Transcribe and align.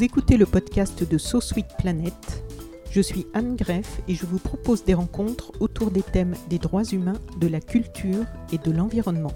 Vous 0.00 0.06
écoutez 0.06 0.38
le 0.38 0.46
podcast 0.46 1.06
de 1.06 1.18
So 1.18 1.42
Sweet 1.42 1.76
Planet. 1.76 2.14
Je 2.90 3.02
suis 3.02 3.26
Anne 3.34 3.54
Greff 3.54 4.00
et 4.08 4.14
je 4.14 4.24
vous 4.24 4.38
propose 4.38 4.82
des 4.82 4.94
rencontres 4.94 5.52
autour 5.60 5.90
des 5.90 6.00
thèmes 6.00 6.34
des 6.48 6.58
droits 6.58 6.84
humains, 6.84 7.20
de 7.38 7.46
la 7.46 7.60
culture 7.60 8.24
et 8.50 8.56
de 8.56 8.70
l'environnement. 8.74 9.34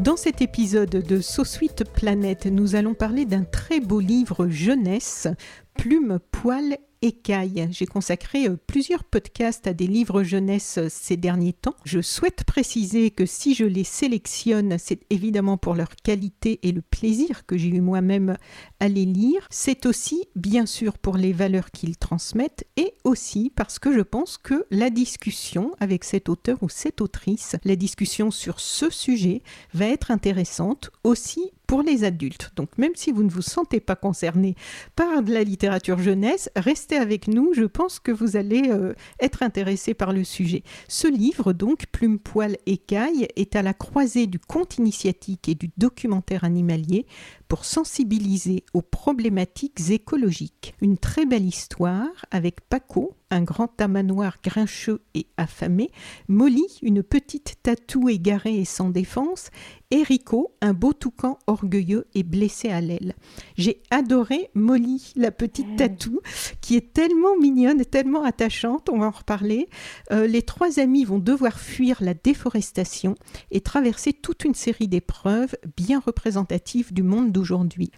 Dans 0.00 0.16
cet 0.16 0.42
épisode 0.42 0.90
de 0.90 1.20
So 1.20 1.44
Sweet 1.44 1.84
Planet, 1.92 2.46
nous 2.46 2.74
allons 2.74 2.94
parler 2.94 3.26
d'un 3.26 3.44
très 3.44 3.78
beau 3.78 4.00
livre 4.00 4.48
jeunesse, 4.48 5.28
Plume, 5.74 6.18
Poil 6.32 6.78
J'ai 7.02 7.86
consacré 7.86 8.46
euh, 8.46 8.58
plusieurs 8.66 9.04
podcasts 9.04 9.66
à 9.66 9.72
des 9.72 9.86
livres 9.86 10.22
jeunesse 10.22 10.76
euh, 10.76 10.88
ces 10.90 11.16
derniers 11.16 11.54
temps. 11.54 11.74
Je 11.84 12.02
souhaite 12.02 12.44
préciser 12.44 13.10
que 13.10 13.24
si 13.24 13.54
je 13.54 13.64
les 13.64 13.84
sélectionne, 13.84 14.76
c'est 14.78 15.00
évidemment 15.08 15.56
pour 15.56 15.74
leur 15.74 15.96
qualité 15.96 16.60
et 16.62 16.72
le 16.72 16.82
plaisir 16.82 17.46
que 17.46 17.56
j'ai 17.56 17.68
eu 17.68 17.80
moi-même 17.80 18.36
à 18.80 18.88
les 18.88 19.06
lire. 19.06 19.46
C'est 19.48 19.86
aussi, 19.86 20.28
bien 20.36 20.66
sûr, 20.66 20.98
pour 20.98 21.16
les 21.16 21.32
valeurs 21.32 21.70
qu'ils 21.70 21.96
transmettent 21.96 22.66
et 22.76 22.92
aussi 23.04 23.50
parce 23.56 23.78
que 23.78 23.94
je 23.94 24.02
pense 24.02 24.36
que 24.36 24.66
la 24.70 24.90
discussion 24.90 25.72
avec 25.80 26.04
cet 26.04 26.28
auteur 26.28 26.58
ou 26.62 26.68
cette 26.68 27.00
autrice, 27.00 27.56
la 27.64 27.76
discussion 27.76 28.30
sur 28.30 28.60
ce 28.60 28.90
sujet 28.90 29.42
va 29.72 29.86
être 29.86 30.10
intéressante 30.10 30.90
aussi 31.02 31.50
pour 31.70 31.82
les 31.82 32.02
adultes. 32.02 32.50
Donc 32.56 32.78
même 32.78 32.96
si 32.96 33.12
vous 33.12 33.22
ne 33.22 33.30
vous 33.30 33.42
sentez 33.42 33.78
pas 33.78 33.94
concerné 33.94 34.56
par 34.96 35.22
de 35.22 35.32
la 35.32 35.44
littérature 35.44 36.00
jeunesse, 36.00 36.50
restez 36.56 36.96
avec 36.96 37.28
nous, 37.28 37.54
je 37.54 37.62
pense 37.62 38.00
que 38.00 38.10
vous 38.10 38.36
allez 38.36 38.70
euh, 38.70 38.92
être 39.20 39.44
intéressé 39.44 39.94
par 39.94 40.12
le 40.12 40.24
sujet. 40.24 40.64
Ce 40.88 41.06
livre, 41.06 41.52
donc, 41.52 41.86
Plume, 41.92 42.18
Poil, 42.18 42.56
Écaille, 42.66 43.28
est 43.36 43.54
à 43.54 43.62
la 43.62 43.72
croisée 43.72 44.26
du 44.26 44.40
conte 44.40 44.78
initiatique 44.78 45.48
et 45.48 45.54
du 45.54 45.70
documentaire 45.78 46.42
animalier 46.42 47.06
pour 47.50 47.64
sensibiliser 47.64 48.64
aux 48.74 48.80
problématiques 48.80 49.90
écologiques. 49.90 50.76
Une 50.80 50.96
très 50.96 51.26
belle 51.26 51.44
histoire 51.44 52.24
avec 52.30 52.60
Paco, 52.60 53.16
un 53.32 53.42
grand 53.42 53.66
tamanoir 53.66 54.38
grincheux 54.42 55.00
et 55.14 55.26
affamé, 55.36 55.90
Molly, 56.28 56.78
une 56.82 57.02
petite 57.02 57.56
tatou 57.62 58.08
égarée 58.08 58.58
et 58.58 58.64
sans 58.64 58.88
défense, 58.88 59.50
et 59.92 60.04
Rico, 60.04 60.54
un 60.60 60.72
beau 60.72 60.92
toucan 60.92 61.38
orgueilleux 61.48 62.06
et 62.14 62.22
blessé 62.22 62.68
à 62.68 62.80
l'aile. 62.80 63.14
J'ai 63.56 63.82
adoré 63.90 64.50
Molly, 64.54 65.12
la 65.16 65.32
petite 65.32 65.76
tatou, 65.76 66.20
qui 66.60 66.76
est 66.76 66.92
tellement 66.92 67.36
mignonne 67.36 67.80
et 67.80 67.84
tellement 67.84 68.22
attachante, 68.22 68.88
on 68.88 68.98
va 68.98 69.06
en 69.06 69.10
reparler. 69.10 69.68
Euh, 70.12 70.28
les 70.28 70.42
trois 70.42 70.78
amis 70.78 71.04
vont 71.04 71.18
devoir 71.18 71.58
fuir 71.58 71.98
la 72.00 72.14
déforestation 72.14 73.16
et 73.50 73.60
traverser 73.60 74.12
toute 74.12 74.44
une 74.44 74.54
série 74.54 74.88
d'épreuves 74.88 75.56
bien 75.76 75.98
représentatives 75.98 76.92
du 76.92 77.02
monde 77.02 77.32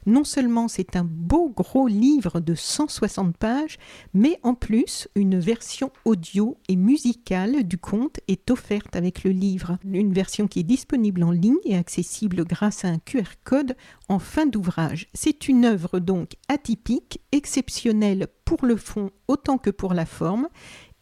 Non 0.06 0.24
seulement 0.24 0.68
c'est 0.68 0.96
un 0.96 1.04
beau 1.04 1.48
gros 1.48 1.88
livre 1.88 2.40
de 2.40 2.54
160 2.54 3.36
pages, 3.36 3.78
mais 4.14 4.38
en 4.42 4.54
plus, 4.54 5.08
une 5.14 5.38
version 5.38 5.90
audio 6.04 6.56
et 6.68 6.76
musicale 6.76 7.64
du 7.64 7.78
conte 7.78 8.20
est 8.28 8.50
offerte 8.50 8.96
avec 8.96 9.24
le 9.24 9.30
livre. 9.30 9.78
Une 9.84 10.12
version 10.12 10.48
qui 10.48 10.60
est 10.60 10.64
disponible 10.64 11.22
en 11.22 11.30
ligne 11.30 11.56
et 11.64 11.76
accessible 11.76 12.44
grâce 12.44 12.84
à 12.84 12.88
un 12.88 12.98
QR 12.98 13.34
code 13.44 13.76
en 14.08 14.18
fin 14.18 14.46
d'ouvrage. 14.46 15.08
C'est 15.14 15.48
une 15.48 15.64
œuvre 15.64 15.98
donc 15.98 16.36
atypique, 16.48 17.20
exceptionnelle 17.32 18.28
pour 18.44 18.66
le 18.66 18.76
fond 18.76 19.10
autant 19.28 19.58
que 19.58 19.70
pour 19.70 19.94
la 19.94 20.06
forme. 20.06 20.48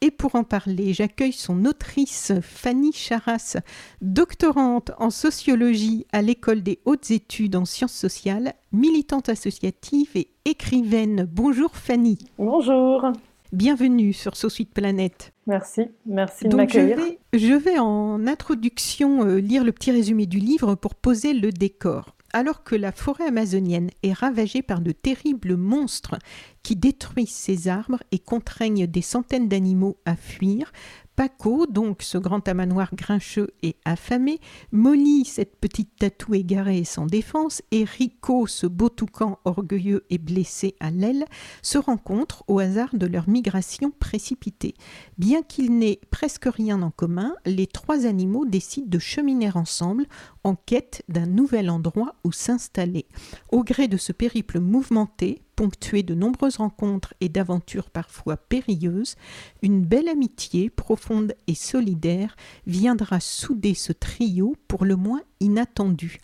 Et 0.02 0.10
pour 0.10 0.34
en 0.34 0.44
parler, 0.44 0.94
j'accueille 0.94 1.32
son 1.32 1.66
autrice 1.66 2.32
Fanny 2.40 2.90
Charras, 2.90 3.58
doctorante 4.00 4.92
en 4.98 5.10
sociologie 5.10 6.06
à 6.10 6.22
l'École 6.22 6.62
des 6.62 6.78
hautes 6.86 7.10
études 7.10 7.54
en 7.54 7.66
sciences 7.66 7.92
sociales, 7.92 8.54
militante 8.72 9.28
associative 9.28 10.10
et 10.14 10.30
écrivaine. 10.46 11.28
Bonjour 11.30 11.76
Fanny. 11.76 12.16
Bonjour. 12.38 13.12
Bienvenue 13.52 14.14
sur 14.14 14.36
Suite 14.36 14.72
Planète. 14.72 15.34
Merci, 15.46 15.82
merci 16.06 16.48
de 16.48 16.56
m'accueillir. 16.56 16.96
Je, 17.34 17.52
vais, 17.52 17.78
en 17.78 18.26
introduction 18.26 19.26
euh, 19.26 19.36
lire 19.36 19.64
le 19.64 19.72
petit 19.72 19.90
résumé 19.90 20.24
du 20.24 20.38
livre 20.38 20.76
pour 20.76 20.94
poser 20.94 21.34
le 21.34 21.52
décor. 21.52 22.16
Alors 22.32 22.62
que 22.62 22.76
la 22.76 22.92
forêt 22.92 23.26
amazonienne 23.26 23.90
est 24.02 24.12
ravagée 24.12 24.62
par 24.62 24.80
de 24.80 24.92
terribles 24.92 25.56
monstres 25.56 26.16
qui 26.62 26.76
détruisent 26.76 27.30
ses 27.30 27.68
arbres 27.68 28.02
et 28.12 28.18
contraignent 28.18 28.86
des 28.86 29.02
centaines 29.02 29.48
d'animaux 29.48 29.98
à 30.04 30.14
fuir, 30.14 30.72
Paco, 31.20 31.66
donc 31.66 32.00
ce 32.00 32.16
grand 32.16 32.40
tamanoir 32.40 32.94
grincheux 32.94 33.48
et 33.62 33.76
affamé, 33.84 34.40
Molly, 34.72 35.26
cette 35.26 35.60
petite 35.60 35.94
tatou 35.98 36.32
égarée 36.32 36.78
et 36.78 36.84
sans 36.84 37.04
défense, 37.04 37.60
et 37.72 37.84
Rico, 37.84 38.46
ce 38.46 38.66
beau 38.66 38.88
toucan 38.88 39.38
orgueilleux 39.44 40.06
et 40.08 40.16
blessé 40.16 40.76
à 40.80 40.90
l'aile, 40.90 41.26
se 41.60 41.76
rencontrent 41.76 42.42
au 42.48 42.58
hasard 42.58 42.94
de 42.94 43.04
leur 43.04 43.28
migration 43.28 43.90
précipitée. 43.90 44.72
Bien 45.18 45.42
qu'ils 45.42 45.76
n'aient 45.76 46.00
presque 46.10 46.46
rien 46.46 46.80
en 46.80 46.90
commun, 46.90 47.34
les 47.44 47.66
trois 47.66 48.06
animaux 48.06 48.46
décident 48.46 48.88
de 48.88 48.98
cheminer 48.98 49.50
ensemble 49.54 50.06
en 50.42 50.54
quête 50.54 51.02
d'un 51.10 51.26
nouvel 51.26 51.68
endroit 51.68 52.14
où 52.24 52.32
s'installer. 52.32 53.04
Au 53.52 53.62
gré 53.62 53.88
de 53.88 53.98
ce 53.98 54.12
périple 54.12 54.58
mouvementé, 54.58 55.42
ponctué 55.60 56.02
de 56.02 56.14
nombreuses 56.14 56.56
rencontres 56.56 57.12
et 57.20 57.28
d'aventures 57.28 57.90
parfois 57.90 58.38
périlleuses, 58.38 59.16
une 59.60 59.84
belle 59.84 60.08
amitié 60.08 60.70
profonde 60.70 61.34
et 61.48 61.54
solidaire 61.54 62.34
viendra 62.66 63.20
souder 63.20 63.74
ce 63.74 63.92
trio 63.92 64.56
pour 64.68 64.86
le 64.86 64.96
moins 64.96 65.20
inattendu. 65.38 66.16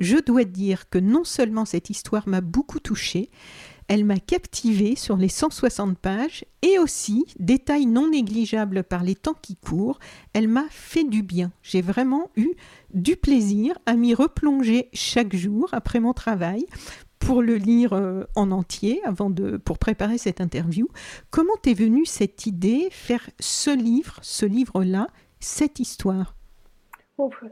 Je 0.00 0.16
dois 0.16 0.42
dire 0.42 0.90
que 0.90 0.98
non 0.98 1.22
seulement 1.22 1.64
cette 1.64 1.90
histoire 1.90 2.26
m'a 2.26 2.40
beaucoup 2.40 2.80
touchée, 2.80 3.30
elle 3.86 4.04
m'a 4.04 4.18
captivée 4.18 4.96
sur 4.96 5.16
les 5.16 5.28
160 5.28 5.96
pages 5.96 6.44
et 6.62 6.80
aussi, 6.80 7.24
détail 7.38 7.86
non 7.86 8.10
négligeable 8.10 8.82
par 8.82 9.04
les 9.04 9.14
temps 9.14 9.36
qui 9.40 9.54
courent, 9.54 10.00
elle 10.32 10.48
m'a 10.48 10.66
fait 10.70 11.04
du 11.04 11.22
bien. 11.22 11.52
J'ai 11.62 11.82
vraiment 11.82 12.30
eu 12.36 12.50
du 12.94 13.14
plaisir 13.14 13.78
à 13.86 13.94
m'y 13.94 14.14
replonger 14.14 14.88
chaque 14.92 15.36
jour 15.36 15.68
après 15.70 16.00
mon 16.00 16.14
travail 16.14 16.66
pour 17.26 17.42
le 17.42 17.54
lire 17.54 17.92
euh, 17.92 18.24
en 18.36 18.50
entier 18.50 19.00
avant 19.04 19.30
de 19.30 19.56
pour 19.56 19.78
préparer 19.78 20.18
cette 20.18 20.40
interview. 20.40 20.88
Comment 21.30 21.54
t'es 21.62 21.74
venue 21.74 22.04
cette 22.04 22.46
idée 22.46 22.88
faire 22.90 23.28
ce 23.38 23.70
livre, 23.70 24.18
ce 24.22 24.44
livre-là, 24.44 25.06
cette 25.40 25.78
histoire? 25.78 26.34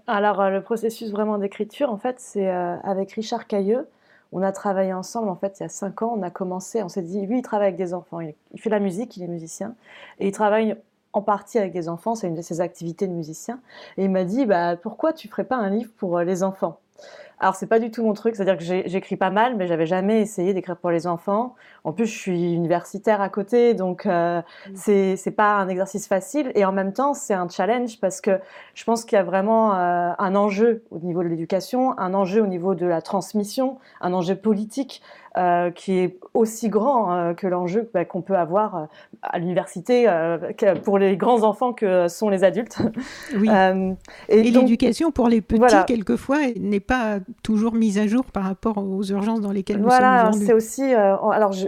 Alors 0.06 0.40
euh, 0.40 0.50
le 0.50 0.62
processus 0.62 1.10
vraiment 1.10 1.38
d'écriture, 1.38 1.92
en 1.92 1.98
fait, 1.98 2.16
c'est 2.18 2.48
euh, 2.48 2.76
avec 2.82 3.12
Richard 3.12 3.46
Cailleux. 3.46 3.86
On 4.32 4.42
a 4.42 4.52
travaillé 4.52 4.92
ensemble, 4.92 5.28
en 5.28 5.36
fait, 5.36 5.58
il 5.58 5.64
y 5.64 5.66
a 5.66 5.68
cinq 5.68 6.02
ans. 6.02 6.14
On 6.16 6.22
a 6.22 6.30
commencé, 6.30 6.82
on 6.82 6.88
s'est 6.88 7.02
dit, 7.02 7.26
lui, 7.26 7.38
il 7.38 7.42
travaille 7.42 7.68
avec 7.68 7.78
des 7.78 7.94
enfants. 7.94 8.20
Il, 8.20 8.34
fait 8.56 8.70
la 8.70 8.78
musique, 8.78 9.16
il 9.16 9.24
est 9.24 9.28
musicien. 9.28 9.74
Et 10.18 10.28
il 10.28 10.32
travaille 10.32 10.76
en 11.12 11.22
partie 11.22 11.58
avec 11.58 11.72
des 11.72 11.88
enfants, 11.88 12.14
c'est 12.14 12.28
une 12.28 12.36
de 12.36 12.42
ses 12.42 12.60
activités 12.60 13.08
de 13.08 13.12
musicien. 13.12 13.60
Et 13.96 14.04
il 14.04 14.10
m'a 14.10 14.22
dit, 14.22 14.46
bah, 14.46 14.76
pourquoi 14.76 15.12
tu 15.12 15.26
ferais 15.28 15.44
pas 15.44 15.56
un 15.56 15.70
livre 15.70 15.90
pour 15.96 16.20
les 16.20 16.44
enfants? 16.44 16.78
Alors 17.40 17.54
c'est 17.54 17.66
pas 17.66 17.78
du 17.78 17.90
tout 17.90 18.04
mon 18.04 18.12
truc, 18.12 18.36
c'est-à-dire 18.36 18.58
que 18.58 18.88
j'écris 18.88 19.16
pas 19.16 19.30
mal, 19.30 19.56
mais 19.56 19.66
j'avais 19.66 19.86
jamais 19.86 20.20
essayé 20.20 20.52
d'écrire 20.52 20.76
pour 20.76 20.90
les 20.90 21.06
enfants. 21.06 21.54
En 21.84 21.92
plus, 21.92 22.06
je 22.06 22.16
suis 22.16 22.52
universitaire 22.52 23.22
à 23.22 23.30
côté, 23.30 23.72
donc 23.72 24.04
euh, 24.04 24.40
mm. 24.40 24.72
c'est 24.74 25.16
c'est 25.16 25.30
pas 25.30 25.54
un 25.54 25.68
exercice 25.68 26.06
facile. 26.06 26.52
Et 26.54 26.66
en 26.66 26.72
même 26.72 26.92
temps, 26.92 27.14
c'est 27.14 27.32
un 27.32 27.48
challenge 27.48 27.98
parce 27.98 28.20
que 28.20 28.38
je 28.74 28.84
pense 28.84 29.06
qu'il 29.06 29.16
y 29.16 29.18
a 29.18 29.24
vraiment 29.24 29.74
euh, 29.74 30.12
un 30.18 30.34
enjeu 30.34 30.84
au 30.90 30.98
niveau 30.98 31.22
de 31.22 31.28
l'éducation, 31.28 31.98
un 31.98 32.12
enjeu 32.12 32.42
au 32.42 32.46
niveau 32.46 32.74
de 32.74 32.84
la 32.84 33.00
transmission, 33.00 33.78
un 34.02 34.12
enjeu 34.12 34.36
politique. 34.36 35.02
Euh, 35.38 35.70
qui 35.70 35.92
est 35.92 36.18
aussi 36.34 36.68
grand 36.68 37.12
euh, 37.12 37.34
que 37.34 37.46
l'enjeu 37.46 37.88
bah, 37.94 38.04
qu'on 38.04 38.20
peut 38.20 38.36
avoir 38.36 38.74
euh, 38.74 38.84
à 39.22 39.38
l'université 39.38 40.08
pour 40.82 40.98
les 40.98 41.16
grands 41.16 41.44
enfants 41.44 41.72
que 41.72 42.08
sont 42.08 42.28
les 42.30 42.42
adultes. 42.42 42.78
Oui. 43.36 43.48
et, 44.28 44.42
l'éducation 44.42 45.12
pour 45.12 45.28
les 45.28 45.40
petits, 45.40 45.84
quelquefois, 45.86 46.38
n'est 46.58 46.80
pas 46.80 47.20
toujours 47.42 47.74
mise 47.74 47.98
à 47.98 48.06
jour 48.06 48.24
par 48.24 48.44
rapport 48.44 48.78
aux 48.78 49.02
urgences 49.04 49.40
dans 49.40 49.52
lesquelles 49.52 49.78
nous 49.78 49.84
voilà, 49.84 50.30
sommes 50.32 50.40
Voilà, 50.40 50.46
c'est 50.46 50.52
aussi. 50.52 50.94
alors, 50.94 51.52
je, 51.52 51.66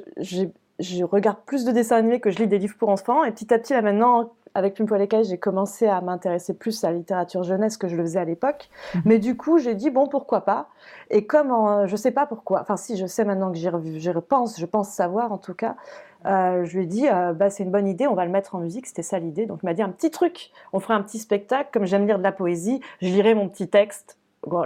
je, 0.79 1.05
regarde 1.05 1.39
plus 1.47 1.65
de 1.65 1.73
dessins 1.73 1.97
animés 1.97 2.21
que 2.21 2.31
je 2.31 2.39
lis 2.39 2.49
des 2.49 2.59
livres 2.59 2.77
pour 2.79 2.89
enfants, 2.89 3.25
et 3.25 3.33
petit 3.33 3.53
à 3.53 3.59
petit, 3.59 3.73
là 3.73 3.83
maintenant, 3.83 4.33
avec 4.55 4.75
Plume 4.75 4.87
Poil 4.87 5.07
j'ai 5.23 5.39
commencé 5.39 5.87
à 5.87 6.01
m'intéresser 6.01 6.55
plus 6.55 6.85
à 6.85 6.91
la 6.91 6.99
littérature 6.99 7.43
jeunesse 7.43 7.77
que 7.77 7.89
je 7.89 7.97
le 7.97 8.03
faisais 8.03 8.19
à 8.19 8.25
l'époque. 8.25 8.69
Mhm. 8.95 9.03
Mais 9.05 9.19
du 9.19 9.37
coup, 9.37 9.59
j'ai 9.59 9.75
dit, 9.75 9.91
bon, 9.91 10.07
pourquoi 10.09 10.43
pas? 10.43 10.69
Et 11.11 11.27
comme 11.27 11.49
je 11.87 11.93
je 11.93 11.97
sais 11.97 12.11
pas 12.11 12.27
pourquoi, 12.27 12.63
enfin 12.63 12.79
si, 12.79 12.97
je 12.97 13.07
sais 13.07 13.25
maintenant 13.25 13.53
que 13.53 13.59
j'y 13.59 14.11
repense, 14.11 14.59
je 14.59 14.67
pense 14.67 14.89
savoir 14.89 15.31
en 15.31 15.37
tout 15.39 15.53
cas, 15.53 15.77
euh, 16.25 16.65
je 16.65 16.77
lui 16.77 16.85
ai 16.85 16.87
dit, 16.87 17.07
euh, 17.09 17.33
bah, 17.33 17.51
c'est 17.51 17.65
une 17.65 17.71
bonne 17.71 17.87
idée, 17.87 18.07
on 18.07 18.15
va 18.15 18.25
le 18.25 18.31
mettre 18.31 18.55
en 18.55 18.61
musique, 18.61 18.87
c'était 18.87 19.03
ça 19.03 19.19
l'idée. 19.19 19.47
Donc 19.47 19.61
il 19.63 19.67
m'a 19.67 19.75
dit, 19.75 19.83
un 19.83 19.91
petit 19.91 20.11
truc, 20.11 20.53
on 20.73 20.81
ferait 20.81 20.95
un 20.95 21.03
petit 21.03 21.19
spectacle, 21.19 21.69
comme 21.73 21.85
j'aime 21.85 22.07
lire 22.07 22.19
de 22.19 22.23
la 22.23 22.33
poésie, 22.33 22.81
je 23.01 23.09
lirai 23.09 23.35
mon 23.35 23.49
petit 23.49 23.69
texte 23.69 24.19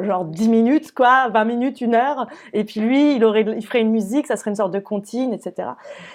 genre 0.03 0.25
10 0.25 0.49
minutes, 0.49 0.93
quoi, 0.93 1.29
20 1.29 1.45
minutes, 1.45 1.81
une 1.81 1.95
heure. 1.95 2.27
Et 2.53 2.65
puis 2.65 2.81
lui, 2.81 3.17
il, 3.17 3.25
aurait, 3.25 3.43
il 3.43 3.65
ferait 3.65 3.81
une 3.81 3.91
musique, 3.91 4.27
ça 4.27 4.37
serait 4.37 4.51
une 4.51 4.57
sorte 4.57 4.73
de 4.73 4.79
comptine, 4.79 5.33
etc. 5.33 5.71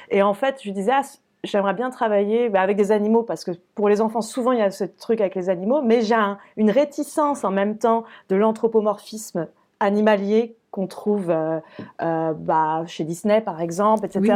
Et 0.10 0.22
en 0.22 0.34
fait, 0.34 0.58
je 0.60 0.66
lui 0.66 0.74
disais, 0.74 0.92
ah, 0.94 1.02
j'aimerais 1.44 1.74
bien 1.74 1.90
travailler 1.90 2.50
bah, 2.50 2.62
avec 2.62 2.78
des 2.78 2.92
animaux 2.92 3.24
parce 3.24 3.44
que 3.44 3.52
pour 3.76 3.90
les 3.90 4.02
enfants, 4.02 4.22
souvent 4.22 4.52
il 4.52 4.60
y 4.60 4.64
a 4.64 4.72
ce 4.72 4.84
truc 4.84 5.22
avec 5.22 5.36
les 5.36 5.50
animaux, 5.50 5.82
mais 5.82 6.02
j'ai 6.02 6.16
une 6.58 6.72
réticence 6.72 7.44
en 7.44 7.52
même 7.52 7.78
temps 7.78 8.04
de 8.30 8.36
l'anthropomorphisme 8.36 9.48
animalier 9.80 10.56
qu'on 10.70 10.88
trouve 10.88 11.32
euh, 11.32 11.60
euh, 12.02 12.34
bah, 12.34 12.84
chez 12.86 13.04
Disney 13.04 13.42
par 13.42 13.60
exemple, 13.60 14.06
etc. 14.06 14.36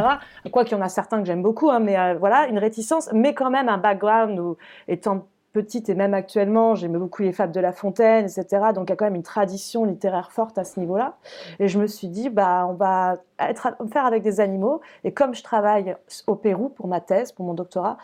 Quoi 0.52 0.64
qu'il 0.64 0.76
y 0.76 0.80
en 0.80 0.84
a 0.84 0.88
certains 0.88 1.20
que 1.20 1.26
j'aime 1.26 1.42
beaucoup, 1.42 1.70
hein, 1.70 1.78
mais 1.78 2.14
voilà, 2.16 2.46
une 2.48 2.58
réticence, 2.58 3.08
mais 3.12 3.32
quand 3.34 3.50
même 3.50 3.68
un 3.68 3.78
background 3.78 4.38
où, 4.38 4.56
étant 4.88 5.26
petite 5.56 5.88
et 5.88 5.94
même 5.94 6.12
actuellement, 6.12 6.74
j'aimais 6.74 6.98
beaucoup 6.98 7.22
les 7.22 7.32
fables 7.32 7.52
de 7.52 7.60
La 7.60 7.72
Fontaine, 7.72 8.26
etc. 8.26 8.46
Donc 8.74 8.88
il 8.88 8.90
y 8.90 8.92
a 8.92 8.96
quand 8.96 9.06
même 9.06 9.14
une 9.14 9.22
tradition 9.22 9.86
littéraire 9.86 10.30
forte 10.30 10.58
à 10.58 10.64
ce 10.64 10.78
niveau-là. 10.78 11.16
Et 11.60 11.68
je 11.68 11.78
me 11.78 11.86
suis 11.86 12.08
dit, 12.08 12.28
bah, 12.28 12.66
on 12.68 12.74
va 12.74 13.16
être, 13.38 13.74
faire 13.90 14.04
avec 14.04 14.22
des 14.22 14.40
animaux. 14.40 14.82
Et 15.04 15.12
comme 15.12 15.34
je 15.34 15.42
travaille 15.42 15.96
au 16.26 16.34
Pérou 16.34 16.68
pour 16.68 16.88
ma 16.88 17.00
thèse, 17.00 17.32
pour 17.32 17.46
mon 17.46 17.54
doctorat, 17.54 17.96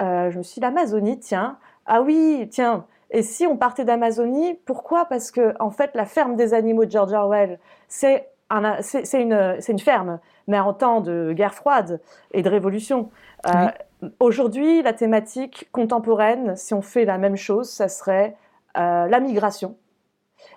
je 0.00 0.36
me 0.36 0.42
suis 0.42 0.54
dit, 0.54 0.60
l'Amazonie, 0.60 1.20
tiens, 1.20 1.58
ah 1.86 2.02
oui, 2.02 2.48
tiens, 2.50 2.84
et 3.10 3.22
si 3.22 3.46
on 3.46 3.56
partait 3.56 3.84
d'Amazonie, 3.84 4.54
pourquoi? 4.64 5.04
Parce 5.04 5.30
que 5.30 5.54
en 5.60 5.70
fait, 5.70 5.92
la 5.94 6.04
ferme 6.06 6.36
des 6.36 6.54
animaux 6.54 6.84
de 6.84 6.90
George 6.90 7.12
Orwell, 7.12 7.58
c'est 7.88 8.28
une, 8.50 9.58
une, 9.68 9.78
ferme, 9.78 10.18
mais 10.48 10.58
en 10.58 10.72
temps 10.72 11.00
de 11.00 11.32
guerre 11.32 11.54
froide 11.54 12.00
et 12.32 12.42
de 12.42 12.48
révolution. 12.48 13.10
Euh, 13.46 13.68
aujourd'hui, 14.20 14.82
la 14.82 14.92
thématique 14.92 15.68
contemporaine, 15.72 16.56
si 16.56 16.74
on 16.74 16.82
fait 16.82 17.04
la 17.04 17.18
même 17.18 17.36
chose, 17.36 17.68
ça 17.68 17.88
serait 17.88 18.36
euh, 18.76 19.06
la 19.06 19.20
migration 19.20 19.76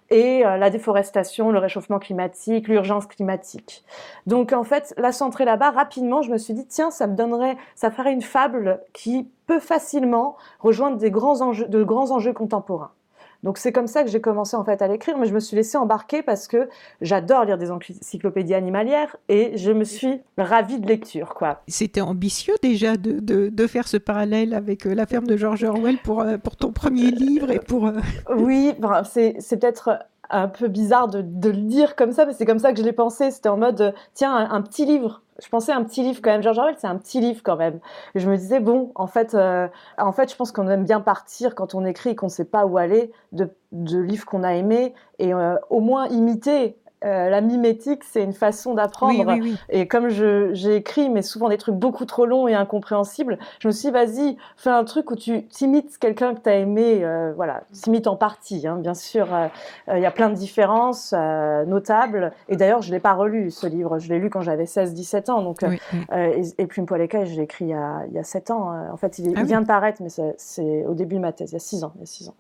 et 0.10 0.46
euh, 0.46 0.58
la 0.58 0.70
déforestation, 0.70 1.52
le 1.52 1.60
réchauffement 1.60 2.00
climatique, 2.00 2.68
l'urgence 2.68 3.06
climatique. 3.06 3.84
Donc 4.26 4.54
en 4.54 4.64
fait, 4.64 4.94
la 4.98 5.12
centrée 5.12 5.46
là-bas, 5.46 5.72
rapidement, 5.72 6.22
je 6.22 6.32
me 6.32 6.38
suis 6.38 6.54
dit, 6.54 6.66
tiens, 6.66 6.92
ça 6.92 7.08
me 7.08 7.16
donnerait, 7.16 7.58
ça 7.76 7.92
ferait 7.92 8.14
une 8.14 8.22
fable 8.22 8.82
qui 8.94 9.30
peut 9.46 9.60
facilement 9.60 10.36
rejoindre 10.60 10.98
des 10.98 11.12
grands 11.12 11.42
enjeux, 11.42 11.68
de 11.68 11.84
grands 11.84 12.12
enjeux 12.12 12.34
contemporains. 12.34 12.92
Donc 13.44 13.58
c'est 13.58 13.72
comme 13.72 13.88
ça 13.88 14.04
que 14.04 14.10
j'ai 14.10 14.20
commencé 14.20 14.56
en 14.58 14.66
fait 14.66 14.82
à 14.82 14.88
l'écrire, 14.88 15.18
mais 15.18 15.28
je 15.28 15.34
me 15.34 15.40
suis 15.40 15.56
laissée 15.56 15.78
embarquer 15.78 16.22
parce 16.22 16.48
que 16.48 16.70
j'adore 17.02 17.46
lire 17.46 17.58
des 17.58 17.72
encyclopédies 17.72 18.54
animalières 18.54 19.16
et 19.30 19.58
je 19.58 19.72
me 19.72 19.84
suis 19.84 20.22
ravie 20.38 20.80
de 20.80 20.88
lecture. 20.88 21.34
quoi. 21.34 21.62
C'était 21.68 22.02
ambitieux 22.02 22.56
déjà 22.62 22.98
de, 22.98 23.20
de, 23.50 23.68
faire 23.68 23.88
ce 23.88 23.98
parallèle 23.98 24.54
avec 24.54 24.88
euh, 24.88 24.94
la 24.94 25.06
ferme 25.06 25.28
de 25.28 25.38
George 25.38 25.64
Orwell 25.64 25.98
pour, 26.04 26.22
euh, 26.22 26.38
pour 26.38 26.56
ton 26.56 26.72
premier 26.72 27.12
livre 27.12 27.52
et 27.52 27.60
pour... 27.60 27.88
Euh, 27.88 28.00
oui, 28.36 28.74
c'est 29.06 29.60
peut-être 29.60 30.00
un 30.30 30.48
peu 30.48 30.68
bizarre 30.68 31.08
de, 31.08 31.20
le 31.20 31.62
dire 31.62 31.96
comme 31.96 32.12
ça, 32.12 32.26
mais 32.26 32.34
c'est 32.34 32.46
comme 32.46 32.60
ça 32.60 32.72
que 32.72 32.80
je 32.80 32.84
l'ai 32.84 32.94
pensé. 32.94 33.32
C'était 33.32 33.50
en 33.50 33.58
mode, 33.58 33.94
tiens, 34.14 34.36
un, 34.36 34.62
petit 34.62 34.86
livre. 34.86 35.22
Je 35.42 35.50
pensais 35.50 35.72
un 35.72 35.84
petit 35.84 36.04
livre 36.04 36.20
quand 36.22 36.32
même. 36.32 36.44
George 36.44 36.58
Orwell, 36.58 36.76
c'est 36.78 36.88
un 36.88 36.98
petit 36.98 37.20
livre 37.20 37.42
quand 37.44 37.56
même. 37.56 37.80
Et 38.16 38.20
je 38.20 38.30
me 38.30 38.38
disais, 38.38 38.60
bon, 38.60 38.92
en 38.96 39.08
fait, 39.08 39.34
euh, 39.34 39.68
en 39.98 40.12
fait 40.12 40.32
je 40.32 40.36
pense 40.36 40.52
qu'on 40.52 40.68
aime 40.68 40.84
bien 40.84 41.02
partir 41.02 41.56
quand 41.56 41.76
on 41.76 41.86
écrit 41.86 42.12
et 42.12 42.16
qu'on 42.16 42.28
ne 42.28 42.32
sait 42.32 42.46
pas 42.46 42.66
où 42.66 42.78
aller 42.78 43.12
de, 43.32 43.50
de 43.72 44.00
livres 44.00 44.26
qu'on 44.26 44.44
a 44.44 44.54
aimés 44.54 44.94
et 45.18 45.34
euh, 45.34 45.56
au 45.70 45.80
moins 45.80 46.08
imiter 46.08 46.78
euh, 47.06 47.30
la 47.30 47.40
mimétique, 47.40 48.04
c'est 48.04 48.24
une 48.24 48.34
façon 48.34 48.74
d'apprendre. 48.74 49.36
Et 49.70 49.88
comme 49.88 50.10
j'ai 50.10 50.76
écrit, 50.76 51.10
mais 51.10 51.22
souvent 51.22 51.50
des 51.50 51.58
trucs 51.58 51.76
beaucoup 51.76 52.06
trop 52.06 52.26
longs 52.26 52.48
et 52.48 52.56
incompréhensibles, 52.56 53.38
je 53.60 53.68
me 53.68 53.72
suis 53.72 53.88
dit, 53.88 53.92
vas-y, 53.92 54.38
fais 54.58 54.70
un 54.70 54.84
truc 54.84 55.10
où 55.12 55.16
tu 55.16 55.46
imites 55.62 55.98
quelqu'un 55.98 56.34
que 56.36 56.42
tu 56.42 56.50
as 56.50 56.56
aimé. 56.56 57.00
Euh, 57.04 57.32
voilà, 57.36 57.64
t'imites 57.72 58.08
en 58.08 58.16
partie, 58.16 58.68
hein, 58.68 58.76
bien 58.76 58.94
sûr. 58.94 59.34
Euh, 59.34 59.48
il 59.94 60.02
y 60.02 60.06
a 60.06 60.12
plein 60.12 60.30
de 60.30 60.36
différences 60.36 61.14
notables. 61.14 62.32
Et 62.50 62.58
d'ailleurs, 62.58 62.82
je 62.82 62.90
ne 62.90 62.96
l'ai 62.96 63.00
pas 63.00 63.14
relu, 63.14 63.52
ce 63.52 63.68
livre. 63.68 64.00
Je 64.00 64.10
l'ai 64.10 64.20
lu 64.20 64.30
quand 64.30 64.42
j'avais 64.42 64.66
16-17 64.66 65.32
ans. 65.32 65.42
Donc, 65.42 65.64
et, 65.64 66.42
et, 66.58 66.68
puis, 66.68 66.82
Poil 66.82 67.08
je 67.12 67.36
l'ai 67.36 67.44
écrit 67.44 67.66
il 67.66 67.72
y, 67.72 67.74
a, 67.74 68.04
il 68.08 68.14
y 68.14 68.20
a 68.20 68.24
7 68.24 68.52
ans. 68.52 68.90
En 68.92 68.98
fait, 68.98 69.20
il, 69.20 69.34
ah 69.38 69.44
vient 69.44 69.62
de 69.62 69.68
paraître, 69.68 70.02
mais 70.02 70.10
c'est 70.38 70.86
au 70.86 70.94
début 70.94 71.16
de 71.16 71.22
ma 71.22 71.32
thèse, 71.32 71.52
il 71.52 71.54
y 71.54 71.58
a 71.58 71.60
6 71.60 71.84
ans. 71.84 71.94
Il 71.96 72.02
y 72.02 72.04
a 72.04 72.08
6 72.08 72.30
ans. 72.30 72.36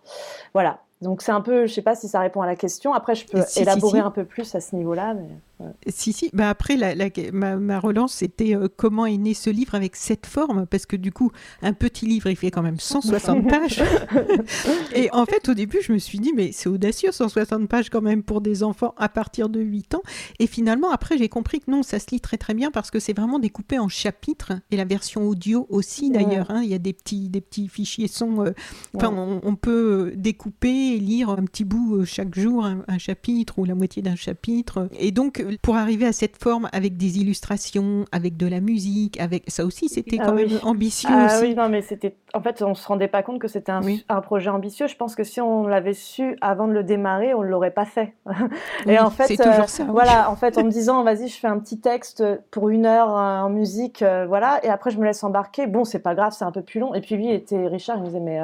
Voilà. 0.54 0.80
Donc 1.02 1.22
c'est 1.22 1.32
un 1.32 1.42
peu, 1.42 1.66
je 1.66 1.74
sais 1.74 1.82
pas 1.82 1.96
si 1.96 2.08
ça 2.08 2.20
répond 2.20 2.42
à 2.42 2.46
la 2.46 2.56
question. 2.56 2.94
Après, 2.94 3.16
je 3.16 3.26
peux 3.26 3.44
élaborer 3.56 4.00
un 4.00 4.12
peu 4.12 4.26
plus 4.26 4.54
à 4.56 4.62
ce 4.62 4.76
niveau-là. 4.76 5.14
Mais... 5.14 5.30
Si, 5.88 6.14
si. 6.14 6.30
Bah 6.34 6.50
après, 6.50 6.78
la, 6.78 6.96
ma, 7.32 7.80
relance, 7.80 8.14
c'était 8.14 8.56
euh, 8.56 8.70
comment 8.74 9.06
est 9.06 9.18
né 9.18 9.34
ce 9.34 9.50
livre 9.50 9.76
avec 9.76 9.96
cette 9.98 10.26
forme? 10.26 10.66
Parce 10.66 10.86
que 10.86 10.96
du 10.96 11.12
coup, 11.12 11.32
un 11.62 11.74
petit 11.74 12.06
livre, 12.06 12.30
il 12.30 12.38
fait 12.38 12.50
quand 12.50 12.62
même 12.62 12.80
160 12.80 13.48
pages. 13.50 13.84
et 14.96 15.10
en 15.12 15.26
fait, 15.26 15.50
au 15.50 15.54
début, 15.54 15.80
je 15.82 15.92
me 15.92 15.98
suis 15.98 16.20
dit, 16.20 16.32
mais 16.34 16.52
c'est 16.54 16.70
audacieux, 16.70 17.12
160 17.12 17.68
pages 17.68 17.90
quand 17.90 18.02
même 18.02 18.24
pour 18.24 18.40
des 18.40 18.64
enfants 18.64 18.94
à 18.98 19.10
partir 19.10 19.50
de 19.50 19.60
8 19.60 19.96
ans. 19.96 20.02
Et 20.40 20.48
finalement, 20.48 20.92
après, 20.92 21.18
j'ai 21.18 21.28
compris 21.28 21.60
que 21.60 21.70
non, 21.70 21.84
ça 21.84 22.00
se 22.00 22.08
lit 22.12 22.22
très 22.22 22.38
très 22.38 22.54
bien 22.54 22.72
parce 22.72 22.90
que 22.90 23.00
c'est 23.00 23.14
vraiment 23.14 23.40
découpé 23.40 23.80
en 23.80 23.90
chapitres. 23.90 24.54
Et 24.72 24.78
la 24.78 24.86
version 24.86 25.28
audio 25.28 25.68
aussi, 25.70 26.10
d'ailleurs. 26.10 26.52
Hein. 26.52 26.62
il 26.64 26.70
y 26.70 26.74
a 26.74 26.80
des 26.80 26.94
petits, 26.94 27.28
des 27.28 27.42
petits 27.42 27.68
fichiers 27.68 28.08
sons. 28.08 28.46
Euh, 28.46 28.52
enfin, 28.96 29.10
on, 29.44 29.56
peut 29.56 30.14
découper 30.16 30.96
et 30.96 31.00
lire 31.00 31.30
un 31.30 31.44
petit 31.44 31.66
bout 31.66 31.98
euh, 31.98 32.06
chaque 32.06 32.34
jour, 32.34 32.66
un, 32.66 32.84
un 32.88 32.98
chapitre 32.98 33.60
ou 33.60 33.66
la 33.66 33.76
moitié 33.76 34.02
d'un 34.02 34.16
chapitre. 34.16 34.88
Et 34.98 35.12
donc, 35.12 35.44
pour 35.58 35.76
arriver 35.76 36.06
à 36.06 36.14
cette 36.14 36.42
forme 36.42 36.70
avec 36.72 36.98
des 36.98 37.20
illustrations, 37.20 38.06
avec 38.12 38.38
de 38.38 38.48
la 38.48 38.60
musique, 38.60 39.20
avec 39.20 39.44
ça 39.48 39.66
aussi, 39.66 39.90
c'était 39.90 40.18
ah 40.20 40.26
quand 40.26 40.34
même 40.34 40.60
ambitieux. 40.64 41.10
Ah 41.12 41.40
oui, 41.42 41.56
non, 41.56 41.70
mais 41.70 41.82
c'était. 41.82 42.16
En 42.34 42.42
fait, 42.42 42.62
on 42.62 42.76
se 42.76 42.88
rendait 42.88 43.08
pas 43.08 43.24
compte 43.24 43.40
que 43.40 43.48
c'était 43.48 43.72
un, 43.72 43.82
un, 44.10 44.22
projet 44.22 44.50
ambitieux. 44.50 44.88
Je 44.88 44.96
pense 44.96 45.16
que 45.16 45.24
si 45.24 45.42
on 45.42 45.66
l'avait 45.66 45.94
su 45.94 46.38
avant 46.42 46.68
de 46.68 46.74
le 46.74 46.84
démarrer, 46.84 47.34
on 47.34 47.42
l'aurait 47.42 47.72
pas 47.72 47.86
fait. 47.86 48.14
Et 48.86 49.00
en 49.00 49.10
fait, 49.10 49.26
c'est 49.26 49.38
toujours 49.38 49.64
euh, 49.64 49.68
ça. 49.68 49.86
Voilà, 49.86 50.30
en 50.30 50.36
fait, 50.36 50.58
en 50.58 50.64
me 50.64 50.70
disant, 50.70 51.04
vas-y, 51.04 51.28
je 51.28 51.40
fais 51.40 51.48
un 51.48 51.58
petit 51.58 51.80
texte 51.80 52.24
pour 52.52 52.70
une 52.70 52.86
heure 52.86 53.10
euh, 53.10 53.42
en 53.42 53.50
musique, 53.50 54.02
euh, 54.04 54.26
voilà, 54.28 54.60
et 54.64 54.70
après 54.70 54.92
je 54.92 55.00
me 55.00 55.06
laisse 55.06 55.24
embarquer. 55.24 55.66
Bon, 55.66 55.86
c'est 55.86 56.00
pas 56.00 56.14
grave, 56.14 56.34
c'est 56.38 56.46
un 56.46 56.52
peu 56.52 56.62
plus 56.62 56.80
long. 56.80 56.94
Et 56.94 57.02
puis 57.02 57.16
lui, 57.16 57.32
était 57.32 57.68
Richard, 57.68 57.98
il 57.98 58.02
me 58.02 58.06
disait, 58.08 58.20
mais 58.20 58.40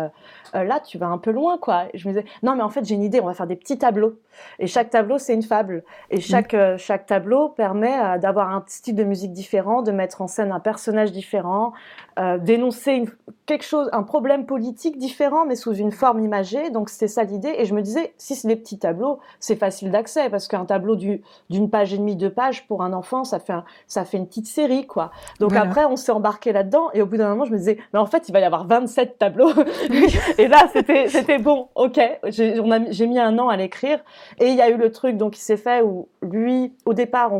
là, 0.54 0.80
tu 0.80 0.98
vas 0.98 1.08
un 1.08 1.18
peu 1.18 1.32
loin, 1.32 1.58
quoi. 1.58 1.86
Et 1.94 1.98
je 1.98 2.08
me 2.08 2.14
disais, 2.14 2.26
non, 2.42 2.56
mais 2.56 2.64
en 2.64 2.70
fait, 2.70 2.86
j'ai 2.86 2.96
une 2.96 3.04
idée. 3.04 3.20
On 3.20 3.26
va 3.26 3.34
faire 3.34 3.48
des 3.48 3.56
petits 3.56 3.78
tableaux. 3.78 4.18
Et 4.60 4.68
chaque 4.68 4.90
tableau, 4.90 5.18
c'est 5.18 5.34
une 5.34 5.44
fable. 5.44 5.84
Et 6.10 6.22
chaque 6.22 6.56
chaque 6.78 6.95
tableau 6.98 7.50
permet 7.50 7.98
euh, 8.00 8.18
d'avoir 8.18 8.50
un 8.50 8.64
style 8.68 8.96
de 8.96 9.04
musique 9.04 9.34
différent, 9.34 9.82
de 9.82 9.92
mettre 9.92 10.22
en 10.22 10.28
scène 10.28 10.52
un 10.52 10.60
personnage 10.60 11.12
différent, 11.12 11.74
euh, 12.20 12.38
d'énoncer 12.38 13.04
quelque 13.46 13.64
chose, 13.64 13.90
un 13.92 14.04
problème 14.04 14.46
politique 14.46 14.98
différent, 14.98 15.46
mais 15.46 15.56
sous 15.56 15.74
une 15.74 15.92
forme 15.92 16.20
imagée. 16.22 16.70
Donc 16.70 16.90
c'était 16.90 17.08
ça 17.08 17.24
l'idée. 17.24 17.54
Et 17.58 17.66
je 17.66 17.74
me 17.74 17.82
disais, 17.82 18.14
si 18.18 18.36
c'est 18.36 18.48
des 18.48 18.56
petits 18.56 18.80
tableaux, 18.80 19.20
c'est 19.40 19.56
facile 19.56 19.92
d'accès 19.92 20.30
parce 20.30 20.48
qu'un 20.48 20.66
tableau 20.66 20.96
d'une 20.96 21.70
page 21.70 21.94
et 21.94 21.98
demie, 21.98 22.16
deux 22.16 22.30
pages 22.30 22.68
pour 22.68 22.84
un 22.84 22.94
enfant, 22.94 23.24
ça 23.24 23.40
fait 23.40 23.54
ça 23.88 24.06
fait 24.06 24.18
une 24.18 24.28
petété 24.28 24.46
série, 24.48 24.88
quoi. 24.88 25.12
Donc 25.40 25.56
après, 25.56 25.86
on 25.86 25.96
s'est 25.96 26.12
embarqué 26.12 26.52
là-dedans. 26.52 26.90
Et 26.94 27.02
au 27.02 27.06
bout 27.06 27.18
d'un 27.18 27.30
moment, 27.30 27.46
je 27.46 27.52
me 27.52 27.58
disais, 27.58 27.78
mais 27.94 28.00
en 28.00 28.06
fait, 28.06 28.28
il 28.30 28.32
va 28.32 28.40
y 28.40 28.44
avoir 28.44 28.66
27 28.68 29.18
tableaux. 29.18 29.52
et 30.38 30.48
là, 30.48 30.68
c'était 30.72 31.08
c'était 31.10 31.38
bon, 31.38 31.68
ok. 31.76 32.00
J'ai 32.28 33.08
mis 33.08 33.20
un 33.20 33.38
an 33.40 33.50
à 33.50 33.58
l'écrire. 33.58 34.00
Et 34.40 34.48
il 34.48 34.56
y 34.56 34.62
a 34.62 34.70
eu 34.70 34.78
le 34.78 34.92
truc 34.92 35.18
donc 35.18 35.34
qui 35.34 35.42
s'est 35.42 35.58
fait 35.58 35.82
où 35.82 36.08
lui, 36.22 36.74
au 36.86 36.94
départ, 36.94 37.32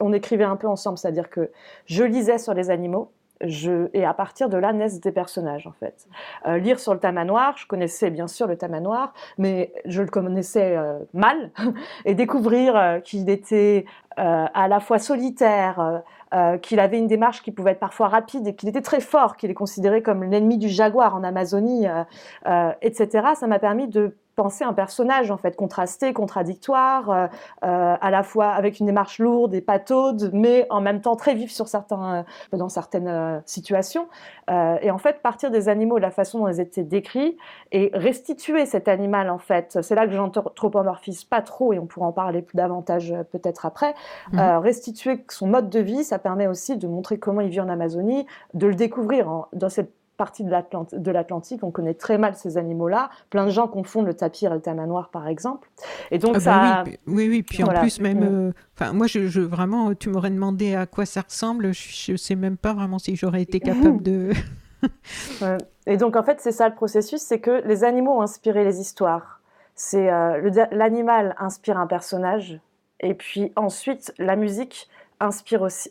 on, 0.00 0.12
écrivait 0.12 0.44
un 0.44 0.56
peu 0.56 0.66
ensemble, 0.68 0.98
c'est-à-dire 0.98 1.30
que 1.30 1.50
je 1.86 2.04
lisais 2.04 2.38
sur 2.38 2.54
les 2.54 2.70
animaux. 2.70 3.10
Je, 3.42 3.88
et 3.92 4.04
à 4.04 4.14
partir 4.14 4.48
de 4.48 4.56
là 4.56 4.72
naissent 4.72 5.00
des 5.00 5.12
personnages 5.12 5.66
en 5.66 5.72
fait. 5.72 6.06
Euh, 6.46 6.58
lire 6.58 6.78
sur 6.78 6.94
le 6.94 7.00
tamanoir, 7.00 7.56
je 7.56 7.66
connaissais 7.66 8.10
bien 8.10 8.28
sûr 8.28 8.46
le 8.46 8.56
tamanoir, 8.56 9.12
mais 9.38 9.72
je 9.84 10.02
le 10.02 10.08
connaissais 10.08 10.76
euh, 10.76 10.98
mal, 11.12 11.50
et 12.04 12.14
découvrir 12.14 12.76
euh, 12.76 13.00
qu'il 13.00 13.28
était 13.28 13.84
à 14.18 14.68
la 14.68 14.78
fois 14.78 14.98
solitaire, 14.98 16.02
qu'il 16.60 16.80
avait 16.80 16.98
une 16.98 17.06
démarche 17.06 17.42
qui 17.42 17.50
pouvait 17.50 17.70
être 17.70 17.80
parfois 17.80 18.08
rapide 18.08 18.46
et 18.46 18.54
qu'il 18.54 18.68
était 18.68 18.82
très 18.82 19.00
fort, 19.00 19.38
qu'il 19.38 19.50
est 19.50 19.54
considéré 19.54 20.02
comme 20.02 20.22
l'ennemi 20.22 20.58
du 20.58 20.68
jaguar 20.68 21.16
en 21.16 21.24
Amazonie, 21.24 21.86
etc. 22.82 23.28
Ça 23.34 23.46
m'a 23.46 23.58
permis 23.58 23.88
de 23.88 24.14
penser 24.34 24.64
un 24.64 24.72
personnage 24.72 25.30
en 25.30 25.36
fait 25.36 25.56
contrasté, 25.56 26.12
contradictoire, 26.12 27.10
euh, 27.10 27.26
euh, 27.64 27.96
à 28.00 28.10
la 28.10 28.22
fois 28.22 28.48
avec 28.48 28.80
une 28.80 28.86
démarche 28.86 29.18
lourde 29.18 29.54
et 29.54 29.60
pataude, 29.60 30.30
mais 30.32 30.66
en 30.70 30.80
même 30.80 31.00
temps 31.00 31.16
très 31.16 31.34
vif 31.34 31.50
sur 31.50 31.68
certains, 31.68 32.24
euh, 32.52 32.56
dans 32.56 32.68
certaines 32.68 33.42
situations. 33.46 34.08
et 34.48 34.90
en 34.90 34.98
fait, 34.98 35.22
partir 35.22 35.50
des 35.50 35.68
animaux, 35.68 35.96
de 35.96 36.02
la 36.02 36.10
façon 36.10 36.40
dont 36.40 36.48
ils 36.48 36.60
étaient 36.60 36.82
décrits, 36.82 37.36
et 37.70 37.90
restituer 37.94 38.66
cet 38.66 38.88
animal 38.88 39.30
en 39.30 39.38
fait, 39.38 39.78
c'est 39.82 39.94
là 39.94 40.06
que 40.06 40.12
j'anthropomorphise 40.12 41.24
pas 41.24 41.42
trop, 41.42 41.72
et 41.72 41.78
on 41.78 41.86
pourra 41.86 42.06
en 42.06 42.12
parler 42.12 42.42
plus 42.42 42.56
davantage 42.56 43.14
peut-être 43.30 43.66
après. 43.66 43.94
Mhm. 44.32 44.58
restituer 44.58 45.24
son 45.28 45.46
mode 45.46 45.70
de 45.70 45.80
vie, 45.80 46.04
ça 46.04 46.18
permet 46.18 46.46
aussi 46.46 46.76
de 46.76 46.86
montrer 46.86 47.18
comment 47.18 47.40
il 47.40 47.48
vit 47.48 47.60
en 47.60 47.68
Amazonie, 47.68 48.26
de 48.54 48.66
le 48.66 48.74
découvrir 48.74 49.46
dans 49.52 49.68
cette 49.68 49.92
partie 50.16 50.44
de 50.44 51.10
l'Atlantique, 51.10 51.64
on 51.64 51.70
connaît 51.70 51.94
très 51.94 52.18
mal 52.18 52.34
ces 52.34 52.58
animaux-là. 52.58 53.10
Plein 53.30 53.46
de 53.46 53.50
gens 53.50 53.66
confondent 53.66 54.06
le 54.06 54.14
tapir 54.14 54.52
et 54.52 54.56
le 54.56 54.60
tamanoir, 54.60 55.10
par 55.10 55.26
exemple. 55.26 55.68
Et 56.10 56.18
donc 56.18 56.36
ah 56.36 56.38
bah 56.38 56.40
ça... 56.40 56.84
oui, 57.06 57.28
oui, 57.28 57.42
puis 57.42 57.64
en 57.64 57.68
plus 57.68 58.00
même, 58.00 58.20
mm. 58.20 58.48
euh, 58.48 58.52
enfin 58.76 58.92
moi, 58.92 59.06
je, 59.06 59.40
vraiment, 59.40 59.94
tu 59.94 60.10
m'aurais 60.10 60.30
demandé 60.30 60.74
à 60.74 60.86
quoi 60.86 61.06
ça 61.06 61.22
ressemble. 61.22 61.72
Je, 61.72 62.12
ne 62.12 62.16
sais 62.16 62.36
même 62.36 62.56
pas 62.56 62.74
vraiment 62.74 62.98
si 62.98 63.16
j'aurais 63.16 63.42
été 63.42 63.60
capable 63.60 64.02
de. 64.02 64.30
Et 65.86 65.96
donc 65.96 66.16
en 66.16 66.22
fait, 66.22 66.40
c'est 66.40 66.52
ça 66.52 66.68
le 66.68 66.74
processus, 66.74 67.20
c'est 67.20 67.40
que 67.40 67.62
les 67.66 67.84
animaux 67.84 68.12
ont 68.12 68.22
inspiré 68.22 68.64
les 68.64 68.80
histoires. 68.80 69.40
C'est 69.74 70.12
euh, 70.12 70.66
l'animal 70.70 71.34
inspire 71.38 71.78
un 71.78 71.86
personnage, 71.86 72.60
et 73.00 73.14
puis 73.14 73.52
ensuite 73.56 74.12
la 74.18 74.36
musique 74.36 74.88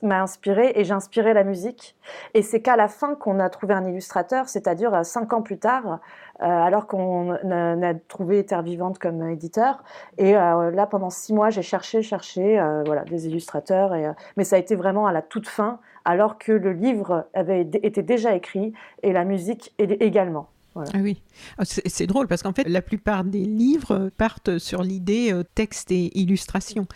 m'a 0.02 0.22
inspiré 0.22 0.74
et 0.76 0.84
j'ai 0.84 0.94
inspiré 0.94 1.34
la 1.34 1.44
musique. 1.44 1.96
Et 2.34 2.42
c'est 2.42 2.62
qu'à 2.62 2.76
la 2.76 2.88
fin 2.88 3.16
qu'on 3.16 3.40
a 3.40 3.50
trouvé 3.50 3.74
un 3.74 3.86
illustrateur, 3.86 4.50
c'est-à-dire 4.50 4.94
euh, 4.94 5.04
cinq 5.04 5.34
ans 5.34 5.42
plus 5.42 5.58
tard, 5.58 6.00
euh, 6.42 6.46
alors 6.46 6.88
qu'on 6.88 7.32
a, 7.32 7.94
trouvé 8.08 8.46
Terre 8.46 8.62
Vivante 8.62 9.00
comme 9.00 9.28
éditeur. 9.30 9.84
Et 10.18 10.36
euh, 10.36 10.72
là, 10.72 10.88
pendant 10.88 11.10
six 11.10 11.34
mois, 11.34 11.50
j'ai 11.50 11.62
cherché, 11.62 12.02
cherché, 12.02 12.62
voilà, 12.86 13.04
des 13.04 13.28
illustrateurs. 13.28 13.94
Et, 13.94 14.12
mais 14.38 14.44
ça 14.44 14.56
a 14.56 14.60
été 14.60 14.76
vraiment 14.76 15.06
à 15.06 15.12
la 15.12 15.22
toute 15.22 15.48
fin, 15.48 15.80
alors 16.06 16.38
que 16.38 16.52
le 16.52 16.74
livre 16.74 17.28
avait 17.34 17.62
été 17.62 18.02
déjà 18.02 18.36
écrit 18.36 18.74
et 19.04 19.14
la 19.14 19.24
musique 19.24 19.74
également. 19.78 20.48
Ah 20.76 21.00
oui, 21.02 21.22
ah, 21.58 21.64
c'est 21.66 22.08
drôle 22.08 22.28
parce 22.28 22.44
qu'en 22.44 22.54
fait, 22.54 22.64
la 22.64 22.82
plupart 22.82 23.24
des 23.24 23.44
livres 23.44 24.10
partent 24.18 24.58
sur 24.58 24.84
l'idée 24.84 25.34
euh, 25.34 25.44
texte 25.56 25.92
et 25.92 26.18
illustration. 26.18 26.88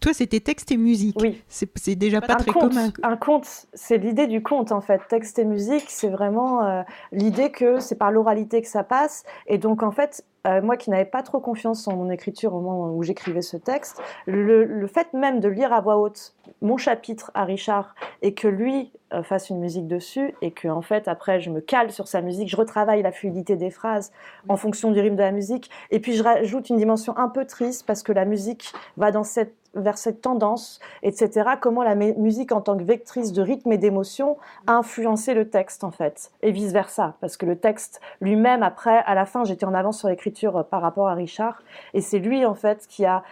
Toi, 0.00 0.12
c'était 0.12 0.40
texte 0.40 0.70
et 0.70 0.76
musique. 0.76 1.16
Oui. 1.20 1.42
C'est 1.48 1.94
déjà 1.94 2.20
pas 2.20 2.36
très 2.36 2.52
commun. 2.52 2.92
Un 3.02 3.16
conte, 3.16 3.66
c'est 3.72 3.98
l'idée 3.98 4.26
du 4.26 4.42
conte 4.42 4.72
en 4.72 4.80
fait. 4.80 5.00
Texte 5.08 5.38
et 5.38 5.44
musique, 5.44 5.86
c'est 5.88 6.08
vraiment 6.08 6.64
euh, 6.64 6.82
l'idée 7.10 7.50
que 7.50 7.80
c'est 7.80 7.96
par 7.96 8.10
l'oralité 8.10 8.60
que 8.60 8.68
ça 8.68 8.84
passe. 8.84 9.24
Et 9.46 9.58
donc 9.58 9.82
en 9.82 9.92
fait, 9.92 10.24
euh, 10.46 10.60
moi 10.60 10.76
qui 10.76 10.90
n'avais 10.90 11.04
pas 11.04 11.22
trop 11.22 11.40
confiance 11.40 11.86
en 11.86 11.96
mon 11.96 12.10
écriture 12.10 12.54
au 12.54 12.60
moment 12.60 12.92
où 12.92 13.02
j'écrivais 13.02 13.42
ce 13.42 13.56
texte, 13.56 14.00
le, 14.26 14.86
fait 14.86 15.12
même 15.12 15.40
de 15.40 15.48
lire 15.48 15.72
à 15.72 15.80
voix 15.80 15.98
haute 15.98 16.34
mon 16.60 16.76
chapitre 16.76 17.30
à 17.34 17.44
Richard 17.44 17.94
et 18.22 18.34
que 18.34 18.48
lui 18.48 18.92
euh, 19.12 19.22
fasse 19.22 19.50
une 19.50 19.58
musique 19.58 19.86
dessus 19.86 20.34
et 20.42 20.50
que 20.50 20.68
en 20.68 20.82
fait 20.82 21.06
après 21.08 21.40
je 21.40 21.50
me 21.50 21.60
cale 21.60 21.92
sur 21.92 22.08
sa 22.08 22.20
musique, 22.20 22.48
je 22.48 22.56
retravaille 22.56 23.02
la 23.02 23.12
fluidité 23.12 23.56
des 23.56 23.70
phrases 23.70 24.12
en 24.48 24.56
fonction 24.56 24.90
du 24.90 25.00
rythme 25.00 25.16
de 25.16 25.22
la 25.22 25.32
musique 25.32 25.70
et 25.90 26.00
puis 26.00 26.14
je 26.14 26.22
rajoute 26.22 26.68
une 26.70 26.76
dimension 26.76 27.16
un 27.16 27.28
peu 27.28 27.44
triste 27.44 27.86
parce 27.86 28.02
que 28.02 28.12
la 28.12 28.24
musique 28.24 28.72
va 28.96 29.12
dans 29.12 29.24
cette 29.24 29.54
vers 29.74 29.98
cette 29.98 30.20
tendance, 30.20 30.80
etc. 31.02 31.50
Comment 31.60 31.82
la 31.82 31.94
musique 31.94 32.52
en 32.52 32.60
tant 32.60 32.76
que 32.76 32.84
vectrice 32.84 33.32
de 33.32 33.42
rythme 33.42 33.72
et 33.72 33.78
d'émotion 33.78 34.36
a 34.66 34.74
influencé 34.74 35.34
le 35.34 35.48
texte 35.48 35.84
en 35.84 35.90
fait, 35.90 36.30
et 36.42 36.52
vice 36.52 36.72
versa, 36.72 37.16
parce 37.20 37.36
que 37.36 37.46
le 37.46 37.56
texte 37.56 38.00
lui-même 38.20 38.62
après, 38.62 38.98
à 39.06 39.14
la 39.14 39.26
fin, 39.26 39.44
j'étais 39.44 39.64
en 39.64 39.74
avance 39.74 39.98
sur 39.98 40.08
l'écriture 40.08 40.58
euh, 40.58 40.62
par 40.62 40.82
rapport 40.82 41.08
à 41.08 41.14
Richard, 41.14 41.62
et 41.94 42.00
c'est 42.00 42.18
lui 42.18 42.44
en 42.44 42.54
fait 42.54 42.86
qui 42.88 43.04
a 43.04 43.22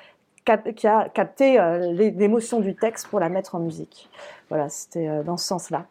qui 0.74 0.86
a 0.86 1.08
capté 1.08 1.60
euh, 1.60 1.92
l'émotion 1.92 2.60
du 2.60 2.74
texte 2.74 3.08
pour 3.08 3.20
la 3.20 3.28
mettre 3.28 3.54
en 3.54 3.60
musique. 3.60 4.08
Voilà, 4.48 4.68
c'était 4.68 5.06
euh, 5.06 5.22
dans 5.22 5.36
ce 5.36 5.46
sens-là. 5.46 5.86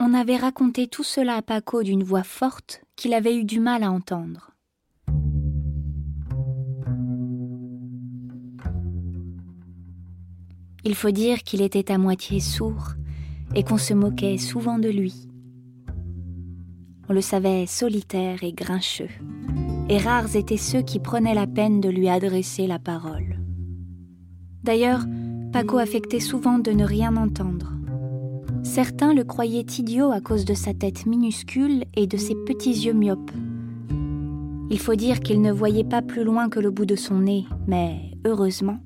On 0.00 0.14
avait 0.14 0.36
raconté 0.36 0.88
tout 0.88 1.04
cela 1.04 1.36
à 1.36 1.42
Paco 1.42 1.82
d'une 1.82 2.02
voix 2.02 2.24
forte 2.24 2.82
qu'il 2.96 3.14
avait 3.14 3.36
eu 3.36 3.44
du 3.44 3.60
mal 3.60 3.84
à 3.84 3.90
entendre. 3.90 4.51
Il 10.84 10.96
faut 10.96 11.12
dire 11.12 11.44
qu'il 11.44 11.62
était 11.62 11.92
à 11.92 11.98
moitié 11.98 12.40
sourd 12.40 12.94
et 13.54 13.62
qu'on 13.62 13.78
se 13.78 13.94
moquait 13.94 14.36
souvent 14.36 14.80
de 14.80 14.88
lui. 14.88 15.28
On 17.08 17.12
le 17.12 17.20
savait 17.20 17.66
solitaire 17.66 18.42
et 18.42 18.52
grincheux, 18.52 19.10
et 19.88 19.98
rares 19.98 20.34
étaient 20.34 20.56
ceux 20.56 20.82
qui 20.82 20.98
prenaient 20.98 21.34
la 21.34 21.46
peine 21.46 21.80
de 21.80 21.88
lui 21.88 22.08
adresser 22.08 22.66
la 22.66 22.80
parole. 22.80 23.38
D'ailleurs, 24.64 25.04
Paco 25.52 25.78
affectait 25.78 26.20
souvent 26.20 26.58
de 26.58 26.72
ne 26.72 26.84
rien 26.84 27.16
entendre. 27.16 27.72
Certains 28.64 29.12
le 29.12 29.22
croyaient 29.22 29.66
idiot 29.78 30.10
à 30.10 30.20
cause 30.20 30.44
de 30.44 30.54
sa 30.54 30.74
tête 30.74 31.06
minuscule 31.06 31.84
et 31.94 32.06
de 32.06 32.16
ses 32.16 32.34
petits 32.34 32.86
yeux 32.86 32.94
myopes. 32.94 33.32
Il 34.70 34.78
faut 34.78 34.94
dire 34.94 35.20
qu'il 35.20 35.42
ne 35.42 35.52
voyait 35.52 35.84
pas 35.84 36.02
plus 36.02 36.24
loin 36.24 36.48
que 36.48 36.58
le 36.58 36.70
bout 36.70 36.86
de 36.86 36.96
son 36.96 37.18
nez, 37.20 37.44
mais 37.66 38.12
heureusement, 38.24 38.78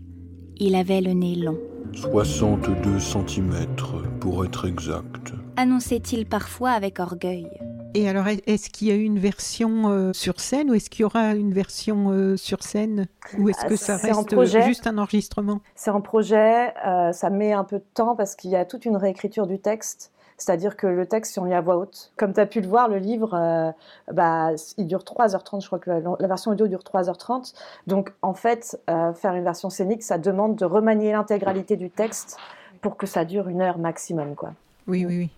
il 0.59 0.75
avait 0.75 1.00
le 1.00 1.12
nez 1.12 1.37
long. 1.37 1.59
62 1.97 3.00
cm 3.00 3.67
pour 4.21 4.45
être 4.45 4.69
exact. 4.69 5.33
Annonçait-il 5.57 6.26
parfois 6.26 6.73
avec 6.73 7.00
orgueil. 7.00 7.49
Et 7.95 8.07
alors, 8.07 8.26
est-ce 8.29 8.69
qu'il 8.69 8.88
y 8.88 8.91
a 8.91 8.95
eu 8.95 9.03
une 9.05 9.19
version 9.19 9.88
euh, 9.88 10.12
sur 10.12 10.38
scène 10.38 10.71
ou 10.71 10.75
est-ce 10.75 10.91
qu'il 10.91 11.00
y 11.00 11.05
aura 11.05 11.35
une 11.35 11.55
version 11.55 12.11
euh, 12.11 12.37
sur 12.37 12.62
scène 12.62 13.07
Ou 13.38 13.49
est-ce 13.49 13.65
que 13.65 13.76
ça 13.76 13.97
reste 13.97 14.38
juste 14.67 14.87
un 14.87 14.99
enregistrement? 14.99 15.61
C'est 15.75 15.91
en 15.91 16.03
projet, 16.03 16.75
euh, 16.87 17.12
ça 17.12 17.31
met 17.31 17.55
un 17.55 17.65
peu 17.65 17.79
de 17.79 17.87
temps 17.95 18.15
parce 18.15 18.37
qu'il 18.37 18.50
y 18.50 18.57
a 18.57 18.67
toute 18.67 18.85
une 18.85 18.99
réécriture 18.99 19.47
du 19.47 19.59
texte. 19.59 20.12
C'est-à-dire 20.38 20.76
que 20.76 20.87
le 20.87 21.07
texte, 21.07 21.33
si 21.33 21.38
on 21.38 21.45
lit 21.45 21.55
à 21.55 21.61
voix 21.61 21.76
haute, 21.76 22.12
comme 22.16 22.33
tu 22.33 22.40
as 22.40 22.47
pu 22.47 22.61
le 22.61 22.69
voir, 22.69 22.88
le 22.88 22.99
livre, 22.99 23.35
euh, 23.35 23.71
bah, 24.12 24.50
il 24.76 24.87
dure 24.87 25.02
3h30, 25.02 25.62
je 25.62 25.66
crois 25.66 25.78
que 25.78 25.90
la, 25.90 26.28
version 26.28 26.50
audio 26.50 26.66
dure 26.66 26.83
3h30. 26.83 27.55
Donc 27.87 28.12
en 28.23 28.35
fait, 28.35 28.78
euh, 28.90 29.14
faire 29.14 29.35
une 29.35 29.45
version 29.45 29.71
scénique, 29.71 30.02
ça 30.02 30.19
demande 30.19 30.57
de 30.57 30.64
remanier 30.64 31.12
l'intégralité 31.12 31.76
du 31.76 31.90
texte 31.90 32.37
pour 32.83 32.97
que 32.97 33.07
ça 33.07 33.25
dure 33.25 33.49
une 33.49 33.62
heure 33.62 33.78
maximum. 33.78 34.35
Quoi. 34.35 34.52
Oui, 34.87 35.07
oui, 35.07 35.19
oui. 35.19 35.31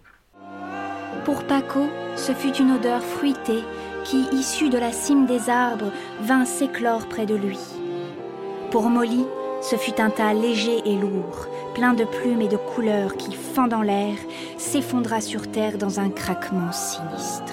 Pour 1.24 1.44
Paco, 1.44 1.86
ce 2.16 2.32
fut 2.32 2.56
une 2.56 2.72
odeur 2.72 3.02
fruitée 3.02 3.62
qui, 4.04 4.26
issue 4.32 4.70
de 4.70 4.78
la 4.78 4.92
cime 4.92 5.26
des 5.26 5.50
arbres, 5.50 5.92
vint 6.22 6.44
s'éclore 6.44 7.06
près 7.08 7.26
de 7.26 7.34
lui. 7.34 7.58
Pour 8.70 8.88
Molly, 8.88 9.24
ce 9.60 9.76
fut 9.76 10.00
un 10.00 10.10
tas 10.10 10.32
léger 10.32 10.82
et 10.84 10.96
lourd, 10.96 11.46
plein 11.74 11.92
de 11.92 12.04
plumes 12.04 12.40
et 12.42 12.48
de 12.48 12.56
couleurs 12.56 13.16
qui, 13.16 13.32
fendant 13.32 13.82
l'air, 13.82 14.14
s'effondra 14.56 15.20
sur 15.20 15.50
terre 15.50 15.78
dans 15.78 16.00
un 16.00 16.10
craquement 16.10 16.72
sinistre. 16.72 17.52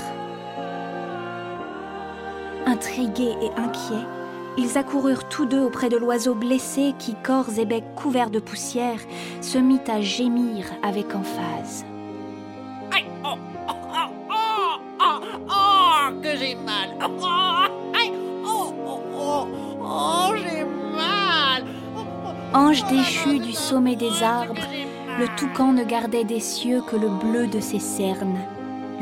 Intrigués 2.66 3.36
et 3.42 3.60
inquiets, 3.60 4.06
ils 4.58 4.78
accoururent 4.78 5.28
tous 5.28 5.46
deux 5.46 5.62
auprès 5.62 5.90
de 5.90 5.98
l'oiseau 5.98 6.34
blessé 6.34 6.94
qui, 6.98 7.16
corps 7.16 7.60
et 7.60 7.66
bec 7.66 7.84
couverts 7.96 8.30
de 8.30 8.40
poussière, 8.40 9.00
se 9.42 9.58
mit 9.58 9.82
à 9.88 10.02
gémir 10.02 10.66
avec 10.82 11.14
emphase. 11.14 11.86
Aïe, 12.94 13.06
oh, 13.24 13.36
oh, 13.68 13.74
oh, 14.30 15.20
oh, 15.50 16.22
que 16.22 16.38
j'ai 16.38 16.56
mal. 16.56 16.90
Oh, 17.02 18.72
oh, 19.82 20.34
j'ai 20.38 20.64
mal. 20.64 20.75
Ange 22.56 22.88
déchu 22.88 23.40
du 23.40 23.52
sommet 23.52 23.98
des 23.98 24.24
arbres, 24.24 24.66
le 25.20 25.28
toucan 25.36 25.74
ne 25.74 25.84
gardait 25.84 26.24
des 26.24 26.40
cieux 26.40 26.80
que 26.90 26.96
le 26.96 27.10
bleu 27.10 27.48
de 27.48 27.60
ses 27.60 27.82
cernes, 27.82 28.40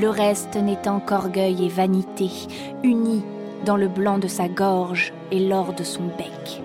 le 0.01 0.09
reste 0.09 0.55
n'étant 0.55 0.99
qu'orgueil 0.99 1.63
et 1.63 1.69
vanité, 1.69 2.31
unis 2.83 3.21
dans 3.63 3.77
le 3.77 3.87
blanc 3.87 4.17
de 4.17 4.27
sa 4.27 4.49
gorge 4.49 5.13
et 5.31 5.39
l'or 5.39 5.75
de 5.75 5.83
son 5.83 6.07
bec. 6.17 6.63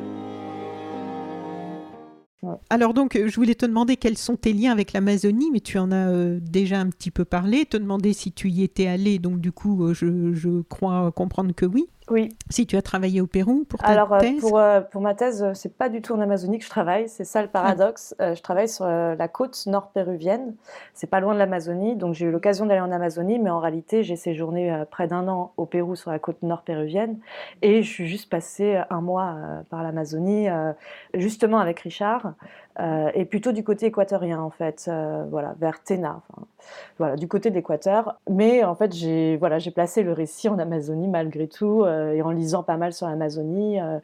Alors 2.71 2.95
donc, 2.95 3.21
je 3.23 3.37
voulais 3.37 3.55
te 3.55 3.67
demander 3.67 3.99
quels 3.99 4.17
sont 4.17 4.37
tes 4.37 4.55
liens 4.55 4.73
avec 4.73 4.95
l'Amazonie, 4.95 5.51
mais 5.53 5.61
tu 5.61 5.77
en 5.77 5.93
as 5.93 6.09
euh, 6.09 6.39
déjà 6.41 6.81
un 6.81 6.89
petit 6.89 7.11
peu 7.11 7.27
parlé. 7.27 7.67
Te 7.67 7.77
demander 7.77 8.15
si 8.15 8.33
tu 8.33 8.49
y 8.49 8.63
étais 8.63 8.87
allé, 8.87 9.19
donc 9.19 9.41
du 9.41 9.53
coup, 9.53 9.85
euh, 9.85 9.93
je 9.93 10.63
crois 10.63 11.13
comprendre 11.13 11.53
que 11.55 11.67
oui. 11.67 11.87
Oui. 12.11 12.31
Si 12.49 12.67
tu 12.67 12.77
as 12.77 12.83
travaillé 12.83 13.21
au 13.21 13.27
Pérou 13.27 13.65
pour 13.69 13.81
ta 13.81 13.87
Alors, 13.87 14.13
euh, 14.13 14.21
thèse 14.21 14.41
pour, 14.41 14.59
euh, 14.59 14.81
pour 14.81 15.03
ma 15.03 15.15
thèse, 15.15 15.43
euh, 15.43 15.53
c'est 15.55 15.77
pas 15.77 15.89
du 15.89 16.01
tout 16.01 16.15
en 16.15 16.21
Amazonie 16.21 16.59
que 16.59 16.65
je 16.65 16.71
travaille, 16.71 17.09
c'est 17.09 17.25
ça 17.25 17.43
le 17.43 17.49
paradoxe. 17.49 18.15
je 18.19 18.41
travaille 18.41 18.69
sur 18.69 18.87
la 18.87 19.29
côte 19.29 19.67
nord 19.67 19.91
péruvienne, 19.91 20.55
c'est 20.95 21.07
pas 21.07 21.21
loin 21.21 21.35
de 21.35 21.39
l'Amazonie, 21.39 21.97
donc 21.97 22.15
j'ai 22.15 22.27
eu 22.27 22.31
l'occasion 22.31 22.67
d'aller 22.67 22.81
en 22.81 22.91
Amazonie, 22.91 23.39
mais 23.39 23.51
en 23.51 23.61
réalité, 23.61 24.03
j'ai 24.03 24.17
séjourné 24.17 24.85
près 24.91 25.07
d'un 25.07 25.29
an 25.29 25.53
au 25.57 25.67
Pérou 25.67 25.97
sur 25.97 26.11
la 26.11 26.19
côte 26.19 26.43
nord 26.43 26.63
péruvienne, 26.63 27.19
et 27.63 27.83
je 27.83 27.91
suis 27.91 28.09
juste 28.09 28.31
passé 28.31 28.81
un 28.91 29.01
mois 29.01 29.37
par 29.71 29.83
l'Amazonie, 29.83 30.49
justement 31.15 31.59
avec 31.59 31.81
Richard, 31.81 32.33
et 32.79 33.25
plutôt 33.25 33.53
du 33.53 33.65
côté 33.65 33.87
équatorien 33.87 34.41
en 34.41 34.51
fait, 34.51 34.91
voilà, 35.31 35.55
vers 35.59 35.83
Tena, 35.83 36.23
voilà, 36.99 37.17
du 37.17 37.29
côté 37.29 37.51
de 37.51 37.55
l'Équateur. 37.55 38.21
Mais 38.31 38.65
en 38.65 38.75
fait, 38.75 38.95
j'ai 38.95 39.37
voilà, 39.37 39.59
j'ai 39.59 39.71
placé 39.71 40.03
le 40.03 40.13
récit 40.13 40.49
en 40.49 40.59
Amazonie 40.59 41.09
malgré 41.09 41.49
tout. 41.49 41.85
Euh, 41.85 42.13
et 42.13 42.23
en 42.23 42.31
lisant 42.31 42.63
pas 42.63 42.77
mal 42.77 42.93
sur 42.93 43.07
l'Amazonie 43.07 43.81
euh, 43.81 43.99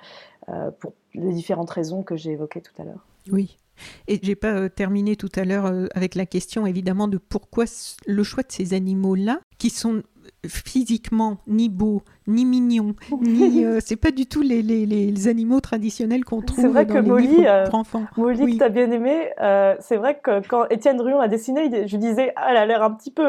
euh, 0.48 0.70
pour 0.78 0.92
les 1.14 1.32
différentes 1.32 1.70
raisons 1.70 2.02
que 2.02 2.16
j'ai 2.16 2.32
évoquées 2.32 2.60
tout 2.60 2.72
à 2.78 2.84
l'heure. 2.84 3.06
Oui. 3.30 3.58
Et 4.06 4.20
j'ai 4.22 4.36
pas 4.36 4.68
terminé 4.68 5.16
tout 5.16 5.32
à 5.34 5.44
l'heure 5.44 5.66
avec 5.94 6.14
la 6.14 6.26
question 6.26 6.64
évidemment 6.64 7.08
de 7.08 7.18
pourquoi 7.18 7.64
le 8.06 8.22
choix 8.22 8.44
de 8.44 8.52
ces 8.52 8.72
animaux-là, 8.72 9.40
qui 9.58 9.68
sont 9.68 10.04
physiquement 10.48 11.38
ni 11.46 11.68
beaux, 11.68 12.02
ni 12.26 12.44
mignons, 12.44 12.94
ni 13.20 13.64
euh, 13.64 13.78
c'est 13.84 13.96
pas 13.96 14.10
du 14.10 14.26
tout 14.26 14.40
les, 14.40 14.62
les, 14.62 14.86
les 14.86 15.28
animaux 15.28 15.60
traditionnels 15.60 16.24
qu'on 16.24 16.40
trouve 16.40 16.66
vrai 16.66 16.86
dans 16.86 16.94
que 16.94 16.98
les 16.98 17.08
Molly, 17.08 17.26
livres 17.28 17.44
euh, 17.46 17.66
pour 17.66 17.80
enfants. 17.80 18.04
Molly, 18.16 18.54
que 18.54 18.58
tu 18.58 18.64
as 18.64 18.68
bien 18.70 18.90
aimé, 18.90 19.30
euh, 19.40 19.74
c'est 19.80 19.96
vrai 19.96 20.18
que 20.22 20.46
quand 20.46 20.66
Étienne 20.70 20.96
Druon 20.96 21.20
a 21.20 21.28
dessiné, 21.28 21.86
je 21.86 21.96
disais, 21.96 22.32
ah, 22.36 22.46
elle 22.50 22.56
a 22.56 22.66
l'air 22.66 22.82
un 22.82 22.90
petit 22.92 23.10
peu, 23.10 23.26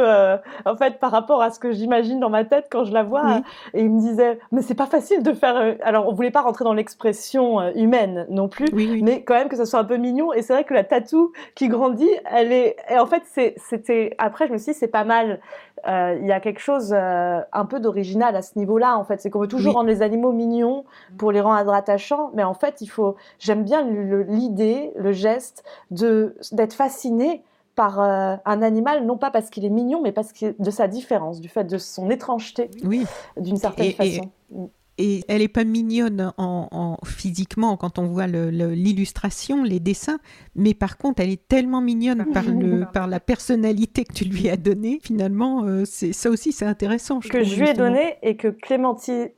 en 0.65 0.75
fait, 0.77 0.99
par 0.99 1.11
rapport 1.11 1.41
à 1.41 1.51
ce 1.51 1.59
que 1.59 1.71
j'imagine 1.71 2.19
dans 2.19 2.29
ma 2.29 2.45
tête 2.45 2.67
quand 2.69 2.85
je 2.85 2.93
la 2.93 3.03
vois, 3.03 3.41
et 3.73 3.81
il 3.81 3.91
me 3.91 3.99
disait, 3.99 4.39
mais 4.51 4.61
c'est 4.61 4.75
pas 4.75 4.85
facile 4.85 5.23
de 5.23 5.33
faire. 5.33 5.75
Alors, 5.83 6.07
on 6.07 6.13
voulait 6.13 6.31
pas 6.31 6.41
rentrer 6.41 6.63
dans 6.63 6.73
l'expression 6.73 7.61
humaine 7.75 8.25
non 8.29 8.47
plus, 8.47 8.67
mais 8.73 9.23
quand 9.23 9.33
même 9.33 9.49
que 9.49 9.57
ça 9.57 9.65
soit 9.65 9.79
un 9.79 9.85
peu 9.85 9.97
mignon. 9.97 10.33
Et 10.33 10.41
c'est 10.41 10.53
vrai 10.53 10.63
que 10.63 10.73
la 10.73 10.83
tatou 10.83 11.31
qui 11.55 11.67
grandit, 11.67 12.09
elle 12.31 12.51
est, 12.51 12.77
et 12.89 12.97
en 12.97 13.05
fait, 13.05 13.23
c'était. 13.57 14.15
Après, 14.17 14.47
je 14.47 14.53
me 14.53 14.57
suis 14.57 14.71
dit, 14.71 14.77
c'est 14.79 14.87
pas 14.87 15.03
mal 15.03 15.39
il 15.87 16.25
y 16.25 16.31
a 16.31 16.39
quelque 16.39 16.59
chose 16.59 16.93
euh, 16.93 17.41
un 17.53 17.65
peu 17.65 17.79
d'original 17.79 18.35
à 18.35 18.41
ce 18.41 18.57
niveau-là, 18.57 18.97
en 18.97 19.03
fait. 19.03 19.21
C'est 19.21 19.29
qu'on 19.29 19.39
veut 19.39 19.47
toujours 19.47 19.75
rendre 19.75 19.87
les 19.87 20.01
animaux 20.01 20.31
mignons 20.31 20.85
pour 21.17 21.31
les 21.31 21.41
rendre 21.41 21.73
attachants, 21.73 22.31
mais 22.33 22.43
en 22.43 22.53
fait, 22.53 22.81
il 22.81 22.87
faut. 22.87 23.15
J'aime 23.39 23.63
bien 23.63 23.83
l'idée, 24.27 24.91
le 24.95 25.11
geste 25.11 25.63
de 25.91 26.35
d'être 26.51 26.73
fasciné 26.73 27.43
par 27.75 27.99
euh, 27.99 28.37
un 28.45 28.61
animal, 28.61 29.05
non 29.05 29.17
pas 29.17 29.31
parce 29.31 29.49
qu'il 29.49 29.65
est 29.65 29.69
mignon, 29.69 30.01
mais 30.01 30.11
parce 30.11 30.31
que 30.31 30.55
de 30.57 30.71
sa 30.71 30.87
différence, 30.87 31.41
du 31.41 31.49
fait 31.49 31.65
de 31.65 31.77
son 31.77 32.09
étrangeté, 32.09 32.71
oui. 32.83 33.05
d'une 33.37 33.57
certaine 33.57 33.91
façon. 33.91 34.31
Et, 34.55 34.69
elle 34.97 35.39
n'est 35.39 35.47
pas 35.47 35.63
mignonne 35.63 36.33
en, 36.37 36.97
physiquement 37.05 37.77
quand 37.77 37.99
on 37.99 38.05
voit 38.05 38.27
l'illustration, 38.27 39.63
les 39.63 39.79
dessins, 39.79 40.19
mais 40.55 40.73
par 40.73 40.97
contre, 40.97 41.21
elle 41.21 41.31
est 41.31 41.47
tellement 41.47 41.81
mignonne 41.81 42.25
par, 42.33 42.45
le, 42.45 42.85
par 42.91 43.07
la 43.07 43.19
personnalité 43.19 44.05
que 44.05 44.13
tu 44.13 44.25
lui 44.25 44.49
as 44.49 44.57
donnée. 44.57 44.99
Finalement, 45.03 45.63
euh, 45.63 45.83
c'est 45.85 46.13
ça 46.13 46.29
aussi, 46.29 46.51
c'est 46.51 46.65
intéressant. 46.65 47.19
que 47.19 47.43
je 47.43 47.59
lui 47.59 47.69
ai 47.69 47.73
donné 47.73 48.17
et 48.21 48.37
que 48.37 48.47
Clémentine 48.47 49.29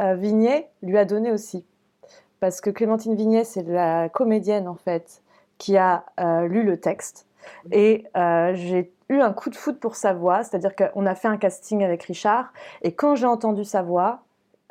euh, 0.00 0.14
Vignet 0.14 0.68
lui 0.82 0.96
a 0.96 1.04
donné 1.04 1.32
aussi. 1.32 1.64
Parce 2.40 2.60
que 2.60 2.70
Clémentine 2.70 3.16
Vignet, 3.16 3.44
c'est 3.44 3.66
la 3.66 4.08
comédienne 4.08 4.68
en 4.68 4.76
fait 4.76 5.22
qui 5.58 5.76
a 5.76 6.04
lu 6.48 6.62
le 6.62 6.76
texte 6.76 7.28
et 7.70 8.04
euh, 8.16 8.54
j'ai 8.54 8.92
eu 9.08 9.20
un 9.20 9.32
coup 9.32 9.50
de 9.50 9.56
foot 9.56 9.78
pour 9.78 9.96
sa 9.96 10.12
voix, 10.12 10.42
c'est-à-dire 10.42 10.74
qu'on 10.76 11.06
a 11.06 11.14
fait 11.14 11.28
un 11.28 11.36
casting 11.36 11.82
avec 11.82 12.02
Richard, 12.04 12.52
et 12.82 12.92
quand 12.92 13.14
j'ai 13.14 13.26
entendu 13.26 13.64
sa 13.64 13.82
voix, 13.82 14.22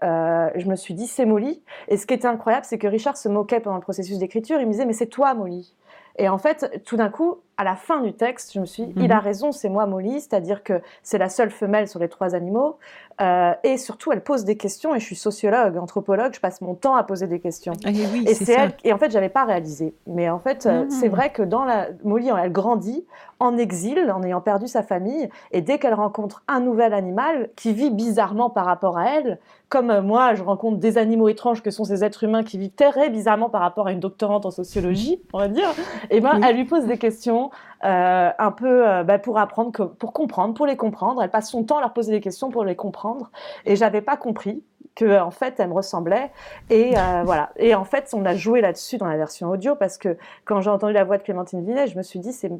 euh, 0.03 0.49
je 0.55 0.67
me 0.67 0.75
suis 0.75 0.93
dit 0.93 1.07
c'est 1.07 1.25
Molly. 1.25 1.63
Et 1.87 1.97
ce 1.97 2.05
qui 2.05 2.13
était 2.13 2.27
incroyable, 2.27 2.65
c'est 2.65 2.77
que 2.77 2.87
Richard 2.87 3.17
se 3.17 3.29
moquait 3.29 3.59
pendant 3.59 3.77
le 3.77 3.81
processus 3.81 4.19
d'écriture. 4.19 4.59
Il 4.59 4.67
me 4.67 4.71
disait 4.71 4.85
mais 4.85 4.93
c'est 4.93 5.07
toi 5.07 5.33
Molly. 5.33 5.75
Et 6.17 6.29
en 6.29 6.37
fait, 6.37 6.81
tout 6.85 6.97
d'un 6.97 7.09
coup, 7.09 7.41
à 7.57 7.63
la 7.63 7.75
fin 7.75 8.01
du 8.01 8.13
texte, 8.13 8.53
je 8.53 8.59
me 8.59 8.65
suis 8.65 8.85
dit, 8.85 8.93
il 8.97 9.11
a 9.11 9.15
mhm. 9.15 9.23
raison, 9.23 9.51
c'est 9.51 9.69
moi 9.69 9.87
Molly, 9.87 10.21
c'est-à-dire 10.21 10.63
que 10.63 10.81
c'est 11.01 11.17
la 11.17 11.27
seule 11.27 11.49
femelle 11.49 11.87
sur 11.87 11.99
les 11.99 12.07
trois 12.07 12.35
animaux. 12.35 12.77
Euh, 13.19 13.53
et 13.63 13.77
surtout, 13.77 14.11
elle 14.11 14.21
pose 14.21 14.45
des 14.45 14.57
questions, 14.57 14.93
et 14.93 14.99
je 14.99 15.05
suis 15.05 15.15
sociologue, 15.15 15.75
anthropologue, 15.77 16.35
je 16.35 16.39
passe 16.39 16.61
mon 16.61 16.75
temps 16.75 16.95
à 16.95 17.03
poser 17.03 17.25
des 17.25 17.39
questions. 17.39 17.73
Ah, 17.83 17.89
oui, 17.89 18.25
et 18.27 18.35
c'est 18.35 18.53
elle, 18.53 18.73
et 18.83 18.93
en 18.93 18.99
fait, 18.99 19.09
j'avais 19.09 19.29
pas 19.29 19.43
réalisé. 19.43 19.95
Mais 20.05 20.29
en 20.29 20.39
fait, 20.39 20.67
euh, 20.67 20.85
c'est 20.89 21.07
mhm. 21.07 21.15
vrai 21.15 21.31
que 21.31 21.41
dans 21.41 21.65
la 21.65 21.87
Molly, 22.03 22.29
elle 22.29 22.51
grandit 22.51 23.05
en 23.39 23.57
exil, 23.57 24.11
en 24.11 24.21
ayant 24.23 24.41
perdu 24.41 24.67
sa 24.67 24.83
famille, 24.83 25.29
et 25.51 25.61
dès 25.61 25.79
qu'elle 25.79 25.93
rencontre 25.95 26.43
un 26.47 26.59
nouvel 26.59 26.93
animal 26.93 27.49
qui 27.55 27.73
vit 27.73 27.89
bizarrement 27.89 28.51
par 28.51 28.65
rapport 28.65 28.97
à 28.99 29.09
elle, 29.09 29.39
comme 29.69 29.91
euh, 29.91 30.01
moi, 30.01 30.33
je 30.35 30.43
rencontre 30.43 30.77
des 30.77 30.97
animaux 30.97 31.27
étranges 31.27 31.61
que 31.61 31.71
sont 31.71 31.83
ces 31.83 32.03
êtres 32.03 32.23
humains 32.23 32.43
qui 32.43 32.57
vivent 32.57 32.71
très 32.75 33.09
bizarrement 33.09 33.49
par 33.49 33.61
rapport 33.61 33.87
à 33.87 33.91
une 33.91 33.99
doctorante 33.99 34.45
en 34.45 34.51
sociologie, 34.51 35.19
on 35.33 35.39
va 35.39 35.47
dire, 35.47 35.69
et 36.09 36.21
ben, 36.21 36.39
elle 36.41 36.55
lui 36.55 36.65
pose 36.65 36.85
des 36.85 36.97
questions 36.97 37.46
euh, 37.83 38.31
un 38.37 38.51
peu 38.51 38.87
euh, 38.87 39.03
bah, 39.03 39.19
pour 39.19 39.37
apprendre, 39.37 39.71
pour 39.71 40.13
comprendre, 40.13 40.53
pour 40.53 40.65
les 40.65 40.77
comprendre. 40.77 41.21
Elle 41.21 41.29
passe 41.29 41.49
son 41.51 41.63
temps 41.63 41.77
à 41.77 41.81
leur 41.81 41.93
poser 41.93 42.11
des 42.11 42.21
questions 42.21 42.49
pour 42.49 42.63
les 42.63 42.75
comprendre. 42.75 43.31
Et 43.65 43.75
j'avais 43.75 44.01
pas 44.01 44.17
compris 44.17 44.63
que 44.95 45.19
en 45.19 45.29
fait 45.29 45.59
elle 45.59 45.69
me 45.69 45.75
ressemblait 45.75 46.31
et 46.71 46.97
euh, 46.97 47.21
voilà 47.25 47.51
et 47.55 47.75
en 47.75 47.83
fait 47.83 48.09
on 48.13 48.25
a 48.25 48.33
joué 48.33 48.61
là-dessus 48.61 48.97
dans 48.97 49.05
la 49.05 49.15
version 49.15 49.47
audio 49.47 49.75
parce 49.75 49.99
que 49.99 50.17
quand 50.43 50.59
j'ai 50.61 50.71
entendu 50.71 50.93
la 50.93 51.03
voix 51.03 51.19
de 51.19 51.23
Clémentine 51.23 51.63
Vinet 51.63 51.85
je 51.85 51.95
me 51.95 52.01
suis 52.01 52.17
dit 52.17 52.33
c'est 52.33 52.51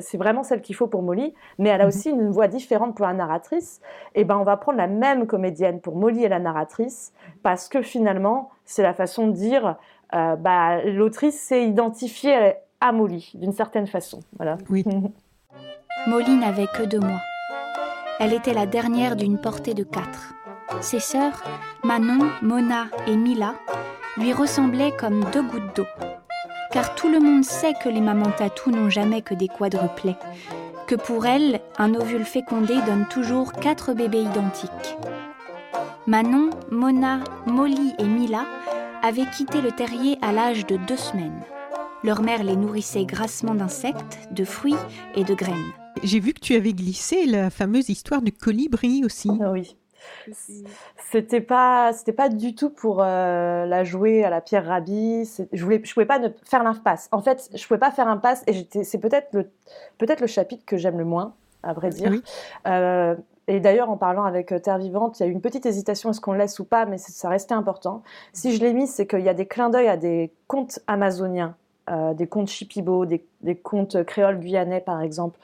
c'est 0.00 0.16
vraiment 0.16 0.42
celle 0.42 0.62
qu'il 0.62 0.74
faut 0.74 0.86
pour 0.86 1.02
Molly 1.02 1.34
mais 1.58 1.68
elle 1.68 1.82
a 1.82 1.84
mhm. 1.84 1.88
aussi 1.88 2.08
une 2.08 2.30
voix 2.30 2.48
différente 2.48 2.96
pour 2.96 3.04
la 3.04 3.12
narratrice 3.12 3.82
et 4.14 4.24
ben 4.24 4.38
on 4.38 4.44
va 4.44 4.56
prendre 4.56 4.78
la 4.78 4.86
même 4.86 5.26
comédienne 5.26 5.82
pour 5.82 5.96
Molly 5.96 6.24
et 6.24 6.28
la 6.28 6.38
narratrice 6.38 7.12
parce 7.42 7.68
que 7.68 7.82
finalement 7.82 8.48
c'est 8.64 8.82
la 8.82 8.94
façon 8.94 9.26
de 9.26 9.32
dire 9.32 9.76
bah, 10.12 10.82
l'autrice 10.84 11.38
s'est 11.38 11.66
identifiée 11.66 12.54
à 12.80 12.92
Molly, 12.92 13.32
d'une 13.34 13.52
certaine 13.52 13.86
façon. 13.86 14.20
Voilà. 14.36 14.58
Oui. 14.68 14.84
Molly 16.06 16.36
n'avait 16.36 16.66
que 16.68 16.84
deux 16.84 17.00
mois. 17.00 17.20
Elle 18.18 18.32
était 18.32 18.54
la 18.54 18.66
dernière 18.66 19.16
d'une 19.16 19.38
portée 19.38 19.74
de 19.74 19.82
quatre. 19.82 20.34
Ses 20.80 21.00
sœurs, 21.00 21.42
Manon, 21.84 22.30
Mona 22.42 22.86
et 23.06 23.16
Mila, 23.16 23.54
lui 24.16 24.32
ressemblaient 24.32 24.94
comme 24.96 25.24
deux 25.32 25.42
gouttes 25.42 25.76
d'eau. 25.76 25.86
Car 26.70 26.94
tout 26.94 27.08
le 27.08 27.20
monde 27.20 27.44
sait 27.44 27.74
que 27.82 27.88
les 27.88 28.00
mamans 28.00 28.30
tatou 28.30 28.70
n'ont 28.70 28.90
jamais 28.90 29.22
que 29.22 29.34
des 29.34 29.48
quadruplets, 29.48 30.18
que 30.86 30.94
pour 30.94 31.26
elles, 31.26 31.60
un 31.78 31.94
ovule 31.94 32.24
fécondé 32.24 32.74
donne 32.86 33.06
toujours 33.08 33.52
quatre 33.52 33.92
bébés 33.92 34.22
identiques. 34.22 34.96
Manon, 36.06 36.50
Mona, 36.70 37.20
Molly 37.46 37.94
et 37.98 38.04
Mila 38.04 38.44
avaient 39.02 39.28
quitté 39.36 39.60
le 39.60 39.72
terrier 39.72 40.18
à 40.22 40.32
l'âge 40.32 40.66
de 40.66 40.76
deux 40.76 40.96
semaines. 40.96 41.42
Leur 42.06 42.22
mère 42.22 42.44
les 42.44 42.54
nourrissait 42.54 43.04
grassement 43.04 43.56
d'insectes, 43.56 44.20
de 44.30 44.44
fruits 44.44 44.76
et 45.16 45.24
de 45.24 45.34
graines. 45.34 45.72
J'ai 46.04 46.20
vu 46.20 46.34
que 46.34 46.38
tu 46.38 46.54
avais 46.54 46.72
glissé 46.72 47.26
la 47.26 47.50
fameuse 47.50 47.88
histoire 47.88 48.22
du 48.22 48.30
colibri 48.30 49.02
aussi. 49.04 49.28
Ah 49.42 49.50
oui. 49.50 49.76
C'était 51.10 51.40
pas, 51.40 51.92
c'était 51.92 52.12
pas 52.12 52.28
du 52.28 52.54
tout 52.54 52.70
pour 52.70 53.02
euh, 53.02 53.66
la 53.66 53.82
jouer 53.82 54.22
à 54.22 54.30
la 54.30 54.40
Pierre 54.40 54.66
Rabhi. 54.66 55.28
Je 55.52 55.64
voulais, 55.64 55.80
je 55.82 55.92
pouvais 55.92 56.06
pas 56.06 56.20
ne 56.20 56.28
faire 56.44 56.62
l'impasse. 56.62 57.08
En 57.10 57.20
fait, 57.20 57.50
je 57.52 57.66
pouvais 57.66 57.80
pas 57.80 57.90
faire 57.90 58.06
impasse 58.06 58.44
et 58.46 58.52
j'étais, 58.52 58.84
c'est 58.84 58.98
peut-être 58.98 59.30
le, 59.32 59.50
peut-être 59.98 60.20
le 60.20 60.28
chapitre 60.28 60.64
que 60.64 60.76
j'aime 60.76 60.98
le 60.98 61.04
moins, 61.04 61.34
à 61.64 61.72
vrai 61.72 61.90
dire. 61.90 62.12
Euh, 62.68 63.16
et 63.48 63.58
d'ailleurs, 63.58 63.90
en 63.90 63.96
parlant 63.96 64.26
avec 64.26 64.52
euh, 64.52 64.60
Terre 64.60 64.78
Vivante, 64.78 65.18
il 65.18 65.24
y 65.24 65.26
a 65.26 65.28
eu 65.28 65.32
une 65.32 65.40
petite 65.40 65.66
hésitation, 65.66 66.10
est-ce 66.10 66.20
qu'on 66.20 66.34
le 66.34 66.38
laisse 66.38 66.60
ou 66.60 66.64
pas, 66.64 66.86
mais 66.86 66.98
ça 66.98 67.28
restait 67.28 67.54
important. 67.54 68.04
Si 68.32 68.54
je 68.54 68.60
l'ai 68.60 68.74
mis, 68.74 68.86
c'est 68.86 69.08
qu'il 69.08 69.22
y 69.22 69.28
a 69.28 69.34
des 69.34 69.46
clins 69.46 69.70
d'œil 69.70 69.88
à 69.88 69.96
des 69.96 70.32
contes 70.46 70.78
amazoniens 70.86 71.56
euh, 71.90 72.14
des 72.14 72.26
contes 72.26 72.48
chipibo, 72.48 73.06
des, 73.06 73.24
contes 73.62 74.04
créoles 74.04 74.38
guyanais 74.38 74.80
par 74.80 75.00
exemple. 75.02 75.38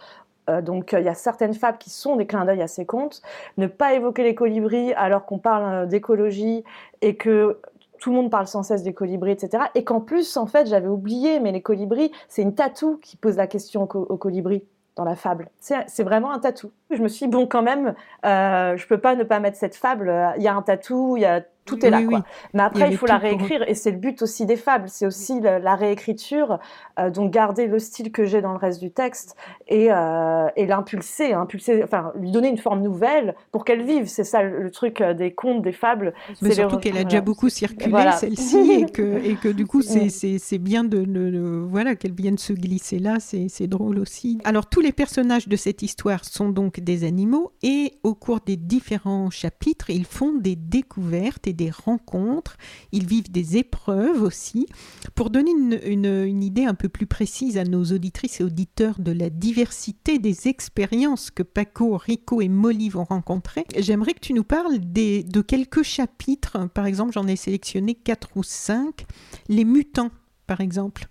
Euh, 0.50 0.60
donc 0.60 0.94
il 0.98 1.04
y 1.04 1.08
a 1.08 1.14
certaines 1.14 1.54
fables 1.54 1.78
qui 1.78 1.90
sont 1.90 2.16
des 2.16 2.26
clins 2.26 2.44
d'œil 2.44 2.62
à 2.62 2.68
ces 2.68 2.84
contes. 2.84 3.22
Ne 3.58 3.66
pas 3.66 3.94
évoquer 3.94 4.24
les 4.24 4.34
colibris 4.34 4.92
alors 4.94 5.24
qu'on 5.24 5.38
parle 5.38 5.84
euh, 5.84 5.86
d'écologie 5.86 6.64
et 7.00 7.16
que 7.16 7.60
tout 7.98 8.10
le 8.10 8.16
monde 8.16 8.30
parle 8.30 8.48
sans 8.48 8.64
cesse 8.64 8.82
des 8.82 8.92
colibris, 8.92 9.30
etc. 9.30 9.64
Et 9.76 9.84
qu'en 9.84 10.00
plus, 10.00 10.36
en 10.36 10.46
fait, 10.46 10.66
j'avais 10.66 10.88
oublié, 10.88 11.38
mais 11.38 11.52
les 11.52 11.62
colibris, 11.62 12.10
c'est 12.28 12.42
une 12.42 12.54
tatou 12.54 12.98
qui 13.00 13.16
pose 13.16 13.36
la 13.36 13.46
question 13.46 13.82
aux, 13.82 14.16
colibris 14.16 14.64
dans 14.96 15.04
la 15.04 15.14
fable. 15.14 15.48
C'est 15.60 16.02
vraiment 16.02 16.32
un 16.32 16.40
tatou. 16.40 16.72
Je 16.90 17.00
me 17.00 17.06
suis 17.06 17.26
dit, 17.26 17.30
bon, 17.30 17.46
quand 17.46 17.62
même, 17.62 17.94
euh, 18.26 18.76
je 18.76 18.86
peux 18.88 18.98
pas 18.98 19.14
ne 19.14 19.22
pas 19.22 19.38
mettre 19.38 19.56
cette 19.56 19.76
fable. 19.76 20.12
Il 20.36 20.42
y 20.42 20.48
a 20.48 20.54
un 20.54 20.62
tatou, 20.62 21.16
il 21.16 21.20
y 21.20 21.26
a 21.26 21.44
tout 21.64 21.84
est 21.84 21.90
là. 21.90 22.02
quoi. 22.02 22.24
Mais 22.54 22.62
après, 22.62 22.90
il, 22.90 22.96
faut 22.96 23.06
la 23.06 23.18
réécrire 23.18 23.62
et 23.68 23.74
c'est 23.74 23.92
le 23.92 23.98
but 23.98 24.20
aussi 24.22 24.46
des 24.46 24.56
fables. 24.56 24.88
C'est 24.88 25.06
aussi 25.06 25.40
la, 25.40 25.76
réécriture, 25.76 26.58
euh, 26.98 27.10
donc 27.10 27.30
garder 27.30 27.66
le 27.66 27.78
style 27.78 28.10
que 28.10 28.24
j'ai 28.24 28.40
dans 28.40 28.52
le 28.52 28.58
reste 28.58 28.80
du 28.80 28.90
texte 28.90 29.36
et, 29.68 29.88
euh, 29.90 30.48
et 30.56 30.66
l'impulser, 30.66 31.32
impulser, 31.32 31.82
enfin 31.84 32.12
lui 32.18 32.30
donner 32.30 32.48
une 32.48 32.58
forme 32.58 32.82
nouvelle 32.82 33.34
pour 33.52 33.64
qu'elle 33.64 33.82
vive. 33.82 34.06
C'est 34.06 34.24
ça 34.24 34.42
le, 34.42 34.70
truc 34.70 35.00
euh, 35.00 35.14
des 35.14 35.32
contes, 35.32 35.62
des 35.62 35.72
fables. 35.72 36.14
Mais 36.40 36.52
surtout 36.52 36.78
qu'elle 36.78 36.98
a 36.98 37.04
déjà 37.04 37.20
beaucoup 37.20 37.48
circulé 37.48 37.92
celle-ci 38.18 38.72
et 38.72 38.86
que, 38.86 39.24
et 39.24 39.36
que 39.36 39.48
du 39.48 39.66
coup 39.66 39.82
c'est, 39.82 40.58
bien 40.58 40.84
de, 40.84 41.64
voilà 41.68 41.94
qu'elle 41.94 42.14
vienne 42.14 42.38
se 42.38 42.52
glisser 42.52 42.98
là. 42.98 43.18
C'est, 43.20 43.46
c'est 43.48 43.68
drôle 43.68 43.98
aussi. 43.98 44.38
Alors 44.44 44.66
tous 44.66 44.80
les 44.80 44.92
personnages 44.92 45.48
de 45.48 45.56
cette 45.56 45.82
histoire 45.82 46.24
sont 46.24 46.48
donc 46.48 46.80
des 46.80 47.04
animaux 47.04 47.52
et 47.62 47.92
au 48.02 48.14
cours 48.14 48.40
des 48.40 48.56
différents 48.56 49.30
chapitres, 49.30 49.90
ils 49.90 50.06
font 50.06 50.34
des 50.34 50.56
découvertes 50.56 51.48
des 51.52 51.70
rencontres, 51.70 52.56
ils 52.92 53.06
vivent 53.06 53.30
des 53.30 53.56
épreuves 53.56 54.22
aussi. 54.22 54.66
Pour 55.14 55.30
donner 55.30 55.50
une, 55.84 56.42
idée 56.42 56.64
un 56.64 56.74
peu 56.74 56.88
plus 56.88 57.06
précise 57.06 57.58
à 57.58 57.64
nos 57.64 57.84
auditrices 57.84 58.40
et 58.40 58.44
auditeurs 58.44 58.98
de 58.98 59.12
la 59.12 59.30
diversité 59.30 60.18
des 60.18 60.48
expériences 60.48 61.30
que 61.30 61.42
Paco, 61.42 61.96
Rico 61.96 62.40
et 62.40 62.48
Molly 62.48 62.88
vont 62.88 63.04
rencontrer, 63.04 63.64
j'aimerais 63.76 64.14
que 64.14 64.20
tu 64.20 64.32
nous 64.32 64.44
parles 64.44 64.78
de 64.80 65.40
quelques 65.40 65.82
chapitres. 65.82 66.68
Par 66.74 66.86
exemple, 66.86 67.12
j'en 67.12 67.26
ai 67.26 67.36
sélectionné 67.36 67.94
quatre 67.94 68.36
ou 68.36 68.42
cinq. 68.42 69.06
Les 69.48 69.64
mutants 69.64 70.10
par 70.46 70.60
exemple 70.60 71.04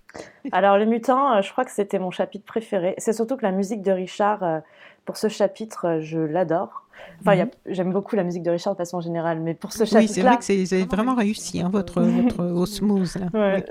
Alors, 0.52 0.76
les 0.76 0.86
mutants, 0.86 1.34
euh, 1.34 1.42
je 1.42 1.50
crois 1.50 1.64
que 1.64 1.70
c'était 1.70 1.98
mon 1.98 2.10
chapitre 2.10 2.44
préféré. 2.44 2.94
C'est 2.98 3.12
surtout 3.12 3.36
que 3.36 3.42
la 3.42 3.50
musique 3.50 3.82
de 3.82 3.90
Richard, 3.90 4.42
euh, 4.42 4.60
pour 5.04 5.16
ce 5.16 5.28
chapitre, 5.28 5.86
euh, 5.86 6.00
je 6.00 6.18
l'adore. 6.18 6.82
Enfin, 7.20 7.36
mhm. 7.36 7.50
j'aime 7.66 7.92
beaucoup 7.92 8.16
la 8.16 8.24
musique 8.24 8.42
de 8.42 8.50
Richard 8.50 8.74
de 8.74 8.78
façon 8.78 9.00
générale, 9.00 9.40
mais 9.40 9.54
pour 9.54 9.72
ce 9.72 9.84
chapitre-là... 9.84 10.00
Oui, 10.00 10.08
c'est 10.08 10.22
vrai 10.22 10.36
que 10.36 10.66
c'est 10.66 10.84
vraiment 10.84 11.14
réussi, 11.14 11.60
hein, 11.60 11.68
votre, 11.72 12.02
votre 12.02 12.44
osmose. 12.44 13.16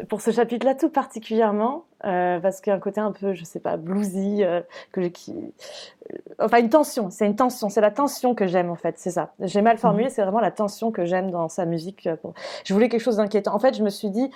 Pour 0.10 0.22
ce 0.22 0.32
chapitre-là, 0.32 0.76
tout 0.76 0.90
particulièrement, 0.90 1.86
euh, 2.06 2.40
parce 2.40 2.62
qu'il 2.62 2.72
y 2.72 2.74
a 2.74 2.78
un 2.78 2.80
côté 2.80 3.02
un 3.02 3.12
peu, 3.12 3.34
je 3.34 3.44
sais 3.44 3.60
pas, 3.60 3.78
bluesy, 3.78 4.44
euh, 4.44 4.62
que 4.92 5.02
qui... 5.02 5.34
Euh, 5.34 6.18
enfin, 6.40 6.60
une 6.60 6.70
tension, 6.70 7.10
c'est 7.10 7.26
une 7.26 7.36
tension, 7.36 7.70
c'est 7.70 7.82
la 7.82 7.92
tension 7.92 8.36
que 8.36 8.48
j'aime 8.48 8.70
en 8.70 8.76
fait, 8.76 8.96
c'est 8.98 9.12
ça. 9.12 9.34
J'ai 9.40 9.62
mal 9.62 9.78
formulé, 9.78 10.06
mhm. 10.06 10.12
c'est 10.12 10.22
vraiment 10.22 10.40
la 10.40 10.52
tension 10.52 10.92
que 10.92 11.06
j'aime 11.06 11.30
dans 11.30 11.50
sa 11.50 11.66
musique. 11.66 12.08
Je 12.64 12.74
voulais 12.74 12.90
quelque 12.90 13.02
chose 13.02 13.18
d'inquiétant. 13.18 13.54
En 13.54 13.60
fait, 13.60 13.76
je 13.76 13.84
me 13.84 13.90
suis 13.90 14.10
dit, 14.10 14.32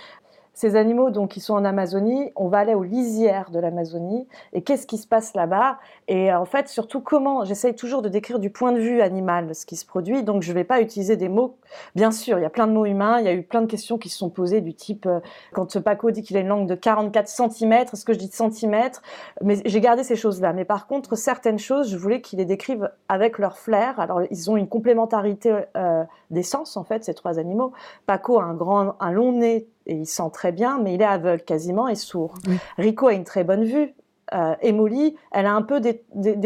ces 0.56 0.78
animaux 0.78 1.12
donc 1.12 1.32
qui 1.32 1.42
sont 1.42 1.54
en 1.54 1.66
Amazonie, 1.66 2.32
on 2.36 2.48
va 2.48 2.60
aller 2.60 2.74
aux 2.74 2.84
lisières 2.84 3.52
de 3.52 3.60
l'Amazonie. 3.60 4.28
Et 4.54 4.64
qu'est-ce 4.64 4.88
qui 4.88 4.98
se 4.98 5.06
passe 5.06 5.36
là-bas? 5.36 5.78
Et 6.08 6.34
en 6.34 6.46
fait 6.46 6.70
surtout 6.70 7.02
comment 7.02 7.44
j'essaye 7.44 7.76
toujours 7.76 8.02
de 8.02 8.10
décrire 8.10 8.40
du 8.40 8.50
point 8.50 8.72
de 8.72 8.80
vue 8.80 9.02
animal 9.02 9.54
ce 9.54 9.66
qui 9.66 9.76
se 9.76 9.86
produit. 9.86 10.24
Donc 10.24 10.42
je 10.42 10.50
ne 10.50 10.56
vais 10.56 10.64
pas 10.64 10.82
utiliser 10.82 11.18
des 11.18 11.28
mots. 11.28 11.58
Bien 11.94 12.12
sûr 12.12 12.40
il 12.40 12.42
y 12.42 12.46
a 12.46 12.50
plein 12.50 12.68
de 12.68 12.72
mots 12.72 12.86
humains 12.86 13.20
il 13.20 13.26
y 13.26 13.28
a 13.28 13.34
eu 13.34 13.44
plein 13.44 13.62
de 13.62 13.68
questions 13.68 13.98
qui 13.98 14.08
se 14.08 14.18
sont 14.18 14.30
posées 14.30 14.62
du 14.62 14.74
type 14.74 15.06
euh, 15.06 15.20
quand 15.52 15.80
Paco 15.80 16.10
dit 16.12 16.24
qu'il 16.24 16.38
a 16.38 16.40
une 16.40 16.48
langue 16.48 16.68
de 16.68 16.76
44 16.76 17.28
cm 17.28 17.74
est-ce 17.74 18.06
que 18.06 18.14
je 18.14 18.20
dis 18.20 18.30
de 18.30 18.34
centimètres? 18.34 19.02
Mais 19.44 19.58
j'ai 19.66 19.82
gardé 19.82 20.04
ces 20.04 20.16
choses 20.16 20.40
là 20.40 20.54
mais 20.54 20.64
par 20.64 20.88
contre 20.88 21.16
certaines 21.18 21.60
choses 21.60 21.92
je 21.92 21.98
voulais 21.98 22.22
qu'ils 22.22 22.40
les 22.40 22.46
décrivent 22.46 22.90
avec 23.10 23.40
leur 23.40 23.58
flair. 23.58 24.00
Alors 24.00 24.22
ils 24.32 24.50
ont 24.50 24.56
une 24.56 24.70
complémentarité 24.70 25.54
euh, 25.76 26.06
des 26.32 26.44
sens 26.44 26.78
en 26.78 26.86
fait 26.86 27.04
ces 27.04 27.14
trois 27.14 27.40
animaux. 27.40 27.74
Paco 28.06 28.40
a 28.40 28.46
un 28.46 28.54
grand 28.54 28.96
un 29.02 29.12
long 29.12 29.34
nez 29.34 29.68
et 29.88 29.96
il 29.96 30.06
sent 30.06 30.30
très 30.34 30.52
bien, 30.52 30.80
mais 30.80 30.96
il 30.96 31.02
est 31.02 31.06
aveugle 31.06 31.44
quasiment 31.44 31.88
et 31.88 31.96
sourd. 31.96 32.36
Rico 32.78 33.08
a 33.08 33.14
une 33.14 33.24
très 33.24 33.44
bonne 33.44 33.64
vue. 33.64 33.94
Euh, 34.34 34.56
et 34.62 34.72
Molly, 34.72 35.16
elle 35.32 35.46
a 35.46 35.54
un 35.54 35.62
peu 35.62 35.80
des, 35.80 36.02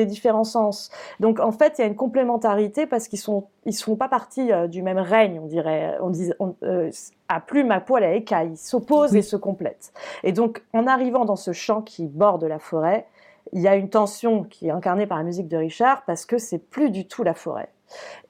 différents 0.06 0.44
sens. 0.44 0.92
Donc 1.20 1.40
en 1.40 1.52
fait, 1.52 1.76
il 1.78 1.82
y 1.82 1.84
a 1.84 1.88
une 1.88 1.96
complémentarité 1.96 2.86
parce 2.86 3.08
qu'ils 3.08 3.20
sont 3.20 3.48
ils 3.66 3.74
sont 3.74 3.96
pas 3.96 4.10
partis 4.10 4.52
euh, 4.52 4.68
du 4.68 4.82
même 4.82 4.98
règne, 4.98 5.40
on 5.40 5.46
dirait. 5.46 5.98
On 6.02 6.10
dit 6.10 6.32
euh, 6.64 6.92
à 7.30 7.40
plume, 7.40 7.72
à 7.72 7.80
poil, 7.80 8.04
à 8.04 8.14
écaille, 8.14 8.52
ils 8.52 8.58
s'opposent 8.58 9.16
et 9.16 9.22
se 9.22 9.36
complètent. 9.36 9.94
Et 10.24 10.32
donc 10.32 10.64
en 10.74 10.88
arrivant 10.88 11.26
dans 11.26 11.36
ce 11.38 11.54
champ 11.54 11.82
qui 11.82 12.08
borde 12.08 12.44
la 12.44 12.60
forêt, 12.60 13.08
il 13.54 13.62
y 13.62 13.68
a 13.68 13.76
une 13.76 13.90
tension 13.90 14.44
qui 14.44 14.68
est 14.68 14.72
incarnée 14.72 15.08
par 15.08 15.18
la 15.18 15.24
musique 15.24 15.48
de 15.48 15.58
Richard 15.58 16.04
parce 16.06 16.26
que 16.26 16.38
c'est 16.38 16.60
plus 16.60 16.92
du 16.92 17.08
tout 17.08 17.24
la 17.24 17.34
forêt. 17.34 17.70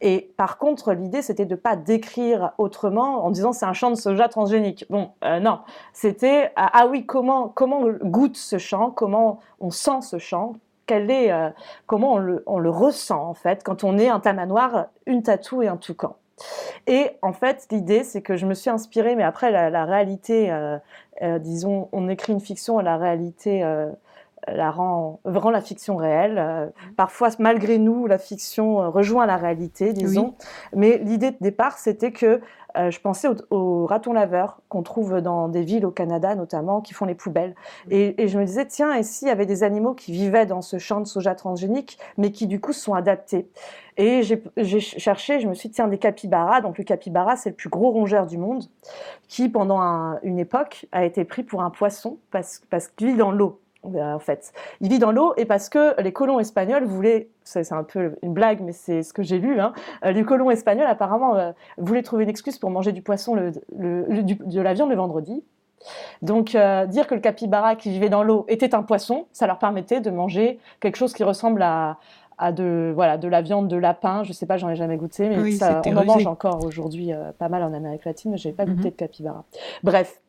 Et 0.02 0.32
par 0.38 0.58
contre, 0.58 0.93
l'idée, 0.93 1.22
c'était 1.22 1.45
de 1.45 1.56
ne 1.56 1.60
pas 1.60 1.76
décrire 1.76 2.54
autrement 2.58 3.26
en 3.26 3.32
disant 3.32 3.54
c'est 3.54 3.65
un 3.65 3.74
champ 3.74 3.89
de 3.89 3.95
soja 3.95 4.28
transgénique. 4.28 4.86
Bon, 4.89 5.12
euh, 5.24 5.39
non, 5.39 5.60
c'était 5.93 6.52
ah, 6.56 6.69
ah 6.74 6.88
oui, 6.88 7.06
comment 7.06 7.50
comment 7.50 7.82
goûte 8.04 8.38
ce 8.38 8.58
champ, 8.58 8.91
comment 8.91 9.39
on 9.60 9.72
sent 9.72 10.02
ce 10.02 10.17
champ, 10.17 10.54
quel 10.86 11.12
est, 11.12 11.32
euh, 11.32 11.50
comment 11.86 12.13
on 12.13 12.17
le, 12.58 12.69
ressent 12.69 13.28
en 13.28 13.34
fait 13.34 13.63
quand 13.63 13.84
on 13.84 13.98
est 13.98 14.10
un 14.10 14.19
tamanoir, 14.19 14.88
une 15.06 15.24
tatou 15.24 15.62
et 15.62 15.67
un 15.67 15.78
toucan. 15.78 16.15
Et 16.88 17.12
en 17.22 17.34
fait, 17.34 17.67
l'idée, 17.69 18.04
c'est 18.04 18.22
que 18.22 18.38
je 18.38 18.45
me 18.45 18.54
suis 18.54 18.69
inspirée, 18.69 19.15
mais 19.15 19.24
après 19.24 19.52
la, 19.52 19.84
réalité, 19.84 20.50
euh, 20.50 20.80
disons, 21.39 21.89
on 21.91 22.08
écrit 22.08 22.32
une 22.32 22.39
fiction, 22.39 22.80
la 22.80 22.95
réalité 22.95 23.62
la 24.47 24.71
rend, 24.71 25.19
rend 25.25 25.49
la 25.49 25.62
fiction 25.62 25.95
réelle. 25.95 26.38
Euh, 26.38 26.67
parfois, 26.97 27.30
malgré 27.39 27.78
nous, 27.78 28.08
la 28.08 28.17
fiction 28.17 28.82
euh, 28.82 28.89
rejoint 28.89 29.25
la 29.25 29.38
réalité, 29.38 29.93
disons. 29.93 30.36
Mais 30.75 30.97
l'idée 30.97 31.32
de 31.32 31.38
départ, 31.41 31.78
c'était 31.78 32.12
que 32.12 32.41
euh, 32.78 32.91
je 32.91 32.99
pensais 33.02 33.28
aux, 33.49 33.86
ratons 33.86 34.13
laveurs 34.13 34.62
qu'on 34.69 34.84
trouve 34.84 35.21
dans 35.21 35.47
des 35.47 35.63
villes 35.63 35.86
au 35.86 35.91
Canada, 35.91 36.36
notamment, 36.36 36.82
qui 36.82 36.93
font 36.93 37.06
les 37.06 37.15
poubelles. 37.15 37.56
Et, 37.89 38.28
je 38.28 38.38
me 38.38 38.45
disais, 38.45 38.65
tiens, 38.65 38.93
et 38.93 39.04
s'il 39.04 39.28
y 39.28 39.32
avait 39.32 39.47
des 39.47 39.63
animaux 39.63 39.93
qui 39.93 40.12
vivaient 40.12 40.45
dans 40.45 40.62
ce 40.62 40.78
champ 40.78 40.99
de 40.99 41.08
soja 41.08 41.36
transgénique, 41.36 41.97
mais 42.17 42.32
qui 42.32 42.47
du 42.47 42.60
coup 42.60 42.73
sont 42.73 42.93
adaptés? 42.93 43.49
Et 43.97 44.21
j'ai 44.21 44.80
cherché, 44.80 45.39
je 45.39 45.47
me 45.47 45.54
suis 45.54 45.69
dit, 45.69 45.75
tiens, 45.75 45.88
des 45.88 45.97
capybaras. 45.97 46.62
Donc 46.62 46.78
le 46.78 46.84
capybara, 46.84 47.36
c'est 47.36 47.49
le 47.49 47.56
plus 47.56 47.69
gros 47.69 47.89
rongeur 47.89 48.28
du 48.28 48.38
monde, 48.38 48.63
qui 49.28 49.49
pendant 49.49 50.17
une 50.23 50.39
époque 50.39 50.86
a 50.91 51.04
été 51.04 51.25
pris 51.25 51.43
pour 51.43 51.63
un 51.63 51.69
poisson 51.69 52.17
parce, 52.32 52.62
parce 52.69 52.88
qu'il 52.88 53.08
vit 53.08 53.17
dans 53.17 53.32
l'eau. 53.32 53.60
Euh, 53.95 54.13
en 54.13 54.19
fait. 54.19 54.54
Il 54.82 54.89
vit 54.89 54.99
dans 54.99 55.12
l'eau 55.12 55.34
et 55.38 55.45
parce 55.45 55.69
que 55.69 55.99
les 56.02 56.12
colons 56.12 56.39
espagnols 56.39 56.86
voulaient, 56.86 57.30
c'est 57.43 57.71
un 57.71 57.84
peu 57.84 58.15
une 58.21 58.34
blague, 58.34 58.62
mais 58.62 58.71
c'est 58.71 59.04
ce 59.04 59.13
que 59.13 59.23
j'ai 59.23 59.39
lu, 59.39 59.60
hein, 59.60 59.73
euh, 60.06 60.12
les 60.12 60.23
colons 60.23 60.52
espagnols 60.52 60.88
apparemment 60.88 61.36
euh, 61.36 61.52
voulaient 61.78 62.04
trouver 62.04 62.23
une 62.23 62.30
excuse 62.30 62.58
pour 62.58 62.69
manger 62.69 62.91
du 62.91 63.02
poisson, 63.02 63.36
le, 63.36 63.52
de 63.71 64.62
la 64.62 64.73
viande 64.73 64.89
le 64.89 64.95
vendredi. 64.95 65.43
Donc 66.21 66.58
dire 66.88 67.08
que 67.08 67.15
le 67.15 67.21
capybara 67.21 67.78
qui 67.78 67.89
vivait 67.89 68.10
dans 68.10 68.21
l'eau 68.21 68.43
était 68.49 68.75
un 68.75 68.84
poisson, 68.84 69.28
ça 69.32 69.47
leur 69.47 69.60
permettait 69.60 70.02
de 70.02 70.10
manger 70.10 70.60
quelque 70.82 70.97
chose 70.97 71.13
qui 71.13 71.23
ressemble 71.23 71.62
à, 71.62 71.97
de 72.52 72.91
voilà 72.93 73.17
de 73.17 73.30
la 73.30 73.41
viande 73.41 73.69
de 73.69 73.78
lapin. 73.78 74.23
Je 74.23 74.34
sais 74.34 74.45
pas, 74.45 74.58
j'en 74.58 74.67
ai 74.67 74.75
jamais 74.75 74.97
goûté, 74.97 75.30
mais 75.30 75.52
ça, 75.52 75.82
on 75.86 75.95
en 75.95 76.04
mange 76.04 76.28
encore 76.28 76.65
aujourd'hui 76.65 77.12
pas 77.38 77.47
mal 77.47 77.63
en 77.63 77.73
Amérique 77.73 78.04
latine. 78.04 78.32
Mais 78.32 78.38
j'ai 78.38 78.52
pas 78.52 78.65
goûté 78.65 78.89
mhm. 78.89 78.91
de 78.91 78.95
capybara. 78.95 79.45
Bref, 79.84 80.19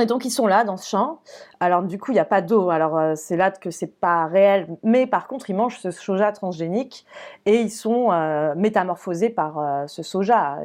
et 0.00 0.06
donc 0.06 0.24
ils 0.24 0.30
sont 0.30 0.46
là 0.46 0.64
dans 0.64 0.76
ce 0.76 0.88
champ. 0.88 1.20
Alors 1.60 1.82
du 1.82 1.98
coup 1.98 2.10
il 2.10 2.14
n'y 2.14 2.20
a 2.20 2.24
pas 2.24 2.42
d'eau. 2.42 2.70
Alors 2.70 2.98
euh, 2.98 3.14
c'est 3.16 3.36
là 3.36 3.50
que 3.50 3.70
c'est 3.70 4.00
pas 4.00 4.26
réel, 4.26 4.68
mais 4.82 5.06
par 5.06 5.26
contre 5.26 5.50
ils 5.50 5.56
mangent 5.56 5.78
ce 5.78 5.90
soja 5.90 6.32
transgénique 6.32 7.06
et 7.46 7.60
ils 7.60 7.70
sont 7.70 8.10
euh, 8.10 8.54
métamorphosés 8.56 9.30
par 9.30 9.58
euh, 9.58 9.86
ce 9.86 10.02
soja. 10.02 10.58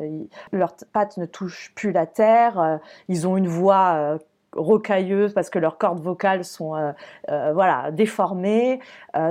leurs 0.52 0.76
pattes 0.94 1.18
ne 1.18 1.26
touchent 1.26 1.74
plus 1.76 1.92
la 1.92 2.06
terre. 2.06 2.80
ils 3.08 3.28
ont 3.28 3.38
une 3.38 3.48
voix 3.48 4.18
rocailleuse 4.54 5.34
parce 5.34 5.50
que 5.50 5.60
leurs 5.60 5.78
cordes 5.78 6.00
vocales 6.00 6.46
sont 6.46 6.94
voilà 7.28 7.92
déformées. 7.92 8.80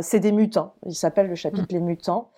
c'est 0.00 0.20
des 0.20 0.32
mutants. 0.32 0.74
Il 0.86 0.94
s'appelle 0.94 1.28
le 1.28 1.34
chapitre 1.34 1.66
mm. 1.70 1.74
les 1.74 1.80
mutants. 1.80 2.30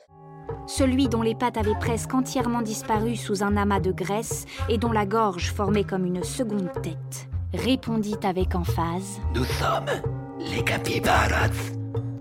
Celui 0.67 1.09
dont 1.09 1.23
les 1.23 1.35
pattes 1.35 1.57
avaient 1.59 1.79
presque 1.79 2.15
entièrement 2.15 2.63
disparu 2.63 3.17
sous 3.17 3.43
un 3.43 3.57
amas 3.57 3.81
de 3.81 3.93
graisse 3.93 4.47
et 4.69 4.79
dont 4.79 4.93
la 4.93 5.07
gorge 5.07 5.53
formait 5.53 5.85
comme 5.85 6.05
une 6.05 6.23
seconde 6.23 6.71
tête 6.83 7.29
répondit 7.55 8.19
avec 8.23 8.55
emphase 8.55 9.21
Nous 9.35 9.45
sommes 9.45 9.87
les 10.39 10.63
capybaras, 10.63 11.51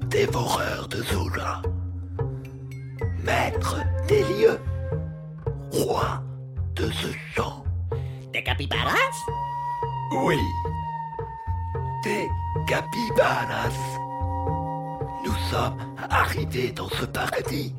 dévoreurs 0.09 0.87
de 0.87 1.03
Zula, 1.03 1.61
maîtres 3.23 3.81
des 4.07 4.23
lieux, 4.23 4.59
rois 5.71 6.21
de 6.75 6.89
ce 6.91 7.07
champ. 7.33 7.63
Des 8.33 8.43
capybaras? 8.43 8.93
Oui, 10.23 10.39
des 12.03 12.27
capybaras. 12.67 13.69
Nous 15.25 15.35
sommes 15.49 15.77
arrivés 16.09 16.71
dans 16.71 16.89
ce 16.89 17.05
paradis 17.05 17.73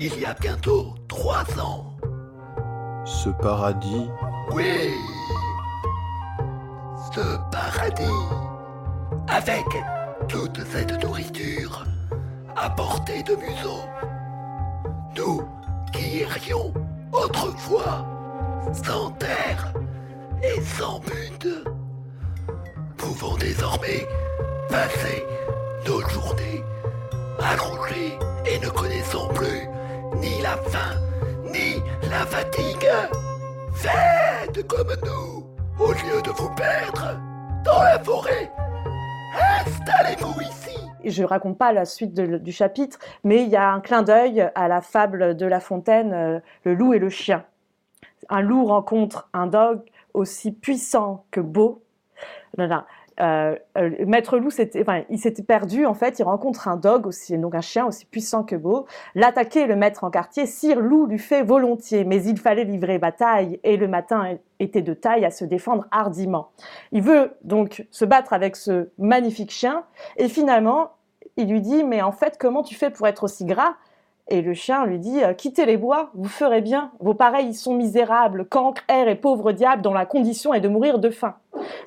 il 0.00 0.20
y 0.20 0.24
a 0.24 0.34
bientôt 0.34 0.94
trois 1.08 1.44
ans. 1.60 1.96
Ce 3.04 3.28
paradis 3.28 4.08
Oui 4.52 4.90
ce 7.12 7.38
paradis, 7.50 8.04
avec 9.28 9.64
toute 10.28 10.64
cette 10.72 11.02
nourriture 11.02 11.84
à 12.56 12.70
portée 12.70 13.22
de 13.22 13.34
museau. 13.36 13.80
Nous 15.16 15.42
qui 15.92 16.18
irions 16.18 16.72
autrefois 17.12 18.06
sans 18.72 19.10
terre 19.12 19.72
et 20.42 20.60
sans 20.62 21.00
but, 21.00 21.48
pouvons 22.96 23.36
désormais 23.36 24.06
passer 24.68 25.24
nos 25.86 26.00
journées 26.08 26.64
allongées 27.38 28.18
et 28.46 28.58
ne 28.58 28.68
connaissons 28.70 29.28
plus 29.28 29.68
ni 30.20 30.40
la 30.42 30.56
faim 30.56 31.00
ni 31.52 31.80
la 32.10 32.26
fatigue. 32.26 32.88
Faites 33.74 34.66
comme 34.66 34.94
nous 35.04 35.43
au 35.78 35.92
lieu 35.92 36.22
de 36.22 36.30
vous 36.30 36.50
perdre 36.54 37.18
dans 37.64 37.82
la 37.82 37.98
forêt, 37.98 38.50
installez-vous 39.66 40.40
ici. 40.42 40.78
Je 41.04 41.22
ne 41.22 41.26
raconte 41.26 41.58
pas 41.58 41.72
la 41.72 41.84
suite 41.84 42.14
du 42.14 42.52
chapitre, 42.52 42.98
mais 43.24 43.42
il 43.42 43.48
y 43.48 43.56
a 43.56 43.70
un 43.70 43.80
clin 43.80 44.02
d'œil 44.02 44.50
à 44.54 44.68
la 44.68 44.80
fable 44.80 45.36
de 45.36 45.46
La 45.46 45.60
Fontaine, 45.60 46.12
euh, 46.12 46.40
le 46.64 46.74
loup 46.74 46.94
et 46.94 46.98
le 46.98 47.10
chien. 47.10 47.44
Un 48.28 48.40
loup 48.40 48.64
rencontre 48.64 49.28
un 49.32 49.46
dog 49.46 49.82
aussi 50.14 50.52
puissant 50.52 51.24
que 51.30 51.40
beau. 51.40 51.82
Euh, 53.20 53.56
Maître 54.06 54.38
Loup, 54.38 54.50
il 55.10 55.18
s'était 55.18 55.42
perdu 55.42 55.86
en 55.86 55.94
fait. 55.94 56.18
Il 56.18 56.24
rencontre 56.24 56.68
un 56.68 56.76
dog 56.76 57.06
aussi, 57.06 57.38
donc 57.38 57.54
un 57.54 57.60
chien 57.60 57.86
aussi 57.86 58.06
puissant 58.06 58.42
que 58.44 58.56
beau. 58.56 58.86
L'attaquer, 59.14 59.66
le 59.66 59.76
mettre 59.76 60.04
en 60.04 60.10
quartier, 60.10 60.46
Sire 60.46 60.80
Loup 60.80 61.06
lui 61.06 61.18
fait 61.18 61.42
volontiers, 61.42 62.04
mais 62.04 62.22
il 62.24 62.38
fallait 62.38 62.64
livrer 62.64 62.98
bataille 62.98 63.60
et 63.62 63.76
le 63.76 63.88
matin 63.88 64.36
était 64.58 64.82
de 64.82 64.94
taille 64.94 65.24
à 65.24 65.30
se 65.30 65.44
défendre 65.44 65.86
hardiment. 65.90 66.50
Il 66.92 67.02
veut 67.02 67.32
donc 67.42 67.86
se 67.90 68.04
battre 68.04 68.32
avec 68.32 68.56
ce 68.56 68.88
magnifique 68.98 69.50
chien 69.50 69.84
et 70.16 70.28
finalement, 70.28 70.92
il 71.36 71.48
lui 71.48 71.60
dit 71.60 71.84
mais 71.84 72.02
en 72.02 72.12
fait 72.12 72.36
comment 72.38 72.62
tu 72.62 72.74
fais 72.74 72.90
pour 72.90 73.06
être 73.06 73.24
aussi 73.24 73.44
gras? 73.44 73.74
Et 74.28 74.40
le 74.40 74.54
chien 74.54 74.86
lui 74.86 74.98
dit 74.98 75.22
euh, 75.22 75.34
Quittez 75.34 75.66
les 75.66 75.76
bois, 75.76 76.10
vous 76.14 76.28
ferez 76.28 76.62
bien. 76.62 76.92
Vos 77.00 77.14
pareils 77.14 77.52
sont 77.54 77.74
misérables, 77.74 78.46
cancres, 78.46 78.82
airs 78.88 79.08
et 79.08 79.16
pauvres 79.16 79.52
diables, 79.52 79.82
dont 79.82 79.92
la 79.92 80.06
condition 80.06 80.54
est 80.54 80.60
de 80.60 80.68
mourir 80.68 80.98
de 80.98 81.10
faim. 81.10 81.36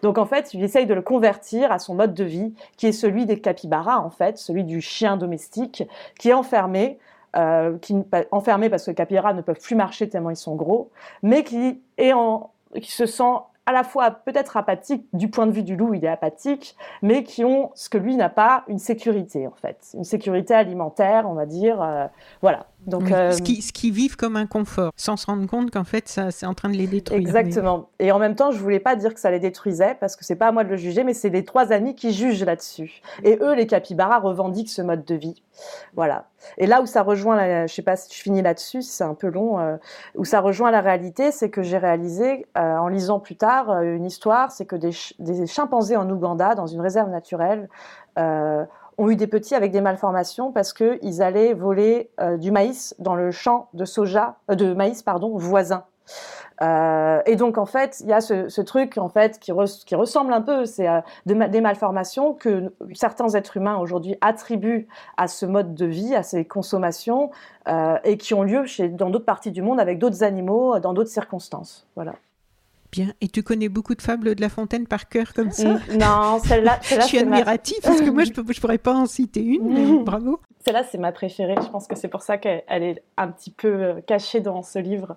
Donc 0.04 0.18
en 0.18 0.26
fait, 0.26 0.54
il 0.54 0.64
essaye 0.64 0.86
de 0.86 0.94
le 0.94 1.02
convertir 1.02 1.72
à 1.72 1.80
son 1.80 1.96
mode 1.96 2.14
de 2.14 2.24
vie, 2.24 2.54
qui 2.78 2.88
est 2.88 2.92
celui 2.92 3.26
des 3.26 3.40
capybaras, 3.40 3.98
en 3.98 4.10
fait, 4.10 4.38
celui 4.38 4.64
du 4.64 4.82
chien 4.82 5.18
domestique, 5.18 5.84
qui 6.20 6.30
est 6.30 6.34
enfermé. 6.34 7.00
Euh, 7.36 7.78
qui, 7.80 7.94
enfermé 8.32 8.70
parce 8.70 8.86
que 8.86 8.92
les 8.92 8.96
capybaras 8.96 9.34
ne 9.34 9.42
peuvent 9.42 9.60
plus 9.60 9.76
marcher 9.76 10.08
tellement 10.10 10.30
ils 10.30 10.38
sont 10.38 10.56
gros, 10.56 10.90
mais 11.22 11.44
qui, 11.44 11.82
qui 11.98 12.92
se 12.92 13.06
sent 13.06 13.24
à 13.68 13.74
la 13.74 13.84
fois 13.84 14.12
peut-être 14.12 14.56
apathique, 14.56 15.06
du 15.12 15.30
point 15.30 15.46
de 15.46 15.52
vue 15.52 15.62
du 15.62 15.76
loup, 15.76 15.94
il 15.94 16.04
est 16.06 16.08
apathique, 16.08 16.78
mais 17.02 17.24
qui 17.24 17.44
ont 17.44 17.72
ce 17.76 17.90
que 17.90 17.98
lui 17.98 18.16
n'a 18.16 18.30
pas, 18.30 18.64
une 18.70 18.80
sécurité 18.80 19.46
en 19.46 19.56
fait, 19.62 19.92
une 19.94 20.06
sécurité 20.06 20.54
alimentaire, 20.54 21.26
on 21.30 21.34
va 21.34 21.46
dire, 21.46 21.82
euh, 21.82 22.08
voilà. 22.42 22.68
Donc, 22.86 23.04
Oui, 23.06 23.14
euh, 23.14 23.32
ce, 23.32 23.42
qui, 23.42 23.62
ce 23.62 23.74
qui 23.74 23.92
vivent 23.92 24.16
comme 24.16 24.38
un 24.38 24.46
confort, 24.46 24.92
sans 24.96 25.18
se 25.18 25.26
rendre 25.26 25.46
compte 25.46 25.72
qu'en 25.72 25.84
fait, 25.84 26.08
ça, 26.08 26.32
c'est 26.32 26.46
en 26.46 26.54
train 26.54 26.70
de 26.70 26.76
les 26.78 26.88
détruire. 26.88 27.20
Exactement. 27.20 27.90
Et 28.00 28.12
en 28.14 28.20
même 28.20 28.36
temps, 28.36 28.52
je 28.52 28.60
voulais 28.60 28.80
pas 28.80 28.96
dire 28.96 29.14
que 29.14 29.20
ça 29.20 29.30
les 29.30 29.40
détruisait 29.40 29.98
parce 30.00 30.16
que 30.16 30.24
c'est 30.24 30.36
pas 30.38 30.48
à 30.48 30.52
moi 30.54 30.64
de 30.64 30.70
le 30.70 30.78
juger, 30.78 31.04
mais 31.04 31.14
c'est 31.14 31.30
les 31.30 31.44
trois 31.44 31.74
amis 31.74 31.96
qui 31.96 32.14
jugent 32.14 32.44
là-dessus. 32.46 33.02
Et 33.24 33.40
eux, 33.42 33.56
les 33.56 33.68
capybaras 33.68 34.20
revendiquent 34.20 34.70
ce 34.70 34.82
mode 34.82 35.04
de 35.04 35.16
vie. 35.16 35.44
Voilà. 35.96 36.28
Et 36.58 36.68
là 36.68 36.82
où 36.82 36.86
ça 36.86 37.02
rejoint, 37.02 37.36
la, 37.36 37.68
je 37.68 37.74
sais 37.74 37.82
pas 37.82 37.98
si 37.98 38.16
je 38.16 38.22
finis 38.22 38.42
là-dessus, 38.42 38.82
si 38.84 38.92
c'est 38.92 39.04
un 39.04 39.16
peu 39.16 39.28
long, 39.28 39.60
euh, 39.60 39.76
où 40.16 40.24
ça 40.24 40.40
rejoint 40.40 40.72
la 40.72 40.80
réalité, 40.82 41.32
c'est 41.32 41.50
que 41.50 41.64
j'ai 41.64 41.80
réalisé 41.80 42.46
euh, 42.58 42.78
en 42.78 42.88
lisant 42.88 43.20
plus 43.20 43.36
tard 43.36 43.82
une 43.82 44.06
histoire, 44.06 44.52
c'est 44.52 44.66
que 44.66 44.76
des, 44.78 44.92
ch- 44.94 45.14
des 45.20 45.46
chimpanzés 45.48 45.98
en 45.98 46.10
Ouganda, 46.10 46.56
dans 46.56 46.68
une 46.68 46.80
réserve 46.80 47.10
naturelle, 47.10 47.68
ont 48.98 49.10
eu 49.10 49.16
des 49.16 49.28
petits 49.28 49.56
avec 49.56 49.72
des 49.72 49.82
malformations 49.82 50.52
parce 50.52 50.74
que 50.74 51.00
ils 51.02 51.22
allaient 51.22 51.54
voler 51.54 52.10
euh, 52.20 52.38
du 52.38 52.52
maïs 52.52 52.96
dans 53.00 53.16
le 53.16 53.32
champ 53.32 53.70
de 53.74 53.86
soja, 53.86 54.38
euh, 54.52 54.56
de 54.56 54.74
maïs 54.74 55.04
pardon, 55.04 55.38
voisin. 55.38 55.86
Euh, 56.62 57.22
et 57.26 57.36
donc 57.36 57.58
en 57.58 57.68
fait, 57.68 58.00
il 58.00 58.08
y 58.08 58.14
a 58.14 58.22
ce, 58.22 58.62
truc 58.62 58.98
en 58.98 59.10
fait 59.10 59.40
qui, 59.40 59.52
res- 59.52 59.84
qui 59.86 59.94
ressemble 59.94 60.34
un 60.34 60.42
peu, 60.42 60.66
c'est 60.66 60.88
des 61.26 61.62
malformations 61.62 62.34
que 62.34 62.74
certains 62.94 63.30
êtres 63.36 63.58
humains 63.58 63.78
aujourd'hui 63.78 64.16
attribuent 64.22 64.88
à 65.18 65.28
ce 65.28 65.46
mode 65.46 65.76
de 65.76 65.86
vie, 65.86 66.16
à 66.16 66.24
ces 66.24 66.46
consommations, 66.46 67.30
et 68.06 68.18
qui 68.18 68.34
ont 68.34 68.44
lieu 68.44 68.66
chez, 68.66 68.88
dans 68.88 69.10
d'autres 69.10 69.26
parties 69.26 69.52
du 69.52 69.62
monde 69.62 69.80
avec 69.80 70.00
d'autres 70.00 70.24
animaux, 70.24 70.80
dans 70.80 70.94
d'autres 70.94 71.12
circonstances. 71.12 71.86
Voilà. 71.96 72.14
Bien. 72.98 73.14
Et 73.22 73.28
tu 73.28 73.44
connais 73.44 73.70
beaucoup 73.70 73.94
de 73.94 74.02
fables 74.02 74.34
de 74.34 74.42
La 74.42 74.50
Fontaine 74.50 74.88
par 74.88 75.08
cœur 75.08 75.34
comme 75.36 75.52
ça 75.52 75.78
Non, 76.00 76.40
celle-là, 76.44 76.80
Je 76.82 76.88
celle-là, 76.90 77.04
suis 77.06 77.18
ma- 77.24 77.36
admirative 77.38 77.78
parce 77.84 78.02
que 78.02 78.10
moi, 78.10 78.24
je 78.24 78.32
ne 78.32 78.60
pourrais 78.60 78.80
pas 78.80 78.96
en 78.96 79.06
citer 79.06 79.44
une, 79.44 79.68
mais 79.72 80.04
bravo. 80.04 80.40
celle-là, 80.66 80.84
c'est 80.90 80.98
ma 80.98 81.12
préférée. 81.12 81.54
Je 81.62 81.68
pense 81.70 81.86
que 81.86 81.96
c'est 81.96 82.08
pour 82.08 82.24
ça 82.24 82.40
qu'elle 82.40 82.64
elle 82.68 82.82
est 82.82 83.04
un 83.18 83.28
petit 83.28 83.52
peu 83.52 83.68
euh, 83.68 84.02
cachée 84.02 84.40
dans 84.40 84.64
ce 84.64 84.80
livre. 84.80 85.16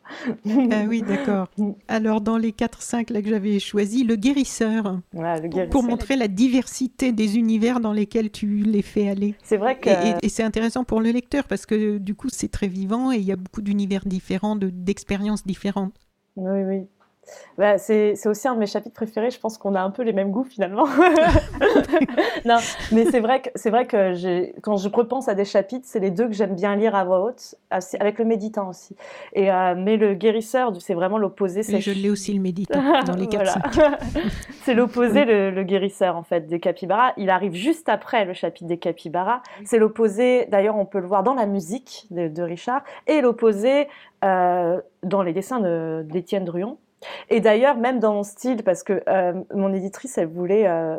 Ah 0.71 0.85
oui, 0.87 1.01
d'accord. 1.01 1.49
Alors, 1.89 2.21
dans 2.21 2.37
les 2.37 2.51
4-5 2.53 3.11
là 3.15 3.23
que 3.23 3.31
j'avais 3.31 3.59
choisi, 3.61 4.05
Le 4.05 4.17
Guérisseur, 4.17 4.99
Voilà, 5.15 5.41
le 5.41 5.49
guérisseur. 5.49 5.71
pour 5.71 5.83
montrer 5.83 6.17
la 6.17 6.29
diversité 6.29 7.13
des 7.13 7.39
univers 7.39 7.81
dans 7.81 7.95
lesquels 7.95 8.31
tu 8.31 8.59
les 8.59 8.83
fais 8.83 9.09
aller. 9.09 9.37
C'est 9.43 9.57
vrai 9.57 9.79
que 9.79 9.89
Et, 9.89 9.93
et- 10.11 10.27
et 10.27 10.29
c'est 10.29 10.43
intéressant 10.43 10.85
pour 10.85 11.01
le 11.01 11.13
lecteur 11.13 11.45
parce 11.45 11.65
que 11.65 11.97
du 11.97 12.15
coup, 12.15 12.29
c'est 12.31 12.49
très 12.51 12.69
vivant 12.69 13.11
et 13.11 13.17
il 13.17 13.25
y 13.25 13.33
a 13.33 13.37
beaucoup 13.37 13.63
d'univers 13.63 14.05
différents, 14.05 14.55
de- 14.57 14.69
d'expériences 14.71 15.47
différentes. 15.47 15.95
Oui, 16.37 16.61
oui. 16.65 16.83
Bah, 17.59 17.79
c'est 17.79 18.15
aussi 18.27 18.49
un 18.49 18.55
de 18.55 18.61
mes 18.61 18.67
chapitres 18.67 18.95
préférés. 18.95 19.31
Je 19.31 19.39
pense 19.41 19.59
qu'on 19.59 19.75
a 19.75 19.81
un 19.81 19.91
peu 19.91 20.03
les 20.03 20.13
mêmes 20.13 20.31
goûts 20.31 20.45
finalement. 20.45 20.87
non, 22.45 22.57
mais 22.93 23.05
c'est 23.11 23.21
vrai 23.21 23.43
que 23.43 23.51
c'est 23.55 23.71
vrai 23.71 23.87
que 23.87 24.59
quand 24.61 24.77
je 24.77 24.89
repense 24.89 25.29
à 25.29 25.35
des 25.35 25.45
chapitres, 25.45 25.87
c'est 25.89 26.01
les 26.01 26.11
deux 26.11 26.27
que 26.27 26.33
j'aime 26.35 26.55
bien 26.55 26.75
lire 26.77 26.95
à 26.95 27.05
voix 27.05 27.21
haute, 27.25 27.55
avec 27.71 28.19
le 28.19 28.25
méditant 28.25 28.69
aussi. 28.69 28.97
Et 29.33 29.51
euh, 29.51 29.75
mais 29.77 29.97
le 29.97 30.15
guérisseur, 30.15 30.73
c'est 30.81 30.95
vraiment 30.95 31.19
l'opposé. 31.19 31.63
C'est 31.63 31.81
je 31.81 31.91
l'ai 31.93 32.11
aussi 32.11 32.33
le 32.35 32.41
méditant 32.41 32.81
dans 33.07 33.17
les 33.17 33.27
4-5. 33.27 33.75
Voilà. 33.75 33.99
c'est 34.65 34.75
l'opposé, 34.75 35.25
le, 35.25 35.51
le 35.51 35.63
guérisseur, 35.63 36.17
en 36.17 36.23
fait, 36.23 36.47
des 36.47 36.61
capybaras. 36.61 37.13
Il 37.17 37.31
arrive 37.31 37.55
juste 37.55 37.89
après 37.89 38.25
le 38.25 38.33
chapitre 38.35 38.67
des 38.69 38.79
capybaras. 38.79 39.43
C'est 39.65 39.79
l'opposé, 39.79 40.47
d'ailleurs, 40.47 40.77
on 40.77 40.87
peut 40.87 41.01
le 41.01 41.07
voir 41.07 41.23
dans 41.23 41.35
la 41.35 41.47
musique 41.47 42.07
de, 42.11 42.29
de 42.29 42.43
Richard, 42.43 42.83
et 43.07 43.21
l'opposé 43.21 43.89
euh, 44.25 44.81
dans 45.03 45.23
les 45.23 45.33
dessins 45.33 45.61
de- 45.61 46.05
d'Étienne 46.09 46.45
Druon. 46.45 46.77
Et 47.29 47.41
d'ailleurs, 47.41 47.77
même 47.77 47.99
dans 47.99 48.15
mon 48.15 48.23
style, 48.23 48.63
parce 48.63 48.83
que 48.83 49.03
euh, 49.09 49.33
mon 49.55 49.73
éditrice, 49.73 50.19
elle 50.19 50.29
voulait 50.29 50.67
euh, 50.67 50.97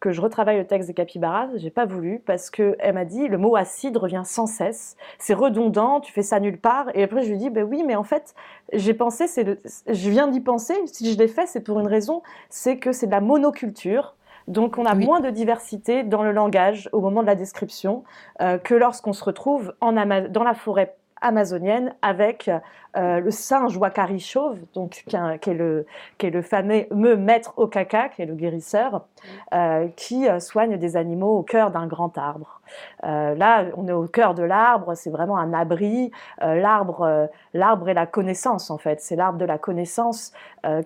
que 0.00 0.10
je 0.10 0.20
retravaille 0.20 0.58
le 0.58 0.66
texte 0.66 0.88
des 0.88 0.94
capybaras, 0.94 1.48
j'ai 1.56 1.70
pas 1.70 1.84
voulu, 1.86 2.20
parce 2.24 2.50
que 2.50 2.74
elle 2.80 2.94
m'a 2.94 3.04
dit, 3.04 3.28
le 3.28 3.38
mot 3.38 3.54
acide 3.54 3.96
revient 3.96 4.22
sans 4.24 4.46
cesse, 4.46 4.96
c'est 5.18 5.34
redondant, 5.34 6.00
tu 6.00 6.12
fais 6.12 6.22
ça 6.22 6.40
nulle 6.40 6.58
part. 6.58 6.86
Et 6.94 7.02
après, 7.04 7.22
je 7.22 7.30
lui 7.30 7.36
dis, 7.38 7.50
ben 7.50 7.62
oui, 7.64 7.84
mais 7.86 7.94
en 7.94 8.02
fait, 8.02 8.34
j'ai 8.72 8.94
pensé, 8.94 9.28
c'est 9.28 9.44
le- 9.44 9.58
je 9.88 10.10
viens 10.10 10.26
d'y 10.26 10.40
penser, 10.40 10.74
si 10.86 11.12
je 11.12 11.18
l'ai 11.18 11.28
fait, 11.28 11.46
c'est 11.46 11.60
pour 11.60 11.78
une 11.78 11.86
raison, 11.86 12.22
c'est 12.50 12.78
que 12.78 12.90
c'est 12.92 13.06
de 13.06 13.12
la 13.12 13.20
monoculture. 13.20 14.14
Donc 14.48 14.76
on 14.76 14.86
a 14.86 14.96
Oui. 14.96 15.04
moins 15.04 15.20
de 15.20 15.30
diversité 15.30 16.02
dans 16.02 16.24
le 16.24 16.32
langage 16.32 16.88
au 16.92 17.00
moment 17.00 17.20
de 17.22 17.28
la 17.28 17.36
description 17.36 18.02
euh, 18.40 18.58
que 18.58 18.74
lorsqu'on 18.74 19.12
se 19.12 19.22
retrouve 19.22 19.72
en 19.80 19.96
Ama- 19.96 20.22
dans 20.22 20.42
la 20.42 20.54
forêt 20.54 20.96
amazonienne 21.20 21.94
avec 22.02 22.50
euh, 22.96 23.20
le 23.20 23.30
singe 23.30 23.76
Wakari 23.76 24.20
chauve, 24.20 24.58
donc 24.74 25.04
qui, 25.06 25.16
est- 25.16 25.38
qui 25.38 25.50
est 25.50 25.54
le, 25.54 25.86
qui 26.18 26.26
est 26.26 26.30
le 26.30 26.42
fameux 26.42 26.86
maître 27.16 27.54
Okaka, 27.56 28.08
qui 28.10 28.22
est 28.22 28.26
le 28.26 28.34
guérisseur, 28.34 29.06
euh, 29.54 29.88
qui 29.96 30.28
euh, 30.28 30.40
soigne 30.40 30.76
des 30.76 30.96
animaux 30.96 31.38
au 31.38 31.42
cœur 31.42 31.70
d'un 31.70 31.86
grand 31.86 32.16
arbre. 32.18 32.60
Euh, 33.04 33.34
là, 33.34 33.64
on 33.76 33.86
est 33.86 33.92
au 33.92 34.06
cœur 34.06 34.34
de 34.34 34.42
l'arbre, 34.42 34.94
c'est 34.94 35.10
vraiment 35.10 35.36
un 35.36 35.52
abri. 35.52 36.10
L'arbre, 36.40 37.28
l'arbre 37.52 37.88
est 37.90 37.94
la 37.94 38.06
connaissance 38.06 38.70
en 38.70 38.78
fait. 38.78 39.00
C'est 39.00 39.14
l'arbre 39.16 39.38
de 39.38 39.44
la 39.44 39.58
connaissance 39.58 40.32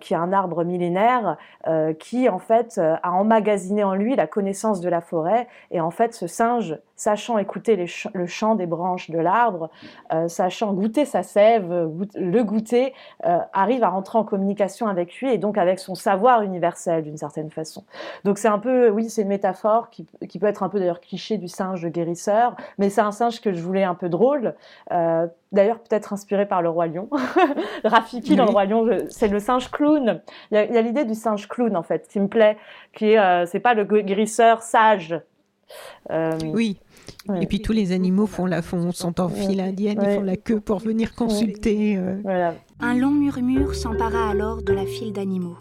qui 0.01 0.15
est 0.15 0.17
un 0.17 0.33
arbre 0.33 0.65
millénaire 0.65 1.37
qui 2.01 2.29
en 2.29 2.39
fait 2.41 2.79
a 2.81 3.13
emmagasiné 3.13 3.85
en 3.85 3.95
lui 3.95 4.17
la 4.17 4.27
connaissance 4.27 4.81
de 4.81 4.89
la 4.89 5.01
forêt. 5.01 5.47
Et 5.71 5.81
en 5.81 5.91
fait, 5.93 6.13
ce 6.15 6.27
singe, 6.27 6.77
sachant 6.97 7.39
écouter 7.39 7.77
les 7.77 7.87
ch- 7.87 8.09
le 8.15 8.27
chant 8.27 8.57
des 8.57 8.67
branches 8.67 9.11
de 9.11 9.19
l'arbre, 9.19 9.71
sachant 10.27 10.73
goûter 10.73 11.05
sa 11.05 11.23
sève, 11.23 11.87
le 12.15 12.43
goûter, 12.43 12.95
euh, 13.25 13.39
arrive 13.53 13.85
à 13.85 13.89
rentrer 13.89 14.19
en 14.19 14.25
communication 14.25 14.87
avec 14.87 15.15
lui 15.17 15.33
et 15.33 15.39
donc 15.39 15.59
avec 15.59 15.79
son 15.79 15.95
savoir 15.95 16.43
universel 16.43 17.03
d'une 17.03 17.17
certaine 17.17 17.51
façon. 17.51 17.85
Donc 18.25 18.39
c'est 18.39 18.49
un 18.49 18.59
peu, 18.59 18.89
oui, 18.91 19.11
c'est 19.11 19.23
une 19.23 19.29
métaphore 19.29 19.91
qui, 19.91 20.07
qui 20.29 20.39
peut 20.39 20.47
être 20.47 20.63
un 20.63 20.69
peu 20.69 20.79
d'ailleurs 20.79 21.01
cliché 21.01 21.39
du 21.39 21.49
singe 21.49 21.87
guérisseur, 21.87 22.57
mais 22.79 22.91
c'est 22.91 23.01
un 23.01 23.13
singe 23.13 23.41
que 23.41 23.53
je 23.53 23.61
voulais 23.61 23.85
un 23.85 23.95
peu 23.95 24.09
drôle. 24.09 24.55
Euh, 24.93 25.27
D'ailleurs, 25.53 25.79
peut-être 25.79 26.13
inspiré 26.13 26.45
par 26.47 26.61
le 26.61 26.69
roi 26.69 26.87
lion. 26.87 27.09
Rafiki 27.85 28.37
dans 28.37 28.45
le 28.45 28.51
roi 28.51 28.65
lion, 28.65 28.87
c'est 29.09 29.29
le 29.29 29.39
singe 29.39 29.71
clown. 29.71 30.21
Il 30.51 30.57
y 30.57 30.59
a, 30.59 30.83
l'idée 30.83 31.05
du 31.05 31.15
singe 31.15 31.49
clown 31.49 31.77
en 31.77 31.83
fait, 31.83 32.09
qui 32.09 32.19
me 32.19 32.27
plaît, 32.27 32.59
qui 32.93 33.13
est, 33.13 33.19
euh, 33.19 33.47
c'est 33.47 33.61
pas 33.61 33.75
le 33.75 33.85
guérisseur 33.85 34.63
sage. 34.63 35.19
Euh, 36.11 36.33
Oui. 36.53 36.79
Ouais. 37.29 37.43
Et 37.43 37.47
puis 37.47 37.61
tous 37.61 37.73
les 37.73 37.93
animaux 37.93 38.27
font 38.27 38.47
la 38.47 38.63
font, 38.63 38.93
sont 38.93 39.21
en 39.21 39.29
file 39.29 39.61
indienne, 39.61 39.99
ils 40.03 40.15
font 40.17 40.23
la 40.23 40.37
queue 40.37 40.61
pour 40.61 40.79
venir 40.79 41.15
consulter. 41.15 41.97
euh. 41.97 42.19
Voilà. 42.23 42.55
Un 42.81 42.95
long 42.95 43.11
murmure 43.11 43.75
s'empara 43.75 44.31
alors 44.31 44.63
de 44.63 44.73
la 44.73 44.85
file 44.87 45.13
d'animaux. 45.13 45.57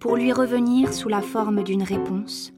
Pour 0.00 0.16
lui 0.16 0.32
revenir 0.32 0.92
sous 0.92 1.08
la 1.08 1.20
forme 1.22 1.62
d'une 1.62 1.82
réponse, 1.82 2.52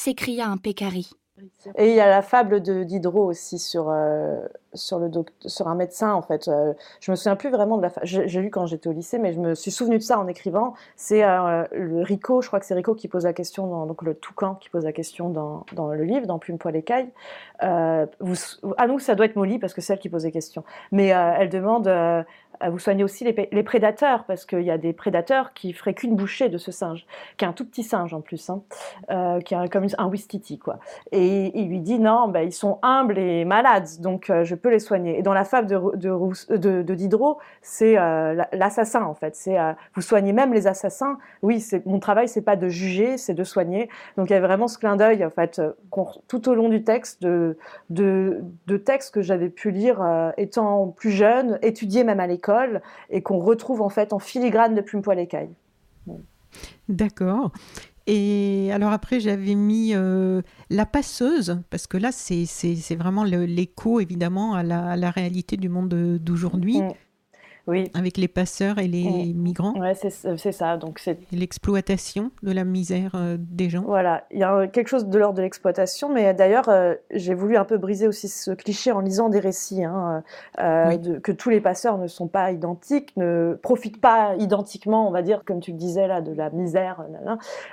s'écria 0.00 0.46
un 0.48 0.56
pécari. 0.56 1.10
Et 1.76 1.90
il 1.90 1.94
y 1.94 2.00
a 2.00 2.08
la 2.08 2.22
fable 2.22 2.60
de 2.62 2.84
Diderot 2.84 3.24
aussi 3.24 3.58
sur, 3.58 3.88
euh, 3.88 4.40
sur, 4.74 4.98
le 4.98 5.10
sur 5.46 5.68
un 5.68 5.74
médecin, 5.74 6.12
en 6.12 6.20
fait. 6.22 6.48
Euh, 6.48 6.74
je 7.00 7.10
me 7.10 7.16
souviens 7.16 7.36
plus 7.36 7.50
vraiment 7.50 7.76
de 7.78 7.82
la 7.82 7.90
fable. 7.90 8.06
J'ai 8.06 8.40
lu 8.40 8.50
quand 8.50 8.66
j'étais 8.66 8.88
au 8.88 8.92
lycée, 8.92 9.18
mais 9.18 9.32
je 9.32 9.40
me 9.40 9.54
suis 9.54 9.70
souvenu 9.70 9.96
de 9.96 10.02
ça 10.02 10.18
en 10.18 10.26
écrivant. 10.26 10.74
C'est 10.96 11.24
euh, 11.24 11.64
le 11.72 12.02
Rico, 12.02 12.42
je 12.42 12.48
crois 12.48 12.60
que 12.60 12.66
c'est 12.66 12.74
Rico 12.74 12.94
qui 12.94 13.08
pose 13.08 13.24
la 13.24 13.32
question, 13.32 13.66
dans, 13.66 13.86
donc 13.86 14.02
le 14.02 14.14
toucan 14.14 14.54
qui 14.54 14.68
pose 14.68 14.84
la 14.84 14.92
question 14.92 15.30
dans, 15.30 15.64
dans 15.72 15.88
le 15.88 16.04
livre, 16.04 16.26
dans 16.26 16.38
Plume, 16.38 16.58
Poil, 16.58 16.76
Écaille. 16.76 17.10
À 17.58 18.06
nous, 18.20 18.98
ça 18.98 19.14
doit 19.14 19.26
être 19.26 19.36
Molly, 19.36 19.58
parce 19.58 19.74
que 19.74 19.80
c'est 19.80 19.94
elle 19.94 19.98
qui 19.98 20.08
pose 20.08 20.24
les 20.24 20.32
questions. 20.32 20.64
Mais 20.92 21.08
elle 21.08 21.48
demande, 21.48 21.88
vous 22.68 22.78
soignez 22.78 23.04
aussi 23.04 23.24
les, 23.24 23.62
prédateurs, 23.62 24.24
parce 24.24 24.44
qu'il 24.44 24.62
y 24.62 24.70
a 24.70 24.78
des 24.78 24.92
prédateurs 24.92 25.52
qui 25.54 25.72
feraient 25.72 25.94
qu'une 25.94 26.16
bouchée 26.16 26.48
de 26.48 26.58
ce 26.58 26.72
singe, 26.72 27.06
qui 27.36 27.44
est 27.44 27.48
un 27.48 27.52
tout 27.52 27.64
petit 27.64 27.82
singe 27.82 28.12
en 28.12 28.20
plus, 28.20 28.50
hein, 28.50 28.62
euh, 29.10 29.40
qui 29.40 29.54
est 29.54 29.68
comme 29.72 29.86
un 29.96 30.08
wistiti, 30.08 30.58
quoi. 30.58 30.78
Et 31.12 31.58
il 31.58 31.68
lui 31.68 31.80
dit 31.80 31.98
non, 31.98 32.28
ben, 32.28 32.42
ils 32.42 32.52
sont 32.52 32.78
humbles 32.82 33.18
et 33.18 33.44
malades, 33.44 33.88
donc 34.00 34.30
euh, 34.30 34.44
je 34.44 34.54
peux 34.54 34.70
les 34.70 34.78
soigner. 34.78 35.18
Et 35.18 35.22
dans 35.22 35.34
la 35.34 35.44
fable 35.44 35.66
de, 35.68 36.82
de 36.82 36.94
Diderot, 36.94 37.38
c'est 37.62 37.98
euh, 37.98 38.34
la- 38.34 38.48
l'assassin 38.52 39.02
en 39.04 39.14
fait. 39.14 39.36
C'est 39.36 39.58
euh, 39.58 39.72
vous 39.94 40.02
soignez 40.02 40.32
même 40.32 40.52
les 40.52 40.66
assassins. 40.66 41.18
Oui, 41.42 41.64
mon 41.86 41.98
travail, 41.98 42.28
c'est 42.28 42.42
pas 42.42 42.56
de 42.56 42.68
juger, 42.68 43.16
c'est 43.16 43.34
de 43.34 43.44
soigner. 43.44 43.88
Donc 44.16 44.30
il 44.30 44.32
y 44.32 44.36
a 44.36 44.40
vraiment 44.40 44.68
ce 44.68 44.78
clin 44.78 44.96
d'œil 44.96 45.24
en 45.24 45.30
fait 45.30 45.58
euh, 45.58 45.72
tout 46.28 46.48
au 46.48 46.54
long 46.54 46.68
du 46.68 46.84
texte 46.84 47.22
de 47.22 47.56
de, 47.90 48.42
de 48.66 48.76
textes 48.76 49.14
que 49.14 49.22
j'avais 49.22 49.48
pu 49.48 49.70
lire 49.70 50.02
euh, 50.02 50.30
étant 50.36 50.88
plus 50.88 51.10
jeune, 51.10 51.58
étudier 51.62 52.04
même 52.04 52.20
à 52.20 52.26
l'école, 52.26 52.49
et 53.10 53.22
qu'on 53.22 53.38
retrouve 53.38 53.82
en 53.82 53.88
fait 53.88 54.12
en 54.12 54.18
filigrane 54.18 54.74
de 54.74 54.80
Plume 54.80 55.02
Poil 55.02 55.18
Écaille. 55.18 55.50
D'accord. 56.88 57.52
Et 58.06 58.70
alors 58.72 58.90
après, 58.92 59.20
j'avais 59.20 59.54
mis 59.54 59.92
euh, 59.94 60.42
la 60.68 60.84
passeuse, 60.84 61.60
parce 61.70 61.86
que 61.86 61.96
là, 61.96 62.10
c'est 62.12 62.96
vraiment 62.96 63.22
l'écho, 63.24 64.00
évidemment, 64.00 64.54
à 64.54 64.62
la, 64.64 64.84
à 64.90 64.96
la 64.96 65.10
réalité 65.10 65.56
du 65.56 65.68
monde 65.68 65.88
de- 65.88 66.18
d'aujourd'hui. 66.18 66.80
Mm. 66.80 66.88
Oui. 67.66 67.90
avec 67.94 68.16
les 68.16 68.28
passeurs 68.28 68.78
et 68.78 68.88
les 68.88 69.32
migrants, 69.34 69.74
Ouais, 69.78 69.94
c'est 69.94 70.52
ça. 70.52 70.76
Donc 70.76 70.98
c'est 70.98 71.18
l'exploitation 71.32 72.30
de 72.42 72.52
la 72.52 72.64
misère 72.64 73.12
euh, 73.14 73.36
des 73.38 73.68
gens. 73.70 73.82
Voilà, 73.82 74.24
il 74.30 74.38
y 74.38 74.42
a 74.44 74.66
quelque 74.66 74.88
chose 74.88 75.06
de 75.06 75.18
l'ordre 75.18 75.36
de 75.36 75.42
l'exploitation, 75.42 76.08
mais 76.12 76.32
d'ailleurs, 76.34 76.68
euh, 76.68 76.94
j'ai 77.12 77.34
voulu 77.34 77.56
un 77.56 77.64
peu 77.64 77.78
briser 77.78 78.08
aussi 78.08 78.28
ce 78.28 78.50
cliché 78.52 78.92
en 78.92 79.00
lisant 79.00 79.28
des 79.28 79.38
récits, 79.40 79.84
hein, 79.84 80.22
euh, 80.58 80.88
Oui. 80.88 80.98
de- 80.98 81.18
que 81.18 81.32
tous 81.32 81.50
les 81.50 81.60
passeurs 81.60 81.98
ne 81.98 82.06
sont 82.06 82.28
pas 82.28 82.50
identiques, 82.52 83.16
ne 83.16 83.58
profitent 83.62 84.00
pas 84.00 84.34
identiquement, 84.38 85.06
on 85.06 85.10
va 85.10 85.22
dire, 85.22 85.42
comme 85.44 85.60
tu 85.60 85.72
le 85.72 85.76
disais 85.78 86.06
là, 86.06 86.20
de 86.20 86.32
la 86.32 86.50
misère. 86.50 87.04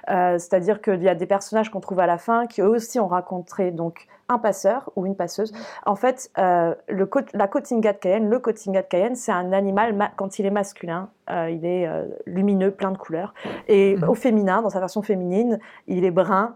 C'est-à-dire 0.08 0.82
qu'il 0.82 1.02
y 1.04 1.10
a 1.10 1.16
des 1.16 1.26
personnages 1.26 1.70
qu'on 1.70 1.80
trouve 1.80 2.00
à 2.00 2.08
la 2.08 2.18
fin 2.18 2.48
qui 2.48 2.62
eux 2.62 2.70
aussi 2.70 3.00
ont 3.00 3.08
rencontré 3.08 3.72
donc 3.72 4.08
un 4.30 4.40
passeur 4.40 4.92
ou 4.96 5.06
une 5.06 5.16
passeuse. 5.16 5.54
En 5.86 5.96
fait, 5.96 6.30
euh, 6.38 6.76
le, 6.90 7.10
la 7.34 7.48
Cotinga 7.48 7.94
de 7.94 7.98
Cayenne, 7.98 8.30
le 8.30 8.40
Cotinga 8.40 8.82
de 8.82 8.88
Cayenne, 8.88 9.16
c'est 9.16 9.32
un 9.32 9.54
animal, 9.54 9.94
ma- 9.94 10.12
quand 10.16 10.38
il 10.38 10.46
est 10.46 10.52
masculin, 10.52 11.10
euh, 11.30 11.50
il 11.50 11.66
est 11.66 11.88
euh, 11.88 12.06
lumineux, 12.26 12.72
plein 12.72 12.92
de 12.92 12.98
couleurs. 12.98 13.34
Et 13.68 13.96
Mhm. 13.96 14.10
au 14.10 14.16
féminin, 14.16 14.62
dans 14.62 14.70
sa 14.70 14.80
version 14.80 15.02
féminine, 15.02 15.60
il 15.88 16.04
est 16.04 16.12
brun. 16.12 16.56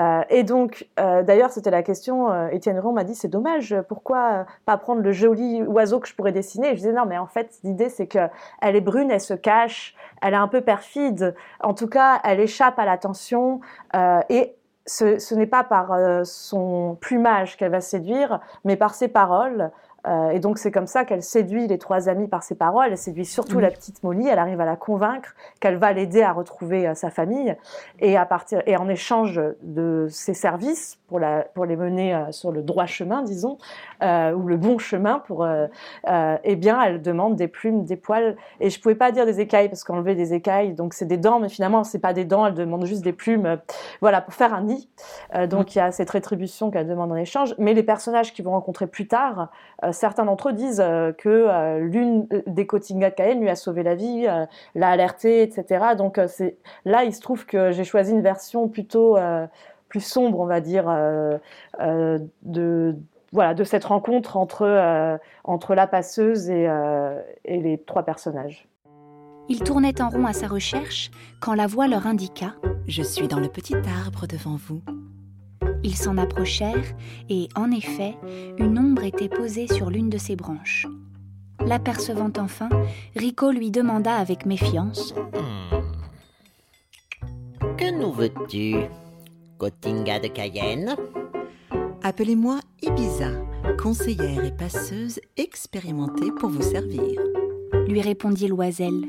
Euh, 0.00 0.22
et 0.30 0.42
donc, 0.42 0.88
euh, 0.98 1.22
d'ailleurs, 1.22 1.50
c'était 1.50 1.70
la 1.70 1.82
question, 1.82 2.32
euh, 2.32 2.48
Étienne 2.48 2.80
Ron 2.80 2.92
m'a 2.92 3.04
dit, 3.04 3.14
c'est 3.14 3.28
dommage, 3.28 3.76
pourquoi 3.88 4.32
euh, 4.32 4.44
pas 4.64 4.78
prendre 4.78 5.02
le 5.02 5.12
joli 5.12 5.62
oiseau 5.62 6.00
que 6.00 6.08
je 6.08 6.14
pourrais 6.16 6.32
dessiner? 6.32 6.68
Et 6.68 6.70
je 6.70 6.76
disais, 6.76 6.92
non, 6.92 7.04
mais 7.06 7.18
en 7.18 7.26
fait, 7.26 7.58
l'idée, 7.62 7.90
c'est 7.90 8.06
qu'elle 8.06 8.30
est 8.62 8.80
brune, 8.80 9.10
elle 9.10 9.20
se 9.20 9.34
cache, 9.34 9.94
elle 10.22 10.32
est 10.32 10.38
un 10.38 10.48
peu 10.48 10.62
perfide, 10.62 11.34
en 11.60 11.74
tout 11.74 11.88
cas, 11.88 12.20
elle 12.24 12.40
échappe 12.40 12.78
à 12.78 12.86
l'attention, 12.86 13.60
euh, 13.94 14.20
et 14.30 14.56
ce, 14.86 15.18
ce 15.18 15.34
n'est 15.34 15.46
pas 15.46 15.64
par 15.64 15.92
euh, 15.92 16.22
son 16.24 16.96
plumage 17.00 17.56
qu'elle 17.56 17.70
va 17.70 17.80
séduire, 17.80 18.40
mais 18.64 18.76
par 18.76 18.94
ses 18.94 19.08
paroles. 19.08 19.70
Euh, 20.06 20.30
et 20.30 20.40
donc, 20.40 20.58
c'est 20.58 20.72
comme 20.72 20.88
ça 20.88 21.04
qu'elle 21.04 21.22
séduit 21.22 21.68
les 21.68 21.78
trois 21.78 22.08
amis 22.08 22.26
par 22.26 22.42
ses 22.42 22.56
paroles. 22.56 22.88
Elle 22.90 22.98
séduit 22.98 23.24
surtout 23.24 23.56
Oui. 23.56 23.62
la 23.62 23.70
petite 23.70 24.02
Molly. 24.02 24.26
Elle 24.26 24.40
arrive 24.40 24.60
à 24.60 24.64
la 24.64 24.74
convaincre 24.74 25.34
qu'elle 25.60 25.76
va 25.76 25.92
l'aider 25.92 26.22
à 26.22 26.32
retrouver 26.32 26.88
euh, 26.88 26.94
sa 26.94 27.10
famille. 27.10 27.56
Et, 28.00 28.16
à 28.16 28.26
partir, 28.26 28.62
et 28.66 28.76
en 28.76 28.88
échange 28.88 29.40
de 29.62 30.08
ses 30.10 30.34
services, 30.34 30.98
pour, 31.12 31.20
la, 31.20 31.42
pour 31.52 31.66
les 31.66 31.76
mener 31.76 32.14
euh, 32.14 32.32
sur 32.32 32.52
le 32.52 32.62
droit 32.62 32.86
chemin, 32.86 33.20
disons, 33.20 33.58
euh, 34.02 34.32
ou 34.32 34.46
le 34.46 34.56
bon 34.56 34.78
chemin, 34.78 35.18
pour, 35.18 35.44
euh, 35.44 35.66
eh 36.42 36.56
bien, 36.56 36.82
elle 36.82 37.02
demande 37.02 37.36
des 37.36 37.48
plumes, 37.48 37.84
des 37.84 37.96
poils. 37.96 38.34
Et 38.60 38.70
je 38.70 38.80
pouvais 38.80 38.94
pas 38.94 39.12
dire 39.12 39.26
des 39.26 39.40
écailles, 39.40 39.68
parce 39.68 39.84
qu'enlever 39.84 40.14
des 40.14 40.32
écailles, 40.32 40.72
donc 40.72 40.94
c'est 40.94 41.04
des 41.04 41.18
dents, 41.18 41.38
mais 41.38 41.50
finalement, 41.50 41.84
c'est 41.84 41.98
pas 41.98 42.14
des 42.14 42.24
dents. 42.24 42.46
Elle 42.46 42.54
demande 42.54 42.86
juste 42.86 43.04
des 43.04 43.12
plumes, 43.12 43.58
voilà, 44.00 44.22
pour 44.22 44.32
faire 44.32 44.54
un 44.54 44.62
nid. 44.62 44.88
Donc, 45.50 45.74
il 45.74 45.78
y 45.78 45.82
a 45.82 45.92
cette 45.92 46.08
rétribution 46.08 46.70
qu'elle 46.70 46.88
demande 46.88 47.12
en 47.12 47.16
échange. 47.16 47.54
Mais 47.58 47.74
les 47.74 47.82
personnages 47.82 48.32
qu'ils 48.32 48.46
vont 48.46 48.52
rencontrer 48.52 48.86
plus 48.86 49.06
tard, 49.06 49.50
certains 49.90 50.24
d'entre 50.24 50.48
eux 50.48 50.52
disent 50.54 50.82
que 51.18 51.78
l'une 51.78 52.26
des 52.46 52.66
Cotinga 52.66 53.10
de 53.10 53.14
Cayenne 53.14 53.40
lui 53.40 53.50
a 53.50 53.56
sauvé 53.56 53.82
la 53.82 53.94
vie, 53.94 54.26
l'a 54.74 54.88
alerté, 54.88 55.42
etc. 55.42 55.94
Donc 55.98 56.18
c'est 56.28 56.56
là, 56.86 57.04
il 57.04 57.14
se 57.14 57.20
trouve 57.20 57.44
que 57.44 57.70
j'ai 57.72 57.84
choisi 57.84 58.12
une 58.12 58.22
version 58.22 58.68
plutôt 58.68 59.16
euh, 59.16 59.46
plus 59.92 60.00
sombre, 60.00 60.40
on 60.40 60.46
va 60.46 60.62
dire, 60.62 60.88
euh, 60.88 61.36
euh, 61.80 62.18
de 62.44 62.96
voilà 63.30 63.52
de 63.52 63.62
cette 63.62 63.84
rencontre 63.84 64.38
entre 64.38 64.62
euh, 64.62 65.18
entre 65.44 65.74
la 65.74 65.86
passeuse 65.86 66.48
et, 66.48 66.66
euh, 66.66 67.20
et 67.44 67.60
les 67.60 67.76
trois 67.76 68.02
personnages. 68.02 68.66
Ils 69.50 69.62
tournaient 69.62 70.00
en 70.00 70.08
rond 70.08 70.24
à 70.24 70.32
sa 70.32 70.46
recherche 70.46 71.10
quand 71.40 71.52
la 71.52 71.66
voix 71.66 71.88
leur 71.88 72.06
indiqua. 72.06 72.54
Je 72.86 73.02
suis 73.02 73.28
dans 73.28 73.38
le 73.38 73.48
petit 73.48 73.74
arbre 73.74 74.26
devant 74.26 74.56
vous. 74.56 74.80
Ils 75.82 75.96
s'en 75.96 76.16
approchèrent 76.16 76.94
et, 77.28 77.48
en 77.54 77.70
effet, 77.70 78.14
une 78.56 78.78
ombre 78.78 79.04
était 79.04 79.28
posée 79.28 79.66
sur 79.66 79.90
l'une 79.90 80.08
de 80.08 80.16
ses 80.16 80.36
branches. 80.36 80.86
L'apercevant 81.66 82.32
enfin, 82.38 82.70
Rico 83.14 83.50
lui 83.50 83.70
demanda 83.70 84.14
avec 84.14 84.46
méfiance 84.46 85.14
Que 87.76 87.90
nous 87.90 88.12
veux-tu? 88.12 88.76
Cotinga 89.62 90.18
de 90.18 90.26
Cayenne 90.26 90.96
Appelez-moi 92.02 92.58
Ibiza, 92.82 93.30
conseillère 93.80 94.44
et 94.44 94.50
passeuse 94.50 95.20
expérimentée 95.36 96.32
pour 96.40 96.48
vous 96.48 96.62
servir. 96.62 97.20
lui 97.86 98.00
répondit 98.00 98.48
Loisel. 98.48 99.04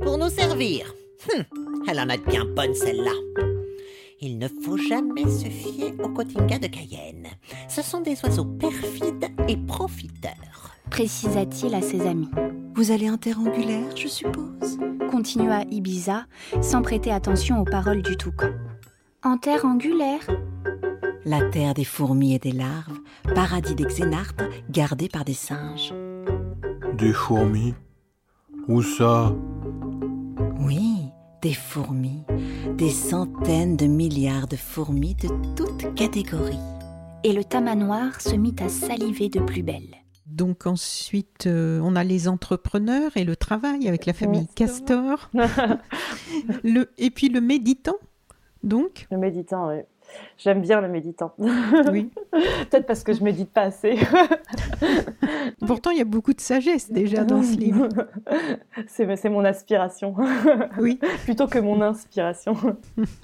Pour 0.00 0.16
nous 0.16 0.30
servir. 0.30 0.94
Hum, 1.30 1.44
elle 1.86 2.00
en 2.00 2.08
a 2.08 2.16
de 2.16 2.22
bien 2.22 2.46
bonne 2.46 2.72
celle-là. 2.72 3.12
Il 4.22 4.38
ne 4.38 4.48
faut 4.48 4.78
jamais 4.78 5.28
se 5.28 5.50
fier 5.50 5.92
aux 6.02 6.08
Cotinga 6.08 6.58
de 6.58 6.68
Cayenne. 6.68 7.26
Ce 7.68 7.82
sont 7.82 8.00
des 8.00 8.18
oiseaux 8.24 8.46
perfides 8.46 9.28
et 9.46 9.58
profiteurs. 9.58 10.74
Précisa-t-il 10.88 11.74
à 11.74 11.82
ses 11.82 12.00
amis. 12.00 12.30
Vous 12.74 12.92
allez 12.92 13.10
en 13.10 13.18
terre 13.18 13.40
angulaire, 13.40 13.94
je 13.94 14.08
suppose? 14.08 14.78
Continua 15.10 15.64
Ibiza, 15.70 16.24
sans 16.62 16.80
prêter 16.80 17.12
attention 17.12 17.60
aux 17.60 17.66
paroles 17.66 18.00
du 18.00 18.16
toucan. 18.16 18.52
En 19.24 19.36
terre 19.36 19.64
angulaire 19.64 20.24
La 21.24 21.42
terre 21.50 21.74
des 21.74 21.84
fourmis 21.84 22.34
et 22.34 22.38
des 22.38 22.52
larves, 22.52 23.00
paradis 23.34 23.74
des 23.74 23.84
xénartres 23.84 24.44
gardés 24.70 25.08
par 25.08 25.24
des 25.24 25.34
singes. 25.34 25.92
Des 26.96 27.12
fourmis? 27.12 27.74
Où 28.68 28.80
ça? 28.80 29.34
Oui, 30.60 31.08
des 31.42 31.52
fourmis, 31.52 32.22
des 32.76 32.90
centaines 32.90 33.76
de 33.76 33.86
milliards 33.86 34.46
de 34.46 34.54
fourmis 34.54 35.16
de 35.16 35.28
toutes 35.56 35.92
catégories. 35.96 36.60
Et 37.24 37.32
le 37.32 37.42
tamanoir 37.42 38.20
se 38.20 38.36
mit 38.36 38.54
à 38.60 38.68
saliver 38.68 39.28
de 39.28 39.40
plus 39.40 39.64
belle. 39.64 39.96
Donc 40.26 40.68
ensuite, 40.68 41.48
euh, 41.48 41.80
on 41.82 41.96
a 41.96 42.04
les 42.04 42.28
entrepreneurs 42.28 43.16
et 43.16 43.24
le 43.24 43.34
travail 43.34 43.88
avec 43.88 44.06
la 44.06 44.12
famille 44.12 44.46
Castor. 44.54 45.28
le, 46.62 46.88
et 46.98 47.10
puis 47.10 47.28
le 47.28 47.40
méditant, 47.40 47.96
donc. 48.62 49.06
Le 49.10 49.18
méditant, 49.18 49.68
oui. 49.68 49.80
J'aime 50.38 50.62
bien 50.62 50.80
le 50.80 50.88
méditant. 50.88 51.32
Oui. 51.92 52.10
Peut-être 52.70 52.86
parce 52.86 53.02
que 53.04 53.12
je 53.12 53.22
médite 53.22 53.50
pas 53.52 53.62
assez. 53.62 53.98
Pourtant, 55.66 55.90
il 55.90 55.98
y 55.98 56.00
a 56.00 56.04
beaucoup 56.04 56.32
de 56.32 56.40
sagesse 56.40 56.90
déjà 56.90 57.24
dans 57.24 57.42
ce 57.42 57.56
livre. 57.56 57.88
c'est 58.86 59.28
mon 59.28 59.44
aspiration. 59.44 60.14
Oui. 60.78 60.98
Plutôt 61.24 61.46
que 61.46 61.58
mon 61.58 61.80
inspiration. 61.82 62.56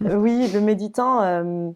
Oui, 0.01 0.51
le 0.53 0.61
méditant. 0.61 1.23
euh, 1.23 1.70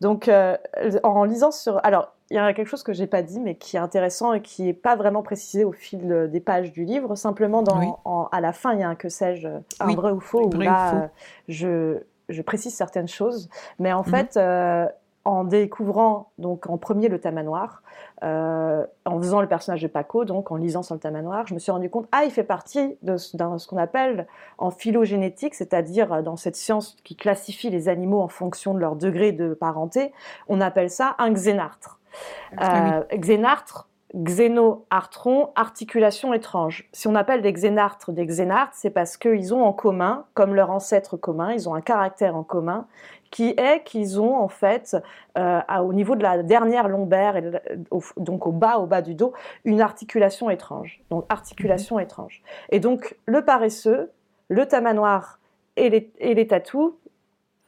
donc, 0.00 0.28
euh, 0.28 0.56
en 1.04 1.24
lisant 1.24 1.50
sur. 1.50 1.80
Alors, 1.84 2.12
il 2.30 2.34
y 2.34 2.38
a 2.38 2.52
quelque 2.54 2.66
chose 2.68 2.82
que 2.82 2.92
j'ai 2.92 3.06
pas 3.06 3.22
dit, 3.22 3.38
mais 3.40 3.56
qui 3.56 3.76
est 3.76 3.80
intéressant 3.80 4.32
et 4.32 4.40
qui 4.42 4.62
n'est 4.62 4.72
pas 4.72 4.96
vraiment 4.96 5.22
précisé 5.22 5.64
au 5.64 5.72
fil 5.72 6.28
des 6.32 6.40
pages 6.40 6.72
du 6.72 6.84
livre. 6.84 7.14
Simplement, 7.14 7.62
dans, 7.62 7.78
Oui. 7.78 7.86
en- 8.04 8.28
à 8.32 8.40
la 8.40 8.52
fin, 8.52 8.72
il 8.74 8.80
y 8.80 8.82
a 8.82 8.88
un 8.88 8.94
que 8.94 9.08
sais-je, 9.08 9.48
un 9.80 9.86
Oui, 9.86 9.94
vrai 9.94 10.12
ou 10.12 10.20
faux, 10.20 10.46
où 10.46 10.50
vrai 10.50 10.66
ou 10.66 10.70
là, 10.70 10.90
faux. 10.90 10.96
euh, 10.96 11.06
je, 11.48 11.98
je 12.28 12.42
précise 12.42 12.74
certaines 12.74 13.08
choses. 13.08 13.48
Mais 13.78 13.92
en 13.92 14.02
Mhm. 14.02 14.04
fait, 14.04 14.36
euh, 14.36 14.86
en 15.24 15.44
découvrant 15.44 16.30
donc 16.38 16.68
en 16.68 16.78
premier 16.78 17.08
le 17.08 17.20
tamanoir, 17.20 17.82
euh, 18.24 18.84
en 19.04 19.18
faisant 19.18 19.40
le 19.40 19.46
personnage 19.46 19.80
de 19.82 19.86
Paco, 19.86 20.24
donc 20.24 20.50
en 20.50 20.56
lisant 20.56 20.82
sur 20.82 20.94
le 20.96 21.00
tamanoir, 21.00 21.46
je 21.46 21.54
me 21.54 21.60
suis 21.60 21.70
rendu 21.70 21.88
compte, 21.90 22.08
ah, 22.10 22.24
il 22.24 22.32
fait 22.32 22.42
partie 22.42 22.96
de 23.02 23.16
ce, 23.16 23.36
qu'on 23.68 23.76
appelle 23.76 24.26
en 24.58 24.70
phylogénétique, 24.72 25.54
c'est-à-dire 25.54 26.12
euh, 26.12 26.22
dans 26.22 26.36
cette 26.36 26.56
science 26.56 26.96
qui 27.04 27.14
classifie 27.14 27.70
les 27.70 27.88
animaux 27.88 28.20
en 28.20 28.26
fonction 28.28 28.74
de 28.74 28.80
leur 28.80 28.96
degré 28.96 29.30
de 29.30 29.54
parenté, 29.54 30.12
on 30.48 30.60
appelle 30.60 30.90
ça 30.90 31.14
un 31.18 31.30
xénartre. 31.32 32.00
Ah 32.58 32.98
Euh, 32.98 33.02
Xénartre, 33.16 33.88
xénoartron, 34.14 35.50
articulation 35.54 36.32
étrange. 36.34 36.88
Si 36.92 37.08
on 37.08 37.14
appelle 37.14 37.42
des 37.42 37.52
xénartres 37.52 38.12
des 38.12 38.26
xénartres, 38.26 38.74
c'est 38.74 38.90
parce 38.90 39.16
qu'ils 39.16 39.54
ont 39.54 39.64
en 39.64 39.72
commun, 39.72 40.24
comme 40.34 40.54
leur 40.54 40.70
ancêtre 40.70 41.16
commun, 41.16 41.52
ils 41.52 41.68
ont 41.68 41.74
un 41.74 41.80
caractère 41.80 42.36
en 42.36 42.42
commun 42.42 42.86
qui 43.30 43.54
est 43.56 43.82
qu'ils 43.84 44.20
ont 44.20 44.36
en 44.36 44.48
fait, 44.48 44.94
euh, 45.38 45.60
à- 45.66 45.82
au 45.82 45.92
niveau 45.94 46.16
de 46.16 46.22
la 46.22 46.42
dernière 46.42 46.88
lombaire, 46.88 47.36
et 47.36 47.50
au- 47.90 48.02
donc 48.18 48.46
au 48.46 48.52
bas, 48.52 48.76
au 48.78 48.86
bas 48.86 49.00
du 49.00 49.14
dos, 49.14 49.32
une 49.64 49.80
articulation 49.80 50.50
étrange. 50.50 51.00
Donc 51.10 51.24
articulation 51.30 51.98
étrange. 51.98 52.42
Et 52.70 52.78
donc 52.80 53.16
le 53.24 53.42
paresseux, 53.44 54.10
le 54.48 54.66
tamanoir 54.66 55.38
et 55.76 55.88
les, 55.88 56.12
et 56.18 56.34
les 56.34 56.46
tatous 56.46 56.92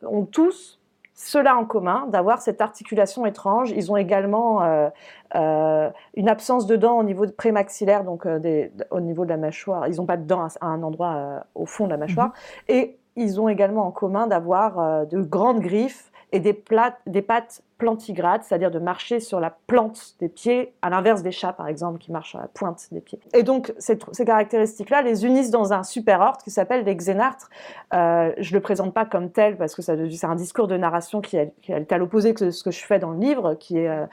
ont 0.02 0.26
tous 0.26 0.78
cela 1.14 1.57
en 1.57 1.64
commun, 1.64 2.07
d'avoir 2.09 2.42
cette 2.42 2.61
articulation 2.61 3.24
étrange. 3.24 3.70
Ils 3.70 3.90
ont 3.92 3.96
également 3.96 4.62
euh, 4.62 4.88
euh, 5.37 5.88
une 6.14 6.29
absence 6.29 6.66
de 6.66 6.74
dents 6.77 6.98
au 6.98 7.05
niveau 7.05 7.24
de 7.24 7.31
prémaxillaire, 7.31 8.03
donc 8.05 8.27
euh, 8.27 8.38
des- 8.40 8.72
au 8.90 9.00
niveau 9.00 9.24
de 9.24 9.31
la 9.31 9.37
mâchoire. 9.37 9.87
Ils 9.87 9.96
n'ont 9.96 10.07
pas 10.07 10.16
de 10.16 10.24
dents 10.24 10.42
à, 10.42 10.66
un 10.66 10.83
endroit 10.83 11.44
au 11.55 11.66
fond 11.66 11.85
de 11.87 11.90
la 11.90 11.96
mâchoire. 11.98 12.33
Et 12.68 12.98
ils 13.16 13.40
ont 13.40 13.48
également 13.48 13.87
en 13.87 13.92
commun 13.92 14.27
d'avoir 14.27 15.07
de 15.07 15.20
grandes 15.20 15.61
griffes 15.61 16.11
et 16.33 16.40
des, 16.40 16.53
plates- 16.53 16.98
des 17.07 17.22
pattes 17.22 17.62
plantigrade, 17.78 18.42
c'est-à-dire 18.44 18.70
de 18.70 18.78
marcher 18.78 19.20
sur 19.20 19.40
la 19.40 19.50
plante 19.66 20.14
des 20.20 20.28
pieds, 20.28 20.72
à 20.82 20.90
l'inverse 20.90 21.22
des 21.22 21.32
chats 21.32 21.52
par 21.52 21.66
exemple 21.68 21.98
qui 21.98 22.12
marchent 22.12 22.30
sur 22.30 22.38
la 22.40 22.48
pointe 22.48 22.87
des 22.92 23.00
pieds. 23.00 23.18
Et 23.34 23.42
donc 23.42 23.72
ces, 23.78 23.98
ces 24.12 24.24
caractéristiques-là 24.24 25.02
les 25.02 25.24
unissent 25.26 25.50
dans 25.50 25.72
un 25.72 25.82
super 25.82 26.20
ordre 26.20 26.38
qui 26.42 26.50
s'appelle 26.50 26.84
les 26.84 26.94
xénartres. 26.94 27.48
Euh, 27.92 28.32
je 28.38 28.54
le 28.54 28.60
présente 28.60 28.94
pas 28.94 29.04
comme 29.04 29.30
tel 29.30 29.56
parce 29.56 29.74
que 29.74 29.82
c'est 29.82 30.24
un 30.24 30.34
discours 30.34 30.68
de 30.68 30.76
narration 30.76 31.20
qui 31.20 31.37
est, 31.37 31.52
qui 31.62 31.72
est 31.72 31.92
à 31.92 31.98
l'opposé 31.98 32.32
de 32.32 32.50
ce 32.50 32.62
que 32.62 32.70
je 32.70 32.84
fais 32.84 32.98
dans 32.98 33.10
le 33.10 33.18
livre, 33.18 33.54
qui 33.54 33.78
est, 33.78 33.88
euh, 33.88 34.06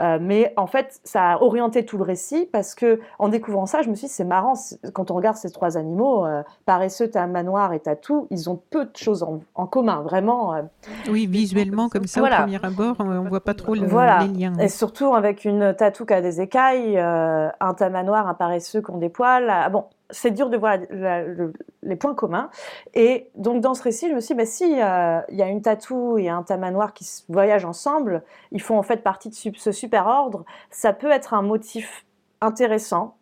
euh, 0.00 0.18
mais 0.20 0.52
en 0.56 0.66
fait 0.66 1.00
ça 1.04 1.32
a 1.32 1.42
orienté 1.42 1.84
tout 1.84 1.98
le 1.98 2.04
récit 2.04 2.48
parce 2.52 2.74
que 2.74 3.00
en 3.18 3.28
découvrant 3.28 3.66
ça, 3.66 3.82
je 3.82 3.90
me 3.90 3.94
suis 3.94 4.06
dit 4.06 4.12
c'est 4.12 4.24
marrant 4.24 4.54
quand 4.92 5.10
on 5.10 5.14
regarde 5.14 5.36
ces 5.36 5.50
trois 5.50 5.76
animaux, 5.76 6.24
euh, 6.24 6.42
paresseux, 6.66 7.10
manoir 7.28 7.72
et 7.72 7.80
tatou, 7.80 8.26
ils 8.30 8.48
ont 8.48 8.60
peu 8.70 8.84
de 8.84 8.96
choses 8.96 9.22
en, 9.22 9.40
en 9.54 9.66
commun, 9.66 10.02
vraiment. 10.02 10.54
euh, 10.54 10.62
Oui, 11.10 11.26
visuellement, 11.26 11.88
comme 11.88 12.06
ça, 12.06 12.20
Voilà. 12.20 12.38
au 12.38 12.42
premier 12.42 12.64
abord, 12.64 12.96
on 13.10 13.28
voit 13.28 13.40
pas 13.44 13.54
trop 13.54 13.74
le- 13.74 13.86
Voilà. 13.86 14.20
les 14.20 14.28
liens. 14.28 14.58
Et 14.58 14.68
surtout 14.68 15.14
avec 15.14 15.44
une 15.44 15.74
tatou 15.74 16.04
qui 16.06 16.12
a 16.14 16.20
des 16.20 16.40
écailles, 16.40 16.98
euh, 16.98 17.48
un 17.60 17.74
tamanoir, 17.74 18.26
un 18.28 18.34
paresseux 18.34 18.80
qui 18.82 18.90
ont 18.90 18.98
des 18.98 19.08
poils. 19.08 19.48
Ah, 19.50 19.68
bon, 19.68 19.84
c'est 20.10 20.30
dur 20.30 20.48
de 20.50 20.56
voir 20.56 20.76
la- 20.90 21.22
le- 21.24 21.52
les 21.82 21.96
points 21.96 22.14
communs. 22.14 22.50
Et 22.94 23.30
donc 23.34 23.60
dans 23.60 23.74
ce 23.74 23.82
récit, 23.82 24.08
je 24.08 24.14
me 24.14 24.20
suis 24.20 24.34
dit, 24.34 24.38
bah, 24.38 24.46
si 24.46 24.80
euh, 24.82 25.20
il 25.30 25.36
y 25.36 25.42
a 25.42 25.46
une 25.48 25.62
tatou 25.62 26.18
et 26.18 26.28
un 26.28 26.42
tamanoir 26.42 26.92
qui 26.94 27.06
voyagent 27.28 27.64
ensemble, 27.64 28.22
ils 28.52 28.60
font 28.62 28.78
en 28.78 28.82
fait 28.82 28.98
partie 29.02 29.28
de 29.28 29.34
ce 29.56 29.72
super 29.72 30.06
ordre, 30.06 30.44
ça 30.70 30.92
peut 30.92 31.10
être 31.10 31.34
un 31.34 31.42
motif 31.42 32.04
intéressant. 32.40 33.14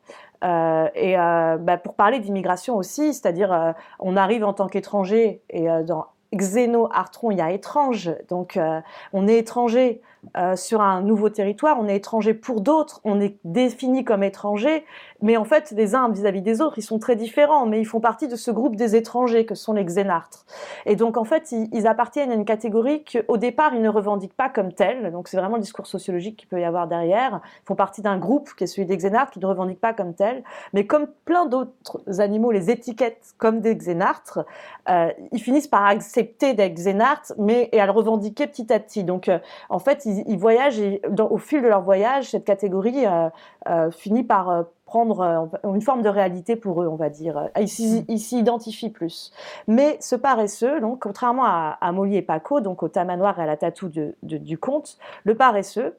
Euh, 0.44 0.88
et 0.94 1.18
euh, 1.18 1.56
bah, 1.56 1.78
pour 1.78 1.94
parler 1.94 2.18
d'immigration 2.20 2.76
aussi, 2.76 3.14
c'est-à-dire 3.14 3.74
on 3.98 4.16
arrive 4.16 4.44
en 4.44 4.52
tant 4.52 4.66
qu'étranger 4.66 5.40
et 5.48 5.66
dans 5.84 6.06
Xéno, 6.34 6.88
Artron, 6.92 7.30
il 7.30 7.38
y 7.38 7.40
a 7.40 7.52
étrange, 7.52 8.10
donc 8.28 8.56
euh, 8.56 8.80
on 9.12 9.28
est 9.28 9.38
étranger 9.38 10.00
euh, 10.36 10.56
sur 10.56 10.80
un 10.80 11.02
nouveau 11.02 11.30
territoire, 11.30 11.78
on 11.80 11.86
est 11.86 11.96
étranger 11.96 12.34
pour 12.34 12.60
d'autres, 12.60 13.00
on 13.04 13.20
est 13.20 13.36
défini 13.44 14.04
comme 14.04 14.22
étranger, 14.22 14.84
mais 15.22 15.36
en 15.36 15.44
fait, 15.44 15.72
les 15.76 15.94
uns 15.94 16.08
vis-à-vis 16.10 16.42
des 16.42 16.60
autres, 16.60 16.78
ils 16.78 16.82
sont 16.82 16.98
très 16.98 17.16
différents, 17.16 17.66
mais 17.66 17.80
ils 17.80 17.86
font 17.86 18.00
partie 18.00 18.28
de 18.28 18.36
ce 18.36 18.50
groupe 18.50 18.76
des 18.76 18.96
étrangers 18.96 19.46
que 19.46 19.54
sont 19.54 19.72
les 19.72 19.84
xénartres. 19.84 20.44
Et 20.84 20.96
donc, 20.96 21.16
en 21.16 21.24
fait, 21.24 21.52
ils, 21.52 21.86
appartiennent 21.86 22.30
à 22.30 22.34
une 22.34 22.44
catégorie 22.44 23.04
qu'au 23.04 23.36
départ, 23.36 23.74
ils 23.74 23.80
ne 23.80 23.88
revendiquent 23.88 24.36
pas 24.36 24.48
comme 24.48 24.72
telle, 24.72 25.12
donc 25.12 25.28
c'est 25.28 25.36
vraiment 25.36 25.56
le 25.56 25.62
discours 25.62 25.86
sociologique 25.86 26.36
qu'il 26.36 26.48
peut 26.48 26.60
y 26.60 26.64
avoir 26.64 26.88
derrière. 26.88 27.40
Ils 27.62 27.66
font 27.66 27.76
partie 27.76 28.02
d'un 28.02 28.18
groupe 28.18 28.50
qui 28.56 28.64
est 28.64 28.66
celui 28.66 28.86
des 28.86 28.96
xénartres, 28.96 29.32
qui 29.32 29.38
ne 29.38 29.46
revendiquent 29.46 29.80
pas 29.80 29.92
comme 29.92 30.14
tel, 30.14 30.42
mais 30.72 30.86
comme 30.86 31.06
plein 31.24 31.46
d'autres 31.46 32.20
animaux 32.20 32.50
les 32.50 32.70
étiquettent 32.70 33.34
comme 33.38 33.60
des 33.60 33.76
xénartres, 33.76 34.44
euh, 34.88 35.10
ils 35.32 35.40
finissent 35.40 35.68
par 35.68 35.84
accepter 35.84 36.54
d'être 36.54 36.74
xénartres, 36.74 37.32
mais 37.38 37.68
et 37.72 37.80
à 37.80 37.86
le 37.86 37.92
revendiquer 37.92 38.46
petit 38.46 38.72
à 38.72 38.80
petit. 38.80 39.04
Donc, 39.04 39.28
euh, 39.28 39.38
en 39.68 39.78
fait, 39.78 40.04
ils, 40.04 40.38
voyagent 40.38 40.78
et 40.78 41.00
au 41.18 41.38
fil 41.38 41.62
de 41.62 41.68
leur 41.68 41.82
voyage, 41.82 42.30
cette 42.30 42.44
catégorie 42.44 43.04
euh, 43.06 43.90
finit 43.90 44.24
par 44.24 44.64
prendre 44.86 45.20
euh, 45.20 45.70
une 45.74 45.82
forme 45.82 46.02
de 46.02 46.08
réalité 46.08 46.56
pour 46.56 46.82
eux, 46.82 46.86
on 46.88 46.96
va 46.96 47.10
dire. 47.10 47.48
Ils 47.60 47.68
s'y 47.68 48.04
ils 48.08 48.18
s'y 48.20 48.38
identifient 48.38 48.90
plus. 48.90 49.32
Mais 49.66 49.98
ce 50.00 50.16
paresseux, 50.16 50.80
donc, 50.80 51.00
contrairement 51.02 51.44
à, 51.44 51.76
à 51.80 51.92
Molly 51.92 52.16
et 52.16 52.22
Paco, 52.22 52.60
donc 52.60 52.82
au 52.82 52.88
tamanoir 52.88 53.38
et 53.38 53.42
à 53.42 53.46
la 53.46 53.56
tatou 53.56 53.88
de- 53.88 54.14
de- 54.22 54.38
du 54.38 54.56
conte, 54.58 54.96
le 55.24 55.34
paresseux 55.34 55.96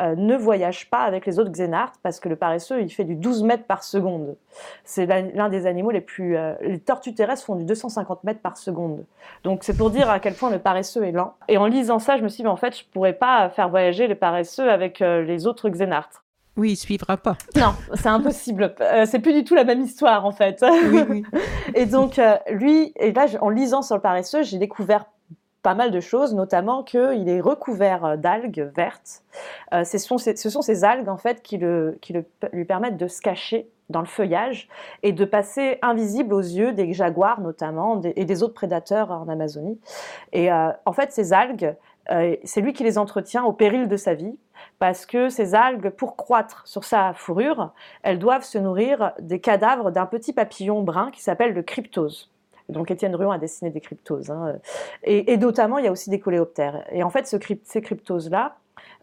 euh, 0.00 0.14
ne 0.14 0.36
voyage 0.36 0.88
pas 0.88 1.00
avec 1.00 1.26
les 1.26 1.38
autres 1.40 1.50
xénartres 1.50 1.98
parce 2.02 2.20
que 2.20 2.28
le 2.28 2.36
paresseux, 2.36 2.80
il 2.80 2.88
fait 2.90 3.02
du 3.04 3.16
12 3.16 3.42
mètres 3.42 3.64
par 3.64 3.82
seconde. 3.82 4.36
C'est 4.84 5.04
l'un 5.04 5.48
des 5.48 5.66
animaux 5.66 5.90
les 5.90 6.00
plus... 6.00 6.36
euh, 6.36 6.54
les 6.60 6.78
tortues 6.78 7.12
terrestres 7.12 7.44
font 7.44 7.56
du 7.56 7.64
250 7.64 8.22
mètres 8.24 8.40
par 8.40 8.56
seconde. 8.56 9.04
Donc 9.42 9.64
c'est 9.64 9.76
pour 9.76 9.90
dire 9.90 10.08
à 10.08 10.20
quel 10.20 10.34
point 10.34 10.48
le 10.50 10.60
paresseux 10.60 11.04
est 11.04 11.10
lent. 11.12 11.34
Et 11.48 11.58
en 11.58 11.66
lisant 11.66 11.98
ça, 11.98 12.16
je 12.16 12.22
me 12.22 12.28
suis 12.28 12.36
dit, 12.38 12.42
mais 12.44 12.50
en 12.50 12.56
fait, 12.56 12.78
je 12.78 12.84
pourrais 12.92 13.12
pas 13.14 13.50
faire 13.50 13.68
voyager 13.68 14.06
les 14.06 14.14
paresseux 14.14 14.70
avec 14.70 15.02
euh, 15.02 15.22
les 15.22 15.46
autres 15.48 15.68
xénartres. 15.68 16.22
Oui, 16.60 16.72
il 16.72 16.76
suivra 16.76 17.16
pas. 17.16 17.38
Non, 17.56 17.72
c'est 17.94 18.08
impossible. 18.08 18.74
Euh, 18.82 19.06
c'est 19.06 19.18
plus 19.20 19.32
du 19.32 19.44
tout 19.44 19.54
la 19.54 19.64
même 19.64 19.80
histoire, 19.80 20.26
en 20.26 20.30
fait. 20.32 20.62
Oui, 20.92 21.00
oui. 21.08 21.22
Et 21.74 21.86
donc, 21.86 22.18
euh, 22.18 22.36
lui, 22.50 22.92
et 22.96 23.12
là, 23.12 23.24
en 23.40 23.48
lisant 23.48 23.80
sur 23.80 23.96
le 23.96 24.02
paresseux, 24.02 24.42
j'ai 24.42 24.58
découvert 24.58 25.06
pas 25.62 25.74
mal 25.74 25.90
de 25.90 26.00
choses, 26.00 26.34
notamment 26.34 26.82
qu'il 26.82 27.28
est 27.30 27.40
recouvert 27.40 28.04
euh, 28.04 28.16
d'algues 28.16 28.70
vertes. 28.76 29.22
Euh, 29.72 29.84
ce, 29.84 29.96
sont 29.96 30.18
ces, 30.18 30.36
ce 30.36 30.50
sont 30.50 30.60
ces 30.60 30.84
algues, 30.84 31.08
en 31.08 31.16
fait, 31.16 31.42
qui, 31.42 31.56
le, 31.56 31.96
qui 32.02 32.12
le- 32.12 32.26
lui 32.52 32.66
permettent 32.66 32.98
de 32.98 33.08
se 33.08 33.22
cacher 33.22 33.68
dans 33.88 34.00
le 34.00 34.06
feuillage 34.06 34.68
et 35.02 35.12
de 35.12 35.24
passer 35.24 35.78
invisible 35.80 36.34
aux 36.34 36.40
yeux 36.40 36.72
des 36.72 36.92
jaguars, 36.92 37.40
notamment, 37.40 37.96
des- 37.96 38.12
et 38.16 38.26
des 38.26 38.42
autres 38.42 38.54
prédateurs 38.54 39.10
en 39.12 39.28
Amazonie. 39.28 39.78
Et 40.34 40.52
euh, 40.52 40.68
en 40.84 40.92
fait, 40.92 41.10
ces 41.12 41.32
algues, 41.32 41.74
euh, 42.10 42.36
c'est 42.44 42.60
lui 42.60 42.72
qui 42.74 42.82
les 42.84 42.98
entretient 42.98 43.44
au 43.44 43.52
péril 43.52 43.88
de 43.88 43.96
sa 43.96 44.12
vie, 44.14 44.36
parce 44.80 45.06
que 45.06 45.28
ces 45.28 45.54
algues, 45.54 45.90
pour 45.90 46.16
croître 46.16 46.62
sur 46.66 46.84
sa 46.84 47.12
fourrure, 47.12 47.70
elles 48.02 48.18
doivent 48.18 48.44
se 48.44 48.58
nourrir 48.58 49.12
des 49.20 49.38
cadavres 49.38 49.90
d'un 49.92 50.06
petit 50.06 50.32
papillon 50.32 50.82
brun 50.82 51.10
qui 51.12 51.22
s'appelle 51.22 51.52
le 51.52 51.62
cryptose. 51.62 52.30
Donc 52.70 52.90
Étienne 52.90 53.14
Ruon 53.14 53.30
a 53.30 53.38
dessiné 53.38 53.70
des 53.70 53.80
cryptoses. 53.80 54.30
hein. 54.30 54.56
Et, 55.04 55.36
notamment, 55.36 55.78
il 55.78 55.84
y 55.84 55.88
a 55.88 55.92
aussi 55.92 56.08
des 56.08 56.18
coléoptères. 56.18 56.84
Et 56.90 57.02
en 57.02 57.10
fait, 57.10 57.26
ces 57.26 57.82
cryptoses-là 57.82 58.56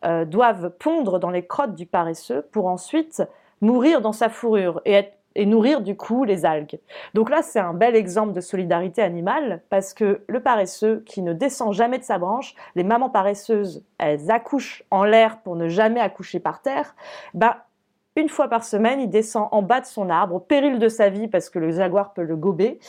euh, 0.06 0.26
doivent 0.26 0.72
pondre 0.80 1.20
dans 1.20 1.30
les 1.30 1.46
crottes 1.46 1.76
du 1.76 1.86
paresseux 1.86 2.42
pour 2.52 2.68
ensuite 2.68 3.22
mourir 3.62 4.02
dans 4.02 4.14
sa 4.14 4.30
fourrure 4.30 4.82
et, 4.86 4.94
être- 4.94 5.17
et 5.38 5.46
nourrir 5.46 5.82
du 5.82 5.96
coup 5.96 6.26
les 6.26 6.46
algues. 6.46 6.80
Donc 7.14 7.30
là, 7.30 7.42
c'est 7.42 7.60
un 7.60 7.74
bel 7.74 7.96
exemple 7.96 8.34
de 8.34 8.42
solidarité 8.42 9.02
animale 9.02 9.62
parce 9.70 9.94
que 9.94 10.22
le 10.28 10.42
paresseux 10.42 11.04
qui 11.06 11.22
ne 11.22 11.32
descend 11.32 11.74
jamais 11.74 12.00
de 12.00 12.04
sa 12.04 12.18
branche, 12.18 12.56
les 12.76 12.84
mamans 12.84 13.10
paresseuses, 13.10 13.86
elles 14.00 14.30
accouchent 14.32 14.84
en 14.92 15.04
l'air 15.04 15.40
pour 15.42 15.56
ne 15.56 15.70
jamais 15.70 16.02
accoucher 16.02 16.40
par 16.40 16.62
terre, 16.62 16.96
bah, 17.36 17.68
une 18.16 18.30
fois 18.30 18.48
par 18.48 18.64
semaine, 18.64 19.00
il 19.00 19.10
descend 19.12 19.48
en 19.52 19.62
bas 19.62 19.80
de 19.80 19.86
son 19.86 20.10
arbre, 20.10 20.34
au 20.34 20.40
péril 20.40 20.80
de 20.80 20.90
sa 20.90 21.10
vie, 21.10 21.28
parce 21.28 21.52
que 21.52 21.60
le 21.60 21.70
jaguar 21.70 22.14
peut 22.14 22.24
le 22.24 22.36
gober, 22.36 22.80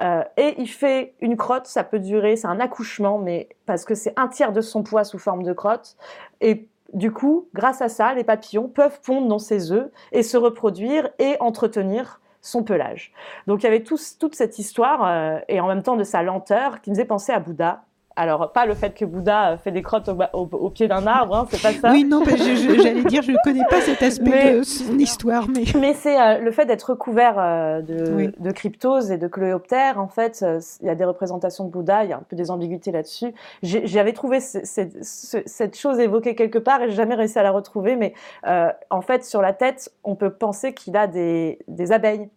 euh, 0.00 0.22
et 0.38 0.54
il 0.56 0.68
fait 0.68 1.12
une 1.20 1.36
crotte, 1.36 1.66
ça 1.66 1.84
peut 1.84 1.98
durer, 1.98 2.36
c'est 2.36 2.46
un 2.46 2.58
accouchement, 2.58 3.18
mais 3.18 3.50
parce 3.66 3.84
que 3.84 3.94
c'est 3.94 4.18
un 4.18 4.28
tiers 4.28 4.50
de 4.50 4.62
son 4.62 4.82
poids 4.82 5.04
sous 5.04 5.18
forme 5.18 5.42
de 5.42 5.52
crotte, 5.52 5.96
et 6.40 6.68
du 6.92 7.12
coup, 7.12 7.48
grâce 7.54 7.82
à 7.82 7.88
ça, 7.88 8.14
les 8.14 8.24
papillons 8.24 8.68
peuvent 8.68 9.00
pondre 9.02 9.28
dans 9.28 9.38
ses 9.38 9.72
œufs 9.72 9.90
et 10.12 10.22
se 10.22 10.36
reproduire 10.36 11.10
et 11.18 11.36
entretenir 11.40 12.20
son 12.40 12.62
pelage. 12.62 13.12
Donc 13.46 13.62
il 13.62 13.64
y 13.64 13.66
avait 13.66 13.82
toute 13.82 14.34
cette 14.34 14.58
histoire, 14.58 15.04
euh, 15.06 15.38
et 15.48 15.60
en 15.60 15.68
même 15.68 15.82
temps 15.82 15.96
de 15.96 16.04
sa 16.04 16.22
lenteur, 16.22 16.80
qui 16.80 16.90
me 16.90 16.94
faisait 16.94 17.04
penser 17.04 17.32
à 17.32 17.40
Bouddha. 17.40 17.84
Alors, 18.20 18.50
pas 18.50 18.66
le 18.66 18.74
fait 18.74 18.90
que 18.98 19.04
Bouddha 19.04 19.52
euh, 19.52 19.56
fait 19.58 19.70
des 19.70 19.80
crottes 19.82 20.08
au, 20.08 20.14
bas- 20.14 20.30
au- 20.32 20.48
au 20.50 20.70
pied 20.70 20.88
d'un 20.88 21.06
arbre, 21.06 21.36
hein, 21.36 21.46
c'est 21.50 21.62
pas 21.62 21.72
ça. 21.72 21.92
Oui, 21.92 22.02
non, 22.04 22.22
j'allais 22.24 23.04
dire, 23.04 23.22
je 23.22 23.30
ne 23.30 23.36
connais 23.44 23.64
pas 23.70 23.80
cet 23.80 24.02
aspect 24.02 24.28
Mais- 24.28 24.54
de 24.58 24.62
son 24.64 24.98
histoire, 24.98 25.46
mais 25.48 25.62
Mais 25.78 25.94
c'est 25.94 26.20
euh, 26.20 26.38
le 26.40 26.50
fait 26.50 26.66
d'être 26.66 26.90
recouvert 26.90 27.36
euh, 27.38 27.80
de, 27.80 28.12
Oui. 28.12 28.30
de 28.36 28.50
cryptose 28.50 29.12
et 29.12 29.18
de 29.18 29.28
coléoptères. 29.28 30.00
En 30.00 30.08
fait, 30.08 30.44
il 30.80 30.86
y 30.86 30.90
a 30.90 30.96
des 30.96 31.04
représentations 31.04 31.64
de 31.64 31.70
Bouddha, 31.70 32.02
il 32.04 32.10
y 32.10 32.12
a 32.12 32.16
un 32.16 32.22
peu 32.28 32.34
des 32.34 32.50
ambiguïtés 32.50 32.90
là-dessus. 32.90 33.32
J'avais 33.62 34.12
trouvé 34.12 34.40
ce- 34.40 34.64
ce- 34.64 34.80
ce- 35.00 35.42
cette 35.46 35.78
chose 35.78 36.00
évoquée 36.00 36.34
quelque 36.34 36.58
part 36.58 36.82
et 36.82 36.88
j'ai 36.90 36.96
jamais 36.96 37.14
réussi 37.14 37.38
à 37.38 37.44
la 37.44 37.52
retrouver. 37.52 37.94
Mais 37.94 38.14
euh, 38.48 38.68
en 38.90 39.00
fait, 39.00 39.24
sur 39.24 39.42
la 39.42 39.52
tête, 39.52 39.92
on 40.02 40.16
peut 40.16 40.30
penser 40.30 40.74
qu'il 40.74 40.96
a 40.96 41.06
des, 41.06 41.60
des 41.68 41.92
abeilles. 41.92 42.28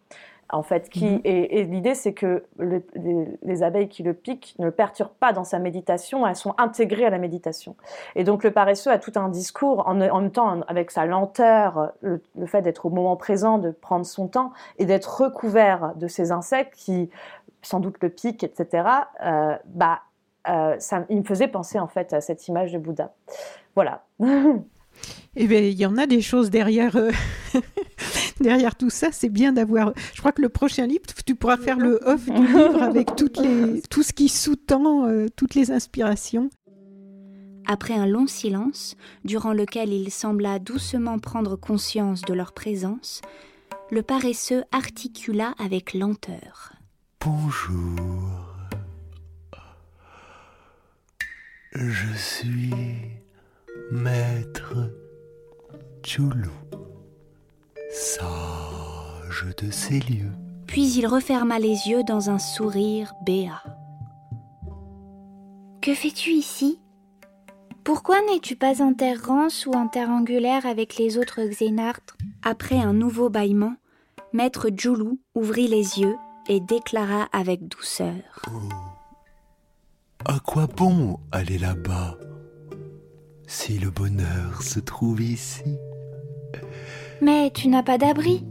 En 0.52 0.62
fait, 0.62 0.90
qui, 0.90 1.06
Mhm. 1.06 1.20
et, 1.24 1.60
et 1.60 1.64
l'idée, 1.64 1.94
c'est 1.94 2.12
que 2.12 2.44
le- 2.58 2.84
les, 2.94 3.26
les 3.42 3.62
abeilles 3.62 3.88
qui 3.88 4.02
le 4.02 4.12
piquent 4.12 4.54
ne 4.58 4.66
le 4.66 4.70
perturbent 4.70 5.14
pas 5.18 5.32
dans 5.32 5.44
sa 5.44 5.58
méditation, 5.58 6.26
elles 6.26 6.36
sont 6.36 6.54
intégrées 6.58 7.06
à 7.06 7.10
la 7.10 7.16
méditation. 7.18 7.74
Et 8.16 8.22
donc, 8.24 8.44
le 8.44 8.50
paresseux 8.50 8.90
a 8.90 8.98
tout 8.98 9.12
un 9.16 9.30
discours, 9.30 9.88
en, 9.88 9.98
en 10.00 10.20
même 10.20 10.30
temps, 10.30 10.60
avec 10.68 10.90
sa 10.90 11.06
lenteur, 11.06 11.92
le, 12.02 12.22
le 12.38 12.46
fait 12.46 12.60
d'être 12.60 12.84
au 12.84 12.90
moment 12.90 13.16
présent, 13.16 13.56
de 13.56 13.70
prendre 13.70 14.04
son 14.04 14.28
temps 14.28 14.52
et 14.78 14.84
d'être 14.84 15.22
recouvert 15.22 15.94
de 15.96 16.06
ces 16.06 16.32
insectes 16.32 16.74
qui, 16.76 17.08
sans 17.62 17.80
doute, 17.80 17.96
le 18.02 18.10
piquent, 18.10 18.44
etc. 18.44 18.84
euh, 19.24 19.56
bah, 19.66 20.00
euh, 20.50 20.76
ça, 20.80 21.04
il 21.08 21.18
me 21.18 21.24
faisait 21.24 21.48
penser, 21.48 21.78
en 21.78 21.86
fait, 21.88 22.12
à 22.12 22.20
cette 22.20 22.46
image 22.48 22.72
de 22.72 22.78
Bouddha. 22.78 23.14
Voilà. 23.74 24.02
eh 25.36 25.46
ben, 25.46 25.64
il 25.64 25.78
y 25.80 25.86
en 25.86 25.96
a 25.96 26.06
des 26.06 26.20
choses 26.20 26.50
derrière, 26.50 26.96
euh, 26.96 27.10
derrière 28.40 28.76
tout 28.76 28.90
ça. 28.90 29.08
C'est 29.12 29.28
bien 29.28 29.52
d'avoir. 29.52 29.92
Je 30.14 30.20
crois 30.20 30.32
que 30.32 30.42
le 30.42 30.48
prochain 30.48 30.86
livre, 30.86 31.02
tu 31.24 31.34
pourras 31.34 31.56
faire 31.56 31.78
le 31.78 32.00
off 32.04 32.24
du 32.26 32.32
livre 32.46 32.82
avec 32.82 33.14
toutes 33.16 33.38
les, 33.38 33.82
tout 33.90 34.02
ce 34.02 34.12
qui 34.12 34.28
sous-tend 34.28 35.06
euh, 35.06 35.26
toutes 35.34 35.54
les 35.54 35.70
inspirations. 35.70 36.50
Après 37.66 37.94
un 37.94 38.06
long 38.06 38.26
silence, 38.26 38.96
durant 39.24 39.52
lequel 39.52 39.92
il 39.92 40.10
sembla 40.10 40.58
doucement 40.58 41.18
prendre 41.18 41.56
conscience 41.56 42.22
de 42.22 42.34
leur 42.34 42.52
présence, 42.52 43.20
le 43.90 44.02
paresseux 44.02 44.64
articula 44.72 45.54
avec 45.58 45.94
lenteur. 45.94 46.72
Bonjour. 47.20 48.32
Je 51.74 52.12
suis 52.16 52.70
maître 53.90 54.90
Chulu, 56.02 56.50
sage 57.92 59.46
de 59.58 59.70
ces 59.70 60.00
lieux. 60.00 60.32
Puis 60.66 60.94
il 60.94 61.06
referma 61.06 61.58
les 61.58 61.88
yeux 61.88 62.02
dans 62.02 62.30
un 62.30 62.38
sourire 62.38 63.12
béat. 63.24 63.62
Que 65.82 65.94
fais-tu 65.94 66.30
ici? 66.30 66.80
Pourquoi 67.84 68.16
n'es-tu 68.22 68.56
pas 68.56 68.80
en 68.80 68.94
terre 68.94 69.26
rance 69.26 69.66
ou 69.66 69.72
en 69.72 69.88
terre 69.88 70.08
angulaire 70.08 70.66
avec 70.66 70.96
les 70.96 71.18
autres 71.18 71.42
xénartres? 71.42 72.16
Après 72.42 72.78
un 72.78 72.92
nouveau 72.92 73.28
bâillement, 73.28 73.74
Maître 74.32 74.70
Djoulou 74.74 75.18
ouvrit 75.34 75.68
les 75.68 76.00
yeux 76.00 76.16
et 76.48 76.60
déclara 76.60 77.28
avec 77.32 77.68
douceur. 77.68 78.22
Oh. 78.46 78.68
À 80.24 80.38
quoi 80.38 80.68
bon 80.68 81.18
aller 81.32 81.58
là-bas 81.58 82.16
si 83.46 83.78
le 83.78 83.90
bonheur 83.90 84.62
se 84.62 84.80
trouve 84.80 85.20
ici? 85.20 85.76
Mais 87.22 87.52
tu 87.52 87.68
n'as 87.68 87.84
pas 87.84 87.98
d'abri, 87.98 88.44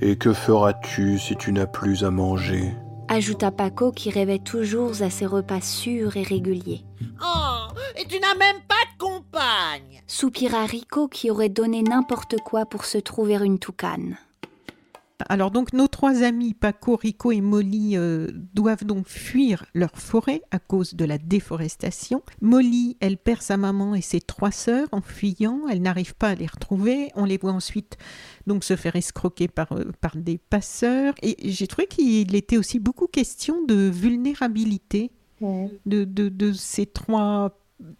Et 0.00 0.16
que 0.16 0.32
feras-tu 0.32 1.18
si 1.18 1.34
tu 1.34 1.52
n'as 1.52 1.66
plus 1.66 2.04
à 2.04 2.10
manger? 2.12 2.72
Ajouta 3.08 3.50
Paco 3.50 3.90
qui 3.90 4.10
rêvait 4.10 4.38
toujours 4.38 5.02
à 5.02 5.10
ses 5.10 5.26
repas 5.26 5.60
sûrs 5.60 6.16
et 6.16 6.22
réguliers. 6.22 6.84
Oh, 7.20 7.74
et 7.98 8.06
tu 8.06 8.20
n'as 8.20 8.36
même 8.36 8.62
pas 8.68 8.76
de 8.92 9.04
compagne 9.04 10.02
Soupira 10.06 10.66
Rico 10.66 11.08
qui 11.08 11.32
aurait 11.32 11.48
donné 11.48 11.82
n'importe 11.82 12.36
quoi 12.44 12.64
pour 12.64 12.84
se 12.84 12.98
trouver 12.98 13.34
une 13.34 13.58
toucane. 13.58 14.16
Alors 15.28 15.50
donc 15.50 15.72
nos 15.72 15.88
trois 15.88 16.22
amis 16.22 16.54
Paco, 16.54 16.96
Rico 16.96 17.32
et 17.32 17.40
Molly 17.40 17.96
euh, 17.96 18.28
doivent 18.54 18.84
donc 18.84 19.06
fuir 19.06 19.66
leur 19.74 19.96
forêt 19.96 20.42
à 20.50 20.58
cause 20.58 20.94
de 20.94 21.04
la 21.04 21.18
déforestation. 21.18 22.22
Molly, 22.40 22.96
elle 23.00 23.16
perd 23.16 23.42
sa 23.42 23.56
maman 23.56 23.94
et 23.94 24.00
ses 24.00 24.20
trois 24.20 24.50
sœurs 24.50 24.88
en 24.92 25.00
fuyant. 25.00 25.62
Elle 25.70 25.82
n'arrive 25.82 26.14
pas 26.14 26.30
à 26.30 26.34
les 26.34 26.46
retrouver. 26.46 27.10
On 27.14 27.24
les 27.24 27.38
voit 27.38 27.52
ensuite 27.52 27.98
donc 28.46 28.64
se 28.64 28.76
faire 28.76 28.96
escroquer 28.96 29.48
par, 29.48 29.72
euh, 29.72 29.90
par 30.00 30.16
des 30.16 30.38
passeurs. 30.38 31.14
Et 31.22 31.36
j'ai 31.50 31.66
trouvé 31.66 31.86
qu'il 31.86 32.34
était 32.34 32.56
aussi 32.56 32.78
beaucoup 32.78 33.06
question 33.06 33.64
de 33.64 33.74
vulnérabilité 33.74 35.10
de, 35.40 36.04
de, 36.04 36.28
de 36.28 36.52
ces 36.52 36.86
trois 36.86 37.56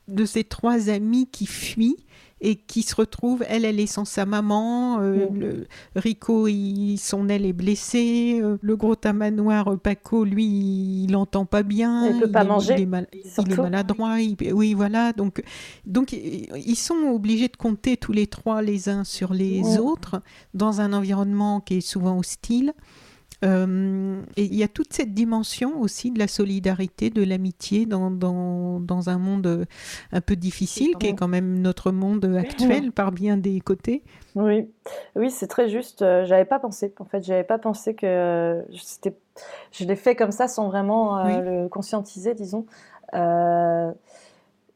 de 0.08 0.26
ces 0.26 0.44
trois 0.44 0.90
amis 0.90 1.26
qui 1.30 1.46
fuient 1.46 2.04
et 2.42 2.56
qui 2.56 2.82
se 2.82 2.94
retrouvent, 2.94 3.44
elle, 3.48 3.64
elle 3.64 3.78
est 3.80 3.86
sans 3.86 4.04
sa 4.04 4.24
maman, 4.26 5.00
euh, 5.00 5.28
Mm. 5.30 5.38
le, 5.38 5.66
Rico, 5.96 6.48
il, 6.48 6.96
son 6.98 7.28
aile 7.28 7.44
est 7.44 7.52
blessée, 7.52 8.40
euh, 8.42 8.56
le 8.62 8.76
gros 8.76 8.96
tamanoir, 8.96 9.68
euh, 9.72 9.76
Paco, 9.76 10.24
lui, 10.24 10.46
il 11.04 11.08
n'entend 11.10 11.44
pas 11.44 11.62
bien, 11.62 12.06
Il 12.06 12.18
peut 12.20 12.30
pas 12.30 12.42
est- 12.42 12.48
manger, 12.48 12.74
il 12.78 12.82
est, 12.82 12.86
mal- 12.86 13.08
il 13.12 13.52
est 13.52 13.56
maladroit, 13.58 14.20
il- 14.20 14.36
oui, 14.54 14.74
voilà, 14.74 15.12
donc, 15.12 15.42
donc 15.86 16.12
ils 16.12 16.76
sont 16.76 17.08
obligés 17.12 17.48
de 17.48 17.56
compter 17.56 17.96
tous 17.96 18.12
les 18.12 18.26
trois 18.26 18.62
les 18.62 18.88
uns 18.88 19.04
sur 19.04 19.34
les 19.34 19.62
Mm. 19.62 19.78
autres 19.80 20.22
dans 20.54 20.80
un 20.80 20.92
environnement 20.92 21.60
qui 21.60 21.74
est 21.76 21.80
souvent 21.80 22.18
hostile. 22.18 22.72
Euh, 23.42 24.20
et 24.36 24.44
il 24.44 24.54
y 24.54 24.62
a 24.62 24.68
toute 24.68 24.92
cette 24.92 25.14
dimension 25.14 25.80
aussi 25.80 26.10
de 26.10 26.18
la 26.18 26.28
solidarité, 26.28 27.08
de 27.08 27.22
l'amitié 27.24 27.86
dans, 27.86 28.10
dans, 28.10 28.80
dans 28.80 29.08
un 29.08 29.18
monde 29.18 29.46
euh, 29.46 29.64
un 30.12 30.20
peu 30.20 30.36
difficile, 30.36 30.94
qui 31.00 31.06
est 31.06 31.14
quand 31.14 31.28
même 31.28 31.58
notre 31.60 31.90
monde 31.90 32.24
actuel 32.38 32.92
par 32.92 33.12
bien 33.12 33.36
des 33.38 33.60
côtés. 33.60 34.02
Oui, 34.34 34.68
oui, 35.16 35.30
c'est 35.30 35.46
très 35.46 35.68
juste. 35.70 36.02
Euh, 36.02 36.24
J'avais 36.26 36.44
pas 36.44 36.58
pensé. 36.58 36.92
En 37.00 37.04
fait, 37.06 37.22
j'avais 37.24 37.44
pas 37.44 37.58
pensé 37.58 37.94
que 37.94 38.62
c'était. 38.76 39.16
Je 39.72 39.84
l'ai 39.84 39.96
fait 39.96 40.14
comme 40.14 40.32
ça 40.32 40.46
sans 40.46 40.68
vraiment 40.68 41.18
euh, 41.18 41.24
Oui. 41.24 41.32
le 41.42 41.68
conscientiser, 41.68 42.34
disons. 42.34 42.66
Euh, 43.14 43.90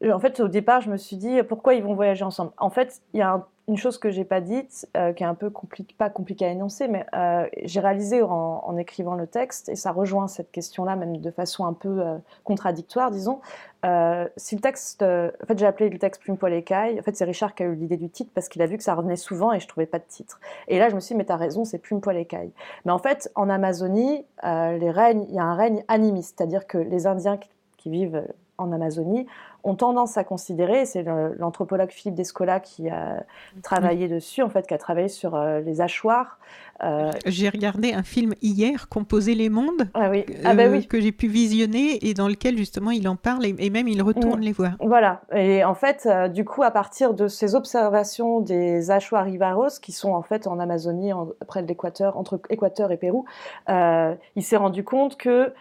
en 0.03 0.19
fait, 0.19 0.39
au 0.39 0.47
départ, 0.47 0.81
je 0.81 0.89
me 0.89 0.97
suis 0.97 1.17
dit 1.17 1.41
pourquoi 1.43 1.73
ils 1.73 1.83
vont 1.83 1.93
voyager 1.93 2.23
ensemble? 2.25 2.51
En 2.57 2.69
fait, 2.69 3.01
il 3.13 3.19
y 3.19 3.23
a 3.23 3.31
un- 3.33 3.45
une 3.67 3.77
chose 3.77 3.97
que 3.97 4.11
j'ai 4.11 4.25
pas 4.25 4.41
dite, 4.41 4.87
euh, 4.95 5.11
qui 5.11 5.23
est 5.23 5.25
un 5.25 5.33
peu 5.33 5.51
pas 5.97 6.11
compliquée 6.11 6.45
à 6.45 6.49
énoncer, 6.49 6.87
mais 6.87 7.03
euh, 7.15 7.47
j'ai 7.63 7.79
réalisé 7.79 8.21
en, 8.21 8.77
écrivant 8.77 9.15
le 9.15 9.25
texte, 9.25 9.69
et 9.69 9.75
ça 9.75 9.91
rejoint 9.91 10.27
cette 10.27 10.51
question-là, 10.51 10.95
même 10.95 11.17
de 11.17 11.31
façon 11.31 11.65
un 11.65 11.73
peu 11.73 11.99
euh, 11.99 12.17
contradictoire, 12.43 13.09
disons. 13.09 13.39
Euh, 13.83 14.27
si 14.37 14.53
le 14.55 14.61
texte, 14.61 15.01
euh, 15.01 15.31
en 15.41 15.47
fait, 15.47 15.57
j'ai 15.57 15.65
appelé 15.65 15.89
le 15.89 15.97
texte 15.97 16.21
Plume 16.21 16.37
Poil 16.37 16.53
Écaille. 16.53 16.99
En 16.99 17.03
fait, 17.03 17.15
c'est 17.15 17.25
Richard 17.25 17.55
qui 17.55 17.63
a 17.63 17.65
eu 17.65 17.73
l'idée 17.75 17.97
du 17.97 18.09
titre 18.09 18.29
parce 18.35 18.49
qu'il 18.49 18.61
a 18.61 18.67
vu 18.67 18.77
que 18.77 18.83
ça 18.83 18.93
revenait 18.93 19.15
souvent 19.15 19.51
et 19.51 19.59
je 19.59 19.67
trouvais 19.67 19.85
pas 19.87 19.99
de 19.99 20.05
titre. 20.07 20.39
Et 20.67 20.77
là, 20.77 20.89
je 20.89 20.95
me 20.95 20.99
suis 20.99 21.13
dit, 21.13 21.17
mais 21.17 21.25
t'as 21.25 21.35
raison, 21.35 21.65
c'est 21.65 21.79
Plume 21.79 22.01
Poil 22.01 22.17
Écaille. 22.17 22.51
Mais 22.85 22.91
en 22.91 22.99
fait, 22.99 23.31
en 23.33 23.49
Amazonie, 23.49 24.25
euh, 24.43 24.77
il 24.79 25.33
y 25.33 25.39
a 25.39 25.43
un 25.43 25.55
règne 25.55 25.83
animiste, 25.87 26.35
c'est-à-dire 26.37 26.67
que 26.67 26.77
les 26.77 27.07
Indiens 27.07 27.39
qui 27.77 27.89
vivent 27.89 28.23
en 28.57 28.71
Amazonie 28.71 29.27
ont 29.65 29.75
tendance 29.75 30.17
à 30.17 30.23
considérer, 30.23 30.85
c'est 30.85 31.03
l'anthropologue 31.03 31.89
Philippe 31.89 32.15
Descola 32.15 32.59
qui 32.59 32.87
a 32.87 33.23
travaillé 33.63 34.07
dessus, 34.07 34.41
en 34.43 34.49
fait, 34.49 34.65
qui 34.67 34.73
a 34.73 34.77
travaillé 34.77 35.07
sur 35.09 35.35
euh, 35.35 35.59
les 35.59 35.81
hachoirs. 35.81 36.37
Euh, 36.83 37.11
J'ai 37.25 37.49
regardé 37.49 37.91
un 37.93 38.03
film 38.03 38.33
hier, 38.41 38.87
Composer 38.89 39.33
les 39.33 39.49
mondes, 39.49 39.89
ah 39.95 40.09
oui, 40.09 40.25
ah 40.43 40.53
bah 40.53 40.67
oui. 40.69 40.85
que 40.87 40.99
j'ai 41.01 41.11
pu 41.11 41.27
visionner 41.27 42.07
et 42.07 42.13
dans 42.13 42.27
lequel 42.27 42.57
justement 42.57 42.91
il 42.91 43.07
en 43.07 43.15
parle 43.15 43.45
et, 43.45 43.55
et 43.59 43.69
même 43.69 43.87
il 43.87 44.01
retourne 44.03 44.39
Mm. 44.39 44.43
les 44.43 44.51
voir. 44.51 44.71
Voilà. 44.79 45.21
Et 45.33 45.63
en 45.63 45.73
fait, 45.73 46.05
euh, 46.05 46.27
du 46.27 46.45
coup, 46.45 46.61
à 46.63 46.71
partir 46.71 47.13
de 47.13 47.27
ces 47.27 47.55
observations 47.55 48.41
des 48.41 48.91
Achuarivaros, 48.91 49.79
qui 49.81 49.91
sont 49.93 50.11
en 50.13 50.21
fait 50.21 50.45
en 50.47 50.59
Amazonie, 50.59 51.11
en- 51.13 51.29
près 51.47 51.63
de 51.63 51.67
l'équateur, 51.67 52.17
entre 52.17 52.39
Équateur 52.49 52.91
et 52.91 52.97
Pérou, 52.97 53.25
il 53.67 54.43
s'est 54.43 54.57
rendu 54.57 54.83
compte 54.83 55.17
que 55.17 55.51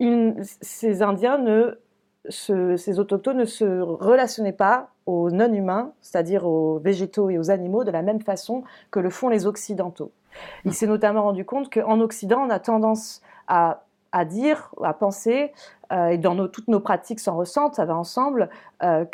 il- 0.00 0.34
ces 0.60 1.02
Indiens 1.02 1.38
ne 1.38 1.78
ces 2.28 2.98
autochtones 2.98 3.38
ne 3.38 3.44
se 3.44 3.80
relationnaient 3.80 4.52
pas 4.52 4.90
aux 5.06 5.30
non-humains, 5.30 5.92
c'est-à-dire 6.00 6.46
aux 6.46 6.78
végétaux 6.78 7.30
et 7.30 7.38
aux 7.38 7.50
animaux, 7.50 7.84
de 7.84 7.90
la 7.90 8.02
même 8.02 8.20
façon 8.20 8.64
que 8.90 9.00
le 9.00 9.10
font 9.10 9.28
les 9.28 9.46
Occidentaux. 9.46 10.12
Il 10.64 10.74
s'est 10.74 10.86
notamment 10.86 11.22
rendu 11.22 11.44
compte 11.44 11.72
qu'en 11.72 12.00
Occident, 12.00 12.40
on 12.46 12.50
a 12.50 12.58
tendance 12.58 13.22
à, 13.46 13.80
dire, 14.26 14.74
à 14.82 14.92
penser, 14.92 15.52
euh, 15.92 16.08
et 16.08 16.18
dans 16.18 16.48
toutes 16.48 16.68
nos 16.68 16.80
pratiques 16.80 17.20
s'en 17.20 17.36
ressentent, 17.36 17.76
ça 17.76 17.84
va 17.84 17.96
ensemble, 17.96 18.50
euh, 18.82 19.04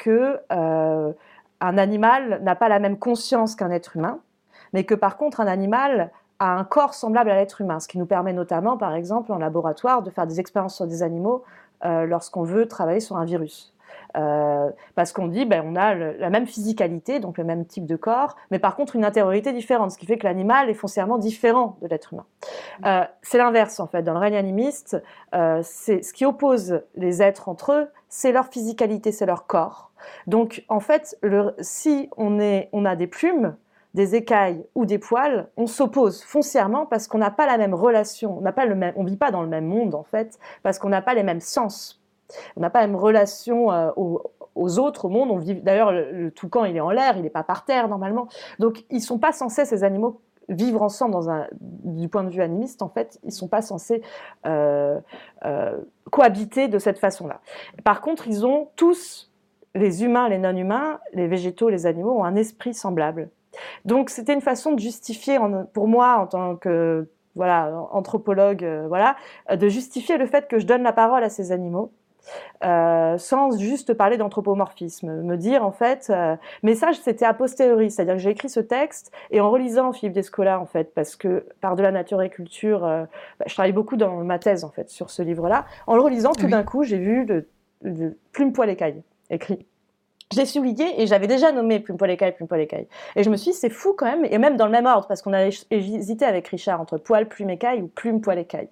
euh, 0.53 1.13
animal 1.61 2.41
n'a 2.43 2.57
pas 2.57 2.69
la 2.69 2.79
même 2.81 2.99
conscience 2.99 3.55
qu'un 3.55 3.71
être 3.71 3.97
humain, 3.97 4.19
mais 4.73 4.85
que 4.85 4.95
par 4.95 5.17
contre 5.17 5.41
un 5.41 5.47
animal 5.47 6.11
a 6.41 6.59
un 6.59 6.65
corps 6.65 6.95
semblable 6.95 7.31
à 7.31 7.37
l'être 7.37 7.61
humain, 7.61 7.79
ce 7.79 7.87
qui 7.87 7.99
nous 7.99 8.07
permet 8.07 8.33
notamment, 8.33 8.77
par 8.77 8.95
exemple, 8.95 9.33
en 9.33 9.39
laboratoire, 9.39 10.03
de 10.03 10.11
faire 10.11 10.27
des 10.27 10.41
expériences 10.41 10.75
sur 10.75 10.87
des 10.87 11.03
animaux 11.03 11.45
lorsqu'on 11.83 12.45
veut 12.45 12.67
travailler 12.67 13.01
sur 13.01 13.17
un 13.17 13.25
virus. 13.25 13.75
Euh, 14.17 14.71
parce 14.95 15.13
qu'on 15.13 15.27
dit, 15.27 15.45
ben, 15.45 15.63
on 15.67 15.75
a 15.77 15.95
la 15.95 16.31
même 16.31 16.47
physicalité, 16.47 17.19
donc 17.19 17.37
le 17.37 17.45
même 17.45 17.67
type 17.67 17.87
de 17.87 17.97
corps, 17.97 18.37
mais 18.51 18.59
par 18.59 18.77
contre 18.77 18.95
une 18.95 19.05
intériorité 19.05 19.53
différente, 19.53 19.91
ce 19.91 19.99
qui 19.99 20.07
fait 20.07 20.19
que 20.19 20.25
l'animal 20.25 20.71
est 20.71 20.75
foncièrement 20.75 21.19
différent 21.19 21.77
de 21.83 21.89
l'être 21.89 22.13
humain. 22.13 22.27
Euh, 22.87 23.05
c'est 23.23 23.39
l'inverse 23.39 23.81
en 23.81 23.87
fait. 23.87 24.03
Dans 24.03 24.13
le 24.13 24.21
règne 24.21 24.37
animiste, 24.37 25.03
euh, 25.35 25.63
ce 25.63 26.13
qui 26.13 26.25
oppose 26.25 26.83
les 26.95 27.23
êtres 27.23 27.49
entre 27.49 27.73
eux, 27.73 27.89
c'est 28.09 28.31
leur 28.31 28.47
physicalité, 28.47 29.11
c'est 29.11 29.27
leur 29.27 29.47
corps. 29.47 29.91
Donc 30.27 30.65
en 30.69 30.81
fait, 30.81 31.19
si 31.61 32.09
on, 32.17 32.39
est, 32.39 32.69
on 32.73 32.85
a 32.85 32.95
des 32.95 33.07
plumes, 33.07 33.57
des 33.95 34.15
écailles 34.15 34.65
ou 34.75 34.87
des 34.87 34.99
poils, 34.99 35.49
on 35.57 35.67
s'oppose 35.67 36.23
foncièrement 36.23 36.85
parce 36.87 37.07
qu'on 37.09 37.19
n'a 37.19 37.31
pas 37.31 37.47
la 37.47 37.59
même 37.59 37.75
relation, 37.75 38.37
on 38.39 38.41
n'a 38.41 38.53
pas 38.53 38.67
le 38.67 38.75
même, 38.75 38.93
on 38.97 39.05
vit 39.05 39.17
pas 39.17 39.31
dans 39.31 39.43
le 39.43 39.49
même 39.49 39.67
monde 39.67 39.95
en 39.95 40.03
fait, 40.03 40.39
parce 40.63 40.79
qu'on 40.79 40.89
n'a 40.89 41.03
pas 41.03 41.15
les 41.15 41.23
mêmes 41.23 41.41
sens. 41.41 42.03
On 42.57 42.61
n'a 42.61 42.71
pas 42.71 42.81
la 42.81 42.87
même 42.87 42.97
relation 42.97 43.71
euh, 43.71 43.91
aux, 43.97 44.79
autres, 44.79 45.05
au 45.05 45.09
monde. 45.09 45.31
On 45.31 45.37
vit 45.37 45.55
d'ailleurs 45.55 45.93
le, 45.93 46.11
le 46.11 46.31
toucan, 46.31 46.65
il 46.65 46.77
est 46.77 46.81
en 46.81 46.91
l'air, 46.91 47.17
il 47.17 47.23
n'est 47.23 47.31
pas 47.31 47.45
par 47.45 47.65
terre 47.65 47.89
normalement. 47.89 48.29
Donc 48.59 48.85
ils 48.91 49.03
sont 49.03 49.19
pas 49.19 49.33
censés 49.33 49.65
ces 49.65 49.85
animaux 49.85 50.21
vivre 50.49 50.83
ensemble 50.83 51.13
dans 51.13 51.31
un, 51.31 51.47
du 51.61 52.09
point 52.09 52.25
de 52.25 52.31
vue 52.31 52.43
animiste. 52.43 52.83
En 52.83 52.89
fait, 52.89 53.19
ils 53.25 53.33
sont 53.33 53.49
pas 53.49 53.63
censés 53.63 54.03
euh, 54.47 55.01
euh, 55.45 55.79
cohabiter 56.11 56.69
de 56.69 56.79
cette 56.79 56.99
façon-là. 56.99 57.41
Par 57.85 58.01
contre, 58.01 58.27
ils 58.29 58.45
ont 58.47 58.69
tous 58.77 59.31
les 59.75 60.05
humains, 60.05 60.29
les 60.29 60.39
non-humains, 60.39 61.01
les 61.13 61.27
végétaux, 61.27 61.69
les 61.69 61.87
animaux 61.87 62.21
ont 62.21 62.25
un 62.25 62.37
esprit 62.37 62.75
semblable. 62.75 63.31
Donc 63.85 64.11
c'était 64.11 64.35
une 64.35 64.41
façon 64.41 64.73
de 64.73 64.81
justifier, 64.81 65.39
pour 65.73 65.89
moi 65.89 66.17
en 66.19 66.27
tant 66.27 66.57
que 66.57 67.09
voilà 67.35 67.73
anthropologue, 67.93 68.65
euh, 68.65 68.87
voilà, 68.89 69.17
euh, 69.51 69.57
de 69.57 69.69
justifier 69.69 70.17
le 70.19 70.27
fait 70.27 70.47
que 70.49 70.59
je 70.59 70.67
donne 70.67 70.83
la 70.83 70.93
parole 70.93 71.25
à 71.25 71.29
ces 71.29 71.51
animaux. 71.53 71.91
euh, 72.65 73.19
sans 73.19 73.59
juste 73.59 73.93
parler 73.95 74.17
d'anthropomorphisme, 74.17 75.23
me 75.23 75.37
dire 75.37 75.65
en 75.65 75.73
fait, 75.73 76.07
euh, 76.11 76.37
mais 76.63 76.75
ça 76.75 76.91
c'était 76.95 77.25
a 77.27 77.35
posteriori, 77.35 77.91
c'est-à-dire 77.91 78.15
que 78.15 78.21
j'ai 78.21 78.31
écrit 78.31 78.49
ce 78.49 78.61
texte 78.61 79.13
et 79.31 79.41
en 79.41 79.51
relisant 79.51 79.93
Philippe 79.93 80.15
Descola 80.15 80.59
en 80.61 80.67
fait, 80.67 80.95
parce 80.95 81.17
que 81.17 81.47
par 81.61 81.77
de 81.77 81.83
la 81.83 81.91
nature 81.93 82.23
et 82.23 82.31
culture, 82.31 82.85
euh, 82.85 83.05
bah, 83.39 83.45
je 83.47 83.55
travaille 83.55 83.73
beaucoup 83.73 83.97
dans 83.97 84.25
ma 84.25 84.39
thèse 84.39 84.65
en 84.65 84.71
fait 84.71 84.89
sur 84.89 85.11
ce 85.11 85.23
livre-là. 85.23 85.67
En 85.87 85.97
le 85.97 86.03
relisant, 86.03 86.33
tout 86.33 86.47
Oui. 86.47 86.51
d'un 86.53 86.63
coup, 86.65 86.83
j'ai 86.85 86.99
vu 86.99 87.25
le, 87.27 87.47
le 87.83 88.17
plume 88.33 88.53
poil 88.53 88.71
écaille 88.71 89.03
écrit. 89.31 89.67
Je 90.33 90.39
l'ai 90.39 90.47
souligné 90.47 91.01
et 91.01 91.07
j'avais 91.07 91.27
déjà 91.27 91.53
nommé 91.53 91.81
Plume 91.81 91.99
Poil 91.99 92.11
Écaille, 92.11 92.33
Plume 92.33 92.49
Poil 92.49 92.61
Écaille. 92.61 92.89
Et 93.15 93.23
je 93.23 93.31
me 93.31 93.37
suis 93.37 93.53
dit, 93.53 93.57
c'est 93.57 93.71
fou 93.71 93.95
quand 93.97 94.07
même, 94.07 94.25
et 94.25 94.39
même 94.39 94.57
dans 94.57 94.65
le 94.65 94.73
même 94.73 94.87
ordre, 94.87 95.07
parce 95.07 95.21
qu'on 95.21 95.35
a 95.35 95.47
hésité 95.71 96.25
avec 96.25 96.49
Richard 96.49 96.81
entre 96.81 96.97
Poil, 96.97 97.29
Plume 97.29 97.51
Écaille 97.51 97.83
ou 97.83 97.89
Plume 97.89 98.21
Poil 98.21 98.39
Écaille. 98.39 98.69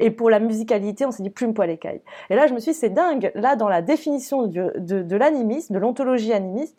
Et 0.00 0.10
pour 0.10 0.30
la 0.30 0.40
musicalité, 0.40 1.06
on 1.06 1.12
s'est 1.12 1.22
dit 1.22 1.30
Plume 1.30 1.54
Poil 1.54 1.70
Écaille. 1.70 2.00
Et 2.28 2.34
là, 2.34 2.48
je 2.48 2.54
me 2.54 2.58
suis 2.58 2.72
dit, 2.72 2.78
c'est 2.78 2.90
dingue, 2.90 3.30
là, 3.34 3.54
dans 3.54 3.68
la 3.68 3.82
définition 3.82 4.46
de, 4.46 5.16
l'animisme, 5.16 5.74
de 5.74 5.78
l'ontologie 5.78 6.32
animiste, 6.32 6.76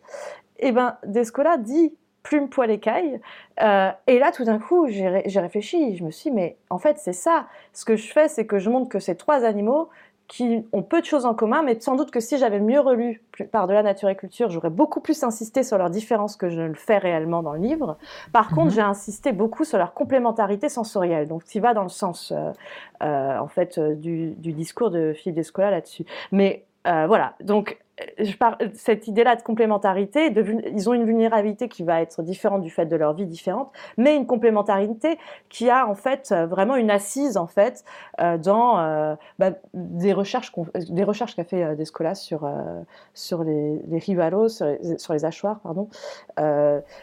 eh 0.58 0.72
ben, 0.72 0.98
Descola 1.04 1.56
dit 1.56 1.94
Plume 2.22 2.50
Poil 2.50 2.70
Écaille. 2.70 3.20
Euh, 3.62 3.90
et 4.06 4.18
là, 4.18 4.30
tout 4.30 4.44
d'un 4.44 4.58
coup, 4.58 4.88
j'ai 4.88 5.22
j'ai 5.24 5.40
réfléchi, 5.40 5.96
je 5.96 6.04
me 6.04 6.10
suis 6.10 6.30
dit, 6.30 6.36
mais 6.36 6.58
en 6.68 6.78
fait, 6.78 6.98
c'est 6.98 7.14
ça. 7.14 7.46
Ce 7.72 7.86
que 7.86 7.96
je 7.96 8.12
fais, 8.12 8.28
c'est 8.28 8.46
que 8.46 8.58
je 8.58 8.68
montre 8.68 8.90
que 8.90 8.98
ces 8.98 9.16
trois 9.16 9.44
animaux 9.44 9.88
qui 10.28 10.62
ont 10.72 10.82
peu 10.82 11.00
de 11.00 11.06
choses 11.06 11.24
en 11.24 11.34
commun, 11.34 11.62
mais 11.62 11.80
sans 11.80 11.96
doute 11.96 12.10
que 12.10 12.20
si 12.20 12.36
j'avais 12.36 12.60
mieux 12.60 12.80
relu 12.80 13.22
par-delà 13.50 13.82
nature 13.82 14.10
et 14.10 14.16
culture, 14.16 14.50
j'aurais 14.50 14.70
beaucoup 14.70 15.00
plus 15.00 15.24
insisté 15.24 15.62
sur 15.62 15.78
leurs 15.78 15.88
différences 15.88 16.36
que 16.36 16.50
je 16.50 16.60
ne 16.60 16.68
le 16.68 16.74
fais 16.74 16.98
réellement 16.98 17.42
dans 17.42 17.54
le 17.54 17.60
livre. 17.60 17.96
Par 18.32 18.50
contre, 18.50 18.66
mhm. 18.66 18.70
j'ai 18.72 18.80
insisté 18.82 19.32
beaucoup 19.32 19.64
sur 19.64 19.78
leur 19.78 19.94
complémentarité 19.94 20.68
sensorielle, 20.68 21.28
donc 21.28 21.44
qui 21.44 21.60
va 21.60 21.72
dans 21.72 21.82
le 21.82 21.88
sens, 21.88 22.32
euh, 22.32 22.52
euh, 23.02 23.38
en 23.38 23.48
fait, 23.48 23.78
euh, 23.78 23.94
du, 23.94 24.32
du, 24.32 24.52
discours 24.52 24.90
de 24.90 25.14
Philippe 25.14 25.36
Descola 25.36 25.70
là-dessus. 25.70 26.04
Mais 26.30 26.64
voilà, 26.84 27.34
donc 27.42 27.78
je 28.18 28.32
cette 28.74 29.08
idée-là 29.08 29.36
de 29.36 29.42
complémentarité, 29.42 30.30
de, 30.30 30.44
ils 30.72 30.88
ont 30.88 30.94
une 30.94 31.04
vulnérabilité 31.04 31.68
qui 31.68 31.82
va 31.82 32.00
être 32.00 32.22
différente 32.22 32.62
du 32.62 32.70
fait 32.70 32.86
de 32.86 32.96
leur 32.96 33.14
vie 33.14 33.26
différente, 33.26 33.72
mais 33.96 34.16
une 34.16 34.26
complémentarité 34.26 35.18
qui 35.48 35.70
a 35.70 35.86
en 35.86 35.94
fait 35.94 36.34
vraiment 36.48 36.76
une 36.76 36.90
assise 36.90 37.36
en 37.36 37.46
fait 37.46 37.84
euh, 38.20 38.38
dans 38.38 38.78
euh, 38.78 39.14
bah, 39.38 39.50
des 39.74 40.12
recherches 40.12 40.52
des 40.90 41.04
recherches 41.04 41.36
qu'a 41.36 41.44
fait 41.44 41.62
euh, 41.62 41.74
Descola 41.74 42.14
sur 42.14 42.44
euh, 42.44 42.80
sur 43.14 43.44
les, 43.44 43.80
les 43.88 43.98
rivalos, 43.98 44.48
sur 44.48 44.66
les, 44.66 44.98
sur 44.98 45.12
les 45.12 45.24
hachoirs, 45.24 45.60
pardon. 45.60 45.88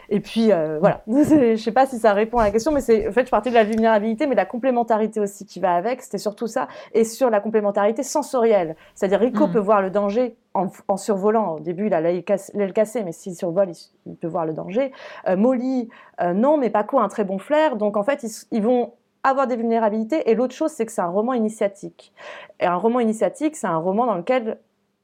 Et 0.08 0.20
puis 0.20 0.50
voilà, 0.80 1.02
je 1.08 1.56
sais 1.56 1.72
pas 1.72 1.86
si 1.86 1.98
ça 1.98 2.12
répond 2.12 2.38
à 2.38 2.44
la 2.44 2.50
question, 2.50 2.72
mais 2.72 2.80
c'est 2.80 3.08
en 3.08 3.12
fait 3.12 3.26
je 3.26 3.30
partais 3.30 3.50
de 3.50 3.54
la 3.54 3.64
vulnérabilité, 3.64 4.26
mais 4.26 4.34
la 4.34 4.46
complémentarité 4.46 5.20
aussi 5.20 5.46
qui 5.46 5.60
va 5.60 5.74
avec, 5.74 6.02
c'était 6.02 6.18
surtout 6.18 6.46
ça, 6.46 6.68
et 6.92 7.04
sur 7.04 7.30
la 7.30 7.40
complémentarité 7.40 8.02
sensorielle, 8.02 8.76
c'est-à-dire 8.94 9.20
Rico 9.20 9.46
mmh. 9.46 9.52
peut 9.52 9.58
voir 9.58 9.82
le 9.82 9.90
danger 9.90 10.36
en, 10.56 10.68
survolant. 10.96 11.56
Au 11.56 11.60
début, 11.60 11.86
il 11.86 11.94
a 11.94 12.00
l'aile 12.00 12.22
cassée, 12.22 13.02
mais 13.02 13.10
s'il 13.10 13.34
survole, 13.34 13.72
il, 14.06 14.14
peut 14.14 14.28
voir 14.28 14.46
le 14.46 14.52
danger. 14.52 14.92
Euh, 15.26 15.36
Molly, 15.36 15.88
euh, 16.20 16.32
non, 16.32 16.56
mais 16.56 16.70
Paco 16.70 16.98
a 16.98 17.02
un 17.02 17.08
très 17.08 17.24
bon 17.24 17.38
flair. 17.38 17.76
Donc, 17.76 17.96
en 17.96 18.04
fait, 18.04 18.24
ils, 18.52 18.62
vont 18.62 18.92
avoir 19.24 19.48
des 19.48 19.56
vulnérabilités. 19.56 20.30
Et 20.30 20.36
l'autre 20.36 20.54
chose, 20.54 20.70
c'est 20.70 20.86
que 20.86 20.92
c'est 20.92 21.00
un 21.00 21.08
roman 21.08 21.32
initiatique. 21.32 22.12
Et 22.60 22.66
un 22.66 22.76
roman 22.76 23.00
initiatique, 23.00 23.56
c'est 23.56 23.66
un 23.66 23.78
roman 23.78 24.06
dans 24.06 24.14
lequel 24.14 24.58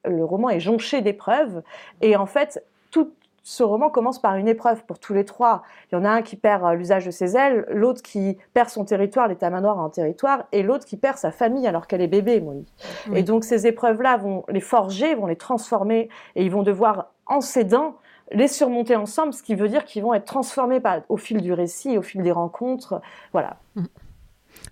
le 0.05 0.24
roman 0.24 0.51
est 0.51 0.61
jonché 0.61 1.01
d'épreuves. 1.01 1.62
Et 2.01 2.14
en 2.14 2.26
fait, 2.26 2.64
tout, 2.93 3.11
ce 3.43 3.62
roman 3.62 3.90
commence 3.90 4.20
par 4.20 4.36
une 4.36 4.49
épreuve 4.49 4.84
pour 4.84 4.99
tous 4.99 5.14
les 5.14 5.24
trois. 5.24 5.62
Il 5.90 5.97
y 5.97 5.99
en 5.99 6.05
a 6.05 6.11
un 6.11 6.22
qui 6.22 6.36
perd 6.36 6.64
euh, 6.64 6.74
l'usage 6.74 7.07
de 7.07 7.11
ses 7.11 7.36
ailes, 7.36 7.66
l'autre 7.70 8.03
qui 8.03 8.38
perd 8.55 8.68
son 8.68 8.84
territoire, 8.84 9.28
l'état 9.28 9.51
manoir 9.51 9.78
en 9.78 9.88
territoire, 9.88 10.45
et 10.53 10.62
l'autre 10.62 10.86
qui 10.86 10.97
perd 10.97 11.18
sa 11.18 11.32
famille 11.32 11.66
alors 11.66 11.86
qu'elle 11.86 12.03
est 12.03 12.09
bébé, 12.09 12.40
Molly. 12.40 12.66
Et 13.14 13.22
donc 13.22 13.45
ces 13.45 13.66
épreuves-là 13.66 14.16
vont 14.16 14.45
les 14.49 14.61
forger, 14.61 15.14
vont 15.14 15.26
les 15.26 15.36
transformer, 15.36 16.09
et 16.36 16.45
ils 16.45 16.51
vont 16.51 16.62
devoir, 16.62 17.11
en 17.26 17.40
s'aidant, 17.40 17.97
les 18.30 18.49
surmonter 18.49 18.97
ensemble, 18.97 19.32
ce 19.32 19.43
qui 19.43 19.55
veut 19.55 19.68
dire 19.68 19.84
qu'ils 19.84 20.03
vont 20.03 20.14
être 20.14 20.24
transformés 20.24 20.80
au 21.09 21.16
fil 21.16 21.43
du 21.43 21.53
récit, 21.53 21.99
au 21.99 22.03
fil 22.03 22.22
des 22.22 22.32
rencontres. 22.32 23.01
Voilà. 23.32 23.57
Mm. 23.74 23.84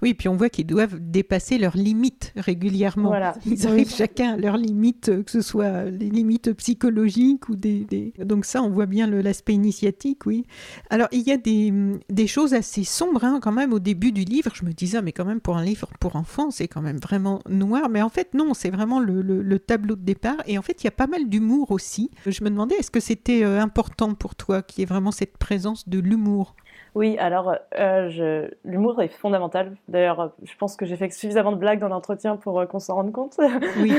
Oui, 0.03 0.15
puis 0.15 0.29
on 0.29 0.37
voit 0.37 0.49
qu'ils 0.49 0.67
doivent 0.67 0.99
dépasser 1.01 1.59
leurs 1.59 1.77
limites 1.77 2.33
régulièrement. 2.37 3.13
Ils 3.47 3.67
arrivent 3.67 3.95
chacun 3.95 4.35
à 4.35 4.37
leurs 4.37 4.57
limites, 4.57 5.09
euh, 5.09 5.23
que 5.23 5.31
ce 5.31 5.43
soit 5.43 5.85
les 5.85 6.09
limites 6.11 6.53
psychologiques 6.55 7.49
ou 7.49 7.57
des... 7.57 8.13
Donc 8.19 8.45
ça, 8.45 8.63
on 8.63 8.71
voit 8.71 8.87
bien 8.87 9.07
l'aspect 9.07 9.55
initiatique, 9.55 10.27
oui. 10.27 10.45
Alors, 10.91 11.09
il 11.13 11.23
y 11.23 11.33
a 11.33 11.37
des, 11.37 11.73
des 12.09 12.27
choses 12.27 12.55
assez 12.55 12.85
sombres 12.85 13.25
hein, 13.25 13.41
quand 13.43 13.53
même 13.53 13.73
au 13.73 13.79
début 13.79 14.13
du 14.13 14.23
livre. 14.23 14.53
Je 14.55 14.65
me 14.65 14.73
disais, 14.73 14.99
ah, 14.99 15.03
mais 15.03 15.13
quand 15.13 15.25
même 15.25 15.41
pour 15.41 15.57
un 15.57 15.65
livre 15.65 15.89
pour 16.01 16.17
enfants, 16.17 16.51
c'est 16.51 16.69
quand 16.69 16.83
même 16.83 16.99
vraiment 16.99 17.41
noir. 17.49 17.89
Mais 17.89 18.03
en 18.03 18.09
fait, 18.09 18.35
non, 18.35 18.55
c'est 18.55 18.71
vraiment 18.71 19.01
le, 19.01 19.23
le, 19.23 19.59
tableau 19.59 19.97
de 19.97 20.03
départ. 20.03 20.37
Et 20.47 20.59
en 20.59 20.63
fait, 20.63 20.83
il 20.83 20.87
y 20.87 20.89
a 20.89 20.93
pas 20.93 21.07
mal 21.07 21.29
d'humour 21.29 21.71
aussi. 21.71 22.11
Je 22.27 22.43
me 22.45 22.51
demandais, 22.51 22.77
est-ce 22.77 22.91
que 22.91 23.01
c'était 23.01 23.45
euh, 23.45 23.61
important 23.61 24.15
pour 24.15 24.35
toi 24.35 24.63
qu'il 24.63 24.81
y 24.81 24.83
ait 24.83 24.87
vraiment 24.87 25.13
cette 25.13 25.37
présence 25.39 25.89
de 25.89 25.99
l'humour? 25.99 26.55
Oui, 26.95 27.17
alors 27.19 27.55
euh, 27.79 28.49
l'humour 28.65 29.01
est 29.01 29.09
fondamental. 29.09 29.77
D'ailleurs, 29.89 30.33
je 30.43 30.53
pense 30.59 30.77
que 30.77 30.85
j'ai 30.87 30.97
fait 30.97 31.11
suffisamment 31.11 31.53
de 31.53 31.57
blagues 31.57 31.79
dans 31.79 31.89
l'entretien 31.89 32.37
pour 32.37 32.59
euh, 32.59 32.67
qu'on 32.67 32.81
s'en 32.81 32.97
rende 32.97 33.13
compte. 33.13 33.39
Oui. 33.79 33.93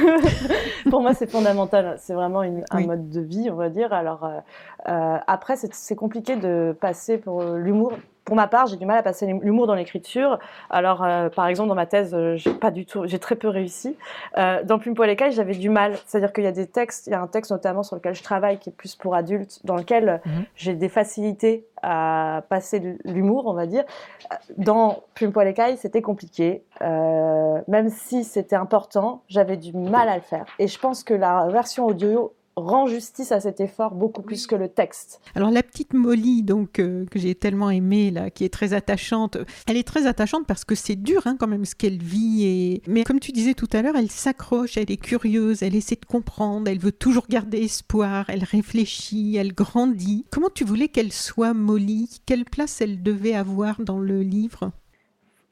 pour 0.89 1.01
moi, 1.01 1.13
c'est 1.13 1.29
fondamental. 1.29 1.95
C'est 1.99 2.13
vraiment 2.13 2.41
un 2.41 2.85
mode 2.85 3.09
de 3.09 3.21
vie, 3.21 3.49
on 3.49 3.55
va 3.55 3.69
dire. 3.69 3.93
Alors 3.93 4.25
euh, 4.25 5.17
après, 5.25 5.55
c'est 5.55 5.95
compliqué 5.95 6.35
de 6.35 6.75
passer 6.79 7.17
pour 7.17 7.43
l'humour 7.43 7.93
pour 8.26 8.36
ma 8.36 8.47
part, 8.47 8.67
j'ai 8.67 8.78
du 8.78 8.86
mal 8.86 8.97
à 8.97 9.03
passer 9.03 9.26
l'humour 9.26 9.67
dans 9.67 9.74
l'écriture. 9.74 10.38
Alors, 10.69 11.03
euh, 11.03 11.30
par 11.30 11.47
exemple, 11.47 11.69
dans 11.69 11.76
ma 11.76 11.88
thèse, 11.88 12.13
euh, 12.13 12.36
j'ai 12.38 12.53
pas 12.53 12.69
du 12.69 12.86
tout, 12.86 13.05
j'ai 13.05 13.19
très 13.19 13.36
peu 13.36 13.47
réussi. 13.47 13.97
Euh, 14.38 14.63
dans 14.63 14.78
Plume 14.78 14.93
Poil 14.93 15.09
Écaille, 15.09 15.32
j'avais 15.32 15.55
du 15.55 15.69
mal. 15.69 15.95
C'est-à-dire 16.05 16.32
qu'il 16.32 16.43
y 16.43 16.47
a 16.47 16.51
des 16.51 16.67
textes, 16.67 17.07
il 17.07 17.11
y 17.11 17.13
a 17.13 17.22
un 17.22 17.28
texte 17.28 17.51
notamment 17.51 17.84
sur 17.84 17.95
lequel 17.95 18.13
je 18.13 18.22
travaille 18.22 18.59
qui 18.59 18.69
est 18.69 18.74
plus 18.74 18.95
pour 18.95 19.15
adultes, 19.15 19.59
dans 19.65 19.76
lequel 19.76 20.22
mhm. 20.26 20.45
j'ai 20.55 20.76
des 20.76 20.89
facilités 20.89 21.65
à 21.82 22.43
passer 22.47 22.97
l'humour, 23.05 23.47
on 23.47 23.53
va 23.53 23.65
dire. 23.65 23.84
Dans 24.57 25.03
Plume 25.15 25.32
Poil 25.32 25.47
Écaille, 25.47 25.78
c'était 25.78 26.03
compliqué. 26.03 26.63
même 26.80 27.89
si 27.89 28.24
c'était 28.24 28.55
important, 28.55 29.24
j'avais 29.30 29.57
du 29.57 29.74
mal 29.74 30.07
à 30.09 30.15
le 30.15 30.22
faire. 30.22 30.45
Et 30.59 30.67
je 30.67 30.78
pense 30.78 31.03
que 31.03 31.15
la 31.15 31.47
version 31.47 31.88
audio 31.88 32.34
rend 32.55 32.87
justice 32.87 33.31
à 33.31 33.39
cet 33.39 33.59
effort 33.59 33.95
beaucoup 33.95 34.21
plus 34.21 34.47
que 34.47 34.55
le 34.55 34.67
texte. 34.67 35.21
Alors 35.35 35.51
la 35.51 35.63
petite 35.63 35.93
Molly, 35.93 36.43
donc 36.43 36.79
euh, 36.79 37.05
que 37.05 37.19
j'ai 37.19 37.35
tellement 37.35 37.69
aimée 37.69 38.11
là, 38.11 38.29
qui 38.29 38.43
est 38.43 38.53
très 38.53 38.73
attachante, 38.73 39.37
elle 39.67 39.77
est 39.77 39.87
très 39.87 40.07
attachante 40.07 40.45
parce 40.45 40.65
que 40.65 40.75
c'est 40.75 40.95
dur 40.95 41.25
hein, 41.25 41.37
quand 41.39 41.47
même 41.47 41.65
ce 41.65 41.75
qu'elle 41.75 42.01
vit. 42.01 42.43
Et... 42.43 42.81
Mais 42.87 43.03
comme 43.03 43.19
tu 43.19 43.31
disais 43.31 43.53
tout 43.53 43.69
à 43.73 43.81
l'heure, 43.81 43.95
elle 43.95 44.11
s'accroche, 44.11 44.77
elle 44.77 44.91
est 44.91 44.97
curieuse, 44.97 45.63
elle 45.63 45.75
essaie 45.75 45.95
de 45.95 46.05
comprendre, 46.05 46.69
elle 46.69 46.79
veut 46.79 46.91
toujours 46.91 47.27
garder 47.27 47.63
espoir, 47.63 48.25
elle 48.29 48.43
réfléchit, 48.43 49.35
elle 49.37 49.53
grandit. 49.53 50.25
Comment 50.31 50.49
tu 50.53 50.63
voulais 50.63 50.87
qu'elle 50.87 51.13
soit 51.13 51.53
Molly? 51.53 52.21
Quelle 52.25 52.45
place 52.45 52.81
elle 52.81 53.01
devait 53.01 53.33
avoir 53.33 53.81
dans 53.81 53.99
le 53.99 54.21
livre? 54.21 54.71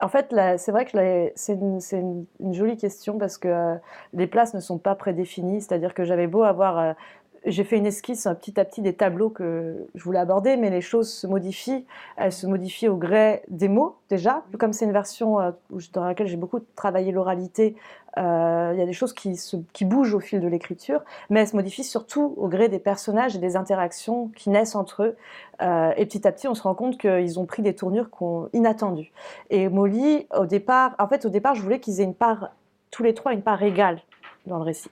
En 0.01 0.07
fait, 0.07 0.33
c'est 0.57 0.71
vrai 0.71 0.85
que 0.85 1.31
c'est 1.35 1.53
une, 1.53 2.53
jolie 2.53 2.77
question 2.77 3.17
parce 3.17 3.37
que 3.37 3.49
euh, 3.49 3.75
les 4.13 4.27
places 4.27 4.53
ne 4.53 4.61
sont 4.61 4.77
pas 4.77 4.95
prédéfinies. 4.95 5.61
C'est-à-dire 5.61 5.93
que 5.93 6.05
j'avais 6.05 6.27
beau 6.27 6.43
avoir 6.43 6.79
euh, 6.79 6.93
j'ai 7.49 7.63
fait 7.63 7.77
une 7.77 7.85
esquisse 7.85 8.27
petit 8.39 8.59
à 8.59 8.65
petit 8.65 8.81
des 8.81 8.93
tableaux 8.93 9.29
que 9.29 9.87
je 9.95 10.03
voulais 10.03 10.19
aborder, 10.19 10.57
mais 10.57 10.69
les 10.69 10.81
choses 10.81 11.11
se 11.11 11.27
modifient. 11.27 11.85
Elles 12.17 12.31
se 12.31 12.47
modifient 12.47 12.87
au 12.87 12.97
gré 12.97 13.43
des 13.47 13.67
mots, 13.67 13.97
déjà. 14.09 14.43
Comme 14.57 14.73
c'est 14.73 14.85
une 14.85 14.91
version 14.91 15.39
euh, 15.39 15.51
dans 15.93 16.05
laquelle 16.05 16.27
j'ai 16.27 16.37
beaucoup 16.37 16.59
travaillé 16.75 17.11
l'oralité, 17.11 17.75
euh, 18.17 18.71
il 18.73 18.79
y 18.79 18.81
a 18.81 18.85
des 18.85 18.93
choses 18.93 19.13
qui, 19.13 19.35
se, 19.35 19.57
qui 19.73 19.85
bougent 19.85 20.13
au 20.13 20.19
fil 20.19 20.39
de 20.39 20.47
l'écriture, 20.47 21.01
mais 21.29 21.41
elles 21.41 21.47
se 21.47 21.55
modifient 21.55 21.83
surtout 21.83 22.33
au 22.37 22.47
gré 22.47 22.67
des 22.69 22.79
personnages 22.79 23.35
et 23.35 23.39
des 23.39 23.55
interactions 23.55 24.29
qui 24.35 24.49
naissent 24.49 24.75
entre 24.75 25.03
eux. 25.03 25.15
Euh, 25.61 25.91
et 25.97 26.05
petit 26.05 26.27
à 26.27 26.31
petit, 26.31 26.47
on 26.47 26.55
se 26.55 26.63
rend 26.63 26.75
compte 26.75 26.97
qu'ils 26.97 27.39
ont 27.39 27.45
pris 27.45 27.61
des 27.61 27.75
tournures 27.75 28.09
inattendues. 28.53 29.11
Et 29.49 29.69
Molly, 29.69 30.27
au 30.35 30.45
départ, 30.45 30.95
en 30.99 31.07
fait, 31.07 31.25
au 31.25 31.29
départ, 31.29 31.55
je 31.55 31.61
voulais 31.61 31.79
qu'ils 31.79 32.01
aient 32.01 32.05
une 32.05 32.15
part, 32.15 32.51
tous 32.91 33.03
les 33.03 33.13
trois, 33.13 33.33
une 33.33 33.43
part 33.43 33.61
égale 33.61 33.99
dans 34.49 34.57
le 34.57 34.63
récit, 34.63 34.89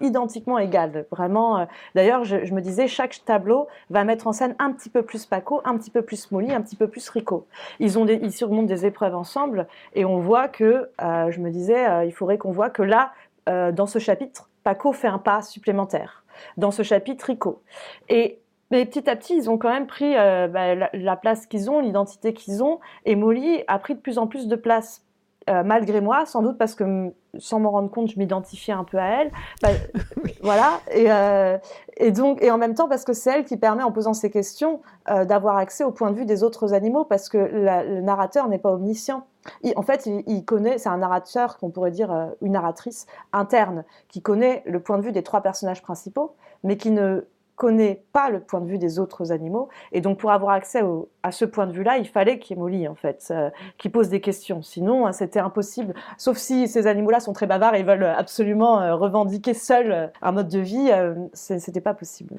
identiquement 0.00 0.58
égal. 0.58 1.06
Vraiment, 1.10 1.58
euh, 1.58 1.64
d'ailleurs, 1.94 2.24
je, 2.24 2.36
me 2.54 2.60
disais, 2.60 2.88
chaque 2.88 3.22
tableau 3.24 3.68
va 3.90 4.04
mettre 4.04 4.26
en 4.26 4.32
scène 4.32 4.54
un 4.58 4.72
petit 4.72 4.88
peu 4.88 5.02
plus 5.02 5.26
Paco, 5.26 5.60
un 5.64 5.76
petit 5.76 5.90
peu 5.90 6.02
plus 6.02 6.30
Molly, 6.30 6.52
un 6.52 6.62
petit 6.62 6.76
peu 6.76 6.88
plus 6.88 7.08
Rico. 7.10 7.46
Ils, 7.78 7.98
ont 7.98 8.06
ils 8.06 8.32
surmontent 8.32 8.66
des 8.66 8.86
épreuves 8.86 9.14
ensemble 9.14 9.66
et 9.94 10.04
on 10.04 10.18
voit 10.18 10.48
que, 10.48 10.88
euh, 11.02 11.30
je 11.30 11.40
me 11.40 11.50
disais, 11.50 11.86
euh, 11.86 12.04
il 12.04 12.12
faudrait 12.12 12.38
qu'on 12.38 12.52
voit 12.52 12.70
que 12.70 12.82
là, 12.82 13.12
dans 13.46 13.86
ce 13.86 13.98
chapitre, 13.98 14.48
Paco 14.62 14.92
fait 14.92 15.08
un 15.08 15.18
pas 15.18 15.42
supplémentaire. 15.42 16.22
Dans 16.56 16.70
ce 16.70 16.84
chapitre, 16.84 17.24
Rico. 17.24 17.62
Et 18.08 18.38
mais 18.70 18.86
petit 18.86 19.10
à 19.10 19.16
petit, 19.16 19.34
ils 19.34 19.50
ont 19.50 19.58
quand 19.58 19.72
même 19.72 19.88
pris 19.88 20.14
bah, 20.14 20.76
la, 20.92 21.16
place 21.16 21.46
qu'ils 21.46 21.68
ont, 21.68 21.80
l'identité 21.80 22.32
qu'ils 22.32 22.62
ont, 22.62 22.78
et 23.06 23.16
Molly 23.16 23.64
a 23.66 23.80
pris 23.80 23.96
de 23.96 24.00
plus 24.00 24.18
en 24.18 24.28
plus 24.28 24.46
de 24.46 24.54
place 24.54 25.04
euh, 25.50 25.62
malgré 25.64 26.00
moi, 26.00 26.26
sans 26.26 26.42
doute 26.42 26.58
parce 26.58 26.74
que 26.74 27.12
sans 27.38 27.60
m'en 27.60 27.70
rendre 27.70 27.90
compte, 27.90 28.08
je 28.08 28.18
m'identifiais 28.18 28.74
un 28.74 28.84
peu 28.84 28.98
à 28.98 29.22
elle. 29.22 29.30
Bah, 29.62 29.70
voilà. 30.42 30.80
Et, 30.92 31.10
euh, 31.10 31.58
et, 31.96 32.12
donc, 32.12 32.42
et 32.42 32.50
en 32.50 32.58
même 32.58 32.74
temps, 32.74 32.88
parce 32.88 33.04
que 33.04 33.12
c'est 33.12 33.30
elle 33.30 33.44
qui 33.44 33.56
permet, 33.56 33.82
en 33.82 33.92
posant 33.92 34.12
ces 34.12 34.30
questions, 34.30 34.80
euh, 35.10 35.24
d'avoir 35.24 35.56
accès 35.56 35.82
au 35.82 35.90
point 35.90 36.10
de 36.10 36.16
vue 36.16 36.24
des 36.24 36.42
autres 36.42 36.72
animaux, 36.72 37.04
parce 37.04 37.28
que 37.28 37.38
le 37.38 38.00
narrateur 38.00 38.48
n'est 38.48 38.58
pas 38.58 38.72
omniscient. 38.72 39.26
en 39.74 39.82
fait, 39.82 40.06
il, 40.06 40.22
il 40.26 40.44
connaît, 40.44 40.78
c'est 40.78 40.88
un 40.88 40.98
narrateur 40.98 41.58
qu'on 41.58 41.70
pourrait 41.70 41.90
dire 41.90 42.30
une 42.42 42.52
narratrice 42.52 43.06
interne, 43.32 43.84
qui 44.08 44.22
connaît 44.22 44.62
le 44.66 44.80
point 44.80 44.98
de 44.98 45.02
vue 45.02 45.12
des 45.12 45.22
trois 45.22 45.40
personnages 45.40 45.82
principaux, 45.82 46.34
mais 46.62 46.76
qui 46.76 46.90
ne 46.90 47.24
connaît 47.60 48.04
pas 48.14 48.30
le 48.30 48.40
point 48.40 48.62
de 48.62 48.66
vue 48.66 48.78
des 48.78 48.98
autres 48.98 49.32
animaux. 49.32 49.68
Et 49.92 50.00
donc, 50.00 50.18
pour 50.18 50.30
avoir 50.30 50.54
accès 50.54 50.80
à 51.22 51.30
ce 51.30 51.44
point 51.44 51.66
de 51.66 51.72
vue-là, 51.72 51.98
il 51.98 52.08
fallait 52.08 52.38
qu'il 52.38 52.56
y 52.56 52.84
ait 52.84 52.88
en 52.88 52.94
fait, 52.94 53.28
euh, 53.30 53.50
qui 53.76 53.90
pose 53.90 54.08
des 54.08 54.22
questions. 54.22 54.62
Sinon, 54.62 55.06
hein, 55.06 55.12
c'était 55.12 55.40
impossible. 55.40 55.92
Sauf 56.16 56.38
si 56.38 56.68
ces 56.68 56.86
animaux-là 56.86 57.20
sont 57.20 57.34
très 57.34 57.46
bavards 57.46 57.74
et 57.74 57.82
veulent 57.82 58.04
absolument 58.04 58.80
euh, 58.80 58.94
revendiquer 58.94 59.52
seuls 59.52 59.92
euh, 59.92 60.06
un 60.22 60.32
mode 60.32 60.48
de 60.48 60.58
vie, 60.58 60.90
c'était 61.34 61.82
pas 61.82 61.92
possible. 61.92 62.36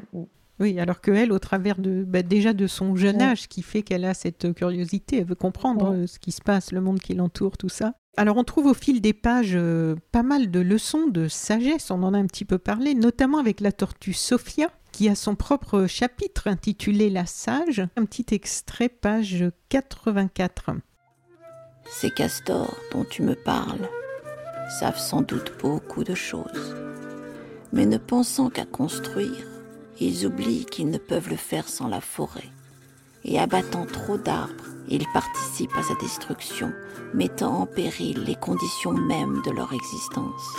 Oui, 0.60 0.80
alors 0.80 1.02
que 1.02 1.12
elle, 1.12 1.32
au 1.32 1.40
travers 1.40 1.78
de 1.78 2.04
bah, 2.04 2.24
déjà 2.24 2.54
de 2.54 2.66
son 2.66 2.96
jeune 2.96 3.22
âge, 3.22 3.48
qui 3.48 3.62
fait 3.62 3.84
qu'elle 3.84 4.06
a 4.06 4.16
cette 4.16 4.54
curiosité, 4.56 5.20
elle 5.20 5.26
veut 5.26 5.36
comprendre 5.36 6.08
ce 6.08 6.18
qui 6.18 6.32
se 6.32 6.42
passe, 6.42 6.72
le 6.72 6.82
monde 6.82 7.00
qui 7.00 7.14
l'entoure, 7.14 7.58
tout 7.58 7.70
ça. 7.70 7.94
Alors 8.18 8.38
on 8.38 8.44
trouve 8.44 8.66
au 8.66 8.74
fil 8.74 9.02
des 9.02 9.14
pages 9.14 9.58
pas 10.12 10.24
mal 10.24 10.50
de 10.50 10.60
leçons 10.60 11.08
de 11.08 11.28
sagesse, 11.28 11.92
on 11.92 12.02
en 12.02 12.14
a 12.16 12.18
un 12.18 12.26
petit 12.26 12.46
peu 12.46 12.58
parlé, 12.58 12.96
notamment 12.96 13.38
avec 13.38 13.60
la 13.60 13.72
tortue 13.72 14.14
Sophia, 14.14 14.70
qui 14.92 15.10
a 15.10 15.16
son 15.16 15.36
propre 15.36 15.88
chapitre 15.88 16.48
intitulé 16.48 17.10
La 17.10 17.26
Sage. 17.26 17.88
Un 17.96 18.06
petit 18.06 18.26
extrait, 18.34 18.90
page 18.90 19.46
84. 19.70 20.72
Ces 21.90 22.12
castors 22.12 22.76
dont 22.92 23.04
tu 23.04 23.22
me 23.22 23.36
parles, 23.36 23.90
savent 24.80 25.00
sans 25.00 25.22
doute 25.22 25.54
beaucoup 25.60 26.04
de 26.04 26.16
choses. 26.16 26.76
Mais 27.74 27.86
ne 27.86 27.98
pensant 27.98 28.50
qu'à 28.50 28.66
construire, 28.66 29.48
ils 30.00 30.26
oublient 30.26 30.66
qu'ils 30.66 30.90
ne 30.90 30.98
peuvent 30.98 31.30
le 31.30 31.36
faire 31.36 31.68
sans 31.68 31.88
la 31.88 32.02
forêt. 32.02 32.50
Et 33.24 33.40
abattant 33.40 33.86
trop 33.86 34.18
d'arbres, 34.18 34.66
ils 34.88 35.06
participent 35.14 35.78
à 35.78 35.84
sa 35.84 35.96
destruction, 35.96 36.72
mettant 37.14 37.62
en 37.62 37.66
péril 37.66 38.24
les 38.24 38.36
conditions 38.36 38.94
mêmes 38.94 39.42
de 39.46 39.52
leur 39.52 39.74
existence. 39.74 40.58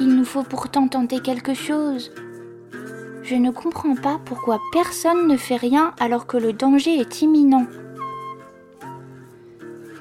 Il 0.00 0.16
nous 0.16 0.24
faut 0.24 0.42
pourtant 0.42 0.88
tenter 0.88 1.20
quelque 1.20 1.54
chose. 1.54 2.10
Je 3.22 3.36
ne 3.36 3.50
comprends 3.50 3.94
pas 3.94 4.20
pourquoi 4.24 4.60
personne 4.72 5.28
ne 5.28 5.36
fait 5.36 5.56
rien 5.56 5.94
alors 6.00 6.26
que 6.26 6.36
le 6.36 6.52
danger 6.52 6.98
est 6.98 7.22
imminent. 7.22 7.66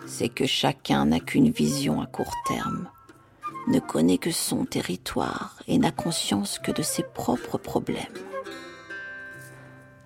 C'est 0.07 0.29
que 0.29 0.45
chacun 0.45 1.05
n'a 1.05 1.19
qu'une 1.19 1.51
vision 1.51 2.01
à 2.01 2.05
court 2.05 2.33
terme, 2.47 2.89
ne 3.67 3.79
connaît 3.79 4.17
que 4.17 4.31
son 4.31 4.65
territoire 4.65 5.57
et 5.67 5.77
n'a 5.77 5.91
conscience 5.91 6.59
que 6.59 6.71
de 6.71 6.81
ses 6.81 7.03
propres 7.03 7.57
problèmes. 7.57 8.03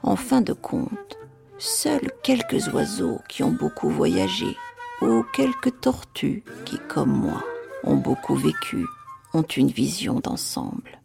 En 0.04 0.16
fin 0.16 0.42
de 0.42 0.54
compte, 0.54 1.18
seuls 1.58 2.12
quelques 2.24 2.68
oiseaux 2.74 3.20
qui 3.28 3.44
ont 3.44 3.52
beaucoup 3.52 3.90
voyagé 3.90 4.56
ou 5.02 5.24
quelques 5.34 5.80
tortues 5.80 6.44
qui, 6.66 6.78
comme 6.88 7.12
moi, 7.12 7.44
ont 7.84 7.96
beaucoup 7.96 8.36
vécu 8.36 8.86
ont 9.34 9.44
une 9.44 9.70
vision 9.70 10.20
d'ensemble. 10.20 11.00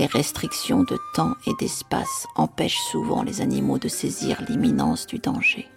Les 0.00 0.06
restrictions 0.06 0.82
de 0.82 0.96
temps 1.14 1.34
et 1.46 1.52
d'espace 1.60 2.26
empêchent 2.34 2.80
souvent 2.90 3.22
les 3.22 3.42
animaux 3.42 3.78
de 3.78 3.88
saisir 3.88 4.42
l'imminence 4.48 5.06
du 5.06 5.18
danger. 5.18 5.68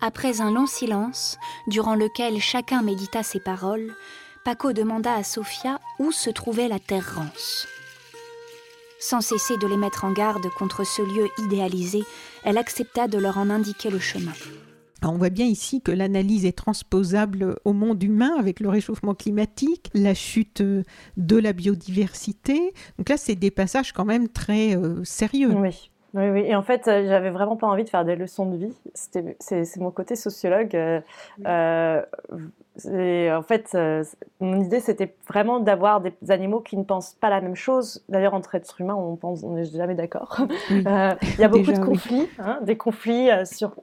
Après 0.00 0.40
un 0.40 0.52
long 0.52 0.66
silence, 0.66 1.38
durant 1.66 1.96
lequel 1.96 2.40
chacun 2.40 2.82
médita 2.82 3.24
ses 3.24 3.40
paroles, 3.40 3.92
Paco 4.44 4.72
demanda 4.72 5.12
à 5.12 5.24
Sophia 5.24 5.80
où 5.98 6.12
se 6.12 6.30
trouvait 6.30 6.68
la 6.68 6.78
terre 6.78 7.16
rance. 7.16 7.66
Sans 9.08 9.22
cesser 9.22 9.56
de 9.56 9.66
les 9.66 9.78
mettre 9.78 10.04
en 10.04 10.12
garde 10.12 10.50
contre 10.50 10.84
ce 10.84 11.00
lieu 11.00 11.28
idéalisé, 11.38 12.00
elle 12.44 12.58
accepta 12.58 13.08
de 13.08 13.16
leur 13.16 13.38
en 13.38 13.48
indiquer 13.48 13.88
le 13.88 13.98
chemin. 13.98 14.32
on 15.02 15.16
voit 15.16 15.30
bien 15.30 15.46
ici 15.46 15.80
que 15.80 15.90
l'analyse 15.90 16.44
est 16.44 16.52
transposable 16.52 17.56
au 17.64 17.72
monde 17.72 18.02
humain 18.02 18.36
avec 18.38 18.60
le 18.60 18.68
réchauffement 18.68 19.14
climatique, 19.14 19.90
la 19.94 20.12
chute 20.12 20.60
de 20.60 21.38
la 21.38 21.54
biodiversité. 21.54 22.74
Donc 22.98 23.08
là, 23.08 23.16
c'est 23.16 23.34
des 23.34 23.50
passages 23.50 23.94
quand 23.94 24.04
même 24.04 24.28
très 24.28 24.76
euh, 24.76 25.02
sérieux. 25.04 25.54
Oui. 25.54 25.90
Oui, 26.14 26.28
oui, 26.30 26.40
et 26.40 26.54
en 26.54 26.62
fait, 26.62 26.88
euh, 26.88 27.06
j'avais 27.06 27.30
vraiment 27.30 27.56
pas 27.56 27.66
envie 27.66 27.84
de 27.84 27.88
faire 27.88 28.04
des 28.04 28.16
leçons 28.16 28.50
de 28.50 28.56
vie. 28.56 28.74
C'est 28.94 29.76
mon 29.76 29.90
côté 29.90 30.16
sociologue. 30.16 30.74
Euh, 31.46 32.02
en 32.86 33.42
fait, 33.42 33.76
mon 34.40 34.60
idée, 34.60 34.80
c'était 34.80 35.14
vraiment 35.28 35.60
d'avoir 35.60 36.00
des 36.00 36.12
animaux 36.28 36.60
qui 36.60 36.76
ne 36.76 36.84
pensent 36.84 37.14
pas 37.14 37.30
la 37.30 37.40
même 37.40 37.56
chose. 37.56 38.04
D'ailleurs, 38.08 38.34
entre 38.34 38.54
êtres 38.54 38.80
humains, 38.80 38.94
on 38.94 39.16
pense, 39.16 39.42
on 39.42 39.54
n'est 39.54 39.64
jamais 39.64 39.94
d'accord. 39.94 40.38
Euh, 40.70 41.14
il 41.22 41.40
y 41.40 41.44
a 41.44 41.48
beaucoup 41.48 41.72
de 41.72 41.78
conflits, 41.78 42.28
hein, 42.38 42.60
des 42.62 42.76
conflits 42.76 43.30
euh, 43.30 43.44
sur 43.44 43.76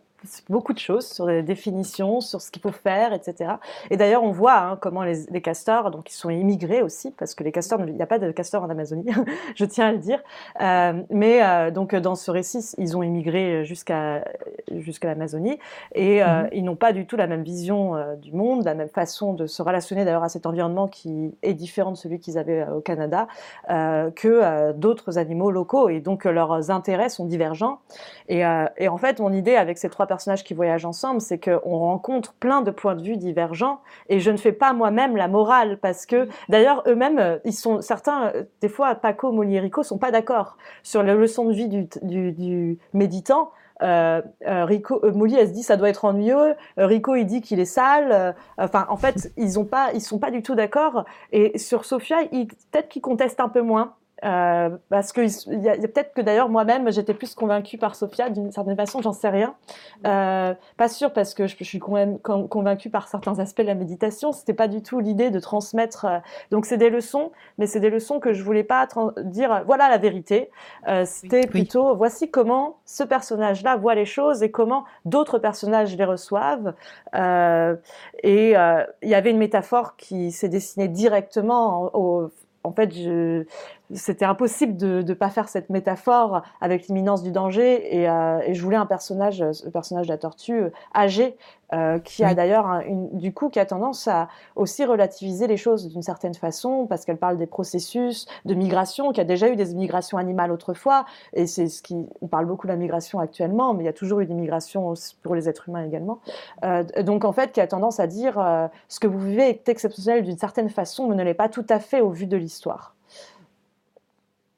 beaucoup 0.50 0.74
de 0.74 0.80
choses 0.80 1.08
sur 1.08 1.26
les 1.26 1.44
définitions, 1.44 2.22
sur 2.22 2.42
ce 2.42 2.52
qu'il 2.52 2.62
faut 2.62 2.72
faire, 2.72 3.14
etc. 3.14 3.54
Et 3.90 3.98
d'ailleurs, 3.98 4.24
on 4.24 4.32
voit 4.32 4.58
hein, 4.58 4.78
comment 4.80 5.04
les, 5.04 5.42
castors, 5.42 5.92
donc 5.92 6.12
ils 6.12 6.16
sont 6.16 6.30
immigrés 6.30 6.82
aussi, 6.82 7.12
parce 7.12 7.36
que 7.36 7.44
les 7.44 7.52
castors, 7.52 7.80
il 7.86 7.94
n'y 7.94 8.02
a 8.02 8.08
pas 8.08 8.20
de 8.20 8.32
castors 8.32 8.64
en 8.64 8.70
Amazonie, 8.70 9.06
je 9.56 9.66
tiens 9.66 9.88
à 9.88 9.92
le 9.92 10.00
dire. 10.00 10.22
Euh, 10.62 11.02
mais 11.10 11.44
euh, 11.44 11.72
donc 11.72 11.96
dans 11.96 12.16
ce 12.16 12.32
récit, 12.32 12.74
ils 12.78 12.98
ont 12.98 13.04
immigré 13.04 13.64
jusqu'à 13.66 14.26
jusqu'à 14.72 15.08
l'Amazonie 15.08 15.60
et 15.94 16.24
euh, 16.24 16.44
mhm. 16.44 16.50
ils 16.54 16.64
n'ont 16.64 16.76
pas 16.76 16.94
du 16.94 17.06
tout 17.06 17.16
la 17.16 17.28
même 17.28 17.44
vision 17.44 17.94
du 18.22 18.32
monde, 18.34 18.66
la 18.66 18.74
même 18.74 18.90
façon 18.90 19.34
de 19.34 19.46
se 19.46 19.62
relationner 19.62 20.06
d'ailleurs 20.06 20.24
à 20.24 20.30
cet 20.30 20.46
environnement 20.46 20.88
qui 20.88 21.36
est 21.44 21.54
différent 21.54 21.92
de 21.92 21.98
celui 21.98 22.20
qu'ils 22.20 22.38
avaient 22.38 22.68
au 22.68 22.82
Canada 22.82 23.28
que 23.68 24.72
d'autres 24.74 25.18
animaux 25.18 25.52
locaux. 25.52 25.90
Et 25.90 26.00
donc 26.00 26.26
leurs 26.26 26.72
intérêts 26.72 27.10
sont 27.10 27.26
divergents. 27.26 27.80
Et, 28.28 28.44
et 28.78 28.88
en 28.88 28.98
fait, 28.98 29.20
mon 29.20 29.32
idée 29.32 29.56
avec 29.56 29.78
ces 29.78 29.90
trois 29.90 30.08
personnes 30.08 30.15
personnages 30.16 30.46
qui 30.46 30.54
voyagent 30.54 30.86
ensemble, 30.86 31.20
c'est 31.20 31.38
qu'on 31.38 31.78
rencontre 31.78 32.34
plein 32.36 32.62
de 32.62 32.72
points 32.72 32.96
de 32.96 33.04
vue 33.04 33.18
divergents 33.18 33.82
et 34.08 34.22
je 34.22 34.32
ne 34.32 34.38
fais 34.38 34.54
pas 34.54 34.72
moi-même 34.72 35.18
la 35.18 35.28
morale 35.28 35.78
parce 35.82 36.06
que 36.06 36.30
d'ailleurs 36.48 36.84
eux-mêmes, 36.88 37.20
euh, 37.20 37.38
ils 37.44 37.54
sont 37.54 37.82
certains, 37.82 38.28
euh, 38.28 38.44
des 38.62 38.70
fois 38.70 38.96
Paco, 38.96 39.34
Molly 39.34 39.56
et 39.56 39.60
Rico 39.60 39.84
sont 39.84 39.98
pas 39.98 40.12
d'accord 40.12 40.56
sur 40.84 41.04
la 41.04 41.16
leçon 41.16 41.50
de 41.50 41.54
vie 41.54 41.68
du, 41.68 42.32
du, 42.32 42.80
méditant. 42.94 43.52
Euh, 43.82 44.22
Rico, 44.42 45.02
Molly, 45.12 45.36
elle 45.36 45.50
se 45.50 45.54
dit 45.54 45.64
ça 45.64 45.76
doit 45.76 45.90
être 45.90 46.06
ennuyeux. 46.06 46.56
Rico, 46.78 47.16
il 47.16 47.26
dit 47.26 47.42
qu'il 47.42 47.60
est 47.60 47.66
sale. 47.66 48.34
enfin, 48.58 48.86
en 48.90 48.96
fait, 48.96 49.34
ils 49.36 49.60
ont 49.60 49.66
pas, 49.66 49.92
ils 49.94 50.02
sont 50.02 50.18
pas 50.18 50.32
du 50.32 50.42
tout 50.42 50.56
d'accord. 50.56 51.04
Et 51.34 51.58
sur 51.58 51.84
Sophia, 51.84 52.20
peut-être 52.32 52.88
qu'ils 52.88 53.02
contestent 53.02 53.42
un 53.42 53.50
peu 53.50 53.62
moins. 53.62 53.96
Euh, 54.24 54.70
parce 54.90 55.12
que 55.12 55.22
il 55.52 55.62
y 55.62 55.70
a, 55.70 55.76
peut-être 55.76 56.14
que 56.14 56.22
d'ailleurs 56.22 56.48
moi-même 56.48 56.90
j'étais 56.90 57.14
plus 57.14 57.36
convaincue 57.36 57.78
par 57.78 57.96
Sophia 57.96 58.30
d'une 58.30 58.52
certaine 58.52 58.76
façon, 58.76 59.02
j'en 59.02 59.12
sais 59.12 59.30
rien. 59.30 59.56
Euh, 60.08 60.54
pas 60.78 60.88
sûr 60.88 61.12
parce 61.12 61.34
que 61.34 61.48
je, 61.48 61.64
suis 61.64 61.80
quand 61.80 61.92
même 61.92 62.20
convaincue 62.20 62.90
par 62.90 63.10
certains 63.10 63.40
aspects 63.40 63.62
de 63.62 63.68
la 63.68 63.76
méditation. 63.76 64.32
C'était 64.32 64.54
pas 64.54 64.68
du 64.68 64.82
tout 64.82 65.00
l'idée 65.00 65.32
de 65.32 65.40
transmettre. 65.40 66.06
Euh, 66.06 66.20
donc 66.50 66.66
c'est 66.66 66.78
des 66.78 66.90
leçons, 66.90 67.32
mais 67.58 67.68
c'est 67.68 67.82
des 67.82 67.90
leçons 67.90 68.20
que 68.20 68.34
je 68.34 68.42
voulais 68.44 68.64
pas 68.64 68.88
dire. 69.24 69.64
Voilà 69.66 69.90
la 69.90 69.98
vérité. 69.98 70.50
Euh, 70.88 71.04
C'était 71.06 71.48
plutôt 71.48 71.96
voici 71.96 72.32
comment 72.32 72.78
ce 72.86 73.04
personnage-là 73.04 73.76
voit 73.76 73.96
les 73.96 74.06
choses 74.06 74.44
et 74.44 74.52
comment 74.52 74.86
d'autres 75.04 75.40
personnages 75.40 75.96
les 75.96 76.06
reçoivent. 76.06 76.74
Euh, 77.16 77.76
et 78.24 78.52
il 78.52 79.10
y 79.10 79.16
avait 79.16 79.32
une 79.32 79.38
métaphore 79.38 79.98
qui 79.98 80.32
s'est 80.32 80.50
dessinée 80.50 80.88
directement 80.88 81.92
au 81.94 82.32
en 82.66 82.72
fait, 82.74 82.90
c'était 83.94 84.26
impossible 84.26 84.76
de 84.78 85.04
ne 85.08 85.14
pas 85.14 85.30
faire 85.30 85.48
cette 85.48 85.70
métaphore 85.70 86.42
avec 86.62 86.88
l'imminence 86.88 87.22
du 87.22 87.32
danger. 87.32 87.96
Et, 87.96 88.10
euh, 88.10 88.42
je 88.52 88.62
voulais 88.62 88.78
un 88.78 88.86
personnage, 88.86 89.42
le 89.42 89.70
personnage 89.70 90.08
de 90.08 90.12
la 90.12 90.18
tortue, 90.18 90.54
euh, 90.54 90.70
âgé, 90.96 91.38
euh, 91.74 92.00
qui 92.00 92.24
a 92.24 92.34
d'ailleurs, 92.34 92.82
du 93.14 93.34
coup, 93.34 93.50
qui 93.50 93.60
a 93.60 93.66
tendance 93.66 94.08
à 94.08 94.28
aussi 94.56 94.86
relativiser 94.86 95.48
les 95.48 95.58
choses 95.58 95.88
d'une 95.88 96.04
certaine 96.04 96.36
façon, 96.36 96.86
parce 96.88 97.06
qu'elle 97.06 97.18
parle 97.18 97.38
des 97.38 97.48
processus 97.48 98.28
de 98.46 98.54
migration, 98.54 99.12
qui 99.12 99.20
a 99.20 99.24
déjà 99.24 99.50
eu 99.50 99.56
des 99.56 99.74
migrations 99.74 100.18
animales 100.18 100.52
autrefois. 100.52 101.06
Et 101.34 101.48
c'est 101.48 101.68
ce 101.68 101.82
qui, 101.82 101.96
on 102.22 102.28
parle 102.28 102.46
beaucoup 102.46 102.68
de 102.68 102.72
la 102.72 102.78
migration 102.78 103.20
actuellement, 103.20 103.74
mais 103.74 103.84
il 103.84 103.86
y 103.88 103.90
a 103.90 103.94
toujours 103.94 104.20
eu 104.20 104.26
des 104.26 104.36
migrations 104.36 104.94
pour 105.24 105.36
les 105.36 105.50
êtres 105.50 105.70
humains 105.70 105.84
également. 105.84 106.20
donc, 107.04 107.26
en 107.26 107.32
fait, 107.34 107.52
qui 107.52 107.62
a 107.62 107.68
tendance 107.68 108.00
à 108.00 108.08
dire 108.08 108.70
ce 108.88 109.00
que 109.00 109.08
vous 109.08 109.20
vivez 109.20 109.50
est 109.50 109.68
exceptionnel 109.68 110.24
d'une 110.24 110.38
certaine 110.38 110.70
façon, 110.70 111.08
mais 111.08 111.16
ne 111.16 111.24
l'est 111.24 111.34
pas 111.34 111.50
tout 111.50 111.66
à 111.70 111.80
fait 111.80 112.02
au 112.02 112.12
vu 112.12 112.28
de 112.28 112.38
l'histoire. 112.38 112.95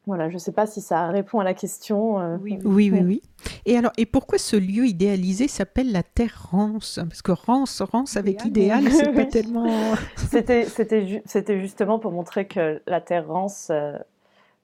Voilà, 0.08 0.30
je 0.30 0.36
ne 0.36 0.39
sais 0.39 0.53
pas 0.53 0.66
si 0.66 0.80
ça 0.80 1.08
répond 1.08 1.39
à 1.39 1.43
la 1.43 1.53
question. 1.53 2.20
Euh. 2.20 2.38
Oui, 2.41 2.58
oui, 2.64 2.89
oui, 2.89 3.22
Et 3.66 3.78
alors, 3.78 3.91
et 3.97 4.05
pourquoi 4.05 4.38
ce 4.38 4.55
lieu 4.55 4.86
idéalisé 4.86 5.49
s'appelle 5.49 5.91
la 5.91 6.01
Terre 6.01 6.47
Rance? 6.49 6.99
Parce 7.10 7.22
que 7.22 7.34
Rance, 7.34 7.82
Rance 7.82 8.16
avec 8.16 8.45
idéal, 8.45 8.86
c'est 8.91 9.12
pas 9.12 9.26
tellement. 9.26 9.68
c'était, 10.16 10.64
c'était, 10.64 11.22
c'était 11.26 11.60
justement 11.60 11.99
pour 11.99 12.14
montrer 12.14 12.47
que 12.47 12.82
la 12.88 13.01
Terre 13.01 13.28
Rance 13.28 13.68
euh, 13.70 13.97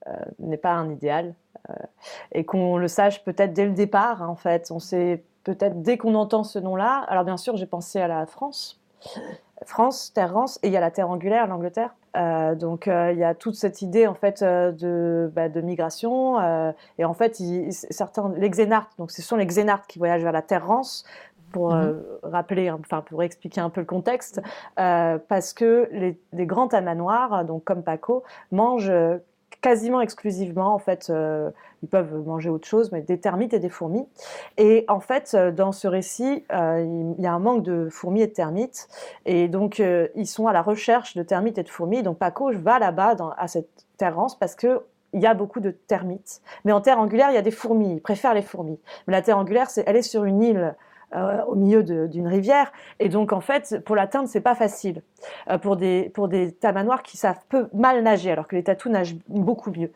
euh, 0.08 0.14
n'est 0.40 0.58
pas 0.58 0.72
un 0.72 0.90
idéal 0.90 1.36
et 2.34 2.44
qu'on 2.44 2.78
le 2.78 2.90
sache 2.90 3.24
peut-être 3.24 3.54
dès 3.54 3.66
le 3.66 3.72
départ. 3.72 4.22
en 4.22 4.36
fait, 4.36 4.70
on 4.72 4.80
sait 4.80 5.24
peut-être 5.46 5.82
dès 5.82 5.98
qu'on 5.98 6.16
entend 6.16 6.44
ce 6.44 6.60
nom-là. 6.60 7.06
Alors 7.08 7.24
bien 7.24 7.38
sûr, 7.38 7.56
j'ai 7.56 7.66
pensé 7.66 8.00
à 8.00 8.08
la 8.08 8.26
France 8.26 8.82
France, 9.66 10.12
terre 10.14 10.34
rance, 10.34 10.60
et 10.64 10.68
il 10.68 10.74
y 10.74 10.78
a 10.78 10.82
la 10.82 10.92
terre 10.92 11.10
angulaire, 11.10 11.48
l'Angleterre. 11.48 11.94
Euh, 12.16 12.54
donc 12.54 12.88
euh, 12.88 13.12
il 13.12 13.18
y 13.18 13.24
a 13.24 13.34
toute 13.34 13.56
cette 13.56 13.82
idée 13.82 14.06
en 14.06 14.14
fait 14.14 14.44
euh, 14.44 14.72
de, 14.72 15.32
bah, 15.34 15.50
de 15.50 15.62
migration 15.62 16.38
et 17.00 17.06
en 17.06 17.14
fait 17.16 17.42
certains 17.72 18.32
les 18.38 18.52
Xénartes 18.52 18.92
donc 19.00 19.10
ce 19.10 19.24
sont 19.24 19.36
les 19.36 19.48
Xénartes 19.48 19.88
qui 19.88 19.98
voyagent 19.98 20.22
vers 20.22 20.32
la 20.32 20.44
terre 20.44 20.68
rance 20.68 21.06
pour 21.52 21.74
mhm. 21.74 22.04
rappeler 22.22 22.70
enfin 22.70 23.02
pour 23.02 23.24
expliquer 23.24 23.62
un 23.62 23.72
peu 23.72 23.82
le 23.82 23.88
contexte 23.88 24.42
parce 24.76 25.54
que 25.54 25.90
les, 25.92 26.20
les 26.34 26.46
grands 26.46 26.68
tamanoirs 26.68 27.46
donc 27.46 27.64
comme 27.64 27.82
Paco 27.82 28.24
mangent 28.52 28.94
quasiment 29.64 30.02
exclusivement, 30.02 30.76
en 30.76 30.78
fait, 30.78 31.08
euh, 31.10 31.50
ils 31.82 31.90
peuvent 31.90 32.14
manger 32.26 32.50
autre 32.50 32.68
chose, 32.68 32.92
mais 32.92 33.02
des 33.02 33.18
termites 33.18 33.54
et 33.54 33.60
des 33.60 33.70
fourmis. 33.70 34.06
Et 34.58 34.84
en 34.90 35.00
fait, 35.00 35.32
euh, 35.34 35.52
dans 35.52 35.72
ce 35.72 35.88
récit, 35.88 36.44
euh, 36.52 37.14
il 37.18 37.24
y 37.24 37.26
a 37.26 37.34
un 37.34 37.40
manque 37.40 37.64
de 37.64 37.88
fourmis 37.90 38.22
et 38.22 38.28
de 38.28 38.34
termites, 38.34 38.90
et 39.26 39.48
donc 39.48 39.82
ils 40.16 40.28
sont 40.28 40.48
à 40.48 40.54
la 40.54 40.62
recherche 40.62 41.16
de 41.16 41.24
termites 41.24 41.58
et 41.58 41.64
de 41.64 41.70
fourmis. 41.70 42.04
Donc 42.04 42.20
Paco 42.20 42.52
va 42.52 42.78
là-bas 42.78 43.16
à 43.38 43.48
cette 43.48 43.70
terre 43.98 44.16
rance 44.16 44.38
parce 44.38 44.54
que 44.54 44.82
il 45.14 45.22
y 45.22 45.28
a 45.28 45.34
beaucoup 45.34 45.60
de 45.60 45.72
termites. 45.72 46.42
Mais 46.66 46.72
en 46.72 46.82
terre 46.82 47.00
angulaire, 47.00 47.30
il 47.30 47.36
y 47.36 47.38
a 47.38 47.44
des 47.44 47.52
fourmis. 47.52 47.94
Il 47.94 48.02
préfère 48.02 48.34
les 48.34 48.42
fourmis. 48.42 48.80
Mais 49.08 49.12
la 49.14 49.22
terre 49.22 49.38
angulaire, 49.38 49.70
c'est, 49.70 49.84
elle 49.86 49.96
est 49.96 50.02
sur 50.02 50.26
une 50.26 50.42
île 50.42 50.76
au 51.48 51.56
milieu 51.56 51.84
d'une 51.84 52.28
rivière. 52.28 52.72
Et 53.00 53.10
donc, 53.10 53.34
en 53.34 53.42
fait, 53.42 53.84
pour 53.86 53.96
l'atteindre, 53.96 54.28
c'est 54.28 54.42
pas 54.42 54.56
facile. 54.56 55.02
pour 55.62 55.78
des, 55.78 56.12
pour 56.14 56.28
des 56.28 56.52
tamanoirs 56.52 57.04
qui 57.04 57.18
savent 57.18 57.40
peu 57.50 57.68
mal 57.74 58.04
nager, 58.04 58.32
alors 58.32 58.48
que 58.48 58.56
les 58.56 58.64
tatous 58.64 58.92
nagent 58.92 59.16
beaucoup 59.28 59.72
mieux. 59.72 59.92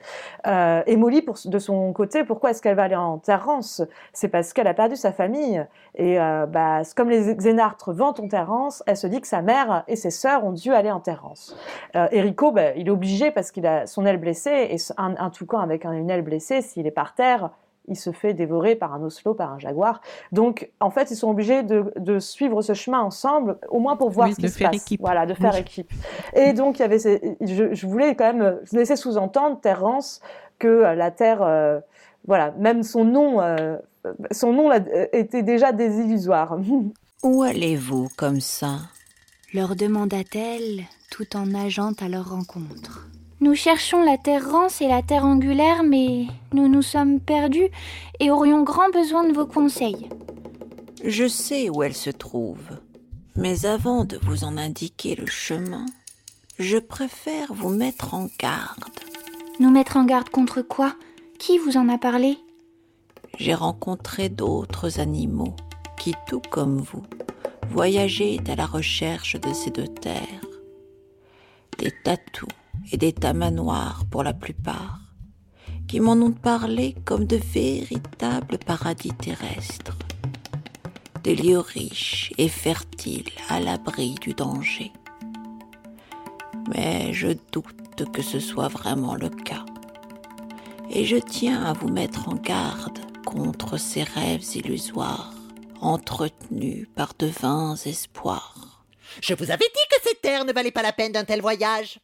et 0.45 0.95
Molly, 0.95 1.26
de 1.45 1.59
son 1.59 1.91
côté, 1.93 2.24
pourquoi 2.24 2.51
est-ce 2.51 2.61
qu'elle 2.61 2.76
va 2.76 2.84
aller 2.84 2.95
en 2.95 3.18
terre 3.18 3.45
rance 3.45 3.82
C'est 4.13 4.30
parce 4.30 4.53
qu'elle 4.53 4.68
a 4.68 4.74
perdu 4.74 4.95
sa 4.95 5.11
famille. 5.11 5.65
Et 5.95 6.18
bah, 6.18 6.82
comme 6.95 7.09
les 7.09 7.36
Xénartres 7.36 7.91
vendent 7.93 8.20
en 8.20 8.28
terre 8.28 8.47
rance, 8.47 8.84
elle 8.86 8.97
se 8.97 9.07
dit 9.07 9.22
que 9.22 9.28
sa 9.28 9.41
mère 9.41 9.84
et 9.88 9.95
ses 9.95 10.11
sœurs 10.11 10.45
ont 10.45 10.53
dû 10.53 10.74
aller 10.74 10.91
en 10.91 10.99
terre 10.99 11.24
rance. 11.24 11.57
Enrico, 11.95 12.51
bah, 12.51 12.74
il 12.76 12.88
est 12.88 12.91
obligé 12.91 13.32
parce 13.32 13.51
qu'il 13.51 13.65
a 13.65 13.86
son 13.86 14.05
aile 14.05 14.18
blessée, 14.18 14.68
et 14.72 14.78
un, 14.97 15.15
un 15.18 15.30
toucan 15.30 15.59
avec 15.59 15.86
une 15.86 16.09
aile 16.09 16.22
blessée, 16.22 16.61
s'il 16.61 16.88
est 16.88 16.91
par 16.91 17.13
terre, 17.15 17.49
il 17.88 17.96
se 17.96 18.12
fait 18.12 18.34
dévorer 18.34 18.76
par 18.76 18.94
un 18.94 19.02
oslo, 19.02 19.34
par 19.34 19.54
un 19.54 19.60
jaguar. 19.60 20.02
Donc, 20.32 20.70
en 20.80 20.90
fait, 20.90 21.12
ils 21.12 21.16
sont 21.16 21.30
obligés 21.30 21.64
de, 21.64 22.20
suivre 22.20 22.62
ce 22.62 22.74
chemin 22.74 23.00
ensemble, 23.00 23.58
au 23.70 23.80
moins 23.80 23.96
pour 23.96 24.10
voir 24.10 24.30
ce 24.30 24.36
qui 24.36 24.50
se 24.50 24.64
passe. 24.64 24.76
Équipe. 24.76 25.02
Voilà, 25.02 25.26
de 25.26 25.34
faire 25.34 25.56
équipe. 25.56 25.92
Et 26.36 26.54
donc, 26.54 26.80
il 26.80 26.82
y 26.82 26.86
avait 26.86 27.00
je, 27.00 27.88
voulais 27.88 28.16
quand 28.16 28.34
même 28.34 28.60
laisser 28.72 28.96
sous-entendre, 28.96 29.60
Terrence, 29.62 30.22
que 30.60 30.68
euh, 30.68 30.96
la 30.96 31.12
Terre, 31.12 31.42
euh, 31.42 31.80
voilà, 32.26 32.52
même 32.58 32.84
son 32.84 33.06
nom, 33.06 33.42
euh, 33.42 33.78
son 34.32 34.54
nom 34.54 34.72
était 35.14 35.44
déjà 35.44 35.72
désillusoire. 35.72 36.58
Où 37.24 37.44
allez-vous 37.44 38.10
comme 38.16 38.42
ça? 38.42 38.78
leur 39.54 39.76
demanda-t-elle, 39.76 40.84
tout 41.10 41.36
en 41.36 41.46
nageant 41.46 41.94
à 42.00 42.10
leur 42.10 42.30
rencontre. 42.30 43.08
Nous 43.40 43.54
cherchons 43.54 44.04
la 44.04 44.18
terre 44.18 44.50
rance 44.50 44.82
et 44.82 44.88
la 44.88 45.04
terre 45.04 45.26
angulaire, 45.26 45.84
mais 45.84 46.26
nous 46.54 46.68
nous 46.68 46.82
sommes 46.82 47.20
perdus 47.20 47.70
et 48.20 48.32
aurions 48.32 48.64
grand 48.64 48.90
besoin 48.90 49.28
de 49.28 49.34
vos 49.34 49.46
conseils. 49.46 50.10
Je 51.04 51.28
sais 51.28 51.70
où 51.70 51.84
elle 51.84 51.94
se 51.94 52.10
trouve, 52.10 52.80
mais 53.36 53.66
avant 53.68 54.06
de 54.06 54.20
vous 54.24 54.44
en 54.44 54.58
indiquer 54.58 55.16
le 55.16 55.28
chemin, 55.28 55.86
je 56.58 56.80
préfère 56.80 57.54
vous 57.54 57.70
mettre 57.70 58.16
en 58.16 58.28
garde. 58.40 58.84
Nous 59.60 59.70
mettre 59.70 59.98
en 59.98 60.06
garde 60.06 60.30
contre 60.30 60.64
quoi? 60.64 60.96
Qui 61.38 61.60
vous 61.60 61.78
en 61.78 61.90
a 61.90 62.00
parlé? 62.00 62.38
J'ai 63.38 63.54
rencontré 63.54 64.30
d'autres 64.30 65.00
animaux 65.00 65.56
qui, 66.00 66.16
tout 66.28 66.42
comme 66.50 66.80
vous, 66.80 67.04
voyageaient 67.70 68.40
à 68.50 68.56
la 68.56 68.66
recherche 68.66 69.40
de 69.40 69.54
ces 69.54 69.70
deux 69.70 69.88
terres. 69.88 70.46
Des 71.78 71.94
tatous 72.04 72.50
et 72.91 72.97
des 72.97 73.13
tamanoirs 73.13 74.05
pour 74.09 74.23
la 74.23 74.34
plupart, 74.34 74.99
qui 75.88 75.99
m'en 75.99 76.13
ont 76.13 76.32
parlé 76.32 76.95
comme 77.05 77.25
de 77.25 77.38
véritables 77.38 78.57
paradis 78.57 79.13
terrestres, 79.13 79.97
des 81.23 81.36
lieux 81.36 81.59
riches 81.59 82.34
et 82.38 82.49
fertiles 82.49 83.32
à 83.49 83.59
l'abri 83.59 84.15
du 84.21 84.34
danger. 84.34 84.91
Mais 86.69 87.13
je 87.13 87.30
doute 87.51 88.11
que 88.11 88.21
ce 88.21 88.39
soit 88.39 88.67
vraiment 88.67 89.15
le 89.15 89.30
cas. 89.30 89.65
Et 90.89 91.05
je 91.05 91.17
tiens 91.17 91.63
à 91.63 91.73
vous 91.73 91.89
mettre 91.89 92.30
en 92.30 92.36
garde 92.36 92.99
contre 93.25 93.78
ces 93.78 94.03
rêves 94.03 94.45
illusoires, 94.55 95.34
entretenus 95.82 96.88
par 96.95 97.13
de 97.19 97.28
vains 97.28 97.75
espoirs. 97.86 98.86
Je 99.21 99.34
vous 99.34 99.51
avais 99.51 99.65
dit 99.65 99.88
que 99.89 100.01
cette 100.03 100.21
terre 100.21 100.45
ne 100.45 100.53
valait 100.53 100.71
pas 100.71 100.82
la 100.82 100.93
peine 100.93 101.11
d'un 101.11 101.25
tel 101.25 101.41
voyage. 101.41 101.99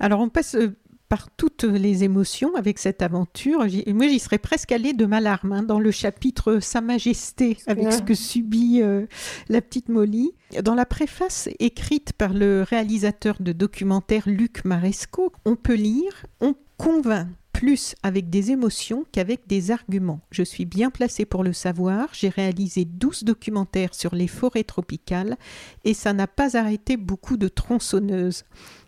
Alors 0.00 0.20
on 0.20 0.28
passe 0.28 0.54
euh, 0.54 0.74
par 1.10 1.28
toutes 1.30 1.64
les 1.64 2.04
émotions 2.04 2.54
avec 2.54 2.78
cette 2.78 3.02
aventure. 3.02 3.66
Moi, 3.88 4.08
j'y 4.08 4.20
serais 4.20 4.38
presque 4.38 4.70
allée 4.70 4.92
de 4.92 5.06
ma 5.06 5.20
larme 5.20 5.52
hein, 5.52 5.62
dans 5.64 5.80
le 5.80 5.90
chapitre 5.90 6.60
Sa 6.60 6.80
Majesté, 6.80 7.58
avec 7.66 7.92
ce 7.92 8.00
que 8.00 8.14
subit 8.14 8.80
euh, 8.80 9.06
la 9.48 9.60
petite 9.60 9.88
Molly. 9.88 10.32
Dans 10.62 10.76
la 10.76 10.86
préface 10.86 11.48
écrite 11.58 12.12
par 12.12 12.32
le 12.32 12.62
réalisateur 12.62 13.36
de 13.40 13.52
documentaire 13.52 14.22
Luc 14.26 14.64
Maresco, 14.64 15.32
on 15.44 15.56
peut 15.56 15.74
lire 15.74 16.26
On 16.40 16.54
convainc 16.78 17.26
plus 17.60 17.94
avec 18.02 18.30
des 18.30 18.52
émotions 18.52 19.04
qu'avec 19.12 19.46
des 19.46 19.70
arguments. 19.70 20.20
Je 20.30 20.42
suis 20.42 20.64
bien 20.64 20.88
placée 20.90 21.26
pour 21.26 21.44
le 21.44 21.52
savoir. 21.52 22.08
J'ai 22.12 22.30
réalisé 22.30 22.86
12 22.86 23.24
documentaires 23.24 23.94
sur 23.94 24.14
les 24.14 24.28
forêts 24.28 24.64
tropicales 24.64 25.36
et 25.84 25.92
ça 25.92 26.14
n'a 26.14 26.26
pas 26.26 26.56
arrêté 26.56 26.96
beaucoup 26.96 27.36
de 27.36 27.48
tronçonneuses 27.48 28.44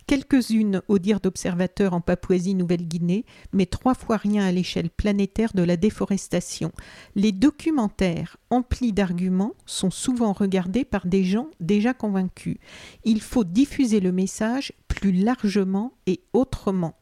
quelques-unes 0.07 0.81
au 0.87 0.99
dire 0.99 1.19
d'observateurs 1.19 1.93
en 1.93 2.01
Papouasie-Nouvelle-Guinée, 2.01 3.25
mais 3.51 3.65
trois 3.65 3.93
fois 3.93 4.17
rien 4.17 4.45
à 4.45 4.51
l'échelle 4.51 4.89
planétaire 4.89 5.53
de 5.53 5.63
la 5.63 5.77
déforestation. 5.77 6.71
Les 7.15 7.31
documentaires 7.31 8.37
emplis 8.49 8.93
d'arguments 8.93 9.53
sont 9.65 9.91
souvent 9.91 10.33
regardés 10.33 10.85
par 10.85 11.05
des 11.05 11.23
gens 11.23 11.47
déjà 11.59 11.93
convaincus. 11.93 12.57
Il 13.03 13.21
faut 13.21 13.43
diffuser 13.43 13.99
le 13.99 14.11
message 14.11 14.73
plus 14.87 15.11
largement 15.11 15.93
et 16.07 16.21
autrement. 16.33 16.95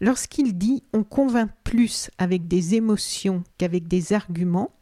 Lorsqu'il 0.00 0.58
dit 0.58 0.82
on 0.92 1.04
convainc 1.04 1.50
plus 1.64 2.10
avec 2.18 2.48
des 2.48 2.74
émotions 2.74 3.44
qu'avec 3.58 3.86
des 3.86 4.12
arguments, 4.12 4.74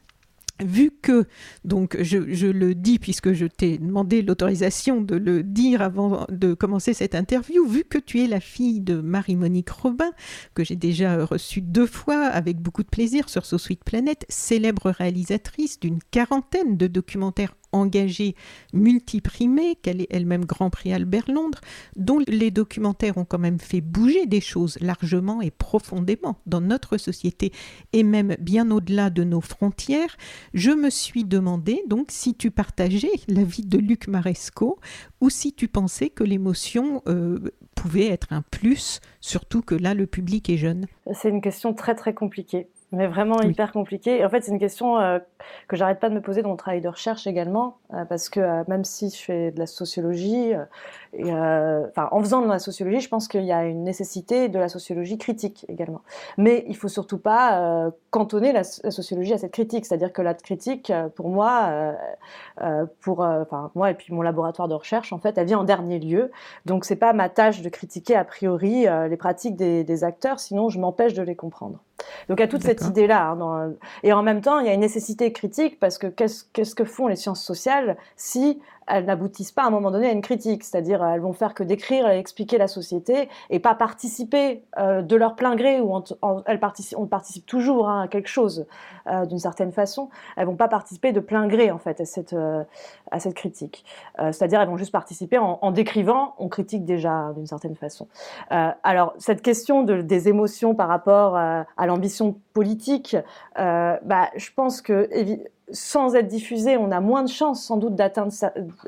vu 0.62 0.90
que, 1.02 1.24
donc 1.64 1.96
je, 2.00 2.46
le 2.46 2.74
dis 2.74 2.98
puisque 2.98 3.32
je 3.32 3.46
t'ai 3.46 3.78
demandé 3.78 4.22
l'autorisation 4.22 5.00
de 5.00 5.16
le 5.16 5.42
dire 5.42 5.82
avant 5.82 6.26
de 6.30 6.54
commencer 6.54 6.94
cette 6.94 7.14
interview, 7.14 7.66
vu 7.66 7.84
que 7.84 7.98
tu 7.98 8.20
es 8.20 8.26
la 8.26 8.40
fille 8.40 8.80
de 8.80 9.00
Marie-Monique 9.00 9.70
Robin, 9.70 10.10
que 10.54 10.64
j'ai 10.64 10.76
déjà 10.76 11.24
reçue 11.24 11.60
deux 11.60 11.86
fois 11.86 12.26
avec 12.26 12.58
beaucoup 12.58 12.82
de 12.82 12.88
plaisir 12.88 13.28
sur 13.28 13.46
So 13.46 13.58
Sweet 13.58 13.84
Planet, 13.84 14.24
célèbre 14.28 14.90
réalisatrice 14.90 15.80
d'une 15.80 16.00
quarantaine 16.10 16.76
de 16.76 16.86
documentaires 16.86 17.54
engagée, 17.72 18.34
multiprimée, 18.72 19.76
qu'elle 19.76 20.00
est 20.00 20.08
elle-même 20.10 20.44
Grand 20.44 20.70
Prix 20.70 20.92
Albert 20.92 21.30
Londres, 21.30 21.60
dont 21.96 22.20
les 22.26 22.50
documentaires 22.50 23.18
ont 23.18 23.24
quand 23.24 23.38
même 23.38 23.60
fait 23.60 23.80
bouger 23.80 24.26
des 24.26 24.40
choses 24.40 24.78
largement 24.80 25.40
et 25.40 25.50
profondément 25.50 26.38
dans 26.46 26.60
notre 26.60 26.96
société 26.96 27.52
et 27.92 28.02
même 28.02 28.36
bien 28.40 28.70
au-delà 28.70 29.10
de 29.10 29.24
nos 29.24 29.40
frontières, 29.40 30.16
je 30.54 30.70
me 30.70 30.90
suis 30.90 31.24
demandé 31.24 31.82
donc 31.86 32.08
si 32.10 32.34
tu 32.34 32.50
partageais 32.50 33.10
l'avis 33.28 33.64
de 33.64 33.78
Luc 33.78 34.08
Maresco 34.08 34.78
ou 35.20 35.30
si 35.30 35.52
tu 35.52 35.68
pensais 35.68 36.10
que 36.10 36.24
l'émotion 36.24 37.02
euh, 37.06 37.38
pouvait 37.74 38.08
être 38.08 38.32
un 38.32 38.42
plus, 38.42 39.00
surtout 39.20 39.62
que 39.62 39.74
là 39.74 39.94
le 39.94 40.06
public 40.06 40.50
est 40.50 40.56
jeune. 40.56 40.86
C'est 41.12 41.28
une 41.28 41.40
question 41.40 41.74
très 41.74 41.94
très 41.94 42.14
compliquée 42.14 42.68
mais 42.92 43.06
vraiment 43.06 43.40
hyper 43.40 43.72
compliqué. 43.72 44.24
en 44.24 44.28
fait, 44.28 44.42
c'est 44.42 44.50
une 44.50 44.58
question 44.58 44.98
euh, 44.98 45.18
que 45.68 45.76
j'arrête 45.76 46.00
pas 46.00 46.08
de 46.08 46.14
me 46.14 46.20
poser 46.20 46.42
dans 46.42 46.48
mon 46.48 46.56
travail 46.56 46.80
de 46.80 46.88
recherche 46.88 47.26
également, 47.26 47.78
euh, 47.94 48.04
parce 48.04 48.28
que 48.28 48.40
euh, 48.40 48.64
même 48.66 48.84
si 48.84 49.10
je 49.10 49.16
fais 49.16 49.50
de 49.52 49.58
la 49.58 49.66
sociologie, 49.66 50.52
et, 51.12 51.32
en 51.32 52.20
faisant 52.20 52.42
de 52.42 52.48
la 52.48 52.58
sociologie, 52.58 53.00
je 53.00 53.08
pense 53.08 53.28
qu'il 53.28 53.44
y 53.44 53.52
a 53.52 53.64
une 53.64 53.84
nécessité 53.84 54.48
de 54.48 54.58
la 54.58 54.68
sociologie 54.68 55.18
critique 55.18 55.66
également. 55.68 56.02
Mais 56.36 56.64
il 56.68 56.76
faut 56.76 56.88
surtout 56.88 57.18
pas 57.18 57.90
cantonner 58.10 58.52
la, 58.52 58.62
sociologie 58.62 59.32
à 59.32 59.38
cette 59.38 59.52
critique, 59.52 59.86
c'est-à-dire 59.86 60.12
que 60.12 60.22
la 60.22 60.34
critique, 60.34 60.92
pour 61.16 61.28
moi, 61.28 61.96
pour, 63.00 63.20
enfin, 63.20 63.72
moi 63.74 63.90
et 63.90 63.94
puis 63.94 64.14
mon 64.14 64.22
laboratoire 64.22 64.68
de 64.68 64.74
recherche, 64.74 65.12
en 65.12 65.18
fait, 65.18 65.36
elle 65.36 65.46
vient 65.46 65.58
en 65.58 65.64
dernier 65.64 65.98
lieu. 65.98 66.30
Donc, 66.64 66.84
c'est 66.84 66.96
pas 66.96 67.12
ma 67.12 67.28
tâche 67.28 67.60
de 67.60 67.68
critiquer 67.68 68.14
a 68.14 68.24
priori 68.24 68.86
les 69.08 69.16
pratiques 69.16 69.56
des, 69.56 69.82
des 69.82 70.04
acteurs, 70.04 70.38
sinon 70.38 70.68
je 70.68 70.78
m'empêche 70.78 71.14
de 71.14 71.22
les 71.22 71.34
comprendre. 71.34 71.80
Donc 72.28 72.38
il 72.38 72.42
y 72.42 72.44
a 72.44 72.48
toute 72.48 72.62
cette 72.62 72.82
idée-là. 72.82 73.30
Hein, 73.30 73.72
et 74.02 74.12
en 74.12 74.22
même 74.22 74.40
temps, 74.40 74.60
il 74.60 74.66
y 74.66 74.68
a 74.68 74.74
une 74.74 74.80
nécessité 74.80 75.32
critique 75.32 75.78
parce 75.78 75.98
que 75.98 76.06
qu'est-ce 76.06 76.74
que 76.74 76.84
font 76.84 77.06
les 77.06 77.16
sciences 77.16 77.42
sociales 77.42 77.96
si 78.16 78.60
elles 78.90 79.04
n'aboutissent 79.04 79.52
pas 79.52 79.62
à 79.62 79.66
un 79.66 79.70
moment 79.70 79.90
donné 79.90 80.08
à 80.08 80.12
une 80.12 80.20
critique, 80.20 80.64
c'est-à-dire 80.64 81.04
elles 81.04 81.20
vont 81.20 81.32
faire 81.32 81.54
que 81.54 81.62
décrire 81.62 82.08
et 82.08 82.18
expliquer 82.18 82.58
la 82.58 82.68
société 82.68 83.28
et 83.48 83.58
pas 83.58 83.74
participer 83.74 84.64
euh, 84.78 85.02
de 85.02 85.16
leur 85.16 85.36
plein 85.36 85.56
gré, 85.56 85.80
ou 85.80 86.02
elles 86.46 86.60
participent, 86.60 86.98
on 86.98 87.06
participe 87.06 87.46
toujours 87.46 87.88
hein, 87.88 88.02
à 88.02 88.08
quelque 88.08 88.28
chose 88.28 88.66
euh, 89.06 89.26
d'une 89.26 89.38
certaine 89.38 89.72
façon, 89.72 90.10
elles 90.36 90.46
vont 90.46 90.56
pas 90.56 90.68
participer 90.68 91.12
de 91.12 91.20
plein 91.20 91.46
gré 91.46 91.70
en 91.70 91.78
fait 91.78 92.00
à 92.00 92.04
cette, 92.04 92.32
euh, 92.32 92.64
critique. 93.34 93.84
c'est-à-dire 94.18 94.60
elles 94.60 94.68
vont 94.68 94.76
juste 94.76 94.92
participer 94.92 95.38
en, 95.38 95.70
décrivant, 95.70 96.34
on 96.38 96.48
critique 96.48 96.84
déjà 96.84 97.32
d'une 97.36 97.46
certaine 97.46 97.76
façon. 97.76 98.08
alors 98.50 99.14
cette 99.18 99.42
question 99.42 99.82
de, 99.82 100.00
des 100.00 100.28
émotions 100.28 100.74
par 100.74 100.88
rapport 100.88 101.36
à 101.36 101.86
l'ambition 101.86 102.36
politique, 102.52 103.16
bah, 103.56 104.30
je 104.36 104.50
pense 104.54 104.82
que 104.82 105.08
sans 105.72 106.14
être 106.14 106.26
diffusé, 106.26 106.76
on 106.76 106.90
a 106.90 107.00
moins 107.00 107.22
de 107.22 107.28
chances 107.28 107.62
sans 107.62 107.76
doute 107.76 107.94
d'atteindre 107.94 108.32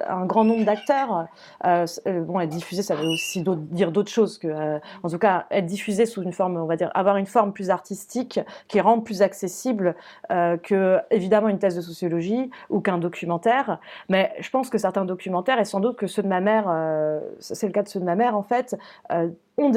un 0.07 0.27
grand 0.27 0.45
nombre 0.45 0.65
d'acteurs. 0.65 1.27
Euh, 1.65 1.87
euh, 2.07 2.21
bon, 2.23 2.41
être 2.41 2.49
diffusé, 2.49 2.83
ça 2.83 2.95
veut 2.95 3.07
aussi 3.07 3.43
dire 3.43 3.93
d'autres 3.93 4.11
choses 4.11 4.39
que, 4.39 4.49
euh, 4.49 4.79
en 5.03 5.09
tout 5.09 5.19
cas, 5.19 5.47
être 5.51 5.67
diffusé 5.67 6.07
sous 6.07 6.23
une 6.23 6.33
forme, 6.33 6.57
on 6.57 6.67
va 6.67 6.77
dire, 6.77 6.91
avoir 6.95 7.17
une 7.17 7.27
forme 7.27 7.53
plus 7.53 7.71
artistique 7.71 8.41
qui 8.69 8.81
rend 8.81 9.01
plus 9.01 9.23
accessible 9.23 9.95
que, 10.29 10.99
évidemment, 11.11 11.49
une 11.49 11.59
thèse 11.59 11.77
de 11.77 11.81
sociologie 11.81 12.51
ou 12.71 12.81
qu'un 12.81 12.99
documentaire. 12.99 13.79
Mais 14.09 14.33
je 14.41 14.51
pense 14.51 14.71
que 14.71 14.79
certains 14.79 15.05
documentaires, 15.05 15.59
et 15.59 15.65
sans 15.65 15.81
doute 15.81 15.97
que 15.97 16.07
ceux 16.07 16.23
de 16.23 16.29
ma 16.29 16.41
mère, 16.41 16.65
c'est 17.39 17.67
le 17.67 17.73
cas 17.73 17.83
de 17.83 17.89
ceux 17.89 18.01
de 18.01 18.05
ma 18.05 18.15
mère, 18.15 18.37
en 18.37 18.43
fait, 18.43 18.77
ont 19.59 19.71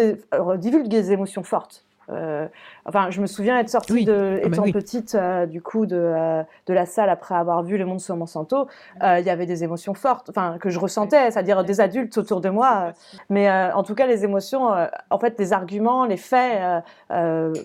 divulguent 0.58 0.88
des 0.88 1.12
émotions 1.12 1.44
fortes 1.44 1.86
Euh, 2.10 2.48
enfin, 2.86 3.10
je 3.10 3.22
me 3.22 3.28
souviens 3.28 3.58
être 3.60 3.70
sortie 3.70 3.94
Oui. 3.94 4.06
de, 4.06 4.40
Ah 4.44 4.48
étant 4.48 4.64
oui. 4.64 4.72
petite, 4.72 5.16
euh, 5.16 5.46
du 5.46 5.62
coup, 5.62 5.86
de, 5.86 5.96
euh, 5.98 6.44
de 6.68 6.74
la 6.74 6.86
salle 6.86 7.10
après 7.10 7.36
avoir 7.36 7.64
vu 7.64 7.78
Le 7.78 7.86
Monde 7.86 8.00
sur 8.00 8.16
Monsanto. 8.16 8.68
Euh, 9.04 9.20
Il 9.20 9.26
y 9.26 9.30
avait 9.30 9.46
des 9.46 9.64
émotions 9.64 9.94
fortes, 9.94 10.30
enfin, 10.30 10.58
que 10.60 10.70
je 10.70 10.80
ressentais, 10.80 11.32
c'est-à-dire 11.32 11.64
des 11.64 11.82
adultes 11.82 12.18
autour 12.18 12.42
de 12.42 12.50
moi. 12.50 12.86
euh, 12.88 12.92
mais 13.30 13.50
en 13.74 13.84
tout 13.84 13.96
cas, 13.96 14.06
les 14.08 14.24
émotions, 14.24 14.70
en 15.10 15.20
fait, 15.20 15.36
les 15.40 15.54
arguments, 15.54 16.06
les 16.06 16.18
faits 16.18 16.84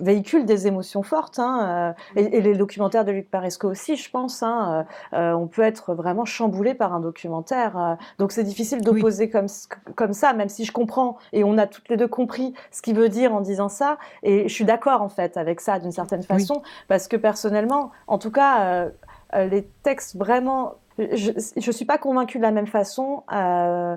véhiculent 0.00 0.46
des 0.46 0.66
émotions 0.66 1.02
fortes. 1.02 1.38
Hein, 1.38 1.94
et, 2.16 2.38
et 2.38 2.40
les 2.40 2.54
documentaires 2.54 3.04
de 3.04 3.12
Luc 3.12 3.30
Paresco 3.30 3.68
aussi, 3.68 3.96
je 3.96 4.10
pense. 4.10 4.42
Hein, 4.42 4.86
on 5.12 5.46
peut 5.46 5.62
être 5.62 5.94
vraiment 5.94 6.24
chamboulé 6.24 6.74
par 6.74 6.94
un 6.94 7.00
documentaire. 7.00 7.96
donc 8.18 8.32
c'est 8.32 8.44
difficile 8.44 8.82
d'opposer 8.82 9.28
comme, 9.30 9.46
comme 9.96 10.12
ça, 10.12 10.32
même 10.32 10.48
si 10.48 10.64
je 10.64 10.72
comprends 10.72 11.16
et 11.32 11.44
on 11.44 11.58
a 11.58 11.66
toutes 11.66 11.88
les 11.88 11.96
deux 11.96 12.08
compris 12.08 12.54
ce 12.70 12.82
qu'il 12.82 12.96
veut 12.96 13.08
dire 13.08 13.34
en 13.34 13.40
disant 13.40 13.68
ça. 13.68 13.98
Et 14.22 14.48
je 14.48 14.54
suis 14.54 14.64
d'accord 14.64 15.02
en 15.02 15.08
fait 15.10 15.36
avec 15.36 15.60
ça 15.60 15.78
d'une 15.78 15.92
certaine 15.92 16.22
façon, 16.22 16.62
parce 16.88 17.08
que 17.08 17.16
personnellement, 17.16 17.90
en 18.06 18.18
tout 18.18 18.30
cas, 18.30 18.64
euh, 18.64 18.90
euh, 19.34 19.46
les 19.46 19.64
textes 19.82 20.16
vraiment, 20.16 20.74
je 20.98 21.32
ne 21.56 21.72
suis 21.72 21.84
pas 21.84 21.98
convaincue 21.98 22.38
de 22.38 22.42
la 22.42 22.50
même 22.50 22.66
façon. 22.66 23.22
euh, 23.32 23.96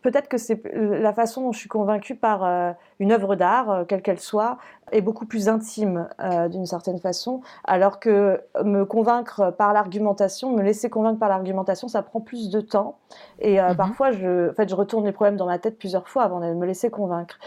Peut-être 0.00 0.28
que 0.28 0.38
c'est 0.38 0.62
la 0.72 1.12
façon 1.12 1.42
dont 1.42 1.52
je 1.52 1.58
suis 1.58 1.68
convaincue 1.68 2.14
par 2.14 2.44
euh, 2.44 2.72
une 2.98 3.12
œuvre 3.12 3.34
d'art, 3.34 3.70
euh, 3.70 3.84
quelle 3.84 4.02
qu'elle 4.02 4.20
soit, 4.20 4.58
est 4.92 5.00
beaucoup 5.00 5.26
plus 5.26 5.48
intime 5.48 6.08
euh, 6.20 6.48
d'une 6.48 6.66
certaine 6.66 6.98
façon, 6.98 7.40
alors 7.64 7.98
que 7.98 8.40
me 8.64 8.84
convaincre 8.84 9.52
par 9.56 9.72
l'argumentation, 9.72 10.52
me 10.52 10.62
laisser 10.62 10.90
convaincre 10.90 11.18
par 11.18 11.28
l'argumentation, 11.28 11.88
ça 11.88 12.02
prend 12.02 12.20
plus 12.20 12.50
de 12.50 12.60
temps. 12.60 12.98
Et 13.40 13.60
euh, 13.60 13.74
parfois, 13.74 14.12
je, 14.12 14.50
en 14.50 14.54
fait, 14.54 14.68
je 14.68 14.74
retourne 14.74 15.04
les 15.04 15.12
problèmes 15.12 15.36
dans 15.36 15.46
ma 15.46 15.58
tête 15.58 15.78
plusieurs 15.78 16.08
fois 16.08 16.24
avant 16.24 16.40
de 16.40 16.52
me 16.54 16.66
laisser 16.66 16.90
convaincre. 16.90 17.38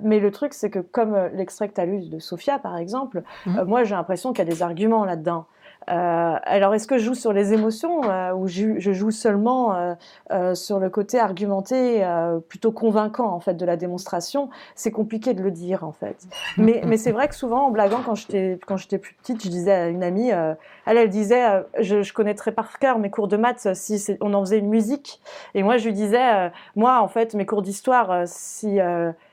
Mais 0.00 0.20
le 0.20 0.30
truc, 0.30 0.54
c'est 0.54 0.70
que 0.70 0.80
comme 0.80 1.16
l'extrait 1.34 1.68
que 1.68 1.74
tu 1.74 1.80
as 1.80 1.86
lu 1.86 2.08
de 2.08 2.18
Sophia, 2.18 2.58
par 2.58 2.76
exemple, 2.76 3.22
euh, 3.46 3.64
moi, 3.64 3.84
j'ai 3.84 3.94
l'impression 3.94 4.32
qu'il 4.32 4.44
y 4.44 4.48
a 4.48 4.50
des 4.50 4.62
arguments 4.62 5.04
là-dedans. 5.04 5.46
Euh, 5.90 6.36
alors, 6.42 6.74
est-ce 6.74 6.86
que 6.86 6.98
je 6.98 7.04
joue 7.04 7.14
sur 7.14 7.32
les 7.32 7.52
émotions 7.52 8.02
euh, 8.04 8.32
ou 8.32 8.46
je, 8.46 8.78
je 8.78 8.92
joue 8.92 9.10
seulement 9.10 9.96
euh, 10.30 10.54
sur 10.54 10.78
le 10.78 10.90
côté 10.90 11.18
argumenté, 11.18 12.04
plutôt 12.48 12.72
convaincant 12.72 13.28
en 13.32 13.40
fait 13.40 13.54
de 13.54 13.64
la 13.64 13.76
démonstration? 13.76 14.50
C'est 14.74 14.90
compliqué 14.90 15.34
de 15.34 15.42
le 15.42 15.50
dire 15.50 15.84
en 15.84 15.92
fait. 15.92 16.16
Mais, 16.58 16.82
mais 16.84 16.96
c'est 16.96 17.12
vrai 17.12 17.28
que 17.28 17.34
souvent, 17.34 17.66
en 17.66 17.70
blaguant, 17.70 18.02
quand 18.04 18.14
j'étais 18.14 18.58
quand 18.66 18.76
j'étais 18.76 18.98
plus 18.98 19.14
petite, 19.14 19.42
je 19.42 19.48
disais 19.48 19.72
à 19.72 19.88
une 19.88 20.02
amie, 20.02 20.30
elle, 20.30 20.56
elle 20.86 21.08
disait, 21.08 21.64
je, 21.80 22.02
je 22.02 22.12
connaîtrais 22.12 22.52
par 22.52 22.78
cœur 22.78 22.98
mes 22.98 23.10
cours 23.10 23.28
de 23.28 23.36
maths 23.36 23.74
si 23.74 24.16
on 24.20 24.34
en 24.34 24.40
faisait 24.40 24.58
une 24.58 24.68
musique. 24.68 25.20
Et 25.54 25.62
moi, 25.62 25.76
je 25.78 25.86
lui 25.86 25.94
disais, 25.94 26.50
moi, 26.76 27.00
en 27.00 27.08
fait, 27.08 27.34
mes 27.34 27.46
cours 27.46 27.62
d'histoire, 27.62 28.22
si 28.26 28.78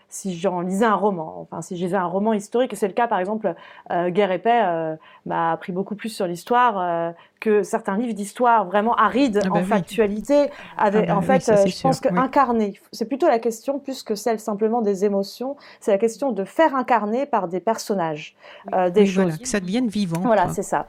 si 0.10 0.38
j'en 0.38 0.62
lisais 0.62 0.86
un 0.86 0.95
roman, 0.95 1.39
enfin 1.39 1.62
si 1.62 1.78
je 1.78 1.95
un 1.95 2.05
roman 2.05 2.34
historique, 2.34 2.76
c'est 2.76 2.88
le 2.88 2.93
cas 2.93 3.07
par 3.07 3.20
exemple, 3.20 3.53
euh, 3.91 4.10
Guerre 4.10 4.32
et 4.32 4.39
paix 4.39 4.64
euh, 4.66 4.95
m'a 5.26 5.51
appris 5.51 5.72
beaucoup 5.72 5.95
plus 5.95 6.10
sur 6.10 6.28
l'histoire 6.28 6.80
euh, 6.80 7.12
que 7.39 7.63
certains 7.63 7.97
livres 7.97 8.13
d'histoire 8.13 8.65
vraiment 8.65 8.95
arides 8.95 9.41
Ah 9.43 9.49
bah 9.49 9.55
en 9.55 9.61
oui. 9.61 9.67
factualité. 9.67 10.49
Avec, 10.77 11.05
Ah 11.05 11.13
bah 11.13 11.17
en 11.17 11.19
oui, 11.21 11.25
fait, 11.25 11.39
ça, 11.41 11.53
euh, 11.53 11.65
je 11.67 11.81
pense 11.81 11.99
que 11.99 12.09
oui. 12.11 12.19
incarner, 12.19 12.79
c'est 12.91 13.05
plutôt 13.05 13.27
la 13.27 13.39
question 13.39 13.79
plus 13.79 14.03
que 14.03 14.15
celle 14.15 14.39
simplement 14.39 14.81
des 14.81 15.05
émotions, 15.05 15.55
c'est 15.79 15.91
la 15.91 15.97
question 15.97 16.31
de 16.31 16.43
faire 16.43 16.75
incarner 16.75 17.25
par 17.25 17.47
des 17.47 17.59
personnages 17.59 18.35
euh, 18.73 18.89
des 18.89 19.01
Oui, 19.01 19.07
choses. 19.07 19.23
voilà, 19.23 19.37
que 19.37 19.47
ça 19.47 19.59
devienne 19.59 19.87
vivant. 19.87 20.21
Voilà, 20.23 20.49
c'est 20.49 20.63
ça. 20.63 20.87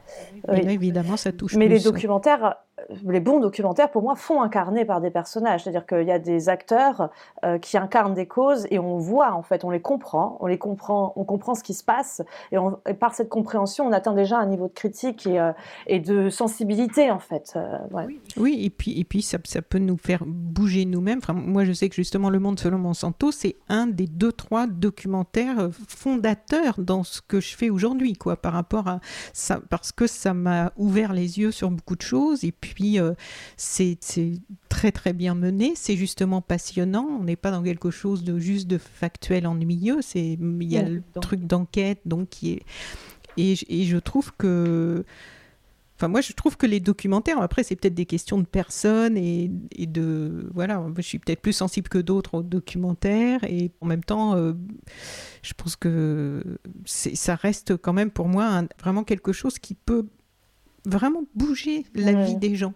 Et 0.49 0.53
Oui. 0.53 0.63
là, 0.63 0.73
évidemment, 0.73 1.17
ça 1.17 1.33
touche 1.33 1.55
Mais 1.57 1.67
plus, 1.67 1.75
les 1.77 1.81
documentaires, 1.81 2.57
euh, 2.91 2.95
les 3.09 3.21
bons 3.21 3.41
documentaires, 3.41 3.91
pour 3.91 4.03
moi, 4.03 4.15
font 4.17 4.41
incarner 4.43 4.85
par 4.85 5.01
des 5.01 5.11
personnages. 5.11 5.65
C'est-à-dire 5.65 5.87
qu'il 5.87 6.03
y 6.07 6.13
a 6.13 6.19
des 6.19 6.49
acteurs 6.49 7.11
euh, 7.45 7.59
qui 7.59 7.77
incarnent 7.77 8.15
des 8.15 8.27
causes 8.27 8.67
et 8.71 8.79
on 8.79 8.99
voit, 8.99 9.33
en 9.35 9.43
fait, 9.43 9.65
on 9.65 9.71
les 9.71 9.81
comprend, 9.81 10.37
on 10.41 10.47
les 10.47 10.59
comprend, 10.59 11.13
on 11.17 11.25
comprend 11.25 11.55
ce 11.55 11.63
qui 11.63 11.75
se 11.75 11.85
passe 11.85 12.23
et, 12.53 12.59
on- 12.59 12.79
et 12.89 12.95
par 12.95 13.15
cette 13.15 13.29
compréhension, 13.29 13.87
on 13.87 13.93
atteint 13.93 14.15
déjà 14.15 14.39
un 14.39 14.47
niveau 14.47 14.69
de 14.69 14.73
critique 14.73 15.27
et, 15.27 15.39
euh, 15.39 15.53
et 15.87 16.01
de 16.01 16.31
sensibilité, 16.41 17.11
en 17.11 17.19
fait. 17.19 17.53
Euh, 17.57 17.79
ouais. 17.91 18.07
Oui, 18.37 18.61
et 18.63 18.71
puis, 18.71 18.99
et 18.99 19.05
puis 19.05 19.21
ça, 19.21 19.39
ça 19.45 19.61
peut 19.61 19.79
nous 19.79 19.99
faire 19.99 20.25
bouger 20.27 20.87
nous-mêmes. 20.87 21.19
Enfin, 21.19 21.35
moi, 21.35 21.65
je 21.65 21.73
sais 21.73 21.89
que 21.91 21.95
justement, 21.95 22.31
Le 22.31 22.39
Monde 22.39 22.59
selon 22.59 22.79
Monsanto, 22.79 23.31
c'est 23.31 23.57
un 23.69 23.87
des 23.87 24.07
deux, 24.07 24.33
trois 24.33 24.67
documentaires 24.67 25.69
fondateurs 25.89 26.81
dans 26.81 27.05
ce 27.05 27.21
que 27.21 27.41
je 27.41 27.55
fais 27.55 27.69
aujourd'hui, 27.69 28.15
quoi, 28.15 28.37
par 28.37 28.55
rapport 28.55 28.89
à 28.89 29.01
ça, 29.35 29.61
parce 29.69 29.93
que 29.93 30.07
ça 30.07 30.33
m'a 30.33 30.73
ouvert 30.77 31.13
les 31.13 31.39
yeux 31.39 31.51
sur 31.51 31.71
beaucoup 31.71 31.97
de 31.97 32.03
choses. 32.03 32.43
Et 32.43 32.53
puis, 32.53 32.99
euh, 32.99 33.13
c'est 33.57 33.99
très, 34.71 34.93
très 34.93 35.13
bien 35.13 35.35
mené. 35.35 35.73
C'est 35.75 35.97
justement 35.97 36.41
passionnant. 36.41 37.07
On 37.21 37.25
n'est 37.25 37.37
pas 37.37 37.51
dans 37.51 37.63
quelque 37.63 37.91
chose 37.91 38.25
de 38.25 38.39
juste 38.39 38.67
de 38.67 38.79
factuel 38.79 39.47
ennuyeux. 39.47 40.01
Il 40.15 40.73
y 40.73 40.79
a 40.79 40.83
le 40.83 41.03
truc 41.21 41.47
d'enquête, 41.47 42.01
donc, 42.07 42.31
qui 42.31 42.53
est. 42.53 42.63
Et, 43.37 43.55
et 43.69 43.85
je 43.85 43.99
trouve 43.99 44.33
que. 44.39 45.05
Enfin, 46.01 46.09
moi, 46.09 46.23
je 46.23 46.33
trouve 46.33 46.57
que 46.57 46.65
les 46.65 46.81
documentaires, 46.81 47.43
après, 47.43 47.63
c'est 47.63 47.77
peut-être 47.77 47.95
des 47.95 48.07
questions 48.07 48.39
de 48.39 48.47
personnes 48.47 49.19
et, 49.19 49.51
et 49.77 49.87
de. 49.87 50.49
Voilà, 50.55 50.83
je 50.97 51.03
suis 51.03 51.19
peut-être 51.19 51.43
plus 51.43 51.53
sensible 51.53 51.91
que 51.91 51.99
d'autres 51.99 52.37
aux 52.39 52.43
documentaires. 52.43 53.45
Et 53.45 53.71
en 53.83 53.87
même 53.87 54.03
temps, 54.03 54.35
euh, 54.35 54.55
je 55.43 55.53
pense 55.53 55.77
que 55.77 56.43
ça 56.87 57.35
reste 57.35 57.77
quand 57.77 57.93
même 57.93 58.11
pour 58.11 58.29
moi 58.29 58.47
un- 58.47 58.67
vraiment 58.81 59.05
quelque 59.05 59.33
chose 59.35 59.59
qui 59.59 59.75
peut 59.75 60.07
vraiment 60.87 61.25
bouger 61.35 61.85
la 61.95 62.13
Ouais. 62.13 62.25
vie 62.29 62.37
des 62.37 62.57
gens. 62.57 62.73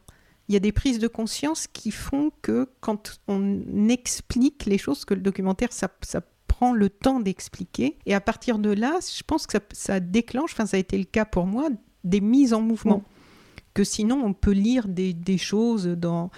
Il 0.48 0.52
y 0.52 0.56
a 0.56 0.60
des 0.60 0.72
prises 0.72 0.98
de 0.98 1.08
conscience 1.08 1.66
qui 1.66 1.90
font 1.90 2.30
que 2.42 2.68
quand 2.80 3.22
on 3.26 3.88
explique 3.88 4.66
les 4.66 4.76
choses, 4.76 5.06
que 5.06 5.14
le 5.14 5.22
documentaire, 5.22 5.72
ça, 5.72 5.88
ça 6.02 6.20
prend 6.46 6.74
le 6.74 6.90
temps 6.90 7.20
d'expliquer. 7.20 7.96
Et 8.04 8.12
à 8.14 8.20
partir 8.20 8.58
de 8.58 8.68
là, 8.68 8.98
je 9.00 9.22
pense 9.26 9.46
que 9.46 9.52
ça, 9.54 9.60
ça 9.72 10.00
déclenche, 10.00 10.52
enfin 10.52 10.66
ça 10.66 10.76
a 10.76 10.80
été 10.80 10.98
le 10.98 11.04
cas 11.04 11.24
pour 11.24 11.46
moi, 11.46 11.70
des 12.04 12.20
mises 12.20 12.52
en 12.52 12.60
mouvement. 12.60 13.02
Que 13.74 13.84
sinon, 13.84 14.22
on 14.24 14.32
peut 14.32 14.52
lire 14.52 14.88
des, 14.88 15.12
des 15.12 15.38
choses 15.38 15.86
dans... 15.86 16.30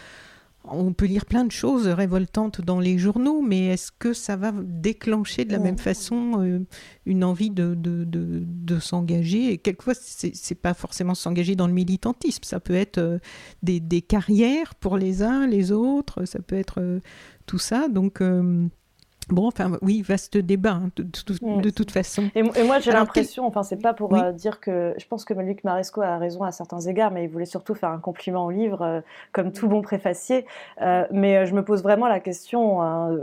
On 0.68 0.92
peut 0.92 1.06
lire 1.06 1.26
plein 1.26 1.44
de 1.44 1.52
choses 1.52 1.86
révoltantes 1.86 2.60
dans 2.60 2.80
les 2.80 2.98
journaux, 2.98 3.40
mais 3.40 3.66
est-ce 3.66 3.92
que 3.96 4.12
ça 4.12 4.34
va 4.34 4.52
déclencher 4.64 5.44
de 5.44 5.52
la 5.52 5.58
Ouais. 5.58 5.64
même 5.64 5.78
façon 5.78 6.42
euh, 6.42 6.58
une 7.04 7.22
envie 7.22 7.50
de, 7.50 7.74
de, 7.76 8.02
de, 8.02 8.42
de 8.44 8.78
s'engager? 8.80 9.52
Et 9.52 9.58
quelquefois, 9.58 9.94
c'est 9.94 10.34
c'est 10.34 10.56
pas 10.56 10.74
forcément 10.74 11.14
s'engager 11.14 11.54
dans 11.54 11.68
le 11.68 11.72
militantisme, 11.72 12.42
ça 12.42 12.58
peut 12.58 12.74
être 12.74 12.98
euh, 12.98 13.18
des, 13.62 13.78
des 13.78 14.02
carrières 14.02 14.74
pour 14.74 14.96
les 14.96 15.22
uns, 15.22 15.46
les 15.46 15.70
autres, 15.70 16.24
ça 16.24 16.40
peut 16.40 16.56
être 16.56 16.80
euh, 16.80 16.98
tout 17.46 17.58
ça. 17.58 17.86
Donc, 17.86 18.20
bon, 19.28 19.46
enfin, 19.48 19.72
oui, 19.82 20.02
vaste 20.02 20.36
débat, 20.36 20.72
hein, 20.72 20.90
de, 20.96 21.02
de- 21.02 21.60
de 21.62 21.70
toute 21.70 21.90
façon. 21.90 22.30
Et, 22.34 22.40
et 22.40 22.62
moi, 22.64 22.78
j'ai 22.78 22.92
l'impression, 22.92 23.46
enfin, 23.46 23.62
c'est 23.62 23.80
pas 23.80 23.94
pour 23.94 24.12
Oui. 24.12 24.20
euh, 24.20 24.32
dire 24.32 24.60
que 24.60 24.94
je 24.98 25.06
pense 25.06 25.24
que 25.24 25.34
Luc 25.34 25.64
Maresco 25.64 26.00
a 26.02 26.18
raison 26.18 26.42
à 26.42 26.52
certains 26.52 26.80
égards, 26.80 27.10
mais 27.10 27.24
il 27.24 27.30
voulait 27.30 27.44
surtout 27.46 27.74
faire 27.74 27.90
un 27.90 27.98
compliment 27.98 28.46
au 28.46 28.50
livre, 28.50 28.82
euh, 28.82 29.00
comme 29.32 29.52
tout 29.52 29.68
bon 29.68 29.82
préfacier. 29.82 30.46
Euh, 30.82 31.04
mais 31.10 31.46
je 31.46 31.54
me 31.54 31.64
pose 31.64 31.82
vraiment 31.82 32.08
la 32.08 32.20
question, 32.20 32.82
hein, 32.82 33.18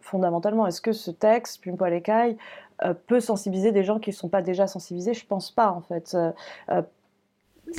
fondamentalement, 0.00 0.66
est-ce 0.66 0.80
que 0.80 0.92
ce 0.92 1.10
texte, 1.10 1.60
Plume 1.60 1.76
Poil 1.76 1.92
Écaille, 1.94 2.36
euh, 2.84 2.94
peut 3.06 3.20
sensibiliser 3.20 3.72
des 3.72 3.84
gens 3.84 3.98
qui 3.98 4.10
ne 4.10 4.14
sont 4.14 4.28
pas 4.28 4.42
déjà 4.42 4.66
sensibilisés? 4.66 5.14
Je 5.14 5.26
pense 5.26 5.50
pas, 5.50 5.70
en 5.70 5.80
fait. 5.80 6.16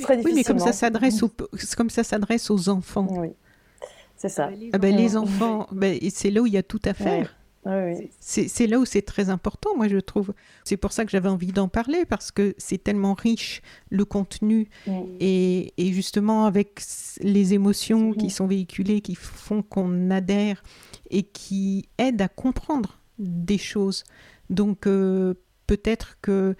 Très 0.04 0.24
Oui, 0.24 0.34
mais 0.36 0.44
comme 0.44 0.60
ça 0.60 0.72
s'adresse 0.72 1.24
aux, 1.24 1.32
comme 1.76 1.90
ça 1.90 2.04
s'adresse 2.04 2.52
aux 2.52 2.70
enfants. 2.70 3.08
Oui, 3.10 3.30
c'est 4.16 4.30
ça. 4.30 4.52
Ah 4.72 4.78
ben, 4.78 4.96
les 4.96 5.16
Mm. 5.16 5.18
enfants, 5.18 5.68
ben, 5.72 5.98
c'est 6.12 6.30
là 6.30 6.42
où 6.42 6.46
il 6.46 6.54
y 6.54 6.58
a 6.58 6.64
tout 6.64 6.82
à 6.86 6.94
faire. 6.94 7.36
Oui. 7.66 8.10
C'est 8.20 8.68
là 8.68 8.80
où 8.80 8.86
c'est 8.86 9.02
très 9.02 9.30
important, 9.30 9.76
moi 9.76 9.88
je 9.88 9.98
trouve. 9.98 10.34
C'est 10.64 10.78
pour 10.78 10.92
ça 10.92 11.06
que 11.06 11.12
j'avais 11.12 11.30
envie 11.30 11.52
d'en 11.52 11.68
parler, 11.68 12.06
parce 12.06 12.32
que 12.32 12.56
c'est 12.58 12.84
tellement 12.84 13.14
riche 13.14 13.62
le 13.90 14.06
contenu, 14.06 14.70
et, 15.20 15.74
et 15.78 15.94
justement 15.94 16.46
avec 16.46 16.82
les 17.22 17.54
émotions 17.54 18.14
qui 18.14 18.30
sont 18.30 18.48
véhiculées, 18.48 19.02
qui 19.02 19.16
font 19.16 19.62
qu'on 19.62 20.10
adhère, 20.10 20.64
et 21.10 21.24
qui 21.24 21.90
aident 21.98 22.22
à 22.22 22.28
comprendre 22.30 23.00
des 23.18 23.58
choses. 23.58 24.04
Donc 24.50 24.88
euh, 24.88 25.34
peut-être 25.68 26.18
que... 26.22 26.56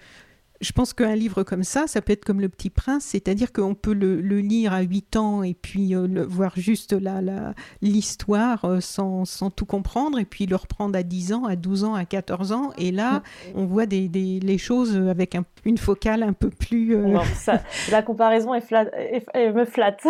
Je 0.60 0.72
pense 0.72 0.92
qu'un 0.92 1.14
livre 1.14 1.42
comme 1.42 1.62
ça, 1.62 1.86
ça 1.86 2.02
peut 2.02 2.12
être 2.12 2.24
comme 2.24 2.40
Le 2.40 2.48
Petit 2.50 2.68
Prince, 2.68 3.04
c'est-à-dire 3.04 3.50
qu'on 3.52 3.74
peut 3.74 3.94
le, 3.94 4.20
le 4.20 4.40
lire 4.40 4.74
à 4.74 4.82
8 4.82 5.16
ans 5.16 5.42
et 5.42 5.54
puis 5.54 5.94
euh, 5.94 6.06
le, 6.06 6.22
voir 6.22 6.52
juste 6.56 6.92
la- 6.92 7.22
la- 7.22 7.54
l'histoire 7.80 8.64
euh, 8.66 8.80
sans, 8.80 9.24
sans 9.24 9.50
tout 9.50 9.64
comprendre, 9.64 10.18
et 10.18 10.24
puis 10.26 10.44
le 10.46 10.56
reprendre 10.56 10.98
à 10.98 11.02
10 11.02 11.32
ans, 11.32 11.44
à 11.46 11.56
12 11.56 11.84
ans, 11.84 11.94
à 11.94 12.04
14 12.04 12.52
ans, 12.52 12.72
et 12.76 12.90
là, 12.90 13.22
on 13.54 13.64
voit 13.64 13.86
des, 13.86 14.08
des- 14.08 14.38
les 14.40 14.58
choses 14.58 14.96
avec 14.96 15.34
un- 15.34 15.44
une 15.64 15.78
focale 15.78 16.22
un 16.22 16.32
peu 16.34 16.50
plus... 16.50 16.94
euh, 16.94 17.06
Non, 17.06 17.22
ça- 17.34 17.62
la 17.90 18.02
comparaison 18.02 18.52
est 18.54 18.60
flatte- 18.60 18.92
est- 18.94 19.24
est- 19.34 19.52
me 19.52 19.64
flatte. 19.64 20.02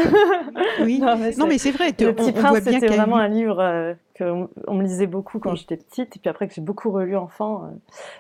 Oui. 0.83 1.01
Non, 1.39 1.47
mais 1.47 1.59
c'est 1.59 1.71
vrai, 1.71 1.93
Le 1.99 2.09
on- 2.11 2.13
Petit 2.15 2.33
Prince, 2.33 2.59
c'était 2.65 2.87
vraiment 2.89 3.17
un 3.17 3.29
livre 3.29 3.61
qu'on 4.21 4.49
on 4.67 4.75
me 4.75 4.83
lisait 4.83 5.07
beaucoup 5.07 5.39
quand 5.39 5.55
j'étais 5.55 5.77
petite, 5.77 6.17
et 6.17 6.21
puis 6.21 6.29
après 6.29 6.49
que 6.49 6.55
j'ai 6.55 6.61
beaucoup 6.61 6.91
relu 6.91 7.17
enfant. 7.17 7.65
euh, 7.65 7.69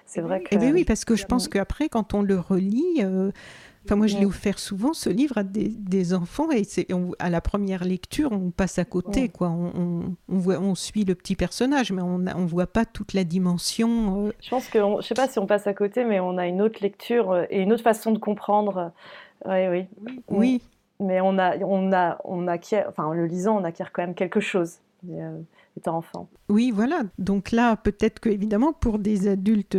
c'est 0.06 0.20
vrai 0.20 0.42
que. 0.42 0.48
Eh 0.52 0.58
bien 0.58 0.72
oui, 0.72 0.84
parce 0.84 1.04
que 1.04 1.16
je 1.16 1.26
pense 1.26 1.48
qu'après, 1.48 1.88
quand 1.88 2.14
on 2.14 2.22
le 2.22 2.38
relit, 2.38 3.00
euh, 3.00 3.30
Enfin, 3.86 3.96
moi, 3.96 4.06
je 4.06 4.18
l'ai 4.18 4.26
offert 4.26 4.58
souvent, 4.58 4.92
ce 4.92 5.08
livre, 5.08 5.38
à 5.38 5.42
des, 5.42 6.14
enfants, 6.14 6.50
et 6.50 6.64
c'est 6.64 6.86
à 7.18 7.30
la 7.30 7.40
première 7.40 7.82
lecture, 7.82 8.30
on 8.30 8.50
passe 8.50 8.78
à 8.78 8.84
côté, 8.84 9.30
quoi. 9.30 9.48
On, 9.48 10.14
voit, 10.28 10.58
on 10.58 10.74
suit 10.74 11.04
le 11.04 11.14
petit 11.14 11.34
personnage, 11.34 11.90
mais 11.90 12.02
on 12.02 12.18
ne 12.18 12.46
voit 12.46 12.66
pas 12.66 12.84
toute 12.84 13.14
la 13.14 13.24
dimension. 13.24 14.26
Euh. 14.26 14.32
Je 14.40 14.50
pense 14.50 14.68
que, 14.68 14.78
je 15.00 15.06
sais 15.06 15.14
pas 15.14 15.28
si 15.28 15.38
on 15.38 15.46
passe 15.46 15.66
à 15.66 15.72
côté, 15.72 16.04
mais 16.04 16.20
on 16.20 16.36
a 16.36 16.46
une 16.46 16.60
autre 16.60 16.80
lecture 16.82 17.46
et 17.48 17.62
une 17.62 17.72
autre 17.72 17.82
façon 17.82 18.12
de 18.12 18.18
comprendre. 18.18 18.92
Oui, 19.46 19.66
oui. 19.68 19.86
Oui. 20.28 20.62
Mais 21.00 21.22
on 21.22 21.38
a, 21.38 21.56
on 21.56 21.92
a, 21.92 22.18
on 22.24 22.46
acquiert, 22.46 22.86
enfin, 22.88 23.06
en 23.06 23.14
le 23.14 23.24
lisant, 23.24 23.58
on 23.58 23.64
acquiert 23.64 23.92
quand 23.92 24.02
même 24.02 24.14
quelque 24.14 24.40
chose. 24.40 24.80
Euh, 25.08 25.40
étant 25.76 25.96
enfant. 25.96 26.28
Oui, 26.48 26.72
voilà. 26.74 27.02
Donc 27.18 27.52
là, 27.52 27.76
peut-être 27.76 28.20
que 28.20 28.28
évidemment 28.28 28.72
pour 28.72 28.98
des 28.98 29.28
adultes, 29.28 29.76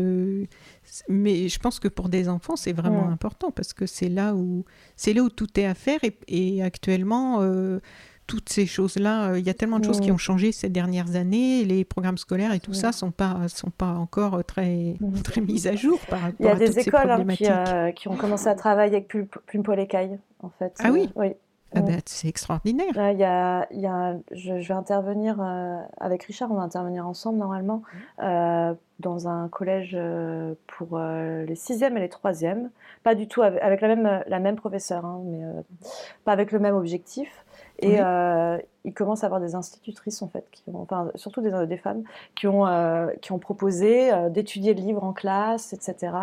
mais 1.09 1.47
je 1.47 1.59
pense 1.59 1.79
que 1.79 1.87
pour 1.87 2.09
des 2.09 2.27
enfants, 2.29 2.55
c'est 2.55 2.73
vraiment 2.73 3.09
important 3.09 3.51
parce 3.51 3.73
que 3.73 3.85
c'est 3.85 4.09
là 4.09 4.33
où 4.33 4.65
c'est 4.95 5.13
là 5.13 5.21
où 5.21 5.29
tout 5.29 5.59
est 5.59 5.65
à 5.65 5.73
faire 5.73 5.99
et, 6.27 6.63
actuellement. 6.63 7.41
Euh, 7.41 7.79
toutes 8.27 8.47
ces 8.47 8.65
choses-là, 8.65 9.31
euh, 9.31 9.39
il 9.39 9.45
y 9.45 9.49
a 9.49 9.53
tellement 9.53 9.79
de 9.79 9.83
choses 9.83 9.99
qui 9.99 10.09
ont 10.09 10.17
changé 10.17 10.53
ces 10.53 10.69
dernières 10.69 11.17
années. 11.17 11.65
Les 11.65 11.83
programmes 11.83 12.17
scolaires 12.17 12.53
et 12.53 12.61
tout 12.61 12.73
ça 12.73 12.93
sont 12.93 13.11
pas 13.11 13.49
sont 13.49 13.71
pas 13.71 13.93
encore 13.93 14.41
très 14.45 14.95
très 15.25 15.41
mis 15.41 15.67
à 15.67 15.75
jour 15.75 15.99
par 16.09 16.21
rapport 16.21 16.47
à 16.47 16.51
toutes 16.51 16.59
ces 16.59 16.63
Il 16.63 16.67
y 16.67 16.69
a 16.69 16.73
des 16.73 16.79
écoles 16.79 17.11
hein, 17.11 17.91
qui, 17.91 18.07
ont 18.07 18.15
commencé 18.15 18.47
à 18.47 18.55
travailler 18.55 18.95
avec 18.95 19.09
Plume, 19.09 19.27
Plume 19.47 19.63
Paul 19.63 19.79
Écaille, 19.79 20.17
en 20.39 20.49
fait. 20.49 20.73
Ah 20.79 20.91
oui. 20.93 21.09
oui. 21.15 21.33
Ah 21.73 21.81
ben, 21.81 22.01
c'est 22.05 22.27
extraordinaire. 22.27 22.93
Il 22.95 23.17
y 23.17 23.23
a, 23.23 23.67
y 23.71 23.85
a, 23.85 24.17
je, 24.31 24.53
vais 24.53 24.73
intervenir 24.73 25.37
euh, 25.39 25.77
avec 25.97 26.23
Richard, 26.23 26.51
on 26.51 26.55
va 26.55 26.63
intervenir 26.63 27.07
ensemble 27.07 27.39
normalement 27.39 27.81
euh, 28.21 28.73
dans 28.99 29.29
un 29.29 29.47
collège 29.47 29.91
euh, 29.93 30.53
pour 30.67 30.99
les 30.99 31.55
sixièmes 31.55 31.97
et 31.97 32.01
les 32.01 32.09
troisièmes. 32.09 32.71
Pas 33.03 33.15
du 33.15 33.27
tout 33.27 33.41
avec, 33.41 33.81
la 33.81 33.95
même, 33.95 34.23
la 34.27 34.39
même 34.39 34.55
professeure, 34.57 35.05
hein, 35.05 35.21
mais 35.25 35.41
pas 36.25 36.33
avec 36.33 36.51
le 36.51 36.59
même 36.59 36.75
objectif. 36.75 37.45
Et 37.81 37.99
euh, 37.99 38.57
il 38.83 38.93
commence 38.93 39.23
à 39.23 39.27
avoir 39.27 39.39
des 39.39 39.53
institutrices, 39.53 40.21
en 40.21 40.27
fait, 40.27 40.45
qui 40.51 40.63
ont, 40.67 40.81
enfin, 40.81 41.11
surtout 41.15 41.41
des, 41.41 41.67
des 41.67 41.77
femmes, 41.77 42.03
qui 42.35 42.47
ont, 42.47 42.65
euh, 42.65 43.07
qui 43.21 43.31
ont 43.31 43.37
proposé 43.37 44.11
euh, 44.11 44.29
d'étudier 44.29 44.73
le 44.73 44.81
livre 44.81 45.03
en 45.03 45.13
classe, 45.13 45.73
etc. 45.73 46.13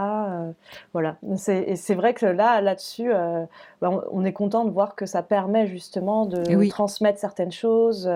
voilà. 0.92 1.16
Et 1.48 1.76
c'est 1.76 1.94
vrai 1.94 2.14
que 2.14 2.26
là, 2.26 2.60
là-dessus, 2.60 3.10
bah, 3.80 4.04
on, 4.10 4.24
est 4.24 4.32
content 4.32 4.64
de 4.64 4.70
voir 4.70 4.96
que 4.96 5.06
ça 5.06 5.22
permet 5.22 5.66
justement 5.66 6.26
de 6.26 6.42
eh 6.48 6.68
transmettre 6.68 7.18
certaines 7.18 7.52
choses 7.52 8.10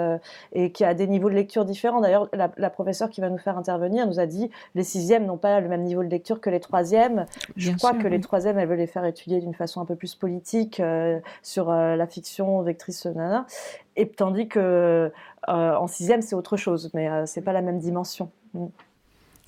et 0.53 0.73
qu'il 0.73 0.85
y 0.85 0.89
a 0.89 0.95
des 0.95 1.07
niveaux 1.07 1.31
de 1.31 1.35
lecture 1.35 1.65
différents. 1.65 2.01
D'ailleurs, 2.01 2.29
la, 2.33 2.51
la, 2.57 2.71
professeure 2.71 3.11
qui 3.11 3.21
va 3.21 3.31
nous 3.31 3.39
faire 3.39 3.57
intervenir 3.57 4.07
nous 4.07 4.19
a 4.19 4.27
dit 4.27 4.51
les 4.75 4.83
sixièmes 4.83 5.27
n'ont 5.27 5.37
pas 5.37 5.61
le 5.61 5.69
même 5.69 5.83
niveau 5.83 6.03
de 6.03 6.09
lecture 6.09 6.41
que 6.41 6.51
les 6.51 6.61
troisièmes. 6.61 7.27
Je 7.57 7.73
crois 7.73 7.95
que 7.95 8.09
les 8.09 8.21
troisièmes, 8.21 8.59
elle 8.59 8.69
veut 8.69 8.77
les 8.77 8.87
faire 8.87 9.05
étudier 9.05 9.41
d'une 9.41 9.55
façon 9.55 9.81
un 9.81 9.85
peu 9.85 9.97
plus 9.97 10.15
politique 10.15 10.83
sur 11.43 11.71
la 11.71 12.07
fiction, 12.07 12.61
vectrice, 12.63 13.07
et 13.97 14.09
tandis 14.09 14.49
que 14.49 15.13
euh, 15.49 15.75
en 15.75 15.87
sixième, 15.87 16.23
c'est 16.23 16.35
autre 16.35 16.57
chose, 16.57 16.91
mais 16.95 17.07
ce 17.07 17.13
euh, 17.13 17.25
c'est 17.27 17.43
pas 17.43 17.53
la 17.53 17.63
même 17.63 17.79
dimension. 17.79 18.31
Mm. 18.55 18.67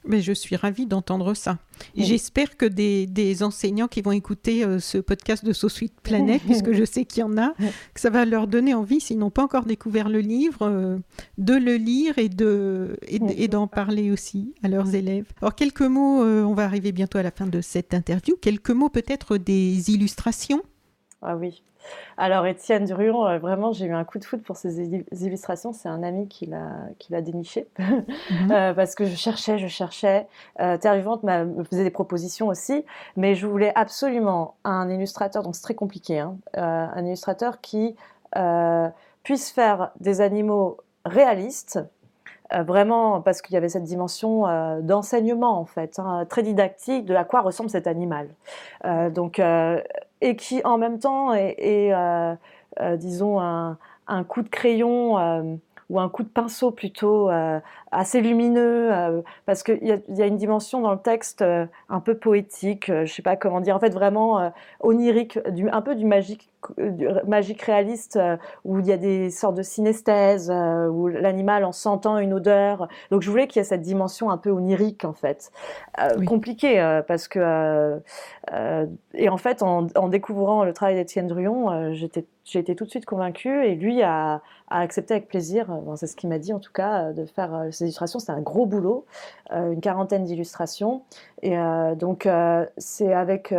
Mais 0.07 0.21
je 0.21 0.35
suis 0.35 0.55
ravie 0.55 0.85
d'entendre 0.85 1.33
ça. 1.33 1.57
J'espère 1.97 2.59
que 2.59 2.67
des, 2.67 3.43
enseignants 3.43 3.89
qui 3.89 4.03
vont 4.03 4.13
écouter 4.13 4.63
euh, 4.63 4.79
ce 4.79 4.99
podcast 4.99 5.43
de 5.47 5.55
Suite 5.55 5.95
Planète, 6.03 6.43
puisque 6.45 6.73
je 6.73 6.85
sais 6.85 7.07
qu'il 7.07 7.21
y 7.21 7.23
en 7.23 7.39
a, 7.39 7.55
que 7.95 8.01
ça 8.01 8.11
va 8.11 8.27
leur 8.27 8.47
donner 8.47 8.75
envie, 8.75 9.01
s'ils 9.01 9.19
n'ont 9.19 9.31
pas 9.31 9.43
encore 9.43 9.65
découvert 9.65 10.11
le 10.11 10.19
livre, 10.19 11.01
de 11.39 11.55
le 11.55 11.77
lire 11.77 12.19
et 12.19 12.29
de 12.29 12.99
et, 13.09 13.49
d'en 13.49 13.67
parler 13.67 14.11
aussi 14.11 14.53
à 14.63 14.69
leurs 14.69 14.95
élèves. 14.95 15.25
Alors 15.41 15.55
quelques 15.55 15.81
mots, 15.81 16.23
on 16.23 16.53
va 16.53 16.65
arriver 16.65 16.93
bientôt 16.93 17.17
à 17.17 17.23
la 17.23 17.31
fin 17.31 17.47
de 17.47 17.63
cette 17.63 17.95
interview. 17.95 18.37
Quelques 18.37 18.73
mots 18.73 18.91
peut-être 18.91 19.39
des 19.39 19.91
illustrations. 19.91 20.61
Ah 21.25 21.37
oui. 21.37 21.63
Alors 22.17 22.47
Étienne 22.47 22.85
Druon, 22.85 23.27
euh, 23.27 23.39
vraiment, 23.39 23.73
j'ai 23.73 23.87
eu 23.87 23.93
un 23.93 24.05
coup 24.05 24.19
de 24.19 24.25
foudre 24.25 24.43
pour 24.43 24.57
ces 24.57 24.81
illustrations. 25.25 25.73
C'est 25.73 25.89
un 25.89 26.03
ami 26.03 26.29
qui 26.29 26.47
l'a 26.47 27.21
déniché 27.21 27.67
mhm. 27.79 28.53
euh, 28.53 28.75
parce 28.75 28.95
que 28.95 29.05
je 29.05 29.17
cherchais, 29.17 29.59
je 29.59 29.67
cherchais. 29.67 30.27
Euh, 30.61 30.77
Terre 30.77 30.97
Vivante 30.97 31.23
me 31.23 31.65
faisait 31.65 31.85
des 31.85 31.91
propositions 31.91 32.49
aussi, 32.49 32.85
mais 33.17 33.35
je 33.35 33.47
voulais 33.47 33.73
absolument 33.75 34.55
un 34.65 34.89
illustrateur. 34.89 35.43
Donc 35.43 35.55
c'est 35.55 35.63
très 35.63 35.75
compliqué, 35.75 36.19
hein, 36.19 36.37
un 36.55 37.05
illustrateur 37.05 37.61
qui 37.61 37.97
puisse 39.23 39.51
faire 39.51 39.93
des 40.01 40.21
animaux 40.21 40.79
réalistes. 41.05 41.81
vraiment 42.53 43.21
parce 43.21 43.43
qu'il 43.43 43.55
y 43.55 43.57
avait 43.57 43.71
cette 43.71 43.85
dimension 43.85 44.45
d'enseignement 44.81 45.59
en 45.59 45.65
fait, 45.65 45.99
hein, 45.99 46.27
très 46.29 46.43
didactique 46.43 47.07
de 47.07 47.15
à 47.15 47.25
quoi 47.25 47.41
ressemble 47.41 47.71
cet 47.71 47.87
animal. 47.87 48.29
donc 49.13 49.41
et 50.25 50.37
qui 50.37 50.63
en 50.65 50.79
même 50.79 50.99
temps 50.99 51.35
est, 51.35 51.93
euh, 51.93 52.35
euh, 52.81 52.97
disons, 52.97 53.41
un, 53.41 53.77
coup 54.27 54.41
de 54.41 54.49
crayon 54.49 55.19
euh, 55.19 55.43
ou 55.91 56.01
un 56.01 56.09
coup 56.09 56.23
de 56.23 56.29
pinceau 56.29 56.71
plutôt 56.71 57.29
assez 57.93 58.23
lumineux, 58.23 59.23
parce 59.45 59.63
qu'il 59.63 59.85
y, 59.85 60.23
a 60.23 60.27
une 60.27 60.39
dimension 60.39 60.81
dans 60.81 60.93
le 60.93 60.99
texte 60.99 61.45
un 61.91 62.01
peu 62.01 62.17
poétique, 62.17 62.87
je 62.87 63.01
ne 63.01 63.07
sais 63.07 63.21
pas 63.21 63.37
comment 63.37 63.61
dire, 63.61 63.77
en 63.77 63.81
fait 63.81 63.93
vraiment 63.93 64.51
onirique, 64.81 65.39
du, 65.51 65.69
un 65.69 65.83
peu 65.83 65.95
du 65.95 66.07
magique 66.07 66.49
magique 67.27 67.63
réaliste 67.63 68.17
euh, 68.17 68.37
où 68.65 68.79
il 68.79 68.87
y 68.87 68.93
a 68.93 68.97
des 68.97 69.31
sortes 69.31 69.57
de 69.57 69.63
synesthèse, 69.63 70.51
euh, 70.51 70.89
où 70.89 71.09
l'animal 71.09 71.65
en 71.65 71.73
sentant 71.73 72.19
une 72.19 72.33
odeur. 72.33 72.89
Donc 73.11 73.23
je 73.23 73.31
voulais 73.31 73.47
qu'il 73.47 73.61
y 73.61 73.63
ait 73.63 73.69
cette 73.69 73.83
dimension 73.83 74.31
un 74.31 74.39
peu 74.39 74.51
onirique 74.51 75.05
en 75.05 75.13
fait. 75.13 75.51
Euh, 76.01 76.25
compliqué 76.25 77.03
parce 77.07 77.29
que 77.29 78.01
et 79.15 79.29
en 79.29 79.37
fait 79.37 79.63
en, 79.63 80.09
découvrant 80.09 80.65
le 80.65 80.73
travail 80.73 80.95
d'Étienne 80.97 81.27
Druon, 81.27 81.93
j'étais 81.93 82.25
j'ai 82.45 82.59
été 82.59 82.77
tout 82.77 82.85
de 82.85 82.91
suite 82.91 83.07
convaincue 83.07 83.65
et 83.65 83.75
lui 83.75 84.03
a, 84.03 84.43
a 84.69 84.81
accepté 84.81 85.15
avec 85.15 85.29
plaisir, 85.29 85.67
c'est 85.97 86.07
ce 86.07 86.15
qu'il 86.15 86.29
m'a 86.29 86.39
dit 86.39 86.53
en 86.53 86.59
tout 86.59 86.73
cas, 86.73 87.13
de 87.13 87.25
faire 87.25 87.69
ces 87.71 87.85
illustrations. 87.85 88.19
C'était 88.19 88.33
un 88.33 88.43
gros 88.43 88.67
boulot, 88.67 89.07
une 89.51 89.81
quarantaine 89.81 90.25
d'illustrations. 90.25 91.05
Et 91.41 91.57
donc 91.97 92.29
c'est 92.77 93.15
avec 93.15 93.55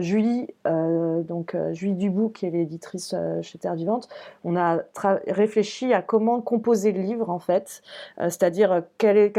Julie, 0.00 0.48
donc 0.66 1.56
Julie 1.72 1.94
Dubois, 1.94 2.21
qui 2.28 2.46
est 2.46 2.50
l'éditrice 2.50 3.14
euh, 3.14 3.42
chez 3.42 3.58
Terre 3.58 3.74
Vivante, 3.74 4.08
on 4.44 4.56
a 4.56 4.78
réfléchi 5.26 5.92
à 5.92 6.02
comment 6.02 6.40
composer 6.40 6.92
le 6.92 7.00
livre 7.00 7.30
en 7.30 7.38
fait, 7.38 7.82
euh, 8.18 8.24
c'est-à-dire 8.24 8.72
euh, 8.72 8.80
quelle, 8.98 9.32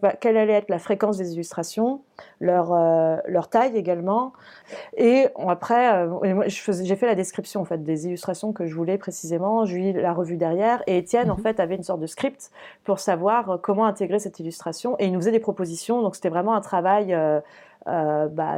bah, 0.00 0.14
quelle 0.20 0.36
allait 0.36 0.54
être 0.54 0.68
la 0.68 0.78
fréquence 0.78 1.16
des 1.16 1.34
illustrations, 1.34 2.02
leur, 2.40 2.74
leur 3.26 3.48
taille 3.48 3.76
également. 3.76 4.32
Et 4.96 5.26
après, 5.46 6.08
j'ai 6.46 6.96
fait 6.96 7.06
la 7.06 7.14
description 7.14 7.60
en 7.60 7.64
fait 7.64 7.82
des 7.84 8.06
illustrations 8.06 8.52
que 8.52 8.66
je 8.66 8.74
voulais 8.74 8.98
précisément. 8.98 9.64
Julie 9.64 9.92
la 9.92 10.12
revue 10.12 10.36
derrière 10.36 10.82
et 10.86 10.98
Étienne 10.98 11.30
en 11.30 11.36
mhm. 11.36 11.42
fait 11.42 11.60
avait 11.60 11.76
une 11.76 11.84
sorte 11.84 12.00
de 12.00 12.06
script 12.06 12.50
pour 12.84 12.98
savoir 12.98 13.60
comment 13.62 13.84
intégrer 13.84 14.18
cette 14.18 14.40
illustration 14.40 14.96
et 14.98 15.06
il 15.06 15.12
nous 15.12 15.20
faisait 15.20 15.32
des 15.32 15.40
propositions. 15.40 16.02
Donc 16.02 16.16
c'était 16.16 16.28
vraiment 16.28 16.54
un 16.54 16.60
travail 16.60 17.16
bah, 17.86 18.56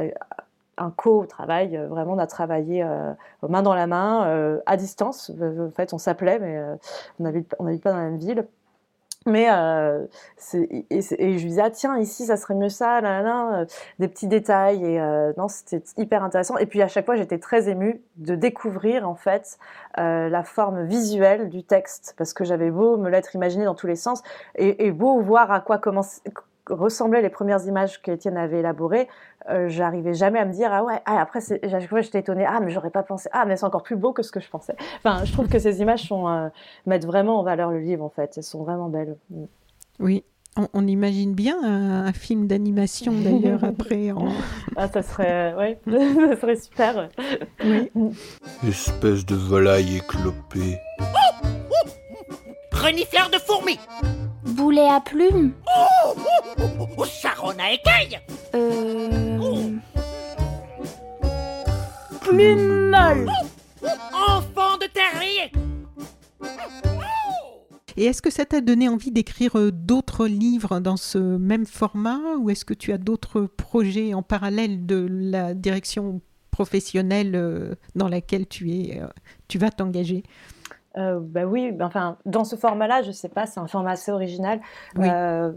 un 0.77 0.91
co-travail, 0.91 1.77
euh, 1.77 1.87
vraiment 1.87 2.13
on 2.13 2.17
a 2.17 2.27
travaillé 2.27 2.83
euh, 2.83 3.13
main 3.47 3.61
dans 3.61 3.75
la 3.75 3.87
main, 3.87 4.27
euh, 4.27 4.59
à 4.65 4.77
distance. 4.77 5.31
En 5.39 5.71
fait, 5.71 5.93
on 5.93 5.97
s'appelait, 5.97 6.39
mais 6.39 6.61
on 7.19 7.23
n'habite 7.23 7.83
pas 7.83 7.91
dans 7.91 7.97
la 7.97 8.03
même 8.03 8.17
ville. 8.17 8.47
Mais 9.27 9.45
et, 10.55 10.85
et, 10.89 11.01
je 11.37 11.43
lui 11.43 11.49
disais 11.49 11.61
ah, 11.63 11.69
tiens 11.69 11.95
ici 11.99 12.25
ça 12.25 12.37
serait 12.37 12.55
mieux 12.55 12.69
ça, 12.69 13.01
là, 13.01 13.21
là, 13.21 13.65
des 13.99 14.07
petits 14.07 14.25
détails 14.25 14.83
et 14.83 14.99
non 15.37 15.47
c'était 15.47 15.83
hyper 15.95 16.23
intéressant. 16.23 16.57
Et 16.57 16.65
puis 16.65 16.81
à 16.81 16.87
chaque 16.87 17.05
fois 17.05 17.15
j'étais 17.15 17.37
très 17.37 17.69
émue 17.69 18.01
de 18.15 18.33
découvrir 18.33 19.07
en 19.07 19.13
fait 19.13 19.59
la 19.95 20.43
forme 20.43 20.85
visuelle 20.85 21.49
du 21.49 21.63
texte 21.63 22.15
parce 22.17 22.33
que 22.33 22.43
j'avais 22.43 22.71
beau 22.71 22.97
me 22.97 23.11
l'être 23.11 23.35
imaginé 23.35 23.65
dans 23.65 23.75
tous 23.75 23.85
les 23.85 23.95
sens 23.95 24.23
et, 24.55 24.87
et 24.87 24.91
beau 24.91 25.19
voir 25.19 25.51
à 25.51 25.61
quoi 25.61 25.77
commencer 25.77 26.21
ressemblaient 26.71 27.21
les 27.21 27.29
premières 27.29 27.65
images 27.65 28.01
qu'Étienne 28.01 28.37
avait 28.37 28.59
élaborées, 28.59 29.07
euh, 29.49 29.69
j'arrivais 29.69 30.13
jamais 30.13 30.39
à 30.39 30.45
me 30.45 30.53
dire 30.53 30.69
ah 30.71 30.83
ouais 30.83 31.01
ah, 31.05 31.19
après 31.19 31.39
j'étais 31.41 32.19
étonnée. 32.19 32.45
Ah 32.47 32.59
mais 32.61 32.71
j'aurais 32.71 32.91
pas 32.91 33.03
pensé. 33.03 33.29
Ah 33.31 33.45
mais 33.45 33.57
c'est 33.57 33.65
encore 33.65 33.83
plus 33.83 33.95
beau 33.95 34.13
que 34.13 34.23
ce 34.23 34.31
que 34.31 34.39
je 34.39 34.49
pensais. 34.49 34.75
Enfin 34.97 35.23
je 35.25 35.33
trouve 35.33 35.47
que 35.47 35.59
ces 35.59 35.81
images 35.81 36.07
sont 36.07 36.27
euh, 36.27 36.49
mettent 36.85 37.05
vraiment 37.05 37.39
en 37.39 37.43
valeur 37.43 37.71
le 37.71 37.79
livre 37.79 38.03
en 38.03 38.09
fait. 38.09 38.33
Elles 38.37 38.43
sont 38.43 38.63
vraiment 38.63 38.89
belles. 38.89 39.17
Mm. 39.29 39.43
oui. 39.99 40.23
On, 40.73 40.85
imagine 40.85 41.33
bien 41.33 41.63
un, 41.63 42.11
film 42.11 42.45
d'animation 42.45 43.13
d'ailleurs 43.13 43.63
après 43.63 44.09
ah 44.75 44.89
ça 44.89 45.01
serait 45.01 45.53
ouais. 45.53 45.79
Ça 45.87 46.41
serait 46.41 46.55
super. 46.57 47.09
Oui. 47.63 47.89
Espèce 48.67 49.25
de 49.25 49.35
volaille 49.35 49.95
éclopée. 49.95 50.77
Renifleur 52.73 53.29
de 53.29 53.37
fourmis 53.37 53.79
Boulet 54.51 54.87
à 54.89 54.99
plumes. 54.99 55.53
Oh, 55.67 56.13
oh, 56.59 56.63
oh, 56.79 56.87
oh 56.97 57.49
à 57.57 57.73
écailles 57.73 58.19
Euh... 58.53 59.71
Plume 62.21 62.89
molle. 62.89 63.29
Enfant 64.13 64.77
de 64.77 64.87
terrier. 64.87 65.51
Et 67.97 68.05
est-ce 68.05 68.21
que 68.21 68.29
ça 68.29 68.45
t'a 68.45 68.61
donné 68.61 68.87
envie 68.89 69.11
d'écrire 69.11 69.57
euh, 69.57 69.71
d'autres 69.71 70.27
livres 70.27 70.79
dans 70.79 70.97
ce 70.97 71.17
même 71.17 71.65
format 71.65 72.19
ou 72.39 72.49
est-ce 72.49 72.65
que 72.65 72.73
tu 72.73 72.91
as 72.91 72.97
d'autres 72.97 73.41
projets 73.41 74.13
en 74.13 74.23
parallèle 74.23 74.85
de 74.85 75.07
la 75.09 75.53
direction 75.53 76.21
professionnelle 76.51 77.35
euh, 77.35 77.75
dans 77.95 78.07
laquelle 78.07 78.47
tu, 78.47 78.71
es, 78.71 79.01
euh, 79.01 79.07
tu 79.47 79.57
vas 79.57 79.71
t'engager? 79.71 80.23
Euh, 80.97 81.19
bah 81.21 81.45
oui, 81.45 81.71
bah, 81.71 81.85
enfin, 81.85 82.17
dans 82.25 82.43
ce 82.43 82.55
format-là, 82.55 83.01
je 83.01 83.11
sais 83.11 83.29
pas, 83.29 83.45
c'est 83.45 83.59
un 83.59 83.67
format 83.67 83.91
assez 83.91 84.11
original. 84.11 84.59
Oui. 84.95 85.07
Euh, 85.09 85.51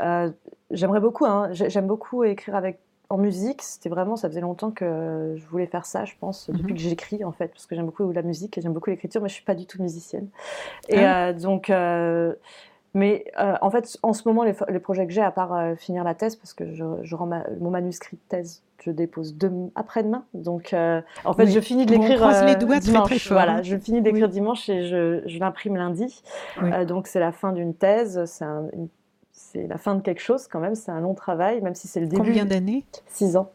euh, 0.00 0.30
J'aimerais 0.70 1.00
beaucoup, 1.00 1.26
hein, 1.26 1.48
j'ai- 1.52 1.68
j'aime 1.68 1.86
beaucoup 1.86 2.24
écrire 2.24 2.56
avec 2.56 2.78
en 3.10 3.18
musique. 3.18 3.60
C'était 3.60 3.90
vraiment, 3.90 4.16
ça 4.16 4.28
faisait 4.28 4.40
longtemps 4.40 4.70
que 4.70 5.34
je 5.36 5.46
voulais 5.48 5.66
faire 5.66 5.84
ça, 5.84 6.06
je 6.06 6.14
pense, 6.18 6.48
depuis 6.48 6.72
Mhm. 6.72 6.78
que 6.78 6.80
j'écris 6.82 7.24
en 7.24 7.32
fait, 7.32 7.48
parce 7.48 7.66
que 7.66 7.74
j'aime 7.74 7.84
beaucoup 7.84 8.10
la 8.10 8.22
musique 8.22 8.56
et 8.56 8.62
j'aime 8.62 8.72
beaucoup 8.72 8.88
l'écriture, 8.88 9.20
mais 9.20 9.28
je 9.28 9.34
suis 9.34 9.44
pas 9.44 9.54
du 9.54 9.66
tout 9.66 9.82
musicienne. 9.82 10.28
Et 10.88 11.04
Ah. 11.04 11.26
euh, 11.28 11.32
donc, 11.34 11.68
mais 12.94 13.24
euh, 13.40 13.54
en 13.62 13.70
fait, 13.70 13.98
en 14.02 14.12
ce 14.12 14.26
moment, 14.28 14.42
les, 14.44 14.54
les 14.68 14.78
projets 14.78 15.06
que 15.06 15.12
j'ai, 15.12 15.22
à 15.22 15.30
part 15.30 15.54
euh, 15.54 15.74
finir 15.76 16.04
la 16.04 16.14
thèse, 16.14 16.36
parce 16.36 16.52
que 16.54 16.72
je, 16.74 16.84
je 17.02 17.16
rends 17.16 17.26
ma- 17.26 17.44
mon 17.60 17.70
manuscrit 17.70 18.16
de 18.16 18.22
thèse, 18.28 18.62
je 18.82 18.90
dépose 18.90 19.34
dem- 19.36 19.70
après-demain. 19.74 20.24
Donc, 20.34 20.72
euh, 20.74 21.00
en 21.24 21.32
fait, 21.32 21.44
Oui. 21.44 21.52
je 21.52 21.60
finis 21.60 21.86
de 21.86 21.94
Bon, 21.94 22.00
l'écrire 22.00 22.20
très, 22.20 22.54
dimanche. 22.80 23.04
très 23.08 23.18
fort, 23.18 23.36
Voilà, 23.38 23.62
je 23.62 23.76
finis 23.78 24.02
d'écrire 24.02 24.26
Oui. 24.26 24.32
dimanche 24.32 24.68
et 24.68 24.86
je, 24.86 25.22
je 25.26 25.38
l'imprime 25.38 25.76
lundi. 25.76 26.22
Oui. 26.60 26.86
Donc, 26.86 27.06
c'est 27.06 27.20
la 27.20 27.32
fin 27.32 27.52
d'une 27.52 27.74
thèse. 27.74 28.24
C'est 28.26 28.44
un- 28.44 28.68
une- 28.72 28.88
c'est 29.32 29.66
la 29.66 29.78
fin 29.78 29.94
de 29.94 30.02
quelque 30.02 30.20
chose 30.20 30.46
quand 30.48 30.60
même. 30.60 30.74
C'est 30.74 30.90
un 30.90 31.00
long 31.00 31.14
travail, 31.14 31.60
même 31.62 31.74
si 31.74 31.88
c'est 31.88 32.00
le 32.00 32.06
début. 32.06 32.22
Combien 32.22 32.44
d'années? 32.44 32.84
Six 33.08 33.36
ans. 33.36 33.50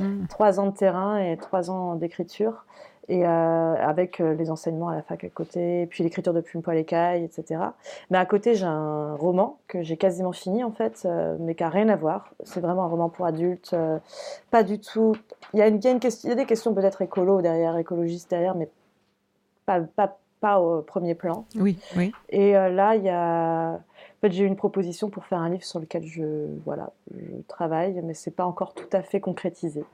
Hmm. 0.00 0.26
Trois 0.28 0.58
ans 0.58 0.66
de 0.66 0.74
terrain 0.76 1.18
et 1.18 1.36
trois 1.36 1.70
ans 1.70 1.94
d'écriture. 1.94 2.64
Et 3.10 3.26
euh, 3.26 3.74
avec 3.74 4.20
euh, 4.20 4.34
les 4.34 4.50
enseignements 4.50 4.88
à 4.88 4.94
la 4.94 5.00
fac 5.02 5.24
à 5.24 5.28
côté, 5.30 5.82
et 5.82 5.86
puis 5.86 6.04
l'écriture 6.04 6.34
de 6.34 6.42
Plume 6.42 6.60
Poil 6.60 6.76
Écaille, 6.76 7.24
etc. 7.24 7.60
Mais 8.10 8.18
à 8.18 8.26
côté, 8.26 8.54
j'ai 8.54 8.66
un 8.66 9.14
roman 9.14 9.58
que 9.66 9.82
j'ai 9.82 9.96
quasiment 9.96 10.32
fini 10.32 10.62
en 10.62 10.72
fait, 10.72 11.04
euh, 11.06 11.36
mais 11.40 11.54
qui 11.54 11.62
n'a 11.62 11.70
rien 11.70 11.88
à 11.88 11.96
voir. 11.96 12.34
C'est 12.44 12.60
vraiment 12.60 12.82
un 12.84 12.88
roman 12.88 13.08
pour 13.08 13.24
adultes. 13.24 13.70
euh, 13.72 13.98
pas 14.50 14.62
du 14.62 14.78
tout. 14.78 15.14
Il 15.54 15.58
y 15.58 15.62
a, 15.62 15.68
une, 15.68 15.76
il 15.76 15.84
y 15.84 15.88
a 15.88 15.90
une 15.90 16.00
question, 16.00 16.28
il 16.28 16.30
y 16.30 16.32
a 16.32 16.36
des 16.36 16.44
questions 16.44 16.74
peut-être 16.74 17.00
écolo 17.00 17.40
derrière, 17.40 17.78
écologistes 17.78 18.28
derrière, 18.28 18.54
mais 18.54 18.68
pas, 19.64 19.80
pas, 19.80 20.18
pas 20.40 20.60
au 20.60 20.82
premier 20.82 21.14
plan. 21.14 21.46
Oui, 21.56 21.78
oui. 21.96 22.12
Et 22.28 22.52
là, 22.52 22.94
il 22.94 23.04
y 23.04 23.08
a. 23.08 23.72
En 23.72 24.20
fait, 24.20 24.32
j'ai 24.32 24.44
eu 24.44 24.46
une 24.46 24.56
proposition 24.56 25.08
pour 25.10 25.24
faire 25.24 25.38
un 25.38 25.48
livre 25.48 25.64
sur 25.64 25.78
lequel 25.80 26.04
je, 26.04 26.46
voilà, 26.64 26.90
je 27.16 27.40
travaille, 27.46 28.00
mais 28.04 28.14
c'est 28.14 28.32
pas 28.32 28.44
encore 28.44 28.74
tout 28.74 28.88
à 28.92 29.00
fait 29.00 29.20
concrétisé. 29.20 29.84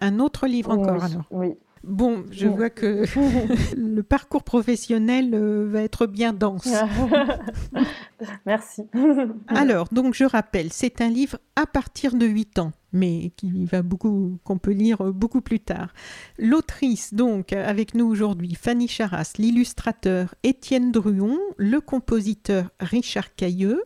Un 0.00 0.20
autre 0.20 0.46
livre 0.46 0.70
encore 0.78 0.94
oui, 1.02 1.10
alors 1.12 1.24
Oui. 1.32 1.58
Bon, 1.84 2.24
je 2.30 2.46
vois 2.46 2.70
que 2.70 3.04
le 3.76 4.02
parcours 4.02 4.44
professionnel 4.44 5.30
euh, 5.34 5.68
va 5.68 5.82
être 5.82 6.06
bien 6.06 6.32
dense. 6.32 6.68
Merci. 8.46 8.82
Alors, 9.48 9.88
donc 9.90 10.14
je 10.14 10.24
rappelle, 10.24 10.72
c'est 10.72 11.00
un 11.00 11.08
livre 11.08 11.38
à 11.56 11.66
partir 11.66 12.14
de 12.14 12.24
8 12.24 12.60
ans, 12.60 12.72
mais 12.92 13.32
qui 13.36 13.64
va 13.64 13.82
beaucoup, 13.82 14.38
qu'on 14.44 14.58
peut 14.58 14.70
lire 14.70 15.00
euh, 15.00 15.12
beaucoup 15.12 15.40
plus 15.40 15.58
tard. 15.58 15.92
L'autrice, 16.38 17.14
donc, 17.14 17.52
avec 17.52 17.94
nous 17.94 18.06
aujourd'hui, 18.06 18.54
Fanny 18.54 18.86
Charras, 18.86 19.32
l'illustrateur 19.38 20.36
Étienne 20.44 20.92
Druon, 20.92 21.38
le 21.56 21.80
compositeur 21.80 22.70
Richard 22.78 23.34
Cailleux. 23.34 23.82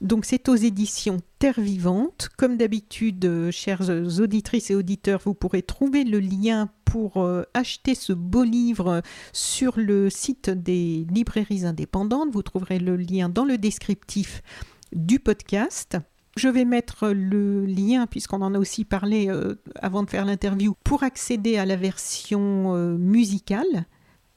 Donc, 0.00 0.24
c'est 0.26 0.48
aux 0.48 0.56
éditions 0.56 1.18
Terre 1.40 1.60
Vivante. 1.60 2.28
Comme 2.36 2.56
d'habitude, 2.56 3.24
euh, 3.24 3.50
chères 3.50 3.90
auditrices 4.20 4.70
et 4.70 4.76
auditeurs, 4.76 5.20
vous 5.24 5.34
pourrez 5.34 5.62
trouver 5.62 6.04
le 6.04 6.20
lien 6.20 6.70
pour 6.92 7.22
euh, 7.22 7.44
acheter 7.54 7.94
ce 7.94 8.12
beau 8.12 8.44
livre 8.44 8.88
euh, 8.88 9.00
sur 9.32 9.80
le 9.80 10.10
site 10.10 10.50
des 10.50 11.06
librairies 11.10 11.64
indépendantes. 11.64 12.28
Vous 12.30 12.42
trouverez 12.42 12.78
le 12.78 12.96
lien 12.96 13.30
dans 13.30 13.46
le 13.46 13.56
descriptif 13.56 14.42
du 14.94 15.18
podcast. 15.18 15.96
Je 16.36 16.48
vais 16.48 16.66
mettre 16.66 17.08
le 17.08 17.64
lien, 17.64 18.06
puisqu'on 18.06 18.42
en 18.42 18.54
a 18.54 18.58
aussi 18.58 18.84
parlé 18.84 19.30
euh, 19.30 19.54
avant 19.76 20.02
de 20.02 20.10
faire 20.10 20.26
l'interview, 20.26 20.74
pour 20.84 21.02
accéder 21.02 21.56
à 21.56 21.64
la 21.64 21.76
version 21.76 22.74
musicale 22.98 23.86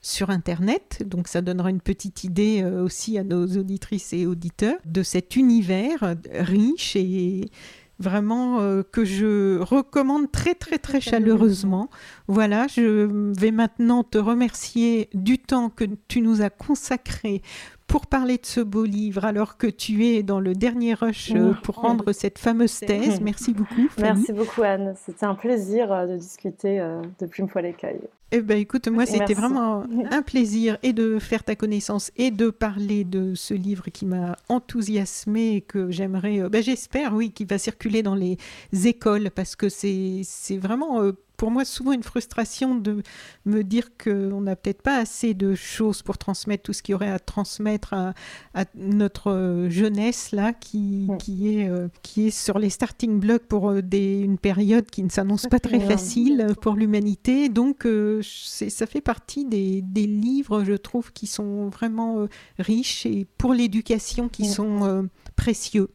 sur 0.00 0.30
Internet. 0.30 1.02
Donc 1.04 1.28
ça 1.28 1.42
donnera 1.42 1.68
une 1.68 1.82
petite 1.82 2.24
idée 2.24 2.64
aussi 2.64 3.18
à 3.18 3.24
nos 3.24 3.46
auditrices 3.58 4.14
et 4.14 4.24
auditeurs 4.24 4.78
de 4.86 5.02
cet 5.02 5.36
univers 5.36 6.14
riche 6.32 6.96
et 6.96 7.50
vraiment 7.98 8.60
euh, 8.60 8.82
que 8.82 9.04
je 9.04 9.58
recommande 9.60 10.30
très 10.30 10.54
très 10.54 10.78
très 10.78 11.00
chaleureusement. 11.00 11.88
Voilà, 12.28 12.66
je 12.68 13.08
vais 13.38 13.50
maintenant 13.50 14.04
te 14.04 14.18
remercier 14.18 15.08
du 15.14 15.38
temps 15.38 15.70
que 15.70 15.84
tu 16.08 16.20
nous 16.20 16.42
as 16.42 16.50
consacré 16.50 17.42
pour 17.86 18.06
parler 18.06 18.36
de 18.38 18.46
ce 18.46 18.60
beau 18.60 18.84
livre 18.84 19.24
alors 19.24 19.56
que 19.56 19.66
tu 19.66 20.06
es 20.06 20.22
dans 20.22 20.40
le 20.40 20.54
dernier 20.54 20.94
rush 20.94 21.32
euh, 21.34 21.52
pour 21.62 21.76
rendre 21.76 22.12
cette 22.12 22.38
fameuse 22.38 22.80
thèse. 22.80 23.20
Merci 23.20 23.52
beaucoup. 23.52 23.88
Fanny. 23.90 24.18
Merci 24.18 24.32
beaucoup, 24.32 24.62
Anne. 24.62 24.94
C'était 25.04 25.26
un 25.26 25.34
plaisir 25.34 25.92
euh, 25.92 26.06
de 26.06 26.16
discuter 26.16 26.80
euh, 26.80 27.00
de 27.20 27.26
Plume 27.26 27.48
Poil 27.48 27.66
Écaille. 27.66 28.00
Eh 28.32 28.40
ben 28.40 28.58
écoute, 28.58 28.88
moi 28.88 29.06
c'était 29.06 29.34
vraiment 29.34 29.84
un 30.10 30.22
plaisir 30.22 30.78
et 30.82 30.92
de 30.92 31.20
faire 31.20 31.44
ta 31.44 31.54
connaissance 31.54 32.10
et 32.16 32.32
de 32.32 32.50
parler 32.50 33.04
de 33.04 33.36
ce 33.36 33.54
livre 33.54 33.84
qui 33.92 34.04
m'a 34.04 34.36
enthousiasmé 34.48 35.54
et 35.54 35.60
que 35.60 35.92
j'aimerais, 35.92 36.48
ben, 36.48 36.60
j'espère 36.60 37.14
oui, 37.14 37.30
qu'il 37.30 37.46
va 37.46 37.58
circuler 37.58 38.02
dans 38.02 38.16
les 38.16 38.36
écoles 38.84 39.30
parce 39.30 39.54
que 39.54 39.68
c'est 39.68 40.22
c'est 40.24 40.56
vraiment 40.56 41.12
pour 41.36 41.50
moi 41.50 41.64
souvent 41.64 41.92
une 41.92 42.02
frustration 42.02 42.74
de 42.74 43.02
me 43.44 43.62
dire 43.62 43.90
qu'on 44.02 44.40
n'a 44.40 44.56
peut-être 44.56 44.82
pas 44.82 44.96
assez 44.98 45.34
de 45.34 45.54
choses 45.54 46.02
pour 46.02 46.18
transmettre 46.18 46.62
tout 46.64 46.72
ce 46.72 46.82
qu'il 46.82 46.92
y 46.92 46.94
aurait 46.94 47.10
à 47.10 47.18
transmettre 47.18 47.92
à, 47.94 48.14
à 48.54 48.64
notre 48.74 49.30
euh, 49.30 49.70
jeunesse 49.70 50.32
là 50.32 50.52
qui, 50.52 51.06
Mm. 51.08 51.18
qui, 51.18 51.58
est, 51.58 51.68
euh, 51.68 51.88
qui 52.02 52.28
est 52.28 52.30
sur 52.30 52.58
les 52.58 52.70
starting 52.70 53.20
blocks 53.20 53.42
pour 53.46 53.70
euh, 53.70 53.82
des, 53.82 54.20
une 54.20 54.38
période 54.38 54.86
qui 54.90 55.02
ne 55.02 55.10
s'annonce 55.10 55.46
pas 55.46 55.60
très 55.60 55.78
facile 55.80 56.46
pour 56.62 56.74
l'humanité. 56.74 57.48
Donc 57.48 57.86
euh, 57.86 58.20
ça 58.22 58.86
fait 58.86 59.00
partie 59.00 59.44
des, 59.44 59.82
des 59.82 60.06
livres, 60.06 60.64
je 60.64 60.72
trouve, 60.74 61.12
qui 61.12 61.26
sont 61.26 61.68
vraiment 61.68 62.20
euh, 62.20 62.28
riches 62.58 63.06
et 63.06 63.26
pour 63.38 63.52
l'éducation 63.54 64.28
qui 64.28 64.44
Mm. 64.44 64.46
sont 64.46 65.08
précieux. 65.36 65.90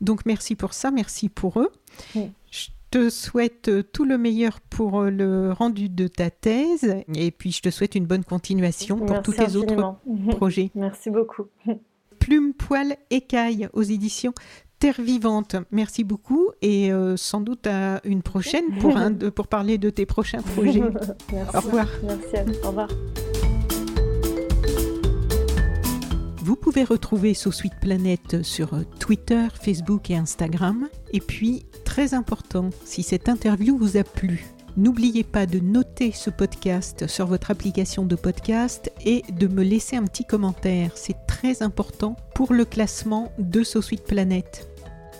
Donc 0.00 0.26
merci 0.26 0.54
pour 0.56 0.74
ça, 0.74 0.90
merci 0.90 1.28
pour 1.28 1.60
eux. 1.60 1.70
Mm. 2.14 2.20
Je 2.92 2.98
te 2.98 3.10
souhaite 3.10 3.68
euh, 3.68 3.82
tout 3.82 4.04
le 4.04 4.16
meilleur 4.16 4.60
pour 4.60 5.00
euh, 5.00 5.10
le 5.10 5.52
rendu 5.52 5.88
de 5.88 6.06
ta 6.06 6.30
thèse 6.30 6.96
et 7.14 7.30
puis 7.30 7.52
je 7.52 7.60
te 7.60 7.70
souhaite 7.70 7.94
une 7.94 8.06
bonne 8.06 8.24
continuation 8.24 8.98
pour 8.98 9.10
Merci 9.10 9.22
tous 9.22 9.32
tes 9.32 9.56
autres 9.56 9.96
projets. 10.36 10.70
Merci 10.74 11.10
beaucoup. 11.10 11.46
Plume, 12.20 12.54
poil, 12.54 12.96
écaille 13.10 13.68
aux 13.72 13.82
éditions 13.82 14.32
Terre 14.78 15.00
Vivante. 15.00 15.56
Merci 15.70 16.04
beaucoup 16.04 16.50
et 16.62 16.92
euh, 16.92 17.16
sans 17.16 17.40
doute 17.40 17.66
à 17.66 18.00
une 18.04 18.22
prochaine 18.22 18.64
pour, 18.80 18.96
un 18.96 19.12
pour 19.12 19.48
parler 19.48 19.78
de 19.78 19.90
tes 19.90 20.06
prochains 20.06 20.42
projets. 20.42 20.80
Merci. 21.32 21.56
Au 21.56 21.60
revoir. 21.60 21.88
Merci. 22.02 22.58
Au 22.62 22.68
revoir. 22.68 22.88
Vous 26.46 26.54
pouvez 26.54 26.84
retrouver 26.84 27.34
Sous 27.34 27.50
Suite 27.50 27.74
Planète 27.80 28.44
sur 28.44 28.74
euh, 28.74 28.84
Twitter, 29.00 29.48
Facebook 29.60 30.10
et 30.12 30.16
Instagram. 30.16 30.88
Et 31.12 31.18
puis, 31.18 31.66
très 31.84 32.14
important, 32.14 32.70
si 32.84 33.02
cette 33.02 33.28
interview 33.28 33.76
vous 33.76 33.96
a 33.96 34.04
plu, 34.04 34.46
n'oubliez 34.76 35.24
pas 35.24 35.46
de 35.46 35.58
noter 35.58 36.12
ce 36.12 36.30
podcast 36.30 37.08
sur 37.08 37.26
votre 37.26 37.50
application 37.50 38.06
de 38.06 38.14
podcast 38.14 38.92
et 39.04 39.24
de 39.32 39.48
me 39.48 39.64
laisser 39.64 39.96
un 39.96 40.04
petit 40.04 40.24
commentaire. 40.24 40.92
C'est 40.94 41.26
très 41.26 41.64
important 41.64 42.14
pour 42.36 42.52
le 42.52 42.64
classement 42.64 43.32
de 43.40 43.64
Sous 43.64 43.82
Suite 43.82 44.04
Planète. 44.04 44.68